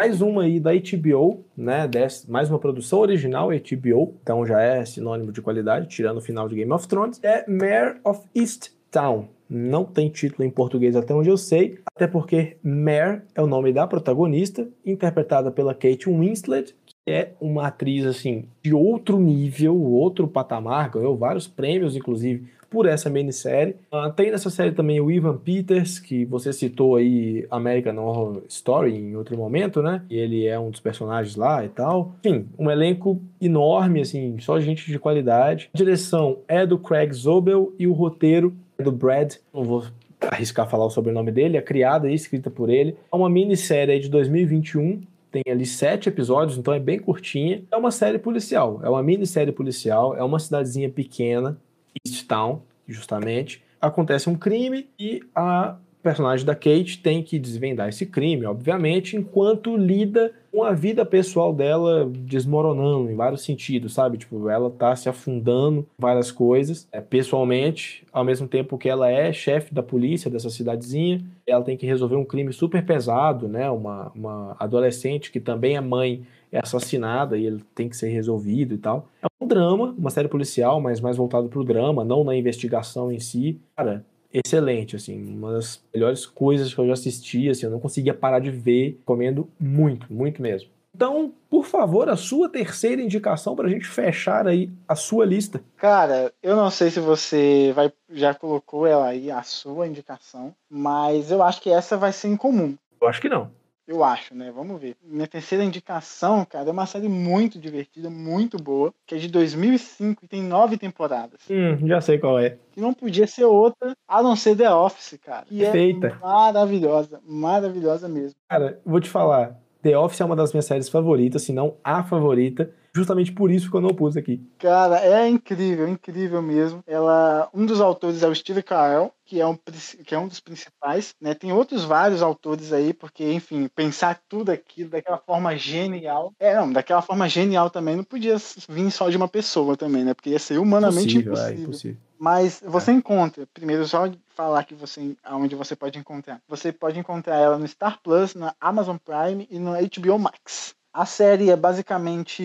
Mais 0.00 0.22
uma 0.22 0.44
aí 0.44 0.58
da 0.58 0.70
HBO, 0.72 1.44
né? 1.54 1.86
Mais 2.26 2.48
uma 2.48 2.58
produção 2.58 3.00
original 3.00 3.50
HBO, 3.50 4.14
então 4.22 4.46
já 4.46 4.58
é 4.58 4.82
sinônimo 4.82 5.30
de 5.30 5.42
qualidade, 5.42 5.88
tirando 5.88 6.16
o 6.16 6.22
final 6.22 6.48
de 6.48 6.54
Game 6.54 6.72
of 6.72 6.88
Thrones. 6.88 7.20
É 7.22 7.44
Mare 7.46 8.00
of 8.02 8.22
East 8.34 8.70
Town. 8.90 9.28
Não 9.46 9.84
tem 9.84 10.08
título 10.08 10.42
em 10.42 10.50
português 10.50 10.96
até 10.96 11.12
onde 11.12 11.28
eu 11.28 11.36
sei, 11.36 11.80
até 11.94 12.06
porque 12.06 12.56
Mare 12.62 13.20
é 13.34 13.42
o 13.42 13.46
nome 13.46 13.74
da 13.74 13.86
protagonista, 13.86 14.66
interpretada 14.86 15.50
pela 15.50 15.74
Kate 15.74 16.08
Winslet, 16.08 16.74
que 16.86 16.94
é 17.06 17.34
uma 17.38 17.66
atriz 17.66 18.06
assim 18.06 18.46
de 18.62 18.72
outro 18.72 19.20
nível, 19.20 19.78
outro 19.78 20.26
patamar, 20.26 20.88
ganhou 20.88 21.14
vários 21.14 21.46
prêmios, 21.46 21.94
inclusive 21.94 22.48
por 22.70 22.86
essa 22.86 23.10
minissérie. 23.10 23.74
Uh, 23.92 24.10
tem 24.12 24.30
nessa 24.30 24.48
série 24.48 24.70
também 24.70 25.00
o 25.00 25.10
Ivan 25.10 25.36
Peters, 25.36 25.98
que 25.98 26.24
você 26.24 26.52
citou 26.52 26.96
aí 26.96 27.44
American 27.50 27.98
Horror 27.98 28.42
Story 28.48 28.94
em 28.94 29.16
outro 29.16 29.36
momento, 29.36 29.82
né? 29.82 30.02
E 30.08 30.16
ele 30.16 30.46
é 30.46 30.58
um 30.58 30.70
dos 30.70 30.80
personagens 30.80 31.34
lá 31.34 31.64
e 31.64 31.68
tal. 31.68 32.14
Enfim, 32.24 32.46
um 32.56 32.70
elenco 32.70 33.20
enorme, 33.40 34.00
assim, 34.00 34.38
só 34.38 34.60
gente 34.60 34.86
de 34.86 34.98
qualidade. 34.98 35.68
A 35.74 35.76
direção 35.76 36.38
é 36.46 36.64
do 36.64 36.78
Craig 36.78 37.12
Zobel 37.12 37.74
e 37.78 37.86
o 37.88 37.92
roteiro 37.92 38.54
é 38.78 38.82
do 38.84 38.92
Brad. 38.92 39.34
Não 39.52 39.64
vou 39.64 39.84
arriscar 40.20 40.68
falar 40.68 40.84
o 40.84 40.90
sobrenome 40.90 41.32
dele, 41.32 41.56
é 41.56 41.62
criada 41.62 42.10
e 42.10 42.14
escrita 42.14 42.50
por 42.50 42.70
ele. 42.70 42.96
É 43.12 43.16
uma 43.16 43.28
minissérie 43.28 43.98
de 43.98 44.08
2021, 44.08 45.00
tem 45.30 45.42
ali 45.48 45.64
sete 45.64 46.08
episódios, 46.08 46.58
então 46.58 46.74
é 46.74 46.80
bem 46.80 46.98
curtinha. 46.98 47.62
É 47.70 47.76
uma 47.76 47.90
série 47.90 48.18
policial, 48.18 48.80
é 48.82 48.88
uma 48.88 49.02
minissérie 49.02 49.52
policial, 49.52 50.16
é 50.16 50.22
uma 50.22 50.38
cidadezinha 50.38 50.90
pequena, 50.90 51.56
East 52.04 52.26
Town, 52.26 52.62
justamente, 52.86 53.62
acontece 53.80 54.28
um 54.28 54.36
crime 54.36 54.88
e 54.98 55.22
a 55.34 55.76
O 56.00 56.02
personagem 56.02 56.46
da 56.46 56.54
Kate 56.54 56.98
tem 57.02 57.22
que 57.22 57.38
desvendar 57.38 57.90
esse 57.90 58.06
crime, 58.06 58.46
obviamente, 58.46 59.18
enquanto 59.18 59.76
lida 59.76 60.32
com 60.50 60.64
a 60.64 60.72
vida 60.72 61.04
pessoal 61.04 61.52
dela 61.52 62.10
desmoronando 62.10 63.10
em 63.10 63.14
vários 63.14 63.42
sentidos, 63.42 63.92
sabe? 63.92 64.16
Tipo, 64.16 64.48
ela 64.48 64.70
tá 64.70 64.96
se 64.96 65.10
afundando 65.10 65.86
várias 65.98 66.32
coisas, 66.32 66.88
é, 66.90 67.02
pessoalmente, 67.02 68.02
ao 68.10 68.24
mesmo 68.24 68.48
tempo 68.48 68.78
que 68.78 68.88
ela 68.88 69.10
é 69.10 69.30
chefe 69.30 69.74
da 69.74 69.82
polícia 69.82 70.30
dessa 70.30 70.48
cidadezinha, 70.48 71.22
ela 71.46 71.62
tem 71.62 71.76
que 71.76 71.84
resolver 71.84 72.16
um 72.16 72.24
crime 72.24 72.50
super 72.50 72.82
pesado, 72.82 73.46
né? 73.46 73.70
Uma, 73.70 74.10
uma 74.14 74.56
adolescente 74.58 75.30
que 75.30 75.38
também 75.38 75.76
é 75.76 75.82
mãe 75.82 76.22
é 76.50 76.60
assassinada 76.60 77.36
e 77.36 77.44
ele 77.44 77.62
tem 77.74 77.90
que 77.90 77.96
ser 77.96 78.08
resolvido 78.08 78.74
e 78.74 78.78
tal. 78.78 79.06
É 79.22 79.26
um 79.38 79.46
drama, 79.46 79.94
uma 79.98 80.08
série 80.08 80.28
policial, 80.28 80.80
mas 80.80 80.98
mais 80.98 81.18
voltado 81.18 81.50
pro 81.50 81.62
drama, 81.62 82.02
não 82.02 82.24
na 82.24 82.34
investigação 82.34 83.12
em 83.12 83.20
si. 83.20 83.60
Cara, 83.76 84.02
excelente, 84.32 84.96
assim, 84.96 85.20
uma 85.34 85.52
das 85.52 85.82
melhores 85.92 86.26
coisas 86.26 86.72
que 86.72 86.80
eu 86.80 86.86
já 86.86 86.92
assisti, 86.92 87.48
assim, 87.48 87.66
eu 87.66 87.72
não 87.72 87.80
conseguia 87.80 88.14
parar 88.14 88.38
de 88.38 88.50
ver, 88.50 89.00
comendo 89.04 89.48
muito, 89.58 90.12
muito 90.12 90.40
mesmo. 90.40 90.70
Então, 90.94 91.32
por 91.48 91.64
favor, 91.64 92.08
a 92.08 92.16
sua 92.16 92.48
terceira 92.48 93.00
indicação 93.00 93.54
para 93.54 93.66
a 93.66 93.70
gente 93.70 93.86
fechar 93.86 94.46
aí 94.46 94.70
a 94.86 94.94
sua 94.94 95.24
lista. 95.24 95.62
Cara, 95.76 96.32
eu 96.42 96.56
não 96.56 96.70
sei 96.70 96.90
se 96.90 97.00
você 97.00 97.72
vai 97.74 97.92
já 98.10 98.34
colocou 98.34 98.86
ela 98.86 99.06
aí, 99.06 99.30
a 99.30 99.42
sua 99.42 99.86
indicação, 99.86 100.54
mas 100.68 101.30
eu 101.30 101.42
acho 101.42 101.62
que 101.62 101.70
essa 101.70 101.96
vai 101.96 102.12
ser 102.12 102.28
incomum. 102.28 102.76
Eu 103.00 103.08
acho 103.08 103.20
que 103.20 103.28
não. 103.28 103.50
Eu 103.90 104.04
acho, 104.04 104.36
né? 104.36 104.52
Vamos 104.54 104.80
ver. 104.80 104.96
Minha 105.02 105.26
terceira 105.26 105.64
indicação, 105.64 106.44
cara, 106.44 106.68
é 106.68 106.70
uma 106.70 106.86
série 106.86 107.08
muito 107.08 107.58
divertida, 107.58 108.08
muito 108.08 108.56
boa, 108.56 108.94
que 109.04 109.16
é 109.16 109.18
de 109.18 109.26
2005 109.26 110.24
e 110.24 110.28
tem 110.28 110.44
nove 110.44 110.78
temporadas. 110.78 111.40
Hum, 111.50 111.88
já 111.88 112.00
sei 112.00 112.16
qual 112.16 112.38
é. 112.38 112.56
Que 112.70 112.80
não 112.80 112.94
podia 112.94 113.26
ser 113.26 113.46
outra 113.46 113.96
a 114.06 114.22
não 114.22 114.36
ser 114.36 114.56
The 114.56 114.72
Office, 114.72 115.18
cara. 115.20 115.44
Que 115.44 115.58
Perfeita. 115.58 116.06
É 116.06 116.24
maravilhosa, 116.24 117.20
maravilhosa 117.26 118.08
mesmo. 118.08 118.38
Cara, 118.48 118.80
vou 118.86 119.00
te 119.00 119.10
falar. 119.10 119.58
The 119.82 119.96
Office 119.96 120.20
é 120.20 120.24
uma 120.24 120.36
das 120.36 120.52
minhas 120.52 120.66
séries 120.66 120.88
favoritas, 120.88 121.42
se 121.42 121.52
não 121.52 121.76
a 121.82 122.02
favorita. 122.02 122.70
Justamente 122.92 123.30
por 123.30 123.52
isso 123.52 123.70
que 123.70 123.76
eu 123.76 123.80
não 123.80 123.94
pus 123.94 124.16
aqui. 124.16 124.42
Cara, 124.58 124.98
é 124.98 125.28
incrível, 125.28 125.86
incrível 125.86 126.42
mesmo. 126.42 126.82
Ela, 126.86 127.48
um 127.54 127.64
dos 127.64 127.80
autores 127.80 128.22
é 128.22 128.28
o 128.28 128.34
Steve 128.34 128.64
Carell, 128.64 129.12
que 129.24 129.40
é 129.40 129.46
um, 129.46 129.56
que 130.04 130.12
é 130.12 130.18
um 130.18 130.26
dos 130.26 130.40
principais, 130.40 131.14
né? 131.20 131.32
Tem 131.32 131.52
outros 131.52 131.84
vários 131.84 132.20
autores 132.20 132.72
aí, 132.72 132.92
porque, 132.92 133.32
enfim, 133.32 133.68
pensar 133.68 134.20
tudo 134.28 134.50
aquilo 134.50 134.90
daquela 134.90 135.18
forma 135.18 135.56
genial. 135.56 136.32
É, 136.40 136.56
não, 136.56 136.72
daquela 136.72 137.00
forma 137.00 137.28
genial 137.28 137.70
também 137.70 137.94
não 137.94 138.02
podia 138.02 138.36
vir 138.68 138.90
só 138.90 139.08
de 139.08 139.16
uma 139.16 139.28
pessoa 139.28 139.76
também, 139.76 140.02
né? 140.02 140.12
Porque 140.12 140.30
ia 140.30 140.38
ser 140.40 140.58
humanamente 140.58 141.16
impossível. 141.16 141.44
É, 141.44 141.52
impossível. 141.52 141.60
É, 141.60 141.62
impossível. 141.62 142.09
Mas 142.20 142.62
você 142.66 142.90
é. 142.90 142.94
encontra, 142.94 143.48
primeiro 143.54 143.86
só 143.88 144.06
falar 144.34 144.64
que 144.64 144.74
você 144.74 145.16
aonde 145.24 145.54
você 145.54 145.74
pode 145.74 145.98
encontrar. 145.98 146.38
Você 146.46 146.70
pode 146.70 146.98
encontrar 146.98 147.36
ela 147.36 147.56
no 147.56 147.66
Star 147.66 147.98
Plus, 148.02 148.34
na 148.34 148.54
Amazon 148.60 148.98
Prime 149.02 149.48
e 149.50 149.58
no 149.58 149.72
HBO 149.72 150.18
Max. 150.18 150.74
A 150.92 151.06
série 151.06 151.48
é 151.48 151.56
basicamente 151.56 152.42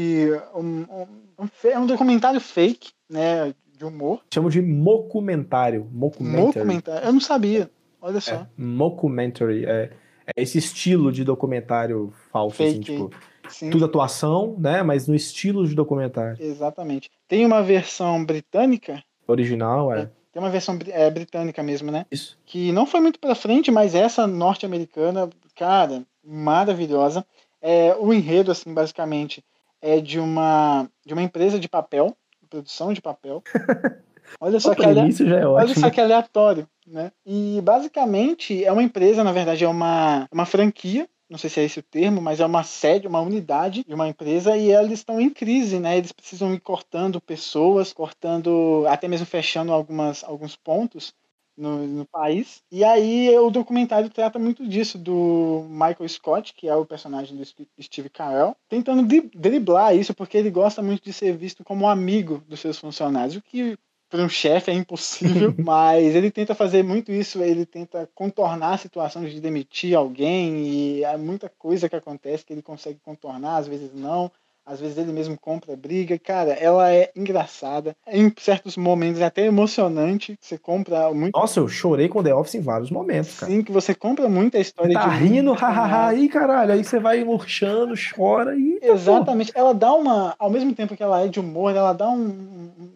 um, 0.56 0.86
um, 0.90 1.08
um, 1.40 1.50
é 1.66 1.78
um 1.78 1.86
documentário 1.86 2.40
fake, 2.40 2.92
né, 3.10 3.54
de 3.78 3.84
humor. 3.84 4.22
Chamo 4.34 4.50
de 4.50 4.62
mockumentário. 4.62 5.90
Mockumentário. 5.92 7.06
Eu 7.06 7.12
não 7.12 7.20
sabia. 7.20 7.70
Olha 8.02 8.22
só. 8.22 8.36
É, 8.36 8.48
mockumentary. 8.58 9.66
É, 9.66 9.92
é 10.28 10.42
esse 10.42 10.58
estilo 10.58 11.12
de 11.12 11.26
documentário 11.26 12.14
falso, 12.32 12.64
assim, 12.64 12.76
fake, 12.76 12.94
assim, 12.94 13.04
tipo. 13.04 13.36
Sim. 13.50 13.70
Tudo 13.70 13.86
atuação, 13.86 14.56
né? 14.58 14.82
Mas 14.84 15.08
no 15.08 15.14
estilo 15.14 15.68
de 15.68 15.76
documentário. 15.76 16.38
Exatamente. 16.40 17.12
Tem 17.28 17.46
uma 17.46 17.62
versão 17.62 18.24
britânica. 18.24 19.04
Original, 19.28 19.94
é. 19.94 20.02
é 20.02 20.10
tem 20.36 20.44
uma 20.44 20.50
versão 20.50 20.78
é, 20.90 21.10
britânica 21.10 21.64
mesmo, 21.64 21.90
né? 21.90 22.06
Isso. 22.12 22.38
Que 22.46 22.70
não 22.74 22.86
foi 22.86 23.00
muito 23.00 23.18
pra 23.18 23.34
frente, 23.34 23.72
mas 23.72 23.96
essa 23.96 24.28
norte-americana, 24.28 25.30
cara, 25.56 26.04
maravilhosa. 26.22 27.26
É, 27.62 27.96
o 27.98 28.14
enredo, 28.14 28.52
assim, 28.52 28.74
basicamente, 28.74 29.42
é 29.82 30.02
de 30.02 30.20
uma, 30.20 30.90
de 31.06 31.14
uma 31.14 31.24
empresa 31.24 31.58
de 31.58 31.70
papel, 31.70 32.18
produção 32.50 32.92
de 32.92 33.02
papel. 33.02 33.42
Olha 34.42 34.60
só, 34.60 34.76
que, 34.76 34.84
ale... 34.84 35.00
é 35.00 35.48
Olha 35.48 35.74
só 35.74 35.90
que 35.90 36.02
aleatório, 36.02 36.68
né? 36.86 37.14
E 37.26 37.62
basicamente 37.64 38.62
é 38.62 38.72
uma 38.74 38.84
empresa, 38.84 39.24
na 39.24 39.32
verdade, 39.32 39.64
é 39.64 39.68
uma, 39.70 40.28
uma 40.34 40.46
franquia 40.46 41.08
não 41.30 41.38
sei 41.38 41.50
se 41.50 41.60
é 41.60 41.64
esse 41.64 41.80
o 41.80 41.84
termo, 41.84 42.22
mas 42.22 42.40
é 42.40 42.46
uma 42.46 42.64
sede, 42.64 43.08
uma 43.08 43.22
unidade 43.22 43.84
de 43.84 43.94
uma 43.94 44.08
empresa 44.08 44.56
e 44.56 44.72
eles 44.72 45.00
estão 45.00 45.20
em 45.20 45.30
crise, 45.30 45.80
né? 45.80 45.98
Eles 45.98 46.12
precisam 46.12 46.54
ir 46.54 46.60
cortando 46.60 47.20
pessoas, 47.20 47.92
cortando, 47.92 48.86
até 48.88 49.08
mesmo 49.08 49.26
fechando 49.26 49.72
algumas, 49.72 50.24
alguns 50.24 50.56
pontos 50.56 51.14
no, 51.58 51.88
no, 51.88 52.06
país. 52.06 52.62
E 52.72 52.84
aí 52.84 53.36
o 53.38 53.50
documentário 53.50 54.10
trata 54.10 54.38
muito 54.38 54.68
disso, 54.68 54.98
do 54.98 55.66
Michael 55.70 56.08
Scott, 56.10 56.54
que 56.54 56.68
é 56.68 56.76
o 56.76 56.86
personagem 56.86 57.36
do 57.36 57.46
Steve 57.82 58.10
Carell, 58.10 58.56
tentando 58.70 59.08
driblar 59.34 59.96
isso, 59.96 60.14
porque 60.14 60.38
ele 60.38 60.52
gosta 60.52 60.82
muito 60.82 61.04
de 61.04 61.14
ser 61.14 61.36
visto 61.36 61.64
como 61.64 61.88
amigo 61.88 62.44
dos 62.48 62.60
seus 62.60 62.78
funcionários, 62.78 63.36
o 63.36 63.42
que 63.42 63.78
para 64.10 64.24
um 64.24 64.30
chefe 64.30 64.72
é 64.72 64.74
impossível, 64.74 65.54
mas 65.64 66.16
ele 66.16 66.32
tenta 66.32 66.56
fazer 66.56 66.84
muito 66.84 67.12
isso, 67.12 67.42
ele 67.42 67.66
tenta 67.66 68.10
contornar 68.14 68.74
a 68.74 68.78
situação 68.78 69.24
de 69.26 69.40
demitir 69.40 69.96
alguém 69.96 70.68
e 70.68 71.06
há 71.06 71.18
muita 71.18 71.50
coisa 71.50 71.90
que 71.90 71.96
acontece 71.96 72.46
que 72.46 72.54
ele 72.54 72.62
consegue 72.62 73.00
contornar, 73.04 73.58
às 73.58 73.68
vezes 73.68 73.94
não 73.94 74.32
às 74.66 74.80
vezes 74.80 74.98
ele 74.98 75.12
mesmo 75.12 75.38
compra 75.38 75.76
briga. 75.76 76.18
Cara, 76.18 76.54
ela 76.54 76.92
é 76.92 77.12
engraçada. 77.16 77.96
Em 78.08 78.34
certos 78.38 78.76
momentos 78.76 79.22
é 79.22 79.26
até 79.26 79.46
emocionante. 79.46 80.38
Você 80.42 80.58
compra 80.58 81.14
muito. 81.14 81.38
Nossa, 81.38 81.60
eu 81.60 81.68
chorei 81.68 82.10
com 82.10 82.24
The 82.24 82.34
Office 82.34 82.56
em 82.56 82.62
vários 82.62 82.90
momentos, 82.90 83.40
cara. 83.40 83.52
Sim, 83.52 83.62
que 83.62 83.72
você 83.72 83.94
compra 83.94 84.28
muito 84.28 84.58
a 84.58 84.60
história 84.60 84.94
tá 84.94 85.02
de. 85.02 85.06
Tá 85.06 85.12
rindo, 85.12 85.54
hahaha, 85.54 86.08
aí 86.08 86.28
caralho. 86.28 86.74
Aí 86.74 86.84
você 86.84 87.00
vai 87.00 87.24
murchando, 87.24 87.94
chora 88.16 88.56
e. 88.56 88.80
Exatamente. 88.82 89.52
Ela 89.54 89.74
dá 89.74 89.94
uma. 89.94 90.36
Ao 90.40 90.50
mesmo 90.50 90.74
tempo 90.74 90.96
que 90.96 91.04
ela 91.04 91.22
é 91.22 91.28
de 91.28 91.40
humor, 91.40 91.76
ela 91.76 91.94
dá 91.94 92.10
um, 92.10 92.26
um, 92.26 92.94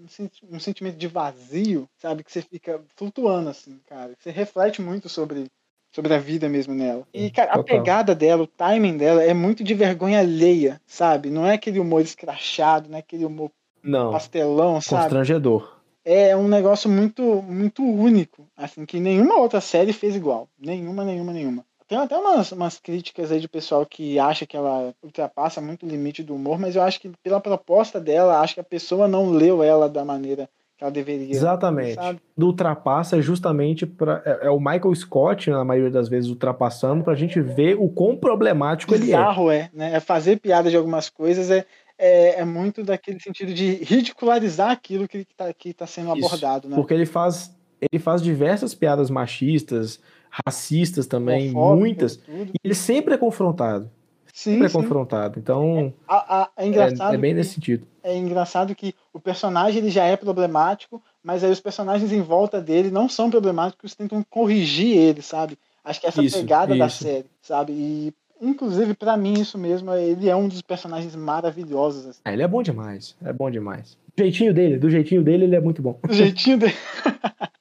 um 0.51 0.59
sentimento 0.59 0.97
de 0.97 1.07
vazio, 1.07 1.88
sabe? 1.97 2.24
Que 2.24 2.32
você 2.32 2.41
fica 2.41 2.82
flutuando, 2.95 3.49
assim, 3.49 3.80
cara. 3.88 4.13
Você 4.20 4.32
reflete 4.32 4.82
muito 4.82 5.07
sobre 5.07 5.45
sobre 5.91 6.13
a 6.13 6.19
vida 6.19 6.47
mesmo 6.47 6.73
nela. 6.73 7.07
E, 7.13 7.29
cara, 7.29 7.53
Total. 7.53 7.61
a 7.61 7.63
pegada 7.63 8.15
dela, 8.15 8.43
o 8.43 8.47
timing 8.47 8.97
dela 8.97 9.23
é 9.23 9.33
muito 9.33 9.63
de 9.63 9.73
vergonha 9.73 10.19
alheia, 10.19 10.79
sabe? 10.85 11.29
Não 11.29 11.45
é 11.45 11.53
aquele 11.53 11.79
humor 11.79 12.01
escrachado, 12.01 12.89
não 12.89 12.97
é 12.97 12.99
aquele 12.99 13.25
humor 13.25 13.51
não. 13.83 14.11
pastelão, 14.11 14.79
sabe? 14.81 15.03
Constrangedor. 15.03 15.79
É 16.05 16.35
um 16.35 16.47
negócio 16.47 16.89
muito, 16.89 17.41
muito 17.41 17.83
único, 17.83 18.47
assim, 18.55 18.85
que 18.85 18.99
nenhuma 18.99 19.37
outra 19.37 19.61
série 19.61 19.93
fez 19.93 20.15
igual. 20.15 20.47
Nenhuma, 20.59 21.03
nenhuma, 21.03 21.33
nenhuma. 21.33 21.65
Tem 21.87 21.97
até 21.97 22.15
umas, 22.15 22.51
umas 22.51 22.79
críticas 22.79 23.31
aí 23.31 23.39
de 23.39 23.47
pessoal 23.47 23.83
que 23.83 24.19
acha 24.19 24.45
que 24.45 24.55
ela 24.55 24.93
ultrapassa 25.03 25.59
muito 25.59 25.85
o 25.85 25.89
limite 25.89 26.21
do 26.21 26.35
humor, 26.35 26.59
mas 26.59 26.75
eu 26.75 26.83
acho 26.83 26.99
que 27.01 27.11
pela 27.23 27.41
proposta 27.41 27.99
dela, 27.99 28.39
acho 28.39 28.53
que 28.53 28.59
a 28.59 28.63
pessoa 28.63 29.07
não 29.07 29.31
leu 29.31 29.63
ela 29.63 29.89
da 29.89 30.05
maneira 30.05 30.47
ela 30.80 30.91
deveria. 30.91 31.30
Exatamente. 31.30 31.95
Sabe? 31.95 32.19
Do 32.38 32.47
ultrapassa 32.47 33.17
é 33.17 33.21
justamente 33.21 33.86
para 33.86 34.21
é, 34.25 34.47
é, 34.47 34.49
o 34.49 34.59
Michael 34.59 34.95
Scott, 34.95 35.49
na 35.49 35.65
maioria 35.65 35.91
das 35.91 36.07
vezes, 36.07 36.30
ultrapassando 36.30 37.03
para 37.03 37.13
a 37.13 37.15
gente 37.15 37.41
ver 37.41 37.75
o 37.77 37.89
quão 37.89 38.15
problemático 38.15 38.97
Bizarro 38.97 39.51
ele 39.51 39.61
é. 39.61 39.63
é, 39.63 39.69
né? 39.73 39.93
É 39.95 39.99
fazer 39.99 40.39
piada 40.39 40.69
de 40.69 40.77
algumas 40.77 41.09
coisas 41.09 41.51
é, 41.51 41.65
é, 41.97 42.39
é 42.39 42.45
muito 42.45 42.84
daquele 42.84 43.19
sentido 43.19 43.53
de 43.53 43.84
ridicularizar 43.84 44.71
aquilo 44.71 45.07
que 45.07 45.19
está 45.19 45.53
que 45.53 45.73
tá 45.73 45.86
sendo 45.86 46.15
Isso, 46.15 46.27
abordado, 46.27 46.69
né? 46.69 46.75
Porque 46.75 46.93
ele 46.93 47.05
faz 47.05 47.53
ele 47.91 48.01
faz 48.01 48.21
diversas 48.21 48.73
piadas 48.73 49.09
machistas, 49.09 49.99
racistas 50.30 51.07
também, 51.07 51.51
muitas, 51.51 52.19
e 52.27 52.57
ele 52.63 52.75
sempre 52.75 53.13
é 53.13 53.17
confrontado. 53.17 53.89
Sim, 54.39 54.53
sempre 54.53 54.67
é 54.67 54.69
confrontado. 54.69 55.37
Então, 55.37 55.77
é, 55.77 55.93
a, 56.07 56.41
a, 56.43 56.49
é, 56.55 56.65
engraçado 56.65 57.11
é, 57.11 57.15
é 57.15 57.17
bem 57.17 57.33
nesse 57.33 57.55
sentido 57.55 57.85
é 58.01 58.15
engraçado 58.15 58.73
que 58.73 58.95
o 59.13 59.19
personagem 59.19 59.81
ele 59.81 59.89
já 59.89 60.05
é 60.05 60.15
problemático, 60.15 61.01
mas 61.21 61.43
aí 61.43 61.51
os 61.51 61.59
personagens 61.59 62.11
em 62.13 62.21
volta 62.21 62.61
dele 62.61 62.89
não 62.89 63.09
são 63.09 63.29
problemáticos, 63.29 63.93
tentam 63.93 64.23
corrigir 64.29 64.97
ele, 64.97 65.21
sabe? 65.21 65.57
Acho 65.83 65.99
que 65.99 66.07
essa 66.07 66.23
isso, 66.23 66.37
pegada 66.37 66.71
isso. 66.71 66.79
da 66.79 66.89
série, 66.89 67.25
sabe? 67.41 67.73
E 67.73 68.13
inclusive 68.41 68.93
para 68.93 69.17
mim 69.17 69.33
isso 69.33 69.57
mesmo, 69.57 69.93
ele 69.93 70.29
é 70.29 70.35
um 70.35 70.47
dos 70.47 70.61
personagens 70.61 71.15
maravilhosos. 71.15 72.07
Assim. 72.07 72.21
É, 72.23 72.31
ele 72.31 72.43
é 72.43 72.47
bom 72.47 72.63
demais, 72.63 73.17
é 73.21 73.33
bom 73.33 73.51
demais. 73.51 73.97
Do 74.15 74.23
jeitinho 74.23 74.53
dele, 74.53 74.77
do 74.77 74.89
jeitinho 74.89 75.21
dele, 75.21 75.43
ele 75.43 75.55
é 75.57 75.61
muito 75.61 75.81
bom. 75.81 75.99
Do 76.07 76.13
jeitinho 76.13 76.57
dele. 76.57 76.73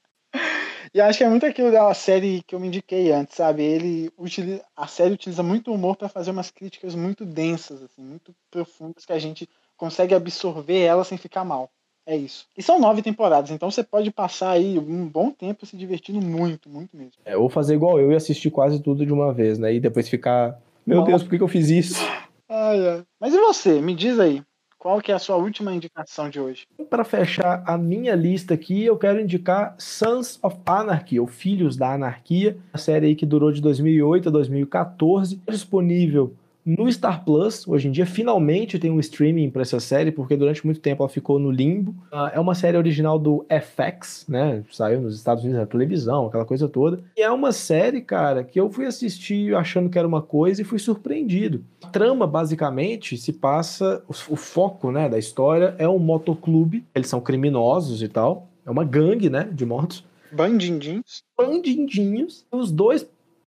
E 0.95 1.01
acho 1.01 1.19
que 1.19 1.25
é 1.25 1.29
muito 1.29 1.47
aquilo 1.47 1.71
da 1.71 1.93
série 1.95 2.43
que 2.47 2.55
eu 2.55 2.61
me 2.61 2.69
indiquei 2.69 3.13
antes, 3.13 3.37
sabe? 3.37 3.63
Ele 3.63 4.11
utiliza, 4.17 4.63
a 4.77 4.87
série 4.87 5.15
utiliza 5.15 5.43
muito 5.43 5.73
humor 5.73 5.97
para 5.97 6.09
fazer 6.09 6.31
umas 6.31 6.51
críticas 6.51 6.95
muito 6.95 7.25
densas, 7.25 7.83
assim, 7.83 8.03
muito 8.03 8.35
profundas 8.51 9.05
que 9.05 9.13
a 9.13 9.19
gente 9.19 9.49
consegue 9.77 10.15
absorver 10.15 10.81
ela 10.81 11.05
sem 11.05 11.19
ficar 11.19 11.45
mal. 11.45 11.71
É 12.07 12.17
isso. 12.17 12.47
E 12.57 12.63
são 12.63 12.81
nove 12.81 13.03
temporadas, 13.03 13.51
então 13.51 13.71
você 13.71 13.85
pode 13.85 14.11
passar 14.11 14.53
aí 14.53 14.79
um 14.79 15.07
bom 15.07 15.31
tempo 15.31 15.67
se 15.67 15.77
divertindo 15.77 16.23
muito, 16.23 16.69
muito 16.71 16.97
mesmo. 16.97 17.13
É, 17.23 17.37
ou 17.37 17.51
fazer 17.51 17.75
igual 17.75 18.01
eu 18.01 18.11
e 18.11 18.17
assistir 18.17 18.51
quase 18.51 18.83
tudo 18.83 19.05
de 19.05 19.13
uma 19.13 19.31
vez, 19.31 19.59
né? 19.59 19.75
E 19.75 19.79
depois 19.79 20.09
ficar, 20.09 20.59
meu 20.87 21.03
Deus, 21.03 21.23
por 21.23 21.37
que, 21.37 21.43
eu 21.43 21.49
fiz 21.49 21.69
isso? 21.69 22.03
Ai, 22.49 22.89
ai. 22.89 23.05
Mas 23.21 23.35
e 23.35 23.39
você? 23.39 23.83
Me 23.83 23.95
diz 23.95 24.19
aí. 24.19 24.43
Qual 24.79 25.01
que 25.01 25.11
é 25.11 25.15
a 25.15 25.19
sua 25.19 25.37
última 25.37 25.75
indicação 25.75 26.31
de 26.31 26.39
hoje? 26.39 26.67
Para 26.89 27.05
fechar 27.05 27.63
a 27.67 27.77
minha 27.77 28.15
lista 28.15 28.55
aqui, 28.55 28.85
eu 28.85 28.97
quero 28.97 29.21
indicar 29.21 29.75
Sons 29.77 30.39
of 30.43 30.57
Anarchy, 30.65 31.19
ou 31.19 31.27
Filhos 31.27 31.77
da 31.77 31.93
Anarquia, 31.93 32.57
a 32.73 32.79
série 32.79 33.15
que 33.15 33.27
durou 33.27 33.51
de 33.51 33.61
2008 33.61 34.29
a 34.29 34.33
2014, 34.33 35.41
disponível 35.49 36.33
no 36.69 36.93
Star 36.93 37.25
Plus, 37.25 37.67
hoje 37.67 37.89
em 37.89 37.91
dia, 37.91 38.05
finalmente 38.05 38.79
tem 38.79 38.91
um 38.91 39.01
streaming 39.01 39.49
para 39.49 39.63
essa 39.63 39.81
série, 39.81 40.13
porque 40.13 40.37
durante 40.37 40.67
muito 40.67 40.81
tempo 40.81 41.03
ela 41.03 41.09
ficou 41.09 41.39
no 41.39 41.51
limbo. 41.51 41.93
Uh, 42.13 42.29
é 42.35 42.39
uma 42.39 42.55
série 42.55 42.77
original 42.77 43.19
do 43.19 43.47
FX, 43.49 44.27
né? 44.29 44.63
Saiu 44.71 45.01
nos 45.01 45.17
Estados 45.17 45.43
Unidos 45.43 45.61
na 45.61 45.67
televisão, 45.67 46.27
aquela 46.27 46.45
coisa 46.45 46.69
toda. 46.69 47.03
E 47.17 47.23
é 47.23 47.31
uma 47.31 47.53
série, 47.53 48.03
cara, 48.03 48.45
que 48.45 48.61
eu 48.61 48.69
fui 48.69 48.85
assistir 48.85 49.55
achando 49.55 49.89
que 49.89 49.99
era 49.99 50.07
uma 50.07 50.21
coisa 50.21 50.61
e 50.61 50.65
fui 50.65 50.79
surpreendido. 50.79 51.65
A 51.83 51.87
trama, 51.87 52.27
basicamente, 52.27 53.17
se 53.17 53.33
passa. 53.33 54.03
O, 54.07 54.13
o 54.35 54.37
foco 54.37 54.91
né, 54.91 55.09
da 55.09 55.19
história 55.19 55.75
é 55.79 55.89
um 55.89 55.99
motoclube. 55.99 56.85
Eles 56.95 57.09
são 57.09 57.21
criminosos 57.21 58.03
e 58.03 58.09
tal. 58.09 58.47
É 58.67 58.71
uma 58.71 58.85
gangue, 58.85 59.31
né? 59.31 59.49
De 59.51 59.65
motos. 59.65 60.05
Bandindinhos. 60.31 61.25
Bandindinhos. 61.35 62.45
Os 62.53 62.71
dois 62.71 63.09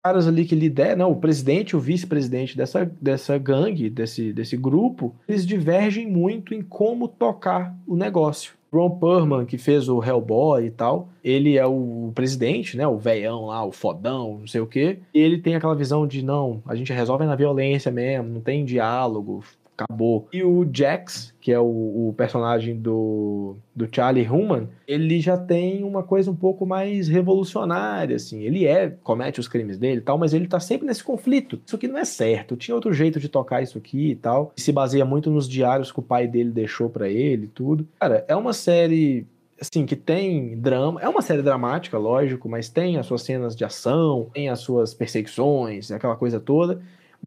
caras 0.02 0.26
ali 0.26 0.44
que 0.44 0.54
lideram, 0.54 0.98
não, 0.98 1.12
o 1.12 1.16
presidente 1.16 1.76
o 1.76 1.80
vice-presidente 1.80 2.56
dessa, 2.56 2.90
dessa 3.00 3.36
gangue, 3.38 3.90
desse, 3.90 4.32
desse 4.32 4.56
grupo, 4.56 5.14
eles 5.28 5.46
divergem 5.46 6.06
muito 6.10 6.54
em 6.54 6.62
como 6.62 7.06
tocar 7.06 7.76
o 7.86 7.96
negócio. 7.96 8.54
Ron 8.72 8.98
Perlman, 8.98 9.46
que 9.46 9.58
fez 9.58 9.88
o 9.88 10.02
Hellboy 10.02 10.66
e 10.66 10.70
tal, 10.70 11.08
ele 11.24 11.58
é 11.58 11.66
o 11.66 12.12
presidente, 12.14 12.76
né? 12.76 12.86
O 12.86 12.98
veião 12.98 13.46
lá, 13.46 13.64
o 13.64 13.72
fodão, 13.72 14.38
não 14.38 14.46
sei 14.46 14.60
o 14.60 14.66
quê. 14.66 15.00
E 15.12 15.18
ele 15.18 15.38
tem 15.38 15.56
aquela 15.56 15.74
visão 15.74 16.06
de, 16.06 16.24
não, 16.24 16.62
a 16.64 16.76
gente 16.76 16.92
resolve 16.92 17.24
na 17.26 17.34
violência 17.34 17.90
mesmo, 17.90 18.28
não 18.28 18.40
tem 18.40 18.64
diálogo, 18.64 19.42
acabou. 19.82 20.28
E 20.32 20.42
o 20.42 20.68
Jax, 20.72 21.34
que 21.40 21.52
é 21.52 21.58
o, 21.58 22.08
o, 22.08 22.14
personagem 22.16 22.76
do, 22.76 23.56
do 23.74 23.88
Charlie 23.90 24.28
Human, 24.28 24.68
ele 24.86 25.20
já 25.20 25.36
tem 25.36 25.82
uma 25.82 26.02
coisa 26.02 26.30
um 26.30 26.36
pouco 26.36 26.66
mais 26.66 27.08
revolucionária, 27.08 28.16
assim. 28.16 28.42
Ele 28.42 28.66
é, 28.66 28.90
comete 29.02 29.40
os 29.40 29.48
crimes 29.48 29.78
dele 29.78 29.98
e 29.98 30.02
tal, 30.02 30.18
mas 30.18 30.34
ele 30.34 30.46
tá 30.46 30.60
sempre 30.60 30.86
nesse 30.86 31.02
conflito. 31.02 31.60
Isso 31.64 31.76
aqui 31.76 31.88
não 31.88 31.98
é 31.98 32.04
certo, 32.04 32.56
tinha 32.56 32.74
outro 32.74 32.92
jeito 32.92 33.18
de 33.18 33.28
tocar 33.28 33.62
isso 33.62 33.78
aqui 33.78 34.10
e 34.10 34.16
tal. 34.16 34.52
E 34.56 34.60
se 34.60 34.72
baseia 34.72 35.04
muito 35.04 35.30
nos 35.30 35.48
diários 35.48 35.90
que 35.90 36.00
o 36.00 36.02
pai 36.02 36.26
dele 36.26 36.50
deixou 36.50 36.90
para 36.90 37.08
ele 37.08 37.44
e 37.44 37.48
tudo. 37.48 37.88
Cara, 37.98 38.24
é 38.28 38.36
uma 38.36 38.52
série 38.52 39.26
assim, 39.60 39.84
que 39.84 39.94
tem 39.94 40.56
drama. 40.58 41.00
É 41.02 41.08
uma 41.08 41.20
série 41.20 41.42
dramática, 41.42 41.98
lógico, 41.98 42.48
mas 42.48 42.68
tem 42.68 42.96
as 42.96 43.06
suas 43.06 43.22
cenas 43.22 43.54
de 43.54 43.64
ação, 43.64 44.30
tem 44.32 44.48
as 44.48 44.60
suas 44.60 44.94
perseguições, 44.94 45.90
aquela 45.90 46.16
coisa 46.16 46.40
toda. 46.40 46.80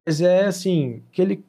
Mas 0.05 0.19
é 0.19 0.45
assim, 0.45 1.01
aquele 1.11 1.43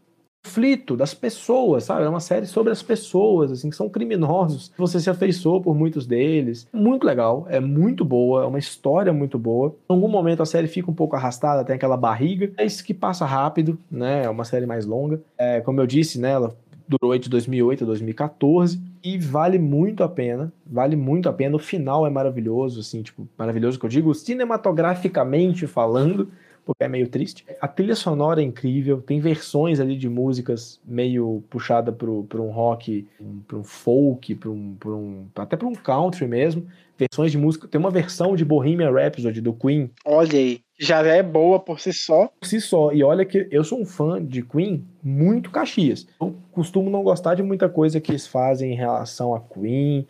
conflito 0.45 0.97
das 0.97 1.15
pessoas, 1.15 1.85
sabe? 1.85 2.05
É 2.05 2.09
uma 2.09 2.21
série 2.21 2.47
sobre 2.47 2.71
as 2.71 2.83
pessoas, 2.83 3.51
assim, 3.51 3.71
que 3.71 3.77
são 3.77 3.89
criminosos. 3.89 4.71
Você 4.77 5.01
se 5.01 5.09
afeiçoou 5.09 5.61
por 5.61 5.75
muitos 5.75 6.07
deles. 6.07 6.69
Muito 6.73 7.05
legal, 7.05 7.47
é 7.49 7.59
muito 7.59 8.05
boa, 8.05 8.45
é 8.45 8.47
uma 8.47 8.59
história 8.59 9.13
muito 9.13 9.39
boa. 9.39 9.75
Em 9.89 9.95
algum 9.95 10.09
momento 10.09 10.43
a 10.43 10.47
série 10.47 10.69
fica 10.69 10.91
um 10.91 10.95
pouco 10.95 11.17
arrastada, 11.17 11.65
tem 11.65 11.75
aquela 11.75 11.97
barriga, 11.97 12.53
mas 12.57 12.83
que 12.83 12.93
passa 12.93 13.25
rápido, 13.25 13.79
né? 13.91 14.25
É 14.25 14.31
uma 14.31 14.45
série 14.45 14.67
mais 14.67 14.85
longa. 14.85 15.21
É, 15.39 15.61
como 15.61 15.81
eu 15.81 15.87
disse, 15.87 16.21
né? 16.21 16.33
Ela 16.33 16.55
durou 16.87 17.17
de 17.19 17.31
2008 17.31 17.85
a 17.85 17.87
2014 17.87 18.81
e 19.03 19.19
vale 19.19 19.59
muito 19.59 20.05
a 20.05 20.09
pena, 20.09 20.53
vale 20.67 20.97
muito 20.97 21.29
a 21.29 21.33
pena. 21.33 21.57
O 21.57 21.59
final 21.59 22.07
é 22.07 22.11
maravilhoso, 22.11 22.81
assim, 22.81 23.03
tipo, 23.03 23.27
maravilhoso 23.39 23.79
que 23.79 23.87
eu 23.87 23.91
digo, 23.91 24.15
cinematograficamente 24.15 25.67
falando, 25.67 26.29
porque 26.65 26.85
é 26.85 26.89
meio 26.89 27.09
triste. 27.09 27.45
A 27.61 27.69
trilha 27.69 27.95
sonora 27.95 28.41
é 28.41 28.45
incrível, 28.45 29.03
tem 29.03 29.21
versões 29.21 29.81
ali 29.81 29.97
de 29.97 30.09
músicas 30.09 30.81
meio 30.85 31.43
puxada 31.51 31.93
para 31.93 32.11
um 32.11 32.51
rock, 32.51 33.07
para 33.47 33.59
um 33.59 33.65
folk, 33.65 34.35
para 34.35 34.51
um, 34.51 34.77
um, 34.87 35.27
até 35.37 35.57
para 35.57 35.69
um 35.69 35.75
country 35.75 36.27
mesmo. 36.27 36.67
Versões 36.97 37.33
de 37.33 37.39
música. 37.39 37.67
Tem 37.67 37.79
uma 37.79 37.91
versão 37.91 38.37
de 38.37 38.45
Bohemian 38.45 38.91
Rhapsody 38.91 39.41
do 39.41 39.53
Queen. 39.53 39.91
Olha 40.05 40.39
aí, 40.39 40.61
já 40.79 41.03
é 41.03 41.23
boa 41.23 41.59
por 41.59 41.81
si 41.81 41.93
só. 41.93 42.29
Por 42.41 42.47
si 42.47 42.61
só. 42.61 42.93
E 42.93 43.03
olha 43.03 43.25
que 43.25 43.49
eu 43.51 43.65
sou 43.65 43.81
um 43.81 43.85
fã 43.85 44.25
de 44.25 44.43
Queen 44.43 44.87
muito 45.03 45.51
caxias. 45.51 46.07
Eu 46.21 46.37
costumo 46.53 46.89
não 46.91 47.03
gostar 47.03 47.35
de 47.35 47.43
muita 47.43 47.69
coisa 47.69 48.01
que 48.01 48.13
eles 48.13 48.27
fazem 48.27 48.73
em 48.73 48.77
relação 48.77 49.35
a 49.35 49.41
Queen 49.41 50.07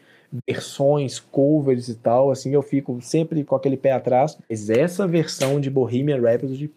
versões, 0.46 1.18
covers 1.18 1.88
e 1.88 1.94
tal, 1.94 2.30
assim, 2.30 2.52
eu 2.52 2.62
fico 2.62 2.98
sempre 3.00 3.44
com 3.44 3.54
aquele 3.54 3.76
pé 3.76 3.92
atrás. 3.92 4.38
Mas 4.48 4.70
essa 4.70 5.06
versão 5.06 5.60
de 5.60 5.70
Bohemian 5.70 6.20
Rhapsody, 6.20 6.70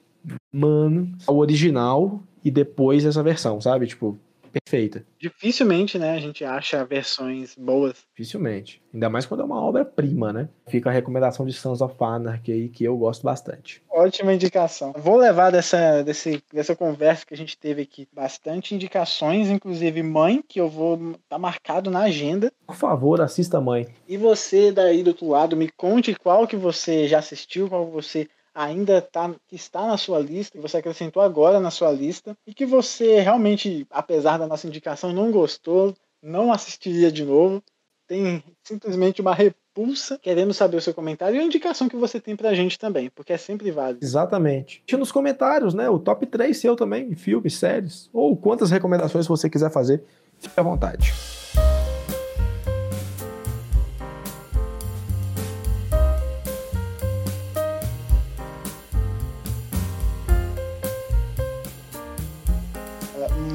mano, 0.51 1.11
o 1.27 1.33
original 1.33 2.21
e 2.43 2.51
depois 2.51 3.05
essa 3.05 3.23
versão, 3.23 3.59
sabe? 3.59 3.87
Tipo, 3.87 4.17
perfeita. 4.47 5.05
Dificilmente, 5.19 5.97
né, 5.97 6.11
a 6.11 6.19
gente 6.19 6.43
acha 6.43 6.83
versões 6.85 7.55
boas. 7.55 7.97
Dificilmente. 8.15 8.81
Ainda 8.93 9.09
mais 9.09 9.25
quando 9.25 9.41
é 9.41 9.45
uma 9.45 9.61
obra-prima, 9.61 10.33
né? 10.33 10.49
Fica 10.67 10.89
a 10.89 10.93
recomendação 10.93 11.45
de 11.45 11.53
Sons 11.53 11.81
of 11.81 11.95
Anarchy 11.99 12.51
aí, 12.51 12.69
que 12.69 12.83
eu 12.83 12.97
gosto 12.97 13.23
bastante. 13.23 13.83
Ótima 13.89 14.33
indicação. 14.33 14.93
Vou 14.97 15.17
levar 15.17 15.51
dessa, 15.51 16.03
desse, 16.03 16.41
dessa 16.51 16.75
conversa 16.75 17.25
que 17.25 17.33
a 17.33 17.37
gente 17.37 17.57
teve 17.57 17.83
aqui 17.83 18.07
bastante 18.11 18.73
indicações, 18.73 19.49
inclusive 19.49 20.01
Mãe, 20.01 20.43
que 20.47 20.59
eu 20.59 20.69
vou 20.69 21.15
tá 21.29 21.37
marcado 21.37 21.91
na 21.91 22.01
agenda. 22.01 22.51
Por 22.65 22.75
favor, 22.75 23.21
assista 23.21 23.61
Mãe. 23.61 23.87
E 24.07 24.17
você 24.17 24.71
daí 24.71 25.03
do 25.03 25.09
outro 25.09 25.27
lado, 25.27 25.55
me 25.55 25.69
conte 25.69 26.15
qual 26.15 26.47
que 26.47 26.55
você 26.55 27.07
já 27.07 27.19
assistiu, 27.19 27.69
qual 27.69 27.85
você 27.85 28.27
ainda 28.57 28.99
tá, 28.99 29.31
está 29.51 29.85
na 29.85 29.97
sua 29.97 30.17
lista, 30.17 30.57
que 30.57 30.61
você 30.61 30.77
acrescentou 30.77 31.21
agora 31.21 31.59
na 31.59 31.69
sua 31.69 31.91
lista, 31.91 32.35
e 32.45 32.53
que 32.55 32.65
você 32.65 33.19
realmente, 33.19 33.85
apesar 33.91 34.39
da 34.39 34.47
nossa 34.47 34.65
indicação, 34.65 35.13
não 35.13 35.31
gostou, 35.31 35.93
não 36.21 36.51
assistiria 36.51 37.11
de 37.11 37.23
novo, 37.23 37.61
tem 38.07 38.43
simplesmente 38.63 39.21
uma 39.21 39.35
repulsa, 39.35 40.17
querendo 40.17 40.53
saber 40.55 40.77
o 40.77 40.81
seu 40.81 40.93
comentário 40.93 41.37
e 41.37 41.39
a 41.39 41.43
indicação 41.43 41.87
que 41.87 41.95
você 41.95 42.19
tem 42.19 42.35
pra 42.35 42.55
gente 42.55 42.79
também, 42.79 43.11
porque 43.11 43.33
é 43.33 43.37
sempre 43.37 43.69
válido. 43.69 44.03
Exatamente. 44.03 44.81
Deixa 44.87 44.97
nos 44.97 45.11
comentários, 45.11 45.75
né? 45.75 45.87
O 45.87 45.99
top 45.99 46.25
3 46.25 46.57
seu 46.57 46.75
também, 46.75 47.13
filmes, 47.15 47.53
séries, 47.53 48.09
ou 48.11 48.35
quantas 48.35 48.71
recomendações 48.71 49.27
você 49.27 49.47
quiser 49.49 49.71
fazer, 49.71 50.03
fique 50.39 50.59
à 50.59 50.63
vontade. 50.63 51.13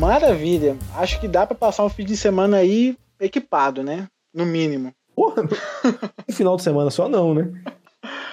Maravilha. 0.02 0.76
Acho 0.96 1.20
que 1.20 1.28
dá 1.28 1.46
para 1.46 1.56
passar 1.56 1.84
um 1.84 1.88
fim 1.88 2.04
de 2.04 2.16
semana 2.16 2.56
aí 2.56 2.96
equipado, 3.20 3.84
né? 3.84 4.08
No 4.34 4.44
mínimo. 4.44 4.92
Porra, 5.14 5.44
no 5.44 5.48
final 6.34 6.56
de 6.56 6.64
semana 6.64 6.90
só 6.90 7.08
não, 7.08 7.32
né? 7.32 7.52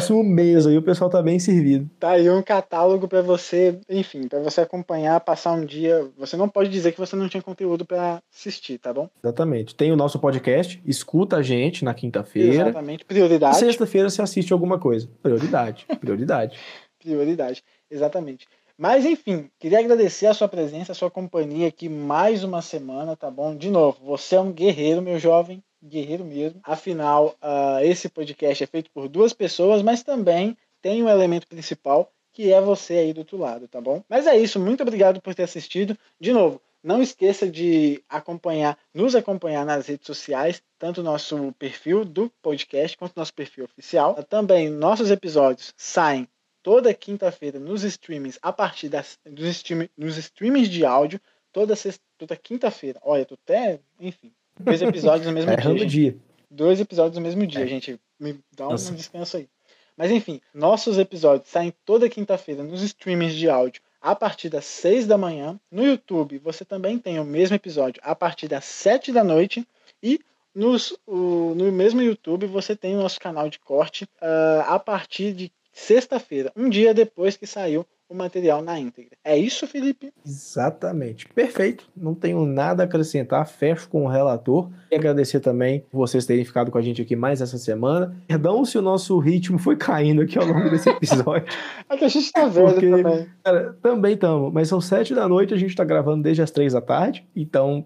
Um 0.09 0.23
mês 0.23 0.65
aí 0.65 0.75
o 0.75 0.81
pessoal 0.81 1.11
tá 1.11 1.21
bem 1.21 1.37
servido. 1.37 1.87
Tá 1.99 2.11
aí 2.11 2.27
um 2.27 2.41
catálogo 2.41 3.07
para 3.07 3.21
você, 3.21 3.79
enfim, 3.87 4.27
para 4.27 4.39
você 4.39 4.61
acompanhar, 4.61 5.19
passar 5.19 5.51
um 5.51 5.63
dia. 5.63 6.07
Você 6.17 6.35
não 6.35 6.49
pode 6.49 6.69
dizer 6.69 6.91
que 6.91 6.99
você 6.99 7.15
não 7.15 7.29
tinha 7.29 7.43
conteúdo 7.43 7.85
para 7.85 8.19
assistir, 8.33 8.79
tá 8.79 8.91
bom? 8.91 9.07
Exatamente. 9.23 9.75
Tem 9.75 9.91
o 9.91 9.95
nosso 9.95 10.17
podcast, 10.17 10.81
escuta 10.83 11.37
a 11.37 11.43
gente 11.43 11.85
na 11.85 11.93
quinta-feira. 11.93 12.63
Exatamente, 12.63 13.05
prioridade. 13.05 13.57
Sexta-feira 13.57 14.09
você 14.09 14.23
assiste 14.23 14.51
alguma 14.51 14.79
coisa. 14.79 15.07
Prioridade, 15.21 15.85
prioridade. 15.99 16.57
prioridade, 16.97 17.63
exatamente. 17.91 18.47
Mas 18.81 19.03
enfim, 19.03 19.51
queria 19.59 19.79
agradecer 19.79 20.25
a 20.25 20.33
sua 20.33 20.47
presença, 20.47 20.93
a 20.93 20.95
sua 20.95 21.11
companhia 21.11 21.67
aqui 21.67 21.89
mais 21.89 22.45
uma 22.45 22.61
semana, 22.61 23.13
tá 23.13 23.29
bom? 23.29 23.53
De 23.53 23.69
novo, 23.69 23.99
você 24.05 24.37
é 24.37 24.39
um 24.39 24.53
guerreiro, 24.53 25.01
meu 25.01 25.19
jovem, 25.19 25.61
guerreiro 25.83 26.23
mesmo. 26.23 26.61
Afinal, 26.63 27.35
uh, 27.43 27.83
esse 27.83 28.07
podcast 28.07 28.63
é 28.63 28.67
feito 28.67 28.89
por 28.91 29.09
duas 29.09 29.33
pessoas, 29.33 29.81
mas 29.81 30.01
também 30.01 30.57
tem 30.81 31.03
um 31.03 31.09
elemento 31.09 31.45
principal 31.45 32.09
que 32.31 32.53
é 32.53 32.61
você 32.61 32.93
aí 32.93 33.11
do 33.11 33.17
outro 33.17 33.35
lado, 33.35 33.67
tá 33.67 33.81
bom? 33.81 34.01
Mas 34.07 34.25
é 34.25 34.37
isso, 34.37 34.57
muito 34.57 34.81
obrigado 34.81 35.21
por 35.21 35.35
ter 35.35 35.43
assistido. 35.43 35.97
De 36.17 36.31
novo, 36.31 36.61
não 36.81 37.01
esqueça 37.01 37.51
de 37.51 38.01
acompanhar, 38.07 38.77
nos 38.93 39.13
acompanhar 39.13 39.65
nas 39.65 39.87
redes 39.87 40.07
sociais, 40.07 40.63
tanto 40.77 41.03
nosso 41.03 41.53
perfil 41.59 42.05
do 42.05 42.31
podcast 42.41 42.97
quanto 42.97 43.17
nosso 43.17 43.33
perfil 43.33 43.65
oficial. 43.65 44.15
Também 44.29 44.69
nossos 44.69 45.11
episódios 45.11 45.73
saem 45.75 46.29
toda 46.69 46.93
quinta-feira 46.93 47.59
nos 47.59 47.83
streamings, 47.83 48.37
a 48.43 48.53
partir 48.53 48.89
das, 48.89 49.17
dos 49.25 49.47
stream, 49.47 49.89
nos 49.97 50.17
streamings 50.17 50.69
de 50.69 50.85
áudio, 50.85 51.19
toda, 51.51 51.75
sexta, 51.75 52.03
toda 52.15 52.35
quinta-feira. 52.35 52.99
Olha, 53.01 53.25
tô 53.25 53.33
até, 53.33 53.79
enfim, 53.99 54.31
dois 54.59 54.79
episódios 54.79 55.25
no 55.25 55.33
mesmo 55.33 55.49
é 55.49 55.55
dia. 55.55 55.85
dia. 55.87 56.17
Dois 56.47 56.79
episódios 56.79 57.15
no 57.15 57.23
mesmo 57.23 57.47
dia, 57.47 57.63
é. 57.63 57.67
gente. 57.67 57.99
Me 58.19 58.39
dá 58.55 58.67
um 58.67 58.71
Nossa. 58.73 58.93
descanso 58.93 59.37
aí. 59.37 59.49
Mas 59.97 60.11
enfim, 60.11 60.39
nossos 60.53 60.99
episódios 60.99 61.49
saem 61.49 61.73
toda 61.83 62.07
quinta-feira 62.07 62.61
nos 62.61 62.83
streamings 62.83 63.33
de 63.33 63.49
áudio 63.49 63.81
a 63.99 64.15
partir 64.15 64.49
das 64.49 64.65
6 64.65 65.07
da 65.07 65.17
manhã. 65.17 65.59
No 65.71 65.83
YouTube, 65.83 66.37
você 66.37 66.63
também 66.63 66.99
tem 66.99 67.19
o 67.19 67.25
mesmo 67.25 67.55
episódio 67.55 67.99
a 68.05 68.13
partir 68.13 68.47
das 68.47 68.65
7 68.65 69.11
da 69.11 69.23
noite. 69.23 69.67
E 70.03 70.19
nos, 70.53 70.95
o, 71.07 71.55
no 71.55 71.71
mesmo 71.71 71.99
YouTube, 71.99 72.45
você 72.45 72.75
tem 72.75 72.95
o 72.95 73.01
nosso 73.01 73.19
canal 73.19 73.49
de 73.49 73.57
corte 73.57 74.03
uh, 74.21 74.61
a 74.67 74.77
partir 74.77 75.33
de 75.33 75.51
sexta-feira, 75.71 76.51
um 76.55 76.69
dia 76.69 76.93
depois 76.93 77.35
que 77.37 77.47
saiu 77.47 77.85
o 78.09 78.15
material 78.15 78.61
na 78.63 78.79
íntegra. 78.79 79.15
É 79.23 79.37
isso, 79.37 79.67
Felipe? 79.67 80.11
Exatamente. 80.25 81.27
Perfeito. 81.27 81.87
Não 81.95 82.15
tenho 82.15 82.43
nada 82.43 82.81
a 82.81 82.85
acrescentar. 82.85 83.47
Fecho 83.47 83.87
com 83.87 84.03
o 84.03 84.07
relator. 84.07 84.69
E 84.91 84.95
agradecer 84.95 85.39
também 85.39 85.85
vocês 85.93 86.25
terem 86.25 86.43
ficado 86.43 86.71
com 86.71 86.77
a 86.79 86.81
gente 86.81 87.03
aqui 87.03 87.15
mais 87.15 87.39
essa 87.39 87.59
semana. 87.59 88.19
Perdão 88.27 88.65
se 88.65 88.79
o 88.79 88.81
nosso 88.81 89.17
ritmo 89.19 89.59
foi 89.59 89.75
caindo 89.75 90.23
aqui 90.23 90.39
ao 90.39 90.45
longo 90.45 90.71
desse 90.71 90.89
episódio. 90.89 91.45
é 91.87 91.95
que 91.97 92.05
a 92.05 92.09
gente 92.09 92.31
tá 92.31 92.47
velho 92.47 92.71
Porque, 92.71 92.89
também. 92.89 93.27
Cara, 93.43 93.77
também 93.79 94.13
estamos. 94.15 94.51
Mas 94.51 94.67
são 94.67 94.81
sete 94.81 95.13
da 95.13 95.27
noite, 95.27 95.53
a 95.53 95.57
gente 95.57 95.75
tá 95.75 95.83
gravando 95.83 96.23
desde 96.23 96.41
as 96.41 96.49
três 96.49 96.73
da 96.73 96.81
tarde. 96.81 97.27
Então, 97.35 97.85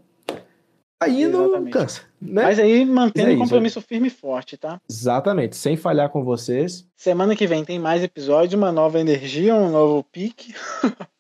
aí 1.00 1.28
não 1.28 1.66
cansa. 1.66 2.02
Né? 2.22 2.44
Mas 2.44 2.60
aí 2.60 2.86
mantendo 2.86 3.30
o 3.30 3.34
é 3.34 3.38
compromisso 3.38 3.82
firme 3.82 4.08
e 4.08 4.12
forte, 4.12 4.58
tá? 4.58 4.80
Exatamente, 4.90 5.56
sem 5.56 5.76
falhar 5.76 6.10
com 6.10 6.24
vocês. 6.24 6.88
Semana 6.96 7.36
que 7.36 7.48
vem 7.48 7.66
tem 7.66 7.80
mais 7.80 8.04
episódio, 8.04 8.58
uma 8.58 8.72
nova 8.72 9.00
energia, 9.00 9.56
um 9.56 9.72
novo 9.72 10.04
pique. 10.04 10.54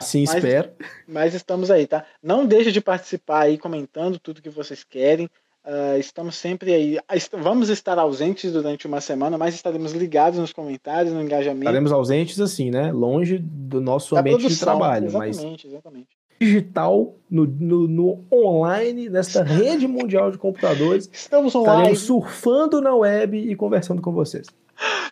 Sim, 0.00 0.24
mas, 0.26 0.36
espero. 0.36 0.70
Mas 1.08 1.34
estamos 1.34 1.70
aí, 1.70 1.86
tá? 1.86 2.04
Não 2.22 2.46
deixe 2.46 2.70
de 2.70 2.80
participar 2.80 3.42
aí, 3.42 3.58
comentando 3.58 4.18
tudo 4.18 4.42
que 4.42 4.50
vocês 4.50 4.84
querem. 4.84 5.26
Uh, 5.64 5.98
estamos 5.98 6.36
sempre 6.36 6.72
aí. 6.72 6.98
Vamos 7.32 7.68
estar 7.68 7.98
ausentes 7.98 8.52
durante 8.52 8.86
uma 8.86 9.00
semana, 9.00 9.36
mas 9.36 9.54
estaremos 9.54 9.92
ligados 9.92 10.38
nos 10.38 10.52
comentários, 10.52 11.12
no 11.12 11.22
engajamento. 11.22 11.64
Estaremos 11.64 11.92
ausentes 11.92 12.40
assim, 12.40 12.70
né? 12.70 12.92
Longe 12.92 13.38
do 13.38 13.80
nosso 13.80 14.14
da 14.14 14.20
ambiente 14.20 14.40
produção, 14.40 14.56
de 14.56 14.78
trabalho. 14.78 15.06
Exatamente, 15.06 15.44
mas... 15.44 15.64
exatamente 15.64 16.19
digital, 16.40 17.14
no, 17.30 17.46
no, 17.46 17.86
no, 17.86 18.24
online, 18.32 19.10
nesta 19.10 19.42
rede 19.42 19.86
mundial 19.86 20.30
de 20.30 20.38
computadores. 20.38 21.08
Estamos 21.12 21.54
online. 21.54 21.76
Estaremos 21.76 22.00
surfando 22.00 22.80
na 22.80 22.94
web 22.94 23.36
e 23.36 23.54
conversando 23.54 24.00
com 24.00 24.10
vocês. 24.12 24.46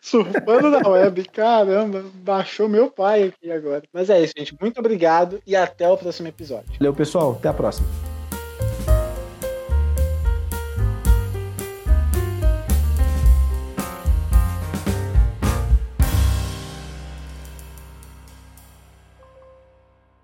surfando 0.00 0.70
na 0.70 0.88
web, 0.88 1.24
caramba, 1.28 2.02
baixou 2.24 2.68
meu 2.68 2.90
pai 2.90 3.24
aqui 3.24 3.50
agora. 3.50 3.82
Mas 3.92 4.08
é 4.08 4.22
isso, 4.22 4.32
gente. 4.36 4.56
Muito 4.58 4.78
obrigado 4.78 5.40
e 5.46 5.54
até 5.54 5.88
o 5.88 5.98
próximo 5.98 6.28
episódio. 6.28 6.72
Valeu, 6.78 6.94
pessoal. 6.94 7.32
Até 7.32 7.48
a 7.50 7.54
próxima. 7.54 8.07